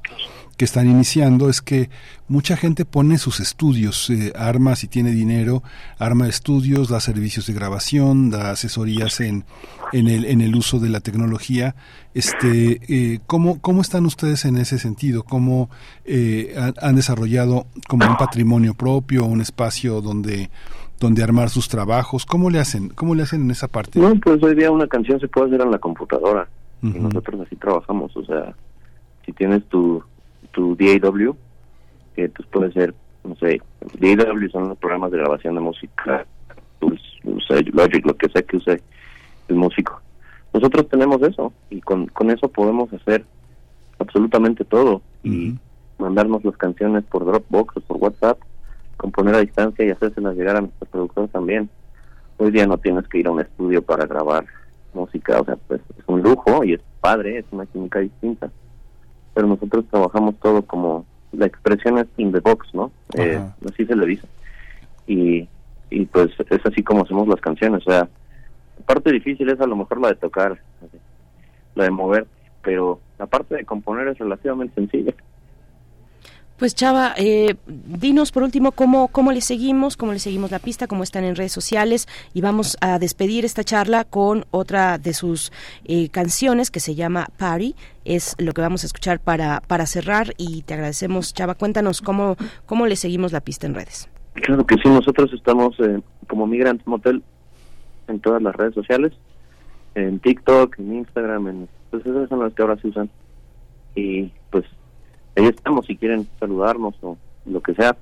que 0.56 0.64
están 0.64 0.88
iniciando, 0.88 1.48
es 1.48 1.60
que 1.60 1.90
mucha 2.28 2.56
gente 2.56 2.84
pone 2.84 3.18
sus 3.18 3.40
estudios, 3.40 4.08
eh, 4.10 4.32
arma 4.36 4.76
si 4.76 4.88
tiene 4.88 5.10
dinero, 5.10 5.62
arma 5.98 6.28
estudios, 6.28 6.88
da 6.88 7.00
servicios 7.00 7.46
de 7.46 7.54
grabación, 7.54 8.30
da 8.30 8.50
asesorías 8.50 9.20
en, 9.20 9.44
en, 9.92 10.08
el, 10.08 10.24
en 10.24 10.40
el 10.40 10.54
uso 10.54 10.78
de 10.78 10.88
la 10.88 11.00
tecnología. 11.00 11.74
Este, 12.14 12.80
eh, 12.88 13.20
¿cómo, 13.26 13.60
¿Cómo 13.60 13.80
están 13.80 14.06
ustedes 14.06 14.44
en 14.44 14.56
ese 14.56 14.78
sentido? 14.78 15.24
¿Cómo 15.24 15.70
eh, 16.04 16.54
han, 16.56 16.74
han 16.80 16.96
desarrollado 16.96 17.66
como 17.88 18.06
un 18.06 18.16
patrimonio 18.16 18.74
propio, 18.74 19.24
un 19.24 19.40
espacio 19.40 20.00
donde 20.00 20.50
donde 21.00 21.22
armar 21.22 21.50
sus 21.50 21.68
trabajos? 21.68 22.24
¿Cómo 22.24 22.50
le 22.50 22.58
hacen? 22.60 22.88
¿Cómo 22.88 23.14
le 23.14 23.24
hacen 23.24 23.42
en 23.42 23.50
esa 23.50 23.68
parte? 23.68 23.98
No, 23.98 24.14
pues 24.20 24.42
hoy 24.42 24.54
día 24.54 24.70
una 24.70 24.86
canción 24.86 25.20
se 25.20 25.28
puede 25.28 25.48
hacer 25.48 25.60
en 25.60 25.70
la 25.70 25.78
computadora 25.78 26.48
y 26.82 26.98
nosotros 26.98 27.40
así 27.40 27.56
trabajamos, 27.56 28.14
o 28.14 28.24
sea, 28.24 28.54
si 29.24 29.32
tienes 29.32 29.64
tu 29.68 30.02
tu 30.54 30.76
DAW, 30.76 31.36
que 32.14 32.28
pues 32.28 32.48
puede 32.48 32.72
ser, 32.72 32.94
no 33.24 33.36
sé, 33.36 33.60
DAW 33.98 34.48
son 34.50 34.68
los 34.70 34.78
programas 34.78 35.10
de 35.10 35.18
grabación 35.18 35.54
de 35.54 35.60
música, 35.60 36.26
sea, 37.46 37.60
Logic, 37.72 38.06
lo 38.06 38.16
que 38.16 38.28
sea 38.28 38.42
que 38.42 38.56
use 38.56 38.82
el 39.48 39.56
músico. 39.56 40.00
Nosotros 40.52 40.88
tenemos 40.88 41.20
eso 41.22 41.52
y 41.70 41.80
con, 41.80 42.06
con 42.06 42.30
eso 42.30 42.48
podemos 42.48 42.92
hacer 42.92 43.24
absolutamente 43.98 44.64
todo 44.64 45.02
y 45.22 45.54
mandarnos 45.98 46.44
las 46.44 46.56
canciones 46.56 47.04
por 47.04 47.24
Dropbox 47.24 47.76
o 47.76 47.80
por 47.80 47.96
WhatsApp, 47.96 48.38
componer 48.96 49.34
a 49.34 49.40
distancia 49.40 49.84
y 49.84 49.90
hacérselas 49.90 50.36
llegar 50.36 50.56
a 50.56 50.60
nuestro 50.60 50.86
productor 50.86 51.28
también. 51.28 51.68
Hoy 52.36 52.50
día 52.50 52.66
no 52.66 52.78
tienes 52.78 53.06
que 53.08 53.18
ir 53.18 53.26
a 53.26 53.30
un 53.30 53.40
estudio 53.40 53.82
para 53.82 54.06
grabar 54.06 54.46
música, 54.92 55.40
o 55.40 55.44
sea, 55.44 55.56
pues 55.56 55.80
es 55.98 56.04
un 56.06 56.22
lujo 56.22 56.62
y 56.64 56.74
es 56.74 56.80
padre, 57.00 57.38
es 57.38 57.44
una 57.50 57.66
química 57.66 58.00
distinta. 58.00 58.50
Pero 59.34 59.46
nosotros 59.46 59.84
trabajamos 59.90 60.36
todo 60.40 60.62
como 60.62 61.04
la 61.32 61.46
expresión 61.46 61.98
es 61.98 62.06
in 62.16 62.32
the 62.32 62.40
box, 62.40 62.72
¿no? 62.72 62.92
Eh, 63.14 63.40
así 63.68 63.84
se 63.84 63.96
le 63.96 64.06
dice. 64.06 64.26
Y, 65.06 65.48
y 65.90 66.04
pues 66.06 66.30
es 66.50 66.64
así 66.64 66.82
como 66.82 67.02
hacemos 67.02 67.28
las 67.28 67.40
canciones, 67.40 67.86
o 67.86 67.90
sea, 67.90 68.08
la 68.78 68.86
parte 68.86 69.12
difícil 69.12 69.48
es 69.48 69.60
a 69.60 69.66
lo 69.66 69.76
mejor 69.76 70.00
la 70.00 70.08
de 70.08 70.14
tocar, 70.14 70.58
la 71.74 71.84
de 71.84 71.90
mover, 71.90 72.26
pero 72.62 73.00
la 73.18 73.26
parte 73.26 73.56
de 73.56 73.64
componer 73.64 74.08
es 74.08 74.18
relativamente 74.18 74.74
sencilla. 74.74 75.14
Pues 76.58 76.76
Chava, 76.76 77.14
eh, 77.16 77.56
dinos 77.66 78.30
por 78.30 78.44
último 78.44 78.70
cómo, 78.70 79.08
cómo 79.08 79.32
le 79.32 79.40
seguimos, 79.40 79.96
cómo 79.96 80.12
le 80.12 80.20
seguimos 80.20 80.52
la 80.52 80.60
pista, 80.60 80.86
cómo 80.86 81.02
están 81.02 81.24
en 81.24 81.34
redes 81.34 81.50
sociales 81.50 82.06
y 82.32 82.42
vamos 82.42 82.76
a 82.80 83.00
despedir 83.00 83.44
esta 83.44 83.64
charla 83.64 84.04
con 84.04 84.44
otra 84.52 84.98
de 84.98 85.14
sus 85.14 85.50
eh, 85.84 86.08
canciones 86.10 86.70
que 86.70 86.78
se 86.78 86.94
llama 86.94 87.26
Party. 87.38 87.74
Es 88.04 88.36
lo 88.38 88.52
que 88.52 88.60
vamos 88.60 88.84
a 88.84 88.86
escuchar 88.86 89.18
para, 89.18 89.62
para 89.66 89.84
cerrar 89.86 90.32
y 90.36 90.62
te 90.62 90.74
agradecemos 90.74 91.34
Chava. 91.34 91.56
Cuéntanos 91.56 92.00
cómo, 92.00 92.36
cómo 92.66 92.86
le 92.86 92.94
seguimos 92.94 93.32
la 93.32 93.40
pista 93.40 93.66
en 93.66 93.74
redes. 93.74 94.08
Claro 94.34 94.64
que 94.64 94.76
sí, 94.76 94.88
nosotros 94.88 95.32
estamos 95.32 95.74
eh, 95.80 96.00
como 96.28 96.46
Migrant 96.46 96.86
Motel 96.86 97.24
en 98.06 98.20
todas 98.20 98.40
las 98.40 98.54
redes 98.54 98.74
sociales, 98.74 99.12
en 99.96 100.20
TikTok, 100.20 100.78
en 100.78 100.98
Instagram, 100.98 101.48
en, 101.48 101.68
pues 101.90 102.06
esas 102.06 102.28
son 102.28 102.38
las 102.38 102.54
que 102.54 102.62
ahora 102.62 102.76
se 102.80 102.88
usan. 102.88 103.10
Y 103.96 104.30
pues 104.50 104.64
ahí 105.36 105.46
estamos, 105.46 105.86
si 105.86 105.96
quieren 105.96 106.28
saludarnos 106.38 106.94
o 107.02 107.16
lo 107.46 107.62
que 107.62 107.74
sea, 107.74 107.96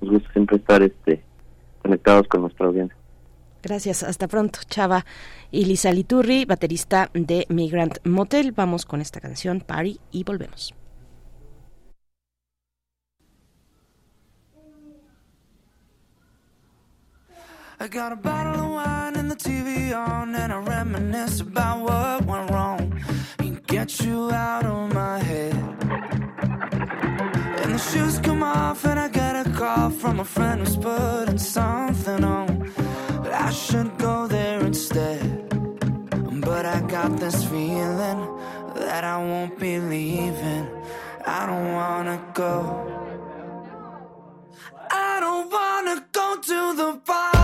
nos 0.00 0.10
gusta 0.10 0.32
siempre 0.32 0.56
estar 0.56 0.82
este 0.82 1.22
conectados 1.82 2.26
con 2.28 2.42
nuestra 2.42 2.66
audiencia. 2.66 2.96
Gracias, 3.62 4.02
hasta 4.02 4.28
pronto, 4.28 4.60
Chava. 4.68 5.06
Y 5.50 5.64
Lisa 5.64 5.90
Liturri, 5.92 6.44
baterista 6.44 7.10
de 7.14 7.46
Migrant 7.48 7.98
Motel. 8.04 8.52
Vamos 8.52 8.84
con 8.84 9.00
esta 9.00 9.20
canción, 9.20 9.60
Party, 9.60 9.98
y 10.10 10.24
volvemos. 10.24 10.74
I 17.80 17.88
got 17.88 18.12
a 18.12 18.16
bottle 18.16 18.64
of 18.64 18.70
wine 18.70 19.16
and 19.16 19.30
the 19.30 19.36
TV 19.36 19.92
on, 19.92 20.34
and 20.34 20.52
I 20.52 20.58
reminisce 20.58 21.40
about 21.40 21.80
what 21.80 22.24
went 22.24 22.50
wrong. 22.50 22.98
And 23.40 23.66
get 23.66 24.00
you 24.00 24.30
out 24.30 24.64
of 24.64 24.94
my 24.94 25.18
head. 25.18 26.13
And 26.44 27.74
the 27.74 27.78
shoes 27.78 28.18
come 28.18 28.42
off, 28.42 28.84
and 28.84 28.98
I 29.00 29.08
get 29.08 29.46
a 29.46 29.50
call 29.50 29.90
from 29.90 30.20
a 30.20 30.24
friend 30.24 30.60
who's 30.60 30.76
putting 30.76 31.38
something 31.38 32.24
on. 32.24 32.72
But 33.22 33.32
I 33.32 33.50
should 33.50 33.96
go 33.98 34.26
there 34.26 34.60
instead. 34.60 35.48
But 36.48 36.66
I 36.66 36.80
got 36.82 37.18
this 37.18 37.44
feeling 37.44 38.20
that 38.74 39.04
I 39.04 39.16
won't 39.18 39.58
be 39.58 39.78
leaving. 39.78 40.68
I 41.26 41.46
don't 41.46 41.72
wanna 41.72 42.18
go. 42.34 42.52
I 44.90 45.20
don't 45.20 45.50
wanna 45.50 46.04
go 46.12 46.36
to 46.50 46.76
the 46.76 47.00
party. 47.06 47.43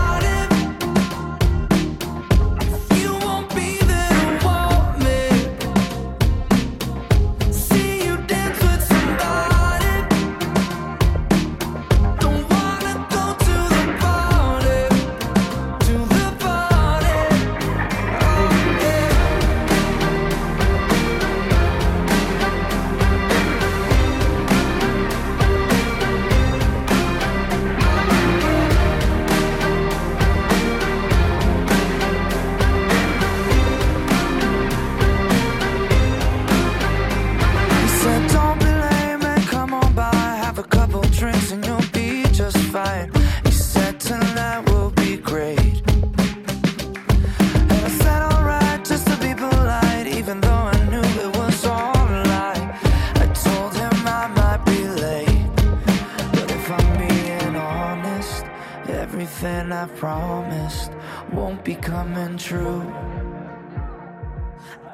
I 59.81 59.87
promised 59.87 60.91
won't 61.33 61.65
be 61.65 61.73
coming 61.73 62.37
true. 62.37 62.83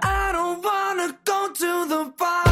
I 0.02 0.32
don't 0.32 0.64
wanna 0.64 1.18
go 1.26 1.52
to 1.52 1.90
the 1.90 2.14
party. 2.18 2.47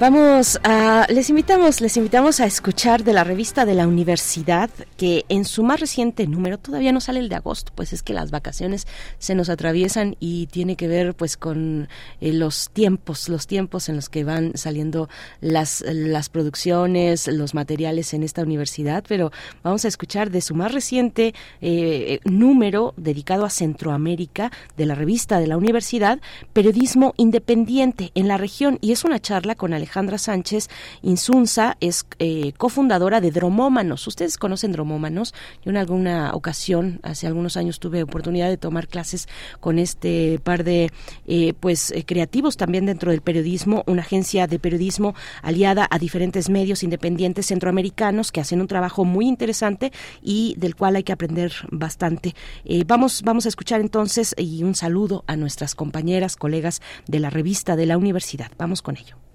Vamos 0.00 0.60
a, 0.62 1.08
les 1.08 1.28
invitamos, 1.28 1.80
les 1.80 1.96
invitamos 1.96 2.38
a 2.38 2.46
escuchar 2.46 3.02
de 3.02 3.12
la 3.12 3.24
revista 3.24 3.64
de 3.64 3.74
la 3.74 3.88
universidad 3.88 4.70
que 4.96 5.24
en 5.28 5.44
su 5.44 5.64
más 5.64 5.80
reciente 5.80 6.28
número 6.28 6.56
todavía 6.56 6.92
no 6.92 7.00
sale 7.00 7.18
el 7.18 7.28
de 7.28 7.34
agosto, 7.34 7.72
pues 7.74 7.92
es 7.92 8.04
que 8.04 8.12
las 8.12 8.30
vacaciones 8.30 8.86
se 9.18 9.34
nos 9.34 9.48
atraviesan 9.48 10.16
y 10.20 10.46
tiene 10.46 10.76
que 10.76 10.86
ver 10.86 11.16
pues 11.16 11.36
con 11.36 11.88
eh, 12.20 12.32
los 12.32 12.70
tiempos, 12.70 13.28
los 13.28 13.48
tiempos 13.48 13.88
en 13.88 13.96
los 13.96 14.08
que 14.08 14.22
van 14.22 14.56
saliendo 14.56 15.08
las 15.40 15.84
las 15.88 16.28
producciones, 16.28 17.26
los 17.26 17.54
materiales 17.54 18.14
en 18.14 18.22
esta 18.22 18.42
universidad, 18.42 19.02
pero 19.08 19.32
vamos 19.64 19.84
a 19.84 19.88
escuchar 19.88 20.30
de 20.30 20.42
su 20.42 20.54
más 20.54 20.72
reciente 20.72 21.34
eh, 21.60 22.20
número 22.22 22.94
dedicado 22.96 23.44
a 23.44 23.50
Centroamérica 23.50 24.52
de 24.76 24.86
la 24.86 24.94
revista 24.94 25.40
de 25.40 25.48
la 25.48 25.56
universidad, 25.56 26.20
periodismo 26.52 27.14
independiente 27.16 28.12
en 28.14 28.28
la 28.28 28.36
región 28.36 28.78
y 28.80 28.92
es 28.92 29.02
una 29.02 29.18
charla 29.18 29.56
con 29.56 29.74
Alejandra 29.88 30.18
Sánchez 30.18 30.68
Insunza, 31.00 31.78
es 31.80 32.04
eh, 32.18 32.52
cofundadora 32.58 33.22
de 33.22 33.30
Dromómanos. 33.30 34.06
Ustedes 34.06 34.36
conocen 34.36 34.72
Dromómanos. 34.72 35.32
Yo 35.64 35.70
en 35.70 35.78
alguna 35.78 36.34
ocasión, 36.34 37.00
hace 37.02 37.26
algunos 37.26 37.56
años, 37.56 37.80
tuve 37.80 38.02
oportunidad 38.02 38.50
de 38.50 38.58
tomar 38.58 38.86
clases 38.86 39.28
con 39.60 39.78
este 39.78 40.40
par 40.44 40.62
de 40.62 40.92
eh, 41.26 41.54
pues 41.58 41.90
eh, 41.92 42.04
creativos 42.04 42.58
también 42.58 42.84
dentro 42.84 43.12
del 43.12 43.22
periodismo, 43.22 43.82
una 43.86 44.02
agencia 44.02 44.46
de 44.46 44.58
periodismo 44.58 45.14
aliada 45.40 45.88
a 45.90 45.98
diferentes 45.98 46.50
medios 46.50 46.82
independientes 46.82 47.46
centroamericanos 47.46 48.30
que 48.30 48.42
hacen 48.42 48.60
un 48.60 48.68
trabajo 48.68 49.06
muy 49.06 49.26
interesante 49.26 49.90
y 50.20 50.54
del 50.58 50.76
cual 50.76 50.96
hay 50.96 51.02
que 51.02 51.14
aprender 51.14 51.52
bastante. 51.70 52.34
Eh, 52.66 52.84
vamos, 52.86 53.22
vamos 53.22 53.46
a 53.46 53.48
escuchar 53.48 53.80
entonces 53.80 54.34
y 54.36 54.64
un 54.64 54.74
saludo 54.74 55.24
a 55.26 55.36
nuestras 55.36 55.74
compañeras, 55.74 56.36
colegas 56.36 56.82
de 57.06 57.20
la 57.20 57.30
revista 57.30 57.74
de 57.74 57.86
la 57.86 57.96
universidad. 57.96 58.50
Vamos 58.58 58.82
con 58.82 58.98
ello. 58.98 59.27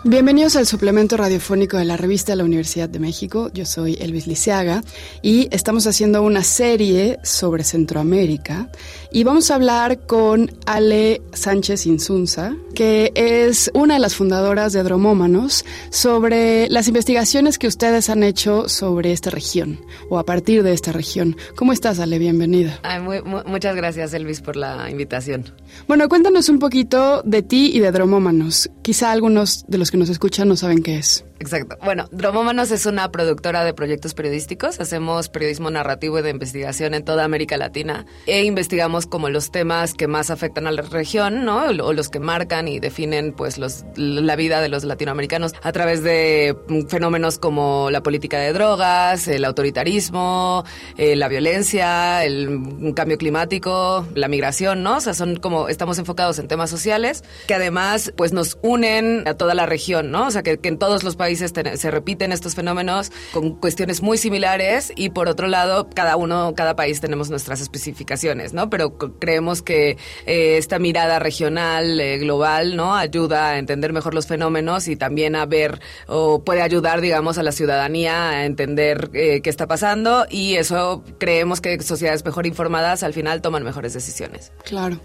Bienvenidos 0.04 0.54
al 0.56 0.66
suplemento 0.66 1.18
radiofónico 1.18 1.76
de 1.76 1.84
la 1.84 1.98
revista 1.98 2.32
de 2.32 2.36
la 2.36 2.44
Universidad 2.44 2.88
de 2.88 2.98
México. 2.98 3.50
Yo 3.52 3.66
soy 3.66 3.98
Elvis 4.00 4.26
Liceaga 4.26 4.82
y 5.20 5.54
estamos 5.54 5.86
haciendo 5.86 6.22
una 6.22 6.44
serie 6.44 7.18
sobre 7.22 7.62
Centroamérica 7.62 8.70
y 9.10 9.24
vamos 9.24 9.50
a 9.50 9.54
hablar 9.54 10.00
con 10.06 10.50
Ale 10.66 11.22
Sánchez 11.32 11.86
Insunza, 11.86 12.54
que 12.74 13.10
es 13.14 13.70
una 13.74 13.94
de 13.94 14.00
las 14.00 14.14
fundadoras 14.14 14.72
de 14.72 14.82
Dromómanos, 14.82 15.64
sobre 15.90 16.68
las 16.68 16.88
investigaciones 16.88 17.58
que 17.58 17.66
ustedes 17.66 18.10
han 18.10 18.22
hecho 18.22 18.68
sobre 18.68 19.12
esta 19.12 19.30
región 19.30 19.80
o 20.10 20.18
a 20.18 20.24
partir 20.24 20.62
de 20.62 20.72
esta 20.72 20.92
región. 20.92 21.36
¿Cómo 21.56 21.72
estás, 21.72 21.98
Ale? 22.00 22.18
Bienvenida. 22.18 22.78
Ay, 22.82 23.00
muy- 23.00 23.22
mu- 23.22 23.42
muchas 23.46 23.74
gracias, 23.76 24.12
Elvis, 24.14 24.40
por 24.40 24.56
la 24.56 24.90
invitación. 24.90 25.52
Bueno, 25.86 26.08
cuéntanos 26.08 26.48
un 26.48 26.58
poquito 26.58 27.22
de 27.24 27.42
ti 27.42 27.70
y 27.74 27.80
de 27.80 27.90
Dromómanos. 27.92 28.70
Quizá 28.82 29.10
algunos 29.12 29.64
de 29.68 29.78
los 29.78 29.90
que 29.90 29.96
nos 29.96 30.08
escuchan 30.10 30.48
no 30.48 30.56
saben 30.56 30.82
qué 30.82 30.98
es. 30.98 31.24
Exacto. 31.40 31.76
Bueno, 31.84 32.08
Dromómanos 32.10 32.72
es 32.72 32.84
una 32.86 33.10
productora 33.12 33.64
de 33.64 33.72
proyectos 33.72 34.14
periodísticos. 34.14 34.80
Hacemos 34.80 35.28
periodismo 35.28 35.70
narrativo 35.70 36.18
y 36.18 36.22
de 36.22 36.30
investigación 36.30 36.94
en 36.94 37.04
toda 37.04 37.24
América 37.24 37.56
Latina. 37.56 38.06
E 38.26 38.42
investigamos 38.42 39.06
como 39.06 39.28
los 39.28 39.52
temas 39.52 39.94
que 39.94 40.08
más 40.08 40.30
afectan 40.30 40.66
a 40.66 40.72
la 40.72 40.82
región, 40.82 41.44
¿no? 41.44 41.66
O 41.66 41.92
los 41.92 42.08
que 42.08 42.18
marcan 42.18 42.66
y 42.66 42.80
definen, 42.80 43.32
pues, 43.32 43.56
los, 43.56 43.84
la 43.96 44.34
vida 44.34 44.60
de 44.60 44.68
los 44.68 44.82
latinoamericanos 44.82 45.54
a 45.62 45.70
través 45.70 46.02
de 46.02 46.56
mm, 46.68 46.86
fenómenos 46.88 47.38
como 47.38 47.90
la 47.90 48.02
política 48.02 48.40
de 48.40 48.52
drogas, 48.52 49.28
el 49.28 49.44
autoritarismo, 49.44 50.64
eh, 50.96 51.14
la 51.14 51.28
violencia, 51.28 52.24
el 52.24 52.50
mm, 52.50 52.92
cambio 52.92 53.16
climático, 53.16 54.06
la 54.14 54.26
migración, 54.26 54.82
¿no? 54.82 54.96
O 54.96 55.00
sea, 55.00 55.14
son 55.14 55.36
como, 55.36 55.68
estamos 55.68 55.98
enfocados 55.98 56.40
en 56.40 56.48
temas 56.48 56.68
sociales 56.68 57.22
que 57.46 57.54
además, 57.54 58.12
pues, 58.16 58.32
nos 58.32 58.58
unen 58.62 59.22
a 59.28 59.34
toda 59.34 59.54
la 59.54 59.66
región, 59.66 60.10
¿no? 60.10 60.26
O 60.26 60.30
sea, 60.32 60.42
que, 60.42 60.58
que 60.58 60.68
en 60.68 60.78
todos 60.78 61.04
los 61.04 61.14
países 61.14 61.27
se 61.36 61.90
repiten 61.90 62.32
estos 62.32 62.54
fenómenos 62.54 63.12
con 63.32 63.54
cuestiones 63.56 64.02
muy 64.02 64.18
similares 64.18 64.92
y 64.96 65.10
por 65.10 65.28
otro 65.28 65.48
lado, 65.48 65.88
cada 65.94 66.16
uno, 66.16 66.54
cada 66.54 66.76
país 66.76 67.00
tenemos 67.00 67.30
nuestras 67.30 67.60
especificaciones, 67.60 68.52
¿no? 68.52 68.70
Pero 68.70 68.96
creemos 68.96 69.62
que 69.62 69.96
eh, 70.26 70.56
esta 70.58 70.78
mirada 70.78 71.18
regional, 71.18 72.00
eh, 72.00 72.18
global, 72.18 72.76
¿no? 72.76 72.94
Ayuda 72.94 73.50
a 73.50 73.58
entender 73.58 73.92
mejor 73.92 74.14
los 74.14 74.26
fenómenos 74.26 74.88
y 74.88 74.96
también 74.96 75.36
a 75.36 75.46
ver 75.46 75.80
o 76.06 76.42
puede 76.44 76.62
ayudar, 76.62 77.00
digamos, 77.00 77.38
a 77.38 77.42
la 77.42 77.52
ciudadanía 77.52 78.30
a 78.30 78.44
entender 78.44 79.10
eh, 79.14 79.40
qué 79.42 79.50
está 79.50 79.66
pasando 79.66 80.26
y 80.30 80.54
eso 80.54 81.04
creemos 81.18 81.60
que 81.60 81.80
sociedades 81.82 82.24
mejor 82.24 82.46
informadas 82.46 83.02
al 83.02 83.12
final 83.12 83.40
toman 83.42 83.64
mejores 83.64 83.94
decisiones. 83.94 84.52
Claro. 84.64 85.00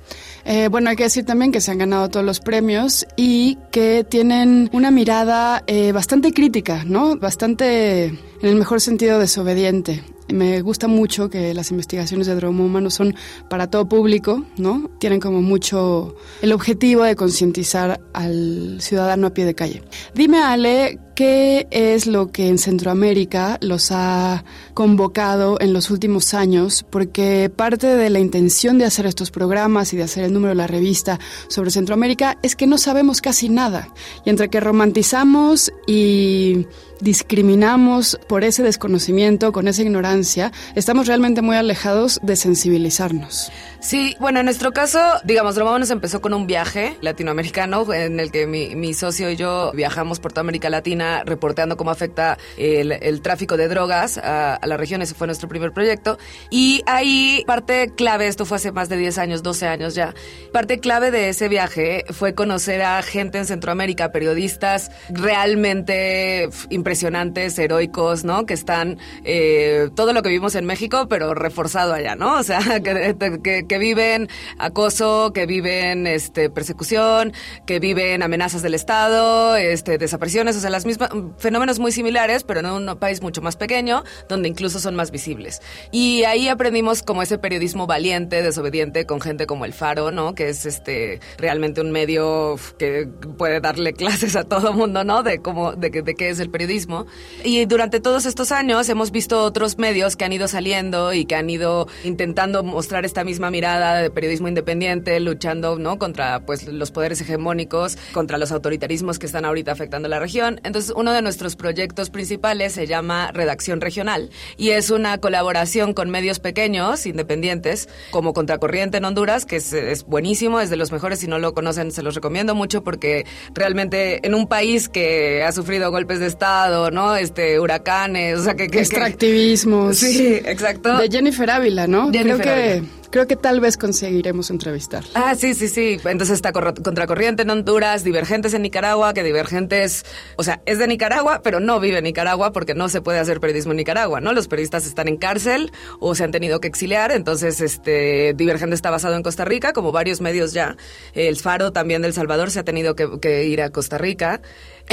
Bueno, 0.70 0.90
hay 0.90 0.98
que 0.98 1.04
decir 1.04 1.26
también 1.26 1.54
que 1.54 1.62
se 1.62 1.72
han 1.72 1.78
ganado 1.78 2.10
todos 2.10 2.26
los 2.26 2.42
premios 2.42 3.06
y 3.16 3.58
que 3.72 4.04
tienen 4.04 4.70
una 4.74 4.92
mirada 4.92 5.64
eh, 5.68 5.92
bastante 6.14 6.32
crítica, 6.32 6.84
¿no? 6.86 7.18
Bastante, 7.18 8.06
en 8.06 8.18
el 8.44 8.56
mejor 8.56 8.80
sentido, 8.82 9.18
desobediente. 9.18 10.04
Me 10.30 10.62
gusta 10.62 10.88
mucho 10.88 11.30
que 11.30 11.54
las 11.54 11.72
investigaciones 11.72 12.28
de 12.28 12.36
Dromo 12.36 12.66
Humano 12.66 12.90
son 12.90 13.16
para 13.50 13.68
todo 13.68 13.88
público, 13.88 14.46
¿no? 14.58 14.90
Tienen 15.00 15.20
como 15.20 15.42
mucho 15.42 16.16
el 16.42 16.54
objetivo 16.54 17.04
de 17.04 17.16
concientizar 17.16 18.00
al 18.14 18.78
ciudadano 18.80 19.28
a 19.28 19.34
pie 19.34 19.46
de 19.46 19.54
calle. 19.54 19.84
Dime, 20.16 20.42
Ale, 20.42 21.00
¿qué 21.16 21.68
es 21.72 22.08
lo 22.08 22.32
que 22.32 22.48
en 22.48 22.58
Centroamérica 22.58 23.58
los 23.62 23.92
ha 23.92 24.46
convocado 24.74 25.60
en 25.60 25.74
los 25.74 25.92
últimos 25.92 26.34
años? 26.34 26.86
Porque 26.90 27.52
parte 27.54 27.88
de 27.88 28.10
la 28.10 28.20
intención 28.20 28.78
de 28.78 28.86
hacer 28.86 29.06
estos 29.06 29.30
programas 29.30 29.94
y 29.94 29.98
de 29.98 30.04
hacer 30.04 30.24
el 30.24 30.34
número 30.34 30.50
de 30.50 30.56
la 30.56 30.68
revista 30.68 31.20
sobre 31.50 31.70
Centroamérica 31.70 32.38
es 32.42 32.56
que 32.56 32.66
no 32.66 32.78
sabemos 32.78 33.20
casi 33.20 33.50
nada. 33.50 33.90
Y 34.26 34.30
entre 34.30 34.50
que 34.50 34.62
romantizamos 34.62 35.72
y 35.86 36.66
discriminamos 37.04 38.18
por 38.28 38.44
ese 38.44 38.64
desconocimiento, 38.64 39.52
con 39.52 39.68
esa 39.68 39.82
ignorancia, 39.82 40.52
estamos 40.74 41.08
realmente 41.08 41.42
muy 41.42 41.58
alejados 41.58 42.20
de 42.24 42.36
sensibilizarnos. 42.38 43.52
Sí, 43.84 44.16
bueno, 44.18 44.40
en 44.40 44.46
nuestro 44.46 44.72
caso, 44.72 44.98
digamos, 45.26 45.56
Dromámonos 45.56 45.90
empezó 45.92 46.22
con 46.22 46.34
un 46.34 46.48
viaje 46.48 46.96
latinoamericano 47.02 47.94
en 47.94 48.22
el 48.22 48.32
que 48.32 48.48
mi, 48.48 48.94
socio 48.94 49.30
y 49.30 49.36
yo 49.36 49.74
viajamos 49.76 50.22
por 50.22 50.32
toda 50.32 50.40
América 50.40 50.70
Latina 50.70 51.24
reporteando 51.26 51.76
cómo 51.76 51.92
afecta 51.92 52.38
el, 52.58 53.22
tráfico 53.22 53.58
de 53.58 53.68
drogas 53.68 54.18
a, 54.18 54.56
a 54.56 54.68
la 54.68 54.78
región. 54.78 55.02
Ese 55.02 55.16
fue 55.16 55.28
nuestro 55.28 55.50
primer 55.50 55.74
proyecto. 55.74 56.18
Y 56.50 56.82
ahí 56.86 57.44
parte 57.46 57.92
clave, 57.94 58.28
esto 58.28 58.46
fue 58.46 58.56
hace 58.56 58.72
más 58.72 58.88
de 58.88 58.96
10 58.96 59.18
años, 59.18 59.44
12 59.44 59.68
años 59.68 59.96
ya, 59.96 60.14
parte 60.54 60.80
clave 60.80 61.12
de 61.12 61.28
ese 61.28 61.50
viaje 61.50 62.06
fue 62.10 62.34
conocer 62.36 62.84
a 62.84 63.02
gente 63.02 63.38
en 63.38 63.46
Centroamérica, 63.46 64.14
periodistas 64.14 64.92
realmente 65.10 66.48
impresionantes, 66.70 67.60
heroicos, 67.60 68.24
¿no? 68.24 68.46
Que 68.46 68.54
están 68.54 68.98
eh, 69.26 69.90
todo 69.94 70.14
lo 70.14 70.24
que 70.24 70.30
vivimos 70.30 70.56
en 70.56 70.64
México, 70.64 71.08
pero 71.10 71.34
reforzado 71.34 71.94
allá, 71.94 72.16
¿no? 72.16 72.38
O 72.38 72.44
sea, 72.44 72.60
que- 72.82 73.73
que 73.74 73.80
viven 73.80 74.30
acoso, 74.60 75.34
que 75.34 75.48
viven 75.48 76.06
este, 76.06 76.52
persecución, 76.52 77.34
que 77.66 77.80
viven 77.80 78.22
amenazas 78.22 78.62
del 78.62 78.76
Estado, 78.76 79.56
este, 79.56 79.98
desapariciones, 79.98 80.56
o 80.56 80.60
sea, 80.60 80.70
las 80.70 80.86
misma, 80.86 81.10
fenómenos 81.40 81.80
muy 81.80 81.92
similares, 81.92 82.44
pero 82.44 82.60
en 82.60 82.68
un 82.68 82.96
país 83.00 83.24
mucho 83.24 83.42
más 83.42 83.56
pequeño, 83.56 84.04
donde 84.30 84.48
incluso 84.48 84.78
son 84.78 84.96
más 84.96 85.10
visibles. 85.10 85.60
Y 85.92 86.24
ahí 86.26 86.50
aprendimos 86.50 87.02
como 87.02 87.24
ese 87.24 87.40
periodismo 87.40 87.88
valiente, 87.88 88.44
desobediente, 88.44 89.08
con 89.08 89.20
gente 89.20 89.48
como 89.48 89.66
El 89.66 89.74
Faro, 89.74 90.12
¿no? 90.12 90.36
Que 90.36 90.50
es 90.50 90.68
este 90.68 91.20
realmente 91.40 91.82
un 91.82 91.90
medio 91.90 92.60
que 92.78 93.08
puede 93.40 93.60
darle 93.60 93.94
clases 94.04 94.36
a 94.36 94.44
todo 94.44 94.72
mundo, 94.74 95.04
¿no? 95.04 95.24
De 95.24 95.40
cómo, 95.40 95.72
de, 95.74 95.90
de 95.90 96.14
qué 96.14 96.30
es 96.30 96.40
el 96.40 96.52
periodismo. 96.52 97.08
Y 97.44 97.66
durante 97.66 98.00
todos 98.00 98.28
estos 98.28 98.52
años 98.52 98.88
hemos 98.90 99.10
visto 99.10 99.42
otros 99.42 99.80
medios 99.80 100.16
que 100.16 100.26
han 100.26 100.34
ido 100.34 100.48
saliendo 100.48 101.12
y 101.12 101.26
que 101.26 101.34
han 101.34 101.50
ido 101.50 101.88
intentando 102.04 102.64
mostrar 102.64 103.04
esta 103.04 103.24
misma 103.24 103.50
mirada 103.50 103.63
de 103.64 104.12
periodismo 104.12 104.50
independiente, 104.50 105.20
luchando, 105.20 105.78
¿no? 105.78 105.98
Contra, 105.98 106.42
pues, 106.46 106.68
los 106.68 106.92
poderes 106.92 107.22
hegemónicos, 107.22 107.98
contra 108.12 108.38
los 108.38 108.52
autoritarismos 108.52 109.20
que 109.20 109.26
están 109.26 109.46
ahorita 109.46 109.72
afectando 109.72 110.10
la 110.10 110.20
región. 110.20 110.60
Entonces, 110.64 110.94
uno 110.96 111.14
de 111.14 111.22
nuestros 111.22 111.56
proyectos 111.56 112.10
principales 112.10 112.74
se 112.74 112.88
llama 112.88 113.32
Redacción 113.32 113.80
Regional 113.80 114.30
y 114.58 114.72
es 114.72 114.90
una 114.90 115.18
colaboración 115.20 115.94
con 115.94 116.10
medios 116.10 116.40
pequeños, 116.40 117.06
independientes, 117.06 117.88
como 118.12 118.34
Contracorriente 118.34 118.98
en 118.98 119.06
Honduras, 119.06 119.46
que 119.46 119.58
es, 119.58 119.72
es 119.72 120.04
buenísimo, 120.04 120.60
es 120.60 120.70
de 120.70 120.76
los 120.76 120.92
mejores, 120.92 121.20
si 121.20 121.28
no 121.28 121.40
lo 121.40 121.54
conocen, 121.54 121.92
se 121.92 122.04
los 122.04 122.16
recomiendo 122.16 122.56
mucho 122.56 122.84
porque 122.84 123.26
realmente 123.54 124.26
en 124.26 124.34
un 124.36 124.48
país 124.48 124.90
que 124.90 125.44
ha 125.44 125.52
sufrido 125.52 125.90
golpes 125.90 126.20
de 126.20 126.28
Estado, 126.28 126.92
¿no? 126.92 127.16
Este, 127.16 127.60
huracanes, 127.60 128.40
o 128.40 128.44
sea, 128.44 128.56
que... 128.56 128.68
que 128.68 128.80
Extractivismo. 128.80 129.94
Sí, 129.94 130.42
exacto. 130.46 130.98
De 130.98 131.10
Jennifer 131.10 131.50
Ávila, 131.50 131.88
¿no? 131.88 132.12
Jennifer 132.12 132.42
creo 132.42 132.56
que 132.56 132.72
Ávila. 132.74 133.03
Creo 133.14 133.28
que 133.28 133.36
tal 133.36 133.60
vez 133.60 133.78
conseguiremos 133.78 134.50
entrevistar. 134.50 135.04
Ah, 135.14 135.36
sí, 135.36 135.54
sí, 135.54 135.68
sí. 135.68 136.00
Entonces 136.04 136.32
está 136.32 136.52
Contracorriente 136.52 137.44
en 137.44 137.52
Honduras, 137.52 138.04
Divergentes 138.04 138.56
en 138.56 138.64
Nicaragua, 138.64 139.14
que 139.14 139.22
Divergentes, 139.22 140.04
o 140.36 140.42
sea, 140.42 140.64
es 140.66 140.80
de 140.80 140.88
Nicaragua, 140.88 141.42
pero 141.44 141.60
no 141.60 141.80
vive 141.80 142.00
en 142.00 142.06
Nicaragua 142.06 142.52
porque 142.52 142.74
no 142.74 142.90
se 142.90 143.02
puede 143.02 143.20
hacer 143.20 143.40
periodismo 143.40 143.74
en 143.74 143.78
Nicaragua, 143.78 144.20
¿no? 144.20 144.34
Los 144.34 144.48
periodistas 144.48 144.88
están 144.88 145.08
en 145.08 145.18
cárcel 145.18 145.72
o 146.00 146.16
se 146.16 146.24
han 146.24 146.32
tenido 146.32 146.60
que 146.60 146.68
exiliar, 146.68 147.12
entonces 147.12 147.62
este 147.62 148.34
Divergente 148.34 148.74
está 148.74 148.90
basado 148.90 149.16
en 149.16 149.22
Costa 149.22 149.46
Rica, 149.46 149.74
como 149.74 149.92
varios 149.92 150.20
medios 150.20 150.52
ya. 150.52 150.76
El 151.14 151.38
Faro 151.38 151.72
también 151.72 152.02
del 152.02 152.14
Salvador 152.14 152.50
se 152.50 152.62
ha 152.62 152.64
tenido 152.64 152.96
que, 152.96 153.20
que 153.22 153.46
ir 153.46 153.62
a 153.62 153.70
Costa 153.70 154.00
Rica. 154.00 154.42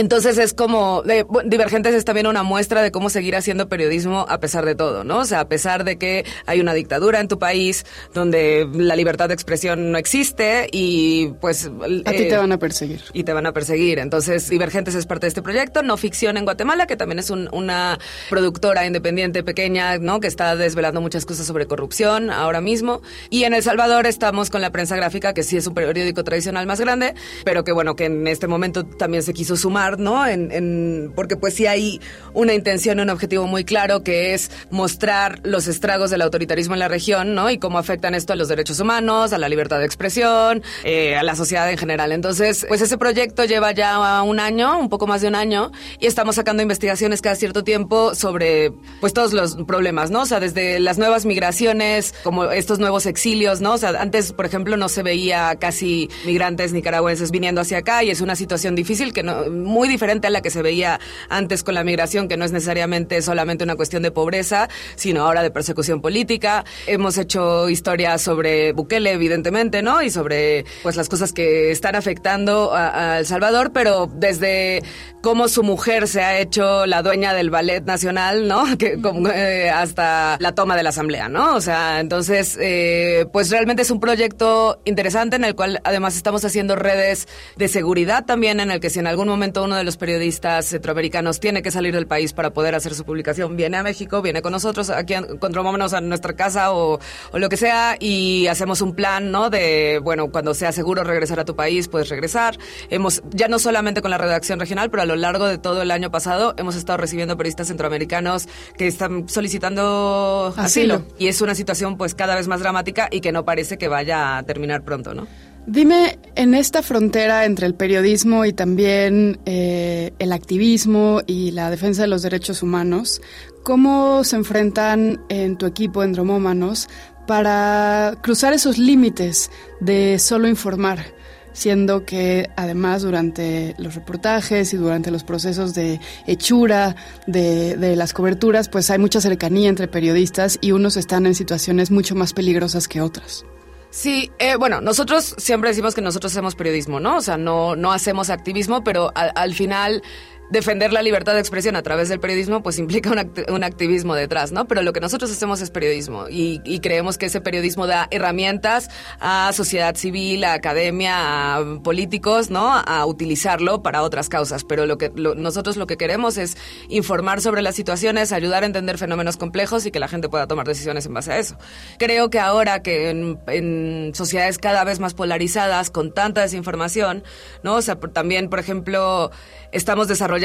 Entonces 0.01 0.39
es 0.39 0.55
como, 0.55 1.03
Divergentes 1.45 1.95
es 1.95 2.07
también 2.07 2.27
una 2.27 2.43
muestra 2.43 2.81
de 2.81 2.91
cómo 2.91 3.11
seguir 3.11 3.37
haciendo 3.37 3.69
periodismo 3.69 4.25
a 4.29 4.41
pesar 4.41 4.65
de 4.65 4.75
todo, 4.75 5.05
¿no? 5.05 5.19
O 5.19 5.25
sea, 5.27 5.41
a 5.41 5.49
pesar 5.49 5.85
de 5.85 5.99
que 5.99 6.25
hay 6.47 6.59
una 6.61 6.73
dictadura 6.73 7.21
en 7.21 7.29
tu 7.29 7.39
país 7.39 7.85
donde 8.15 8.67
la 8.73 8.97
libertad 8.97 9.29
de 9.29 9.35
expresión 9.35 9.93
no 9.93 9.99
existe 9.99 10.69
y 10.73 11.29
pues... 11.43 11.67
A 12.07 12.13
ti 12.13 12.23
eh, 12.23 12.29
te 12.31 12.37
van 12.39 12.51
a 12.53 12.59
perseguir. 12.59 13.03
y 13.13 13.25
te 13.25 13.33
van 13.35 13.45
a 13.47 13.53
perseguir. 13.53 13.99
Entonces, 13.99 14.49
Divergentes 14.49 14.95
es 14.95 15.05
parte 15.05 15.27
de 15.27 15.29
este 15.29 15.43
proyecto. 15.43 15.83
No 15.83 15.99
Ficción 15.99 16.39
en 16.39 16.45
Guatemala, 16.45 16.87
que 16.87 16.97
también 16.97 17.19
es 17.19 17.29
un- 17.29 17.51
una 17.53 17.99
productora 18.31 18.87
independiente 18.87 19.43
pequeña, 19.43 19.99
¿no? 19.99 20.19
Que 20.21 20.29
está 20.29 20.57
desvelando 20.57 21.03
muchas 21.03 21.27
cosas 21.27 21.47
sobre 21.47 21.67
corrupción 21.67 22.31
ahora 22.31 22.63
mismo. 22.63 23.03
Y 23.29 23.45
en 23.45 23.53
El 23.53 23.63
Salvador 23.63 24.07
estamos 24.07 24.49
con 24.49 24.63
la 24.63 24.71
prensa 24.71 24.97
gráfica, 24.97 25.35
que 25.35 25.43
sí 25.43 25.59
es 25.59 25.67
un 25.67 25.75
periódico 25.75 26.25
tradicional 26.25 26.67
más 26.67 26.81
grande, 26.81 27.15
pero 27.45 27.65
que 27.65 27.73
bueno, 27.73 27.97
que 27.97 28.07
en 28.07 28.27
este 28.27 28.47
momento 28.47 28.85
también 28.87 29.23
se 29.23 29.35
quiso 29.35 29.57
sumar, 29.57 29.90
¿no? 29.99 30.27
En, 30.27 30.51
en- 30.53 31.13
porque 31.15 31.37
pues 31.37 31.55
sí 31.55 31.67
hay 31.67 32.01
una 32.33 32.55
intención 32.55 33.01
un 33.01 33.11
objetivo 33.11 33.47
muy 33.47 33.65
claro 33.65 34.03
que 34.03 34.35
es 34.35 34.51
mostrar 34.71 35.41
los 35.45 35.67
estragos 35.69 36.11
del 36.11 36.23
autoritarismo 36.23 36.75
en 36.75 36.81
la 36.81 36.89
región, 36.89 37.35
¿no? 37.35 37.51
Y 37.51 37.59
cómo 37.59 37.79
afectan 37.79 38.15
esto 38.15 38.33
a 38.33 38.37
los 38.37 38.49
derechos 38.49 38.79
humanos, 38.81 39.33
a 39.33 39.39
la 39.39 39.49
libertad 39.49 39.79
de 39.79 39.87
expresión, 39.87 40.63
eh, 40.85 41.17
a 41.17 41.23
la 41.23 41.35
sociedad 41.35 41.71
en 41.71 41.79
general. 41.79 42.13
Entonces, 42.13 42.65
pues 42.69 42.81
ese 42.81 42.99
proyecto 42.99 43.45
lleva 43.45 43.73
ya 43.73 44.23
un 44.23 44.41
año, 44.41 44.79
un 44.79 44.89
poco 44.89 45.07
más 45.07 45.21
de 45.23 45.29
un 45.29 45.35
año, 45.35 45.71
y 45.99 46.07
estamos 46.07 46.37
sacando 46.37 46.63
investigaciones 46.63 47.21
cada 47.23 47.37
cierto 47.37 47.65
tiempo 47.65 48.15
sobre, 48.15 48.73
pues, 49.01 49.13
todos 49.13 49.33
los 49.33 49.57
problemas, 49.67 50.11
¿no? 50.11 50.23
O 50.23 50.27
sea, 50.27 50.41
desde 50.41 50.81
las 50.81 50.99
nuevas 50.99 51.25
migraciones, 51.27 52.15
como 52.23 52.45
estos 52.51 52.79
nuevos 52.79 53.07
exilios, 53.07 53.61
¿no? 53.61 53.75
O 53.75 53.79
sea, 53.79 53.91
antes, 54.01 54.33
por 54.33 54.47
ejemplo, 54.47 54.77
no 54.77 54.89
se 54.89 55.03
veía 55.03 55.57
casi 55.59 56.09
migrantes 56.27 56.73
nicaragüenses 56.73 57.31
viniendo 57.31 57.61
hacia 57.61 57.79
acá 57.79 58.05
y 58.05 58.11
es 58.11 58.21
una 58.21 58.37
situación 58.37 58.75
difícil 58.75 59.13
que 59.13 59.23
no, 59.23 59.45
muy 59.71 59.89
diferente 59.89 60.27
a 60.27 60.31
la 60.31 60.43
que 60.43 60.51
se 60.51 60.63
veía 60.63 61.01
antes 61.29 61.63
con 61.63 61.75
la 61.75 61.85
migración, 61.85 62.29
que 62.29 62.37
no 62.37 62.45
es 62.45 62.53
necesariamente 62.53 63.23
solamente 63.23 63.65
una 63.65 63.77
cuestión 63.77 64.03
de 64.03 64.11
pobreza, 64.11 64.69
sino 64.97 65.25
ahora 65.25 65.43
de 65.43 65.51
persecución 65.51 66.03
política. 66.03 66.65
Hemos 66.87 67.17
hecho 67.17 67.69
historias 67.71 68.21
sobre 68.21 68.73
Bukele, 68.73 69.13
evidentemente, 69.13 69.83
¿no? 69.83 70.03
Y 70.03 70.11
sobre, 70.11 70.65
pues, 70.83 70.97
las 70.97 71.09
cosas 71.09 71.33
que 71.33 71.71
están 71.71 71.95
afectando 71.95 72.75
a, 72.75 73.15
a 73.15 73.19
El 73.21 73.27
Salvador, 73.27 73.71
pero 73.73 74.11
desde 74.13 74.83
cómo 75.23 75.49
su 75.49 75.63
mujer 75.63 76.09
se 76.09 76.23
ha 76.23 76.39
hecho 76.39 76.87
la 76.87 77.03
dueña 77.03 77.35
del 77.35 77.51
ballet 77.51 77.85
nacional, 77.85 78.49
¿no? 78.49 78.65
Que, 78.81 79.01
como, 79.01 79.29
eh, 79.29 79.69
hasta 79.69 80.37
la 80.41 80.55
toma 80.55 80.77
de 80.77 80.83
la 80.83 80.89
asamblea, 80.89 81.29
¿no? 81.29 81.55
O 81.55 81.61
sea, 81.61 82.01
entonces, 82.01 82.57
eh, 82.61 83.27
pues 83.33 83.51
realmente 83.51 83.83
es 83.83 83.91
un 83.91 84.01
proyecto 84.01 84.81
interesante 84.85 85.37
en 85.37 85.45
el 85.45 85.55
cual 85.55 85.81
además 85.85 86.17
estamos 86.17 86.45
haciendo 86.45 86.77
redes 86.77 87.29
de 87.57 87.69
seguridad 87.69 88.25
también, 88.25 88.61
en 88.61 88.71
el 88.71 88.81
que 88.81 88.89
si 88.89 88.99
en 88.99 89.07
algún 89.07 89.29
momento 89.29 89.60
uno 89.63 89.77
de 89.77 89.85
los 89.85 89.97
periodistas 89.97 90.67
centroamericanos 90.67 91.41
tiene 91.41 91.63
que 91.63 91.71
salir 91.71 91.95
del 91.95 92.07
país 92.07 92.33
para 92.33 92.51
poder 92.51 92.75
hacer 92.75 92.95
su 92.95 93.05
publicación, 93.05 93.57
viene 93.57 93.77
a 93.77 93.83
México, 93.83 94.23
viene 94.23 94.43
con 94.43 94.53
nosotros, 94.53 94.91
aquí 94.91 95.15
encontrémonos 95.15 95.93
a 95.93 96.01
nuestra 96.01 96.35
casa 96.35 96.73
o, 96.73 97.01
o 97.33 97.39
lo 97.39 97.49
que 97.49 97.57
sea 97.57 97.97
y 97.99 98.47
hacemos 98.47 98.81
un 98.81 98.95
plan, 98.95 99.31
¿no? 99.31 99.51
De, 99.51 100.01
bueno, 100.03 100.31
cuando 100.31 100.55
sea 100.55 100.73
seguro 100.73 101.05
regresar 101.05 101.41
a 101.41 101.45
tu 101.45 101.57
país, 101.57 101.89
puedes 101.89 102.09
regresar. 102.09 102.59
Hemos, 102.89 103.23
ya 103.31 103.49
no 103.49 103.59
solamente 103.59 104.03
con 104.03 104.11
la 104.11 104.19
redacción 104.19 104.61
regional, 104.61 104.91
pero 104.91 105.03
a 105.03 105.07
lo 105.07 105.17
largo 105.17 105.47
de 105.47 105.59
todo 105.59 105.83
el 105.83 105.91
año 105.91 106.11
pasado 106.11 106.55
hemos 106.57 106.77
estado 106.77 106.99
recibiendo 106.99 107.37
periodistas 107.37 107.69
centroamericanos 107.69 108.49
que 108.77 108.87
están 108.87 109.29
solicitando 109.29 110.55
asilo. 110.57 110.95
Asilo. 110.95 111.17
Y 111.19 111.29
es 111.29 111.41
una 111.41 111.55
situación 111.55 111.97
pues 111.97 112.15
cada 112.15 112.35
vez 112.35 112.49
más 112.49 112.61
dramática 112.61 113.09
y 113.11 113.21
que 113.21 113.33
no 113.33 113.45
parece 113.45 113.79
que 113.79 113.89
vaya 113.89 114.39
a 114.39 114.43
terminar 114.43 114.83
pronto, 114.83 115.15
¿no? 115.15 115.27
Dime, 115.67 116.19
en 116.37 116.55
esta 116.55 116.83
frontera 116.83 117.45
entre 117.45 117.67
el 117.67 117.75
periodismo 117.75 118.45
y 118.45 118.53
también 118.53 119.39
eh, 119.45 120.13
el 120.19 120.33
activismo 120.33 121.21
y 121.27 121.51
la 121.51 121.71
defensa 121.71 122.03
de 122.03 122.09
los 122.09 122.23
derechos 122.23 122.63
humanos, 122.63 123.21
¿cómo 123.63 124.25
se 124.25 124.37
enfrentan 124.37 125.21
en 125.29 125.59
tu 125.59 125.67
equipo, 125.67 126.03
en 126.03 126.13
Dromómanos, 126.13 126.89
para 127.27 128.17
cruzar 128.23 128.55
esos 128.55 128.79
límites 128.79 129.51
de 129.81 130.19
solo 130.19 130.49
informar? 130.49 131.05
Siendo 131.53 132.07
que 132.07 132.49
además 132.57 133.03
durante 133.03 133.75
los 133.77 133.95
reportajes 133.95 134.73
y 134.73 134.77
durante 134.77 135.11
los 135.11 135.25
procesos 135.25 135.75
de 135.75 136.01
hechura 136.27 136.97
de, 137.27 137.77
de 137.77 137.97
las 137.97 138.15
coberturas, 138.15 138.69
pues 138.69 138.91
hay 138.91 138.99
mucha 138.99 139.21
cercanía 139.21 139.69
entre 139.69 139.89
periodistas 139.89 140.59
y 140.61 140.73
unos 140.73 140.97
están 140.97 141.27
en 141.27 141.35
situaciones 141.35 141.91
mucho 141.91 142.15
más 142.15 142.33
peligrosas 142.33 142.89
que 142.89 143.01
otras. 143.01 143.45
Sí, 143.91 144.31
eh, 144.39 144.55
bueno, 144.57 144.81
nosotros 144.81 145.35
siempre 145.39 145.71
decimos 145.71 145.95
que 145.95 146.01
nosotros 146.01 146.33
hacemos 146.33 146.55
periodismo, 146.55 147.01
¿no? 147.01 147.17
O 147.17 147.21
sea, 147.21 147.37
no, 147.37 147.75
no 147.75 147.93
hacemos 147.93 148.31
activismo, 148.31 148.85
pero 148.85 149.11
al, 149.17 149.33
al 149.35 149.53
final 149.55 150.03
defender 150.51 150.93
la 150.93 151.03
libertad 151.03 151.35
de 151.35 151.41
expresión 151.41 151.77
a 151.77 151.83
través 151.83 152.09
del 152.09 152.19
periodismo 152.19 152.63
pues 152.63 152.79
implica 152.79 153.11
un, 153.11 153.19
act- 153.19 153.51
un 153.51 153.63
activismo 153.63 154.15
detrás, 154.17 154.51
¿no? 154.51 154.67
Pero 154.67 154.83
lo 154.83 154.93
que 154.93 155.01
nosotros 155.01 155.31
hacemos 155.31 155.61
es 155.61 155.71
periodismo 155.71 156.29
y, 156.29 156.61
y 156.65 156.81
creemos 156.81 157.19
que 157.19 157.27
ese 157.27 157.41
periodismo 157.41 157.87
da 157.87 158.09
herramientas 158.11 158.91
a 159.21 159.53
sociedad 159.53 159.95
civil, 159.95 160.43
a 160.45 160.55
academia, 160.55 161.55
a 161.57 161.65
políticos, 161.85 162.51
¿no? 162.51 162.73
A 162.75 163.07
utilizarlo 163.07 163.83
para 163.83 164.03
otras 164.03 164.29
causas. 164.29 164.65
Pero 164.65 164.87
lo 164.87 164.99
que 164.99 165.13
lo- 165.15 165.37
nosotros 165.37 165.77
lo 165.77 165.87
que 165.87 165.97
queremos 165.97 166.37
es 166.37 166.57
informar 166.89 167.41
sobre 167.41 167.63
las 167.63 167.77
situaciones, 167.77 168.33
ayudar 168.33 168.65
a 168.65 168.67
entender 168.67 168.99
fenómenos 168.99 169.37
complejos 169.37 169.87
y 169.87 169.93
que 169.93 170.01
la 170.01 170.09
gente 170.09 170.29
pueda 170.29 170.49
tomar 170.49 170.67
decisiones 170.67 171.07
en 171.07 171.15
base 171.15 171.31
a 171.33 171.39
eso. 171.39 171.57
Creo 171.99 172.29
que 172.29 172.41
ahora 172.41 172.83
que 172.83 173.11
en, 173.11 173.39
en 173.47 174.13
sociedades 174.17 174.59
cada 174.59 174.83
vez 174.83 174.99
más 174.99 175.15
polarizadas, 175.15 175.91
con 175.91 176.13
tanta 176.13 176.41
desinformación, 176.41 177.23
¿no? 177.63 177.77
O 177.77 177.83
sea, 177.83 177.95
también, 178.01 178.49
por 178.51 178.59
ejemplo, 178.59 179.31
estamos 179.71 180.09
desarrollando 180.09 180.40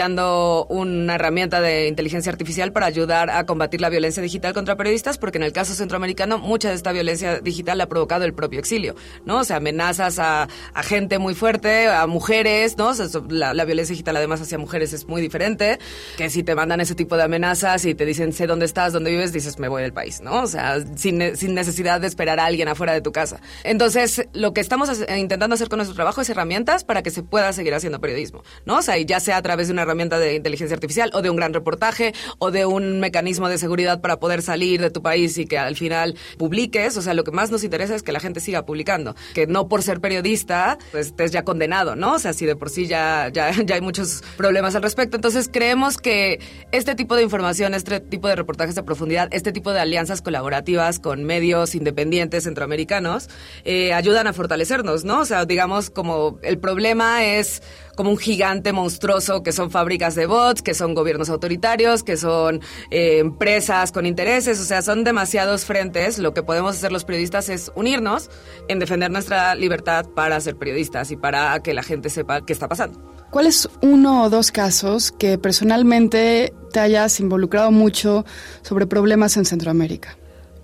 una 0.69 1.15
herramienta 1.15 1.61
de 1.61 1.87
inteligencia 1.87 2.31
artificial 2.31 2.71
para 2.71 2.85
ayudar 2.85 3.29
a 3.29 3.45
combatir 3.45 3.81
la 3.81 3.89
violencia 3.89 4.21
digital 4.21 4.53
contra 4.53 4.75
periodistas, 4.75 5.17
porque 5.17 5.37
en 5.37 5.43
el 5.43 5.53
caso 5.53 5.73
centroamericano 5.73 6.37
mucha 6.37 6.69
de 6.69 6.75
esta 6.75 6.91
violencia 6.91 7.39
digital 7.39 7.77
la 7.77 7.85
ha 7.85 7.89
provocado 7.89 8.25
el 8.25 8.33
propio 8.33 8.59
exilio, 8.59 8.95
¿no? 9.25 9.39
O 9.39 9.43
sea, 9.43 9.57
amenazas 9.57 10.19
a, 10.19 10.47
a 10.73 10.83
gente 10.83 11.19
muy 11.19 11.35
fuerte, 11.35 11.87
a 11.87 12.07
mujeres, 12.07 12.77
¿no? 12.77 12.89
O 12.89 12.93
sea, 12.93 13.07
la, 13.29 13.53
la 13.53 13.65
violencia 13.65 13.93
digital 13.93 14.17
además 14.17 14.41
hacia 14.41 14.57
mujeres 14.57 14.93
es 14.93 15.07
muy 15.07 15.21
diferente, 15.21 15.79
que 16.17 16.29
si 16.29 16.43
te 16.43 16.55
mandan 16.55 16.81
ese 16.81 16.95
tipo 16.95 17.17
de 17.17 17.23
amenazas 17.23 17.85
y 17.85 17.95
te 17.95 18.05
dicen 18.05 18.33
sé 18.33 18.47
dónde 18.47 18.65
estás, 18.65 18.93
dónde 18.93 19.11
vives, 19.11 19.31
dices 19.31 19.59
me 19.59 19.67
voy 19.67 19.81
del 19.81 19.93
país, 19.93 20.21
¿no? 20.21 20.43
O 20.43 20.47
sea, 20.47 20.77
sin, 20.95 21.35
sin 21.35 21.53
necesidad 21.53 22.01
de 22.01 22.07
esperar 22.07 22.39
a 22.39 22.45
alguien 22.45 22.67
afuera 22.67 22.93
de 22.93 23.01
tu 23.01 23.11
casa. 23.11 23.39
Entonces, 23.63 24.27
lo 24.33 24.53
que 24.53 24.61
estamos 24.61 24.89
intentando 25.15 25.53
hacer 25.55 25.69
con 25.69 25.77
nuestro 25.77 25.95
trabajo 25.95 26.21
es 26.21 26.29
herramientas 26.29 26.83
para 26.83 27.03
que 27.03 27.11
se 27.11 27.23
pueda 27.23 27.53
seguir 27.53 27.73
haciendo 27.73 27.99
periodismo, 28.01 28.43
¿no? 28.65 28.77
O 28.77 28.81
sea, 28.81 28.97
y 28.97 29.05
ya 29.05 29.19
sea 29.19 29.37
a 29.37 29.41
través 29.41 29.67
de 29.67 29.73
una 29.73 29.84
herramienta 29.85 30.19
de 30.19 30.35
inteligencia 30.35 30.75
artificial 30.75 31.11
o 31.13 31.21
de 31.21 31.29
un 31.29 31.37
gran 31.37 31.53
reportaje 31.53 32.13
o 32.39 32.51
de 32.51 32.65
un 32.65 32.99
mecanismo 32.99 33.49
de 33.49 33.57
seguridad 33.57 34.01
para 34.01 34.19
poder 34.19 34.41
salir 34.41 34.81
de 34.81 34.89
tu 34.89 35.01
país 35.01 35.37
y 35.37 35.45
que 35.45 35.57
al 35.57 35.75
final 35.75 36.15
publiques. 36.37 36.97
O 36.97 37.01
sea, 37.01 37.13
lo 37.13 37.23
que 37.23 37.31
más 37.31 37.51
nos 37.51 37.63
interesa 37.63 37.95
es 37.95 38.03
que 38.03 38.11
la 38.11 38.19
gente 38.19 38.39
siga 38.39 38.65
publicando. 38.65 39.15
Que 39.33 39.47
no 39.47 39.67
por 39.67 39.83
ser 39.83 40.01
periodista, 40.01 40.77
pues 40.91 41.07
estés 41.07 41.31
ya 41.31 41.43
condenado, 41.43 41.95
¿no? 41.95 42.13
O 42.13 42.19
sea, 42.19 42.33
si 42.33 42.45
de 42.45 42.55
por 42.55 42.69
sí 42.69 42.87
ya, 42.87 43.29
ya, 43.31 43.51
ya 43.65 43.75
hay 43.75 43.81
muchos 43.81 44.23
problemas 44.37 44.75
al 44.75 44.83
respecto. 44.83 45.15
Entonces, 45.15 45.49
creemos 45.51 45.97
que 45.97 46.39
este 46.71 46.95
tipo 46.95 47.15
de 47.15 47.23
información, 47.23 47.73
este 47.73 47.99
tipo 47.99 48.27
de 48.27 48.35
reportajes 48.35 48.75
de 48.75 48.83
profundidad, 48.83 49.29
este 49.31 49.51
tipo 49.51 49.71
de 49.71 49.79
alianzas 49.79 50.21
colaborativas 50.21 50.99
con 50.99 51.23
medios 51.23 51.75
independientes 51.75 52.43
centroamericanos, 52.43 53.29
eh, 53.63 53.93
ayudan 53.93 54.27
a 54.27 54.33
fortalecernos, 54.33 55.03
¿no? 55.03 55.19
O 55.19 55.25
sea, 55.25 55.45
digamos, 55.45 55.89
como 55.89 56.39
el 56.43 56.57
problema 56.57 57.25
es 57.25 57.61
como 57.95 58.11
un 58.11 58.17
gigante 58.17 58.73
monstruoso 58.73 59.43
que 59.43 59.51
son 59.51 59.71
fábricas 59.71 60.15
de 60.15 60.25
bots, 60.25 60.61
que 60.61 60.73
son 60.73 60.93
gobiernos 60.93 61.29
autoritarios, 61.29 62.03
que 62.03 62.17
son 62.17 62.61
eh, 62.91 63.19
empresas 63.19 63.91
con 63.91 64.05
intereses, 64.05 64.59
o 64.59 64.63
sea, 64.63 64.81
son 64.81 65.03
demasiados 65.03 65.65
frentes. 65.65 66.19
Lo 66.19 66.33
que 66.33 66.43
podemos 66.43 66.75
hacer 66.75 66.91
los 66.91 67.05
periodistas 67.05 67.49
es 67.49 67.71
unirnos 67.75 68.29
en 68.67 68.79
defender 68.79 69.11
nuestra 69.11 69.55
libertad 69.55 70.05
para 70.15 70.39
ser 70.39 70.57
periodistas 70.57 71.11
y 71.11 71.15
para 71.15 71.61
que 71.61 71.73
la 71.73 71.83
gente 71.83 72.09
sepa 72.09 72.45
qué 72.45 72.53
está 72.53 72.67
pasando. 72.67 72.99
¿Cuál 73.31 73.47
es 73.47 73.67
uno 73.81 74.23
o 74.23 74.29
dos 74.29 74.51
casos 74.51 75.11
que 75.11 75.37
personalmente 75.37 76.53
te 76.71 76.79
hayas 76.79 77.19
involucrado 77.19 77.71
mucho 77.71 78.25
sobre 78.61 78.87
problemas 78.87 79.35
en 79.37 79.45
Centroamérica? 79.45 80.17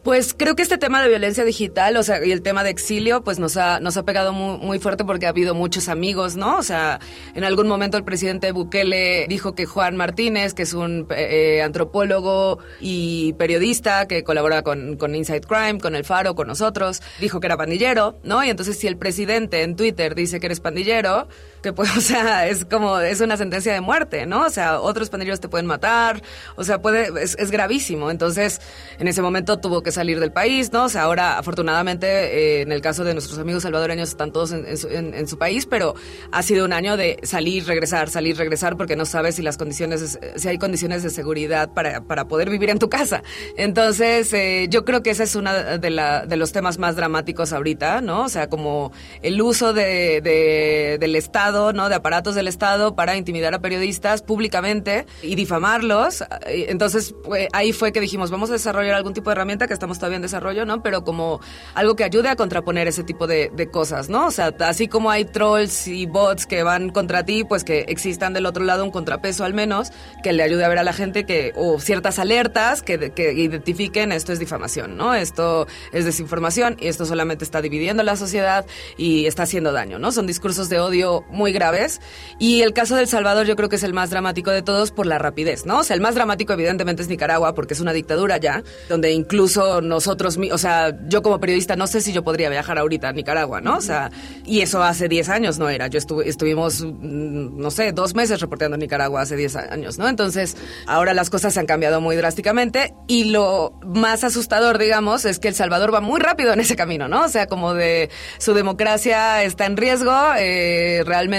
Pues 0.04 0.34
creo 0.36 0.56
que 0.56 0.64
este 0.64 0.80
tema 0.80 1.00
de 1.04 1.10
violencia 1.10 1.44
digital, 1.46 1.96
o 1.96 2.02
sea, 2.02 2.26
y 2.26 2.32
el 2.32 2.42
tema 2.42 2.64
de 2.64 2.72
exilio, 2.72 3.24
pues 3.24 3.38
nos 3.38 3.56
ha, 3.56 3.80
nos 3.80 3.98
ha 3.98 4.04
pegado 4.04 4.34
muy, 4.34 4.58
muy 4.58 4.80
fuerte 4.80 5.06
porque 5.06 5.28
ha 5.28 5.30
habido 5.30 5.54
muchos 5.54 5.90
amigos, 5.90 6.36
¿no? 6.36 6.58
O 6.58 6.64
sea, 6.64 7.00
en 7.36 7.44
algún 7.44 7.68
momento 7.68 7.98
el 7.98 8.04
presidente 8.04 8.52
Bukele 8.52 9.28
dijo 9.30 9.54
que 9.54 9.68
Juan 9.68 9.96
Martínez, 9.96 10.56
que 10.56 10.64
es 10.64 10.74
un 10.74 11.06
eh, 11.16 11.62
antropólogo 11.62 12.58
y 12.80 13.34
periodista 13.34 14.08
que 14.08 14.24
colabora 14.24 14.64
con, 14.64 14.98
con 14.98 15.14
Inside 15.14 15.42
Crime, 15.42 15.80
con 15.80 15.96
El 15.96 16.04
Faro, 16.04 16.34
con 16.34 16.48
nosotros, 16.48 17.04
dijo 17.20 17.40
que 17.40 17.46
era 17.46 17.56
pandillero, 17.56 18.18
¿no? 18.24 18.44
Y 18.44 18.50
entonces 18.50 18.80
si 18.80 18.88
el 18.88 18.98
presidente 18.98 19.62
en 19.62 19.76
Twitter 19.76 20.16
dice 20.16 20.40
que 20.40 20.48
eres 20.48 20.62
pandillero, 20.62 21.28
que 21.62 21.74
pues, 21.74 21.90
o 21.98 22.02
sea, 22.02 22.48
es 22.48 22.66
como, 22.66 23.00
es 23.00 23.22
una 23.22 23.38
sentencia 23.38 23.74
de 23.74 23.82
muerte, 23.82 24.26
¿no? 24.26 24.46
O 24.46 24.50
sea, 24.50 24.80
otros 24.80 25.10
pandilleros 25.10 25.40
te 25.40 25.50
pueden 25.50 25.66
matar, 25.66 26.22
o 26.56 26.64
sea, 26.64 26.82
puede, 26.82 27.10
es, 27.22 27.36
es 27.40 27.52
gravísimo. 27.52 28.12
Entonces, 28.12 28.62
en 29.00 29.08
ese 29.08 29.22
momento 29.22 29.60
tuvo 29.60 29.84
que 29.84 29.92
salir 29.92 30.20
del 30.20 30.32
país, 30.32 30.72
¿no? 30.72 30.86
O 30.86 30.90
sea, 30.90 31.04
ahora 31.04 31.38
afortunadamente 31.38 32.08
eh, 32.08 32.62
en 32.62 32.72
el 32.72 32.82
caso 32.82 33.04
de 33.04 33.14
nuestros 33.14 33.40
amigos 33.40 33.64
salvadoreños 33.64 34.10
están 34.10 34.32
todos 34.32 34.52
en, 34.52 34.78
su, 34.78 34.88
en, 34.88 35.28
su, 35.28 35.38
país, 35.38 35.66
pero 35.66 35.96
ha 36.32 36.44
sido 36.44 36.66
un 36.66 36.74
año 36.74 36.98
de 36.98 37.20
salir, 37.24 37.66
regresar, 37.66 38.10
salir, 38.10 38.38
regresar, 38.38 38.78
porque 38.78 38.96
no 38.96 39.06
sabes 39.06 39.36
si 39.36 39.42
las 39.42 39.58
condiciones, 39.58 40.20
si 40.36 40.48
hay 40.48 40.58
condiciones 40.58 41.04
de 41.04 41.10
seguridad 41.10 41.70
para, 41.74 42.02
para 42.02 42.28
poder 42.28 42.50
vivir 42.50 42.70
en 42.70 42.80
tu 42.80 42.90
casa. 42.90 43.24
Entonces, 43.58 44.32
eh, 44.34 44.68
yo 44.70 44.86
creo 44.86 45.04
que 45.04 45.12
ese 45.12 45.24
es 45.24 45.36
uno 45.36 45.54
de, 45.54 45.80
de 45.80 46.38
los 46.38 46.52
temas 46.52 46.78
más 46.78 46.96
dramáticos 46.96 47.54
ahorita, 47.54 48.02
¿no? 48.02 48.24
O 48.24 48.30
sea, 48.30 48.50
como 48.50 48.92
el 49.22 49.42
uso 49.42 49.74
de, 49.74 50.98
del 51.00 51.16
Estado, 51.16 51.51
¿no? 51.52 51.90
De 51.90 51.96
aparatos 51.96 52.36
del 52.36 52.48
Estado 52.48 52.96
para 52.96 53.16
intimidar 53.18 53.54
a 53.54 53.60
periodistas 53.60 54.22
públicamente 54.22 55.06
y 55.22 55.36
difamarlos. 55.36 56.24
Entonces, 56.46 57.14
ahí 57.54 57.74
fue 57.74 57.92
que 57.92 58.00
dijimos, 58.00 58.32
vamos 58.32 58.50
a 58.50 58.54
desarrollar 58.54 58.96
algún 58.96 59.14
tipo 59.14 59.30
de 59.30 59.34
herramienta 59.34 59.68
que 59.68 59.74
estamos 59.74 59.98
todavía 59.98 60.18
en 60.18 60.22
desarrollo, 60.22 60.66
¿no? 60.66 60.82
Pero 60.82 61.04
como 61.04 61.40
algo 61.74 61.96
que 61.96 62.04
ayude 62.04 62.30
a 62.30 62.36
contraponer 62.36 62.88
ese 62.88 63.04
tipo 63.04 63.28
de, 63.28 63.52
cosas, 63.72 64.10
¿no? 64.10 64.28
O 64.28 64.32
sea, 64.32 64.54
así 64.62 64.88
como 64.88 65.12
hay 65.12 65.24
trolls 65.24 65.88
y 65.88 66.06
bots 66.06 66.46
que 66.46 66.64
van 66.64 66.90
contra 66.90 67.24
ti, 67.26 67.44
pues 67.44 67.64
que 67.64 67.82
existan 67.88 68.34
del 68.34 68.46
otro 68.46 68.64
lado 68.64 68.84
un 68.84 68.92
contrapeso 68.92 69.44
al 69.44 69.54
menos 69.54 69.92
que 70.24 70.34
le 70.34 70.44
ayude 70.44 70.66
a 70.66 70.70
ver 70.70 70.80
a 70.80 70.84
la 70.84 70.94
gente 70.94 71.26
que, 71.26 71.54
o 71.56 71.80
ciertas 71.80 72.18
alertas 72.20 72.82
que, 72.82 73.12
que 73.12 73.34
identifiquen 73.34 74.12
esto 74.12 74.34
es 74.34 74.40
difamación, 74.40 74.98
¿no? 74.98 75.14
Esto 75.14 75.68
es 75.92 76.06
desinformación 76.06 76.78
y 76.80 76.88
esto 76.88 77.06
solamente 77.06 77.44
está 77.44 77.62
dividiendo 77.62 78.04
la 78.04 78.16
sociedad 78.16 78.66
y 78.98 79.26
está 79.26 79.44
haciendo 79.44 79.72
daño, 79.72 80.00
¿no? 80.00 80.12
Son 80.12 80.28
discursos 80.28 80.70
de 80.70 80.80
odio 80.80 81.24
muy 81.30 81.41
graves 81.52 82.00
y 82.38 82.62
el 82.62 82.74
caso 82.74 82.96
del 82.96 83.08
Salvador 83.08 83.48
yo 83.48 83.56
creo 83.56 83.70
que 83.70 83.78
es 83.78 83.84
el 83.84 83.94
más 83.94 84.12
dramático 84.12 84.52
de 84.52 84.62
todos 84.62 84.92
por 84.92 85.08
la 85.08 85.18
rapidez, 85.18 85.66
¿no? 85.66 85.80
O 85.80 85.84
sea, 85.84 85.96
el 85.96 86.02
más 86.02 86.14
dramático 86.14 86.54
evidentemente 86.54 87.02
es 87.02 87.10
Nicaragua 87.10 87.56
porque 87.56 87.74
es 87.74 87.80
una 87.80 87.94
dictadura 87.94 88.38
ya, 88.38 88.64
donde 88.88 89.12
incluso 89.12 89.82
nosotros, 89.82 90.38
o 90.52 90.58
sea, 90.60 90.96
yo 91.08 91.24
como 91.24 91.40
periodista 91.40 91.76
no 91.76 91.88
sé 91.88 92.02
si 92.02 92.14
yo 92.14 92.24
podría 92.24 92.50
viajar 92.50 92.78
ahorita 92.78 93.10
a 93.10 93.14
Nicaragua, 93.14 93.62
¿no? 93.62 93.78
O 93.78 93.82
sea, 93.82 94.12
y 94.46 94.62
eso 94.62 94.84
hace 94.84 95.08
10 95.08 95.30
años 95.30 95.58
no 95.58 95.70
era. 95.70 95.88
Yo 95.88 96.00
estuvimos, 96.26 96.84
no 96.84 97.72
sé, 97.72 97.92
dos 97.92 98.14
meses 98.14 98.42
reporteando 98.42 98.78
Nicaragua 98.78 99.22
hace 99.22 99.36
10 99.36 99.56
años, 99.56 99.98
¿no? 99.98 100.08
Entonces, 100.08 100.58
ahora 100.86 101.14
las 101.14 101.30
cosas 101.30 101.54
se 101.54 101.60
han 101.60 101.66
cambiado 101.66 102.02
muy 102.02 102.16
drásticamente 102.16 102.94
y 103.08 103.26
lo 103.26 103.80
más 103.84 104.24
asustador, 104.24 104.78
digamos, 104.78 105.26
es 105.26 105.40
que 105.40 105.48
El 105.48 105.56
Salvador 105.56 105.94
va 105.94 106.02
muy 106.02 106.20
rápido 106.20 106.54
en 106.54 106.60
ese 106.60 106.76
camino, 106.76 107.08
¿no? 107.08 107.24
O 107.24 107.30
sea, 107.30 107.48
como 107.48 107.74
de 107.74 108.10
su 108.38 108.54
democracia 108.54 109.44
está 109.44 109.66
en 109.66 109.78
riesgo, 109.78 110.14
eh, 110.38 111.04
realmente 111.06 111.31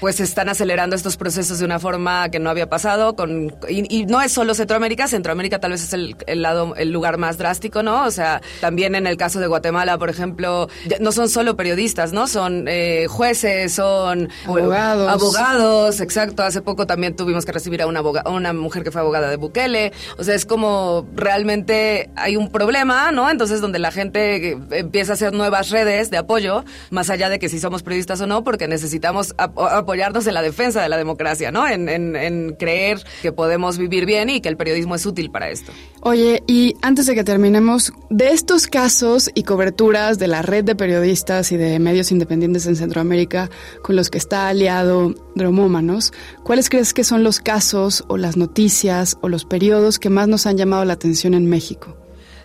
pues 0.00 0.20
están 0.20 0.48
acelerando 0.48 0.96
estos 0.96 1.16
procesos 1.16 1.58
de 1.58 1.64
una 1.64 1.78
forma 1.78 2.28
que 2.30 2.38
no 2.38 2.50
había 2.50 2.68
pasado 2.68 3.14
con 3.16 3.54
y, 3.68 4.02
y 4.02 4.06
no 4.06 4.20
es 4.20 4.32
solo 4.32 4.54
Centroamérica, 4.54 5.08
Centroamérica 5.08 5.58
tal 5.60 5.72
vez 5.72 5.82
es 5.82 5.92
el, 5.92 6.16
el 6.26 6.42
lado 6.42 6.74
el 6.76 6.90
lugar 6.90 7.18
más 7.18 7.38
drástico, 7.38 7.82
¿no? 7.82 8.04
O 8.04 8.10
sea, 8.10 8.40
también 8.60 8.94
en 8.94 9.06
el 9.06 9.16
caso 9.16 9.40
de 9.40 9.46
Guatemala, 9.46 9.98
por 9.98 10.10
ejemplo, 10.10 10.68
no 11.00 11.12
son 11.12 11.28
solo 11.28 11.56
periodistas, 11.56 12.12
¿no? 12.12 12.26
Son 12.26 12.66
eh, 12.68 13.06
jueces, 13.08 13.72
son 13.72 14.28
abogados. 14.46 15.08
Abogados, 15.08 16.00
exacto. 16.00 16.42
Hace 16.42 16.62
poco 16.62 16.86
también 16.86 17.16
tuvimos 17.16 17.44
que 17.44 17.52
recibir 17.52 17.82
a 17.82 17.86
una, 17.86 18.00
abogada, 18.00 18.30
una 18.30 18.52
mujer 18.52 18.82
que 18.82 18.90
fue 18.90 19.00
abogada 19.00 19.30
de 19.30 19.36
Bukele. 19.36 19.92
O 20.18 20.24
sea, 20.24 20.34
es 20.34 20.46
como 20.46 21.06
realmente 21.14 22.10
hay 22.16 22.36
un 22.36 22.50
problema, 22.50 23.12
¿no? 23.12 23.30
Entonces, 23.30 23.60
donde 23.60 23.78
la 23.78 23.90
gente 23.90 24.58
empieza 24.70 25.12
a 25.12 25.14
hacer 25.14 25.32
nuevas 25.32 25.70
redes 25.70 26.10
de 26.10 26.18
apoyo, 26.18 26.64
más 26.90 27.10
allá 27.10 27.28
de 27.28 27.38
que 27.38 27.48
si 27.48 27.58
somos 27.58 27.82
periodistas 27.82 28.20
o 28.20 28.26
no, 28.26 28.44
porque 28.44 28.68
necesitamos 28.68 29.11
ap 29.38 29.58
apoyarnos 29.58 30.26
en 30.26 30.34
la 30.34 30.42
defensa 30.42 30.82
de 30.82 30.88
la 30.88 30.96
democracia, 30.96 31.50
¿no? 31.50 31.68
En, 31.68 31.88
en, 31.88 32.16
en 32.16 32.56
creer 32.58 33.02
que 33.22 33.32
podemos 33.32 33.78
vivir 33.78 34.06
bien 34.06 34.30
y 34.30 34.40
que 34.40 34.48
el 34.48 34.56
periodismo 34.56 34.94
es 34.94 35.06
útil 35.06 35.30
para 35.30 35.50
esto. 35.50 35.72
Oye, 36.00 36.42
y 36.46 36.74
antes 36.82 37.06
de 37.06 37.14
que 37.14 37.24
terminemos, 37.24 37.92
de 38.10 38.28
estos 38.28 38.66
casos 38.66 39.30
y 39.34 39.44
coberturas 39.44 40.18
de 40.18 40.28
la 40.28 40.42
red 40.42 40.64
de 40.64 40.74
periodistas 40.74 41.52
y 41.52 41.56
de 41.56 41.78
medios 41.78 42.10
independientes 42.12 42.66
en 42.66 42.76
Centroamérica 42.76 43.50
con 43.82 43.96
los 43.96 44.10
que 44.10 44.18
está 44.18 44.48
aliado 44.48 45.14
Dromómanos, 45.34 46.12
¿cuáles 46.42 46.68
crees 46.68 46.92
que 46.92 47.04
son 47.04 47.22
los 47.22 47.40
casos 47.40 48.04
o 48.08 48.16
las 48.16 48.36
noticias 48.36 49.16
o 49.20 49.28
los 49.28 49.44
periodos 49.44 49.98
que 49.98 50.10
más 50.10 50.28
nos 50.28 50.46
han 50.46 50.56
llamado 50.56 50.84
la 50.84 50.94
atención 50.94 51.34
en 51.34 51.48
México? 51.48 52.01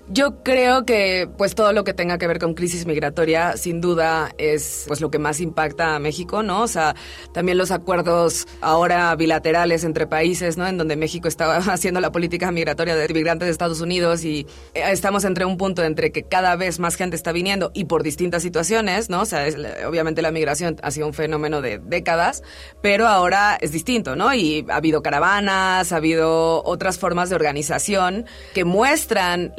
Yo 0.09 0.41
creo 0.41 0.85
que 0.85 1.29
pues 1.37 1.53
todo 1.53 1.73
lo 1.73 1.83
que 1.83 1.93
tenga 1.93 2.17
que 2.17 2.27
ver 2.27 2.39
con 2.39 2.53
crisis 2.53 2.85
migratoria 2.85 3.57
sin 3.57 3.81
duda 3.81 4.31
es 4.37 4.85
pues 4.87 5.01
lo 5.01 5.11
que 5.11 5.19
más 5.19 5.41
impacta 5.41 5.95
a 5.95 5.99
México, 5.99 6.43
¿no? 6.43 6.61
O 6.61 6.67
sea, 6.69 6.95
también 7.33 7.57
los 7.57 7.71
acuerdos 7.71 8.47
ahora 8.61 9.13
bilaterales 9.15 9.83
entre 9.83 10.07
países, 10.07 10.55
¿no? 10.55 10.65
En 10.65 10.77
donde 10.77 10.95
México 10.95 11.27
está 11.27 11.57
haciendo 11.73 11.99
la 11.99 12.13
política 12.13 12.51
migratoria 12.53 12.95
de 12.95 13.13
migrantes 13.13 13.47
de 13.47 13.51
Estados 13.51 13.81
Unidos 13.81 14.23
y 14.23 14.47
estamos 14.73 15.25
entre 15.25 15.43
un 15.43 15.57
punto 15.57 15.83
entre 15.83 16.13
que 16.13 16.23
cada 16.23 16.55
vez 16.55 16.79
más 16.79 16.95
gente 16.95 17.17
está 17.17 17.33
viniendo 17.33 17.71
y 17.73 17.83
por 17.85 18.01
distintas 18.01 18.41
situaciones, 18.43 19.09
¿no? 19.09 19.23
O 19.23 19.25
sea, 19.25 19.45
es, 19.45 19.57
obviamente 19.85 20.21
la 20.21 20.31
migración 20.31 20.77
ha 20.83 20.91
sido 20.91 21.07
un 21.07 21.13
fenómeno 21.13 21.61
de 21.61 21.79
décadas, 21.79 22.43
pero 22.81 23.07
ahora 23.07 23.57
es 23.59 23.73
distinto, 23.73 24.15
¿no? 24.15 24.33
Y 24.33 24.65
ha 24.69 24.77
habido 24.77 25.01
caravanas, 25.01 25.91
ha 25.91 25.97
habido 25.97 26.63
otras 26.63 26.97
formas 26.97 27.29
de 27.29 27.35
organización 27.35 28.25
que 28.53 28.63
muestran 28.63 29.53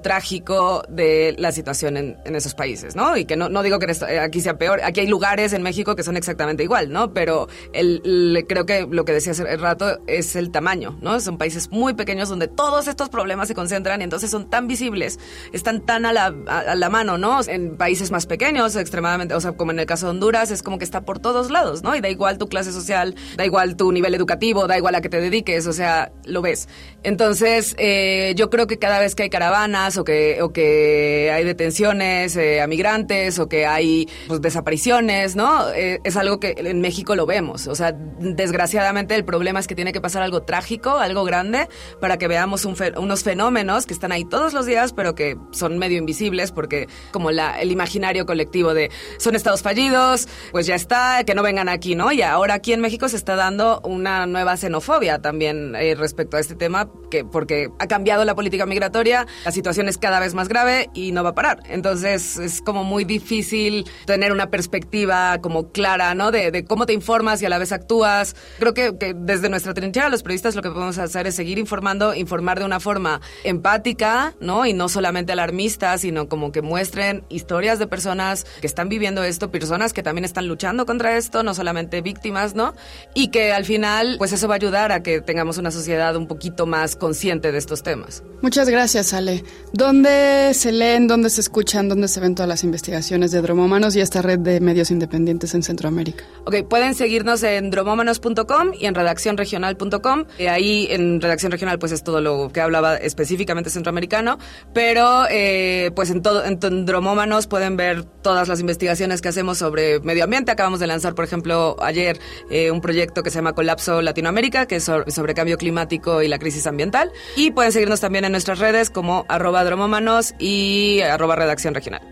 trágico 0.00 0.82
de 0.88 1.34
la 1.38 1.52
situación 1.52 1.96
en, 1.96 2.16
esos 2.34 2.54
países, 2.54 2.96
¿no? 2.96 3.16
Y 3.16 3.24
que 3.24 3.36
no, 3.36 3.48
no 3.48 3.62
digo 3.62 3.78
que 3.78 3.86
aquí 4.18 4.40
sea 4.40 4.56
peor, 4.56 4.80
aquí 4.82 5.00
hay 5.00 5.06
lugares 5.06 5.52
en 5.52 5.62
México 5.62 5.94
que 5.94 6.02
son 6.02 6.16
exactamente 6.16 6.62
igual, 6.62 6.90
¿no? 6.90 7.12
Pero 7.12 7.48
el, 7.72 8.44
creo 8.48 8.64
que 8.64 8.86
lo 8.90 9.04
que 9.04 9.12
decía 9.12 9.32
hace 9.32 9.56
rato 9.56 9.98
es 10.06 10.34
el 10.36 10.50
tamaño, 10.50 10.98
¿no? 11.02 11.20
Son 11.20 11.38
países 11.38 11.70
muy 11.70 11.94
pequeños 11.94 12.28
donde 12.28 12.48
todos 12.48 12.88
estos 12.88 13.08
problemas 13.08 13.48
se 13.48 13.54
concentran 13.54 14.00
y 14.00 14.04
entonces 14.04 14.30
son 14.30 14.48
tan 14.48 14.66
visibles, 14.66 15.18
están 15.52 15.84
tan 15.84 16.06
a 16.06 16.12
la, 16.12 16.34
a 16.46 16.74
la 16.74 16.88
mano, 16.88 17.18
¿no? 17.18 17.40
En 17.46 17.76
países 17.76 18.10
más 18.10 18.26
pequeños, 18.26 18.76
extremadamente, 18.76 19.34
o 19.34 19.40
sea, 19.40 19.52
como 19.52 19.72
en 19.72 19.78
el 19.78 19.86
caso 19.86 20.06
de 20.06 20.10
Honduras, 20.10 20.50
es 20.50 20.62
como 20.62 20.78
que 20.78 20.84
está 20.84 21.02
por 21.02 21.18
todos 21.18 21.50
lados, 21.50 21.82
¿no? 21.82 21.94
Y 21.94 22.00
da 22.00 22.08
igual 22.08 22.38
tu 22.38 22.48
clase 22.48 22.72
social, 22.72 23.14
da 23.36 23.44
igual 23.44 23.76
tu 23.76 23.92
nivel 23.92 24.14
educativo, 24.14 24.66
da 24.66 24.78
igual 24.78 24.94
a 24.94 25.00
que 25.00 25.08
te 25.08 25.20
dediques, 25.20 25.66
o 25.66 25.72
sea, 25.72 26.12
lo 26.24 26.42
ves. 26.42 26.68
Entonces, 27.02 27.74
eh, 27.78 28.34
yo 28.36 28.50
creo 28.50 28.66
que 28.66 28.78
cada 28.78 28.98
vez 28.98 29.14
que 29.14 29.24
hay 29.24 29.30
caravana, 29.30 29.81
o 29.98 30.04
que, 30.04 30.40
o 30.42 30.52
que 30.52 31.30
hay 31.32 31.44
detenciones 31.44 32.36
eh, 32.36 32.60
a 32.60 32.66
migrantes 32.66 33.38
o 33.38 33.48
que 33.48 33.66
hay 33.66 34.08
pues, 34.28 34.40
desapariciones, 34.40 35.36
¿no? 35.36 35.68
Eh, 35.70 36.00
es 36.04 36.16
algo 36.16 36.38
que 36.40 36.54
en 36.56 36.80
México 36.80 37.14
lo 37.16 37.26
vemos. 37.26 37.66
O 37.66 37.74
sea, 37.74 37.92
desgraciadamente 37.92 39.14
el 39.14 39.24
problema 39.24 39.60
es 39.60 39.66
que 39.66 39.74
tiene 39.74 39.92
que 39.92 40.00
pasar 40.00 40.22
algo 40.22 40.42
trágico, 40.42 40.98
algo 40.98 41.24
grande, 41.24 41.68
para 42.00 42.16
que 42.18 42.28
veamos 42.28 42.64
un 42.64 42.76
fe- 42.76 42.92
unos 42.96 43.22
fenómenos 43.24 43.86
que 43.86 43.94
están 43.94 44.12
ahí 44.12 44.24
todos 44.24 44.52
los 44.52 44.66
días, 44.66 44.92
pero 44.92 45.14
que 45.14 45.36
son 45.52 45.78
medio 45.78 45.98
invisibles 45.98 46.52
porque 46.52 46.86
como 47.10 47.30
la, 47.30 47.60
el 47.60 47.70
imaginario 47.70 48.24
colectivo 48.26 48.74
de 48.74 48.90
son 49.18 49.34
estados 49.36 49.62
fallidos, 49.62 50.28
pues 50.52 50.66
ya 50.66 50.74
está, 50.74 51.24
que 51.24 51.34
no 51.34 51.42
vengan 51.42 51.68
aquí, 51.68 51.94
¿no? 51.94 52.12
Y 52.12 52.22
ahora 52.22 52.54
aquí 52.54 52.72
en 52.72 52.80
México 52.80 53.08
se 53.08 53.16
está 53.16 53.36
dando 53.36 53.80
una 53.84 54.26
nueva 54.26 54.56
xenofobia 54.56 55.20
también 55.20 55.74
eh, 55.74 55.94
respecto 55.94 56.36
a 56.36 56.40
este 56.40 56.54
tema, 56.54 56.88
que 57.10 57.24
porque 57.24 57.68
ha 57.78 57.86
cambiado 57.86 58.24
la 58.24 58.34
política 58.34 58.66
migratoria, 58.66 59.26
la 59.44 59.50
situación 59.50 59.71
es 59.80 59.98
cada 59.98 60.20
vez 60.20 60.34
más 60.34 60.48
grave 60.48 60.90
y 60.94 61.12
no 61.12 61.22
va 61.24 61.30
a 61.30 61.34
parar. 61.34 61.62
Entonces 61.68 62.38
es 62.38 62.60
como 62.60 62.84
muy 62.84 63.04
difícil 63.04 63.84
tener 64.06 64.32
una 64.32 64.50
perspectiva 64.50 65.38
como 65.40 65.72
clara, 65.72 66.14
¿no? 66.14 66.30
De, 66.30 66.64
cómo 66.64 66.86
te 66.86 66.92
informas 66.92 67.42
y 67.42 67.46
a 67.46 67.48
la 67.48 67.58
vez 67.58 67.72
actúas. 67.72 68.36
Creo 68.58 68.74
que, 68.74 68.96
que 68.98 69.14
desde 69.16 69.48
nuestra 69.48 69.74
trinchera 69.74 70.08
los 70.08 70.22
periodistas 70.22 70.54
lo 70.54 70.62
que 70.62 70.70
podemos 70.70 70.98
hacer 70.98 71.26
es 71.26 71.34
seguir 71.34 71.58
informando, 71.58 72.14
informar 72.14 72.58
de 72.58 72.64
una 72.64 72.80
forma 72.80 73.20
empática, 73.44 74.34
¿no? 74.40 74.66
Y 74.66 74.72
no 74.72 74.88
solamente 74.88 75.32
alarmista, 75.32 75.96
sino 75.98 76.28
como 76.28 76.52
que 76.52 76.62
muestren 76.62 77.24
historias 77.28 77.78
de 77.78 77.86
personas 77.86 78.44
que 78.60 78.66
están 78.66 78.88
viviendo 78.88 79.22
esto, 79.24 79.50
personas 79.50 79.92
que 79.92 80.02
también 80.02 80.24
están 80.24 80.48
luchando 80.48 80.86
contra 80.86 81.16
esto, 81.16 81.42
no 81.42 81.54
solamente 81.54 82.00
víctimas, 82.00 82.54
¿no? 82.54 82.74
Y 83.14 83.28
que 83.28 83.52
al 83.52 83.64
final, 83.64 84.16
pues 84.18 84.32
eso 84.32 84.48
va 84.48 84.54
a 84.54 84.56
ayudar 84.56 84.92
a 84.92 85.02
que 85.02 85.20
tengamos 85.20 85.58
una 85.58 85.70
sociedad 85.70 86.16
un 86.16 86.26
poquito 86.26 86.66
más 86.66 86.96
consciente 86.96 87.52
de 87.52 87.58
estos 87.58 87.82
temas. 87.82 88.22
Muchas 88.40 88.68
gracias, 88.68 89.12
Ale. 89.12 89.44
¿Dónde 89.74 90.52
se 90.52 90.70
leen, 90.70 91.08
dónde 91.08 91.30
se 91.30 91.40
escuchan, 91.40 91.88
dónde 91.88 92.06
se 92.06 92.20
ven 92.20 92.34
todas 92.34 92.48
las 92.48 92.62
investigaciones 92.62 93.30
de 93.30 93.40
Dromómanos 93.40 93.96
y 93.96 94.00
esta 94.00 94.20
red 94.20 94.38
de 94.38 94.60
medios 94.60 94.90
independientes 94.90 95.54
en 95.54 95.62
Centroamérica? 95.62 96.24
Ok, 96.44 96.56
pueden 96.68 96.94
seguirnos 96.94 97.42
en 97.42 97.70
dromómanos.com 97.70 98.72
y 98.78 98.84
en 98.84 98.94
redaccionregional.com. 98.94 100.24
Eh, 100.38 100.50
ahí 100.50 100.88
en 100.90 101.22
redacción 101.22 101.52
regional 101.52 101.78
pues 101.78 101.92
es 101.92 102.04
todo 102.04 102.20
lo 102.20 102.50
que 102.52 102.60
hablaba 102.60 102.96
específicamente 102.96 103.70
centroamericano, 103.70 104.38
pero 104.74 105.24
eh, 105.30 105.90
pues 105.96 106.10
en 106.10 106.20
todo 106.20 106.44
en, 106.44 106.58
Dromómanos 106.84 107.46
pueden 107.46 107.78
ver 107.78 108.04
todas 108.04 108.48
las 108.48 108.60
investigaciones 108.60 109.22
que 109.22 109.28
hacemos 109.28 109.56
sobre 109.56 110.00
medio 110.00 110.24
ambiente. 110.24 110.52
Acabamos 110.52 110.80
de 110.80 110.86
lanzar, 110.86 111.14
por 111.14 111.24
ejemplo, 111.24 111.76
ayer 111.80 112.18
eh, 112.50 112.70
un 112.70 112.82
proyecto 112.82 113.22
que 113.22 113.30
se 113.30 113.36
llama 113.36 113.54
Colapso 113.54 114.02
Latinoamérica, 114.02 114.66
que 114.66 114.76
es 114.76 114.84
sobre, 114.84 115.10
sobre 115.10 115.32
cambio 115.32 115.56
climático 115.56 116.20
y 116.20 116.28
la 116.28 116.38
crisis 116.38 116.66
ambiental. 116.66 117.10
Y 117.36 117.52
pueden 117.52 117.72
seguirnos 117.72 118.00
también 118.00 118.26
en 118.26 118.32
nuestras 118.32 118.58
redes 118.58 118.90
como 118.90 119.24
arroba 119.28 119.51
dromómanos 119.60 120.34
y 120.38 121.00
arroba 121.00 121.36
redacción 121.36 121.74
regional. 121.74 122.02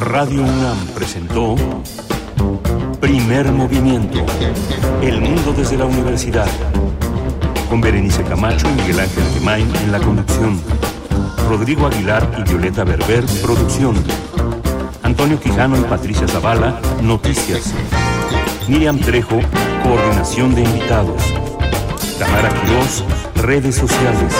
Radio 0.00 0.42
UNAM 0.42 0.86
presentó 0.88 1.54
Primer 3.00 3.52
Movimiento. 3.52 4.26
El 5.02 5.20
mundo 5.20 5.54
desde 5.56 5.78
la 5.78 5.86
universidad. 5.86 6.48
Con 7.70 7.80
Berenice 7.80 8.24
Camacho 8.24 8.68
y 8.68 8.82
Miguel 8.82 9.00
Ángel 9.00 9.24
Gemain 9.34 9.76
en 9.76 9.92
la 9.92 10.00
conducción. 10.00 10.60
Rodrigo 11.48 11.86
Aguilar 11.86 12.28
y 12.38 12.48
Violeta 12.48 12.84
Berber, 12.84 13.24
producción. 13.40 13.94
Antonio 15.04 15.38
Quijano 15.38 15.78
y 15.78 15.82
Patricia 15.82 16.26
Zavala, 16.26 16.80
noticias. 17.02 17.74
Miriam 18.68 18.98
Trejo, 18.98 19.38
coordinación 19.82 20.54
de 20.54 20.62
invitados. 20.62 21.22
Tamara 22.18 22.48
Quirós, 22.48 23.04
redes 23.36 23.74
sociales. 23.74 24.32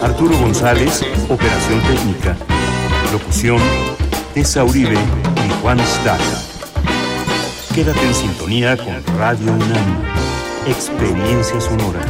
Arturo 0.00 0.38
González, 0.38 1.04
operación 1.28 1.80
técnica. 1.80 2.36
Locución, 3.12 3.58
Tessa 4.32 4.64
Uribe 4.64 4.94
y 4.94 5.62
Juan 5.62 5.80
Staca. 5.80 6.42
Quédate 7.74 8.06
en 8.06 8.14
sintonía 8.14 8.76
con 8.76 8.94
Radio 9.18 9.52
UNAM. 9.52 10.04
Experiencia 10.68 11.60
sonora. 11.60 12.00